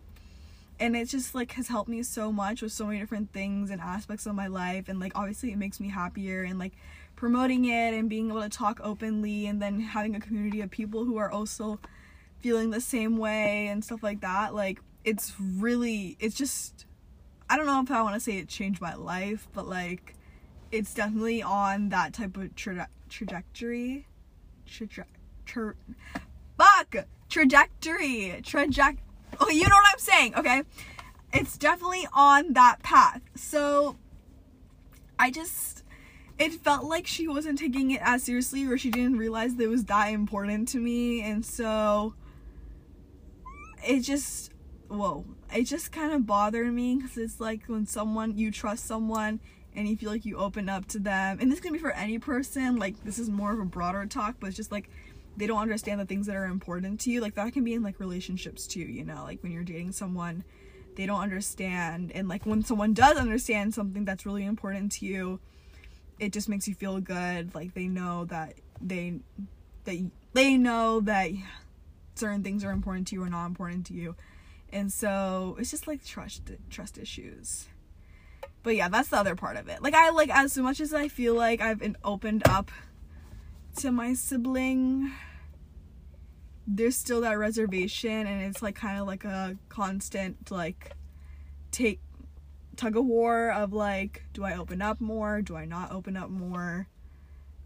And 0.80 0.95
it 0.95 1.08
just 1.08 1.36
like 1.36 1.51
has 1.54 1.68
helped 1.68 1.89
me 1.89 2.04
so 2.04 2.32
much 2.32 2.62
with 2.62 2.72
so 2.72 2.86
many 2.86 2.99
different 2.99 3.32
things 3.32 3.70
and 3.70 3.80
aspects 3.80 4.26
of 4.26 4.36
my 4.36 4.47
life 4.47 4.89
and 4.89 4.99
like 4.99 5.14
obviously 5.16 5.51
it 5.51 5.58
makes 5.58 5.80
me 5.80 5.89
happier 5.89 6.43
and 6.43 6.60
like 6.60 6.74
promoting 7.16 7.66
it 7.66 7.93
and 7.93 8.10
being 8.10 8.30
able 8.30 8.41
to 8.41 8.49
talk 8.49 8.80
openly 8.84 9.45
and 9.45 9.62
then 9.62 9.80
having 9.80 10.16
a 10.16 10.20
community 10.20 10.62
of 10.62 10.72
people 10.72 11.06
who 11.06 11.16
are 11.18 11.32
also 11.32 11.80
feeling 12.44 12.70
the 12.70 12.82
same 12.82 13.18
way 13.18 13.68
and 13.68 13.84
stuff 13.84 14.04
like 14.04 14.22
that. 14.22 14.54
Like 14.54 14.80
it's 15.04 15.34
really 15.39 16.18
it's 16.20 16.36
just 16.36 16.86
I 17.50 17.58
don't 17.58 17.66
know 17.66 17.82
if 17.82 17.89
I 17.89 18.02
want 18.04 18.14
to 18.14 18.20
say 18.20 18.38
it 18.38 18.50
changed 18.50 18.82
my 18.82 18.94
life, 18.94 19.48
but 19.54 19.68
like 19.68 20.16
it's 20.72 20.94
definitely 20.94 21.41
on 21.41 21.89
that 21.89 22.14
type 22.14 22.38
of 22.38 22.56
tra- 22.56 22.89
trajectory. 23.10 24.06
Traje- 24.68 25.06
tra- 25.46 25.76
fuck 26.58 27.06
trajectory 27.30 28.39
traject 28.44 29.00
oh 29.39 29.50
you 29.50 29.64
know 29.64 29.76
what 29.76 29.86
i'm 29.91 30.00
saying 30.00 30.36
okay 30.36 30.62
it's 31.34 31.58
definitely 31.58 32.08
on 32.14 32.54
that 32.54 32.82
path 32.84 33.22
so 33.36 33.96
i 35.18 35.32
just 35.32 35.84
it 36.38 36.54
felt 36.54 36.84
like 36.84 37.08
she 37.08 37.28
wasn't 37.28 37.58
taking 37.58 37.91
it 37.91 38.02
as 38.04 38.24
seriously 38.24 38.66
or 38.66 38.78
she 38.78 38.89
didn't 38.91 39.18
realize 39.18 39.56
that 39.56 39.64
it 39.64 39.68
was 39.68 39.86
that 39.86 40.08
important 40.08 40.68
to 40.68 40.78
me 40.78 41.22
and 41.22 41.44
so 41.44 42.14
it 43.86 44.01
just 44.01 44.51
whoa. 44.88 45.25
It 45.53 45.63
just 45.63 45.91
kind 45.91 46.13
of 46.13 46.25
bothered 46.25 46.71
me 46.71 46.95
because 46.97 47.17
it's 47.17 47.39
like 47.39 47.65
when 47.67 47.86
someone 47.86 48.38
you 48.38 48.51
trust 48.51 48.86
someone 48.86 49.39
and 49.75 49.88
you 49.88 49.97
feel 49.97 50.11
like 50.11 50.25
you 50.25 50.38
open 50.38 50.69
up 50.69 50.88
to 50.89 50.99
them. 50.99 51.39
And 51.41 51.51
this 51.51 51.59
can 51.59 51.73
be 51.73 51.79
for 51.79 51.91
any 51.91 52.19
person 52.19 52.77
like 52.77 53.03
this 53.03 53.19
is 53.19 53.29
more 53.29 53.51
of 53.51 53.59
a 53.59 53.65
broader 53.65 54.05
talk 54.05 54.36
but 54.39 54.47
it's 54.47 54.57
just 54.57 54.71
like 54.71 54.89
they 55.36 55.47
don't 55.47 55.61
understand 55.61 55.99
the 55.99 56.05
things 56.05 56.27
that 56.27 56.36
are 56.36 56.45
important 56.45 56.99
to 57.01 57.11
you. 57.11 57.21
Like 57.21 57.36
that 57.36 57.53
can 57.53 57.63
be 57.63 57.73
in 57.73 57.84
like 57.84 57.99
relationships 57.99 58.67
too 58.67 58.81
you 58.81 59.03
know? 59.03 59.23
Like 59.23 59.41
when 59.43 59.51
you're 59.51 59.63
dating 59.63 59.93
someone 59.93 60.43
they 60.95 61.05
don't 61.05 61.21
understand 61.21 62.11
and 62.13 62.27
like 62.27 62.45
when 62.45 62.63
someone 62.63 62.93
does 62.93 63.17
understand 63.17 63.73
something 63.73 64.05
that's 64.05 64.25
really 64.25 64.45
important 64.45 64.91
to 64.93 65.05
you 65.05 65.39
it 66.19 66.31
just 66.31 66.49
makes 66.49 66.67
you 66.67 66.75
feel 66.75 66.99
good. 66.99 67.53
Like 67.55 67.73
they 67.73 67.88
know 67.88 68.25
that 68.25 68.55
they 68.81 69.19
they 69.86 70.05
they 70.34 70.57
know 70.57 70.99
that 71.01 71.31
certain 72.16 72.43
things 72.43 72.64
are 72.64 72.72
important 72.72 73.07
to 73.07 73.16
you 73.16 73.24
or 73.24 73.30
not 73.30 73.45
important 73.45 73.86
to 73.88 73.93
you. 73.93 74.16
And 74.72 74.91
so 74.91 75.55
it's 75.59 75.72
just 75.72 75.88
like 75.88 76.05
trust 76.05 76.51
trust 76.70 76.97
issues. 76.97 77.68
But 78.64 78.76
yeah 78.76 78.89
that's 78.89 79.09
the 79.09 79.18
other 79.18 79.36
part 79.36 79.57
of 79.57 79.68
it. 79.68 79.82
Like 79.82 79.93
i 79.93 80.09
like 80.09 80.30
as 80.30 80.57
much 80.57 80.80
as 80.80 80.93
i 80.93 81.07
feel 81.07 81.36
like 81.36 81.61
i've 81.61 81.80
been 81.80 81.97
opened 82.03 82.43
up 82.47 82.72
to 83.78 83.91
my 83.91 84.14
sibling 84.14 85.11
there's 86.66 86.95
still 86.95 87.22
that 87.22 87.38
reservation 87.38 88.28
and 88.28 88.41
it's 88.43 88.61
like 88.61 88.76
kind 88.76 88.99
of 88.99 89.07
like 89.07 89.26
a 89.26 89.57
constant 89.68 90.51
like 90.51 90.91
take 91.72 91.99
tug 92.76 92.95
of 92.95 93.05
war 93.05 93.51
of 93.51 93.74
like 93.74 94.24
do 94.34 94.43
i 94.43 94.55
open 94.55 94.82
up 94.82 95.01
more? 95.01 95.41
Do 95.41 95.55
i 95.55 95.66
not 95.66 95.91
open 95.91 96.16
up 96.16 96.30
more? 96.30 96.88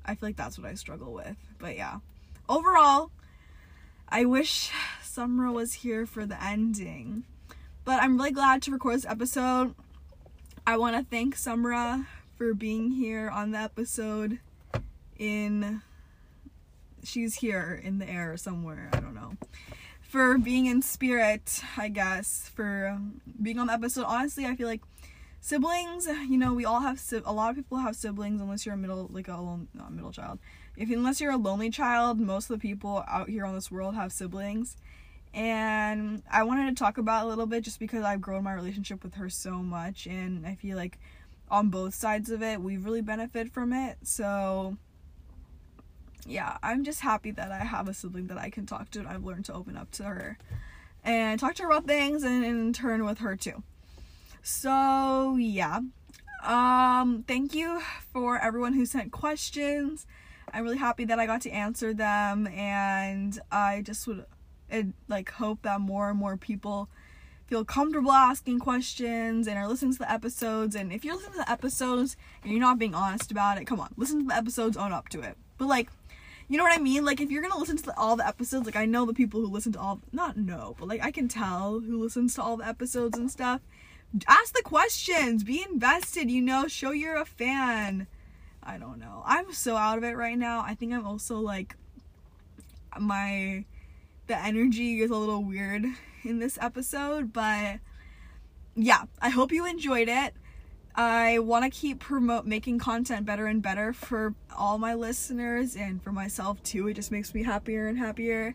I 0.06 0.16
feel 0.16 0.30
like 0.30 0.38
that's 0.38 0.58
what 0.58 0.68
i 0.68 0.74
struggle 0.74 1.14
with. 1.14 1.36
But 1.60 1.76
yeah. 1.76 2.00
Overall 2.50 3.12
i 4.10 4.26
wish 4.26 4.72
Samra 5.04 5.52
was 5.54 5.74
here 5.74 6.06
for 6.06 6.26
the 6.26 6.42
ending 6.44 7.24
but 7.86 8.02
i'm 8.02 8.18
really 8.18 8.32
glad 8.32 8.62
to 8.64 8.72
record 8.72 8.96
this 8.96 9.06
episode 9.06 9.74
i 10.66 10.78
want 10.78 10.96
to 10.96 11.04
thank 11.04 11.36
Samra 11.36 12.06
for 12.36 12.54
being 12.54 12.92
here 12.92 13.30
on 13.30 13.52
the 13.52 13.58
episode 13.58 14.40
in 15.18 15.82
she's 17.08 17.36
here 17.36 17.80
in 17.84 18.00
the 18.00 18.10
air 18.10 18.38
somewhere. 18.38 18.90
I 18.94 19.00
don't 19.00 19.16
know. 19.16 19.38
For 20.02 20.38
being 20.38 20.68
in 20.68 20.82
spirit, 20.82 21.62
I 21.78 21.90
guess. 21.90 22.52
For 22.54 23.00
being 23.42 23.60
on 23.60 23.68
the 23.68 23.74
episode. 23.74 24.06
Honestly, 24.06 24.46
I 24.46 24.56
feel 24.56 24.68
like 24.68 24.82
siblings. 25.42 26.06
You 26.06 26.38
know, 26.38 26.54
we 26.54 26.66
all 26.66 26.82
have 26.82 27.02
a 27.26 27.34
lot 27.34 27.50
of 27.52 27.56
people 27.56 27.78
have 27.80 27.96
siblings 27.96 28.42
unless 28.42 28.66
you're 28.66 28.76
a 28.76 28.78
middle 28.78 29.10
like 29.12 29.28
a 29.28 29.60
middle 29.90 30.12
child. 30.12 30.40
If 30.78 30.92
unless 30.92 31.20
you're 31.20 31.32
a 31.32 31.38
lonely 31.38 31.72
child, 31.72 32.20
most 32.20 32.50
of 32.52 32.60
the 32.60 32.62
people 32.62 33.04
out 33.08 33.30
here 33.30 33.46
on 33.46 33.56
this 33.56 33.72
world 33.72 33.96
have 33.96 34.14
siblings. 34.14 34.78
And 35.34 36.22
I 36.32 36.44
wanted 36.44 36.70
to 36.70 36.80
talk 36.80 37.00
about 37.00 37.26
a 37.26 37.30
little 37.30 37.48
bit 37.48 37.64
just 37.64 37.80
because 37.80 38.04
I've 38.04 38.22
grown 38.22 38.44
my 38.44 38.54
relationship 38.54 39.04
with 39.04 39.16
her 39.16 39.30
so 39.30 39.58
much 39.58 40.06
and 40.06 40.46
I 40.46 40.56
feel 40.56 40.78
like 40.78 41.00
on 41.50 41.70
both 41.70 41.96
sides 41.96 42.30
of 42.30 42.44
it, 42.44 42.62
we've 42.62 42.86
really 42.86 43.02
benefited 43.02 43.52
from 43.52 43.74
it. 43.74 43.98
So 44.04 44.78
yeah, 46.28 46.58
I'm 46.62 46.84
just 46.84 47.02
happy 47.02 47.32
that 47.32 47.52
I 47.52 47.60
have 47.60 47.88
a 47.88 47.94
sibling 47.94 48.28
that 48.28 48.38
I 48.38 48.50
can 48.50 48.66
talk 48.66 48.92
to 48.92 49.00
and 49.00 49.08
I've 49.08 49.24
learned 49.24 49.46
to 49.46 49.54
open 49.54 49.78
up 49.78 49.92
to 49.92 50.04
her 50.04 50.38
and 51.04 51.40
talk 51.40 51.56
to 51.56 51.64
her 51.64 51.70
about 51.72 51.86
things 51.86 52.24
and 52.24 52.46
in 52.46 52.74
turn 52.74 53.04
with 53.04 53.20
her 53.20 53.36
too. 53.36 53.64
So, 54.44 55.38
yeah. 55.40 55.80
Um 56.44 57.24
thank 57.28 57.56
you 57.56 57.82
for 58.14 58.40
everyone 58.40 58.74
who 58.74 58.86
sent 58.86 59.12
questions. 59.12 60.06
I'm 60.54 60.64
really 60.64 60.78
happy 60.78 61.06
that 61.06 61.20
I 61.20 61.26
got 61.26 61.42
to 61.42 61.50
answer 61.52 61.94
them 61.94 62.48
and 62.48 63.40
I 63.52 63.82
just 63.84 64.08
would 64.08 64.26
like 65.08 65.32
hope 65.32 65.62
that 65.64 65.82
more 65.82 66.10
and 66.10 66.20
more 66.20 66.38
people 66.38 66.90
feel 67.48 67.64
comfortable 67.64 68.12
asking 68.12 68.60
questions 68.60 69.48
and 69.48 69.58
are 69.58 69.68
listening 69.68 69.94
to 69.94 70.00
the 70.00 70.12
episodes 70.12 70.76
and 70.76 70.92
if 70.92 71.06
you're 71.06 71.16
listening 71.16 71.34
to 71.34 71.46
the 71.46 71.52
episodes 71.52 72.18
and 72.44 72.52
you're 72.52 72.62
not 72.62 72.80
being 72.80 72.94
honest 72.94 73.32
about 73.32 73.58
it, 73.58 73.66
come 73.66 73.80
on, 73.80 73.94
listen 73.98 74.22
to 74.22 74.28
the 74.28 74.36
episodes, 74.36 74.76
own 74.76 74.92
up 74.92 75.10
to 75.10 75.22
it. 75.22 75.38
But 75.58 75.68
like 75.68 75.90
you 76.50 76.58
know 76.58 76.64
what 76.64 76.78
I 76.78 76.82
mean? 76.82 77.04
Like 77.04 77.20
if 77.20 77.30
you're 77.30 77.42
gonna 77.42 77.58
listen 77.58 77.78
to 77.78 77.84
the, 77.84 77.98
all 77.98 78.16
the 78.16 78.26
episodes, 78.26 78.66
like 78.66 78.78
I 78.78 78.86
know 78.86 79.06
the 79.06 79.14
people 79.14 79.42
who 79.42 79.48
listen 79.48 79.74
to 79.74 79.80
all, 79.80 80.00
not 80.14 80.38
know, 80.38 80.76
but 80.80 80.88
like 80.88 81.04
I 81.04 81.12
can 81.12 81.28
tell 81.28 81.82
who 81.82 82.02
listens 82.02 82.36
to 82.36 82.42
all 82.42 82.58
the 82.58 82.68
episodes 82.68 83.18
and 83.18 83.30
stuff. 83.30 83.62
Ask 84.28 84.54
the 84.54 84.62
questions, 84.62 85.44
be 85.44 85.66
invested, 85.70 86.32
you 86.32 86.42
know, 86.42 86.68
show 86.68 86.92
you're 86.92 87.18
a 87.18 87.26
fan. 87.26 88.08
I 88.68 88.78
don't 88.78 89.00
know. 89.00 89.24
I'm 89.26 89.54
so 89.54 89.78
out 89.78 89.98
of 89.98 90.04
it 90.04 90.18
right 90.18 90.38
now. 90.38 90.62
I 90.62 90.76
think 90.76 90.94
I'm 90.94 91.08
also 91.08 91.40
like 91.40 91.76
my 93.00 93.64
the 94.28 94.38
energy 94.38 95.00
is 95.00 95.10
a 95.10 95.16
little 95.16 95.44
weird 95.44 95.86
in 96.24 96.40
this 96.40 96.58
episode, 96.62 97.32
but 97.32 97.80
yeah, 98.76 99.04
I 99.22 99.30
hope 99.30 99.54
you 99.54 99.66
enjoyed 99.66 100.10
it. 100.10 100.34
I 100.94 101.40
want 101.40 101.64
to 101.64 101.70
keep 101.70 102.00
promote 102.00 102.46
making 102.46 102.80
content 102.80 103.26
better 103.26 103.46
and 103.46 103.62
better 103.62 103.94
for 103.94 104.34
all 104.56 104.78
my 104.78 104.96
listeners 104.96 105.76
and 105.76 106.04
for 106.04 106.12
myself 106.12 106.62
too. 106.64 106.88
It 106.90 106.96
just 106.96 107.12
makes 107.12 107.34
me 107.34 107.44
happier 107.44 107.88
and 107.88 107.98
happier. 107.98 108.54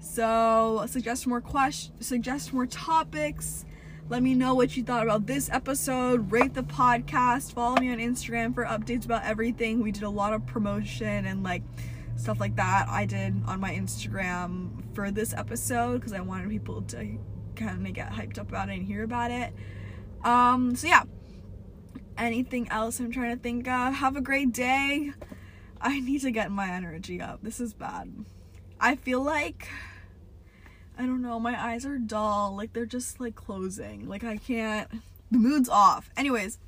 So 0.00 0.84
suggest 0.88 1.26
more 1.28 1.40
questions, 1.40 2.06
suggest 2.06 2.52
more 2.52 2.66
topics. 2.66 3.64
Let 4.10 4.22
me 4.22 4.34
know 4.34 4.54
what 4.54 4.76
you 4.76 4.84
thought 4.84 5.02
about 5.02 5.26
this 5.26 5.48
episode. 5.48 6.30
Rate 6.30 6.52
the 6.52 6.62
podcast. 6.62 7.54
Follow 7.54 7.76
me 7.80 7.90
on 7.90 7.98
Instagram 7.98 8.54
for 8.54 8.66
updates 8.66 9.06
about 9.06 9.24
everything. 9.24 9.80
We 9.80 9.92
did 9.92 10.02
a 10.02 10.10
lot 10.10 10.34
of 10.34 10.44
promotion 10.44 11.24
and 11.24 11.42
like 11.42 11.62
stuff 12.16 12.38
like 12.38 12.54
that. 12.56 12.86
I 12.86 13.06
did 13.06 13.42
on 13.46 13.60
my 13.60 13.70
Instagram 13.72 14.94
for 14.94 15.10
this 15.10 15.32
episode 15.32 16.00
because 16.00 16.12
I 16.12 16.20
wanted 16.20 16.50
people 16.50 16.82
to 16.82 17.18
kind 17.56 17.86
of 17.86 17.92
get 17.94 18.12
hyped 18.12 18.38
up 18.38 18.50
about 18.50 18.68
it 18.68 18.74
and 18.74 18.82
hear 18.82 19.04
about 19.04 19.30
it. 19.30 19.54
Um, 20.22 20.76
so 20.76 20.86
yeah. 20.86 21.04
Anything 22.18 22.68
else 22.70 23.00
I'm 23.00 23.10
trying 23.10 23.34
to 23.34 23.42
think 23.42 23.66
of? 23.66 23.94
Have 23.94 24.16
a 24.16 24.20
great 24.20 24.52
day. 24.52 25.12
I 25.80 26.00
need 26.00 26.20
to 26.20 26.30
get 26.30 26.50
my 26.50 26.70
energy 26.70 27.22
up. 27.22 27.40
This 27.42 27.58
is 27.58 27.72
bad. 27.72 28.12
I 28.78 28.96
feel 28.96 29.22
like 29.22 29.66
I 30.98 31.02
don't 31.02 31.22
know, 31.22 31.40
my 31.40 31.60
eyes 31.60 31.84
are 31.84 31.98
dull. 31.98 32.54
Like 32.56 32.72
they're 32.72 32.86
just 32.86 33.20
like 33.20 33.34
closing. 33.34 34.08
Like 34.08 34.24
I 34.24 34.36
can't 34.36 34.88
the 35.30 35.38
mood's 35.38 35.68
off. 35.68 36.10
Anyways, 36.16 36.58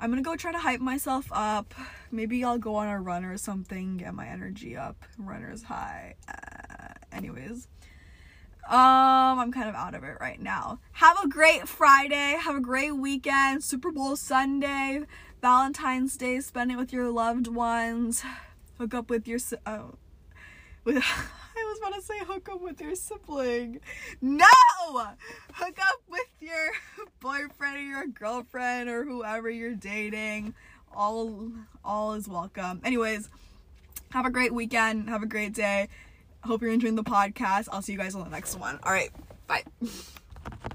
I'm 0.00 0.10
gonna 0.10 0.22
go 0.22 0.36
try 0.36 0.52
to 0.52 0.58
hype 0.58 0.80
myself 0.80 1.28
up. 1.30 1.74
Maybe 2.10 2.42
I'll 2.42 2.58
go 2.58 2.76
on 2.76 2.88
a 2.88 3.00
run 3.00 3.24
or 3.24 3.36
something, 3.36 3.98
get 3.98 4.14
my 4.14 4.26
energy 4.26 4.76
up. 4.76 5.04
Runner's 5.18 5.62
high. 5.62 6.14
Uh, 6.28 6.94
anyways. 7.12 7.68
Um, 8.68 9.40
I'm 9.40 9.52
kind 9.52 9.68
of 9.68 9.74
out 9.74 9.94
of 9.94 10.04
it 10.04 10.16
right 10.20 10.40
now. 10.40 10.78
Have 10.92 11.18
a 11.22 11.28
great 11.28 11.68
Friday. 11.68 12.36
Have 12.40 12.56
a 12.56 12.60
great 12.60 12.92
weekend. 12.92 13.64
Super 13.64 13.90
Bowl 13.90 14.16
Sunday, 14.16 15.02
Valentine's 15.40 16.16
Day. 16.16 16.40
Spend 16.40 16.70
it 16.70 16.76
with 16.76 16.92
your 16.92 17.10
loved 17.10 17.48
ones. 17.48 18.24
Hook 18.78 18.94
up 18.94 19.10
with 19.10 19.26
your 19.26 19.40
oh, 19.66 19.96
with. 20.84 21.04
I 21.56 21.64
was 21.64 21.78
about 21.78 21.94
to 21.94 22.02
say 22.02 22.18
hook 22.20 22.48
up 22.50 22.60
with 22.60 22.80
your 22.80 22.94
sibling. 22.94 23.80
No! 24.20 24.46
Hook 25.54 25.78
up 25.80 26.02
with 26.08 26.26
your 26.40 26.72
boyfriend 27.20 27.76
or 27.76 27.80
your 27.80 28.06
girlfriend 28.06 28.88
or 28.88 29.04
whoever 29.04 29.50
you're 29.50 29.74
dating. 29.74 30.54
All 30.94 31.52
all 31.84 32.14
is 32.14 32.28
welcome. 32.28 32.80
Anyways, 32.84 33.28
have 34.10 34.26
a 34.26 34.30
great 34.30 34.52
weekend. 34.52 35.08
Have 35.08 35.22
a 35.22 35.26
great 35.26 35.54
day. 35.54 35.88
Hope 36.44 36.62
you're 36.62 36.72
enjoying 36.72 36.96
the 36.96 37.04
podcast. 37.04 37.68
I'll 37.72 37.82
see 37.82 37.92
you 37.92 37.98
guys 37.98 38.14
on 38.14 38.24
the 38.24 38.30
next 38.30 38.56
one. 38.56 38.78
All 38.82 38.92
right. 38.92 39.10
Bye. 39.46 39.64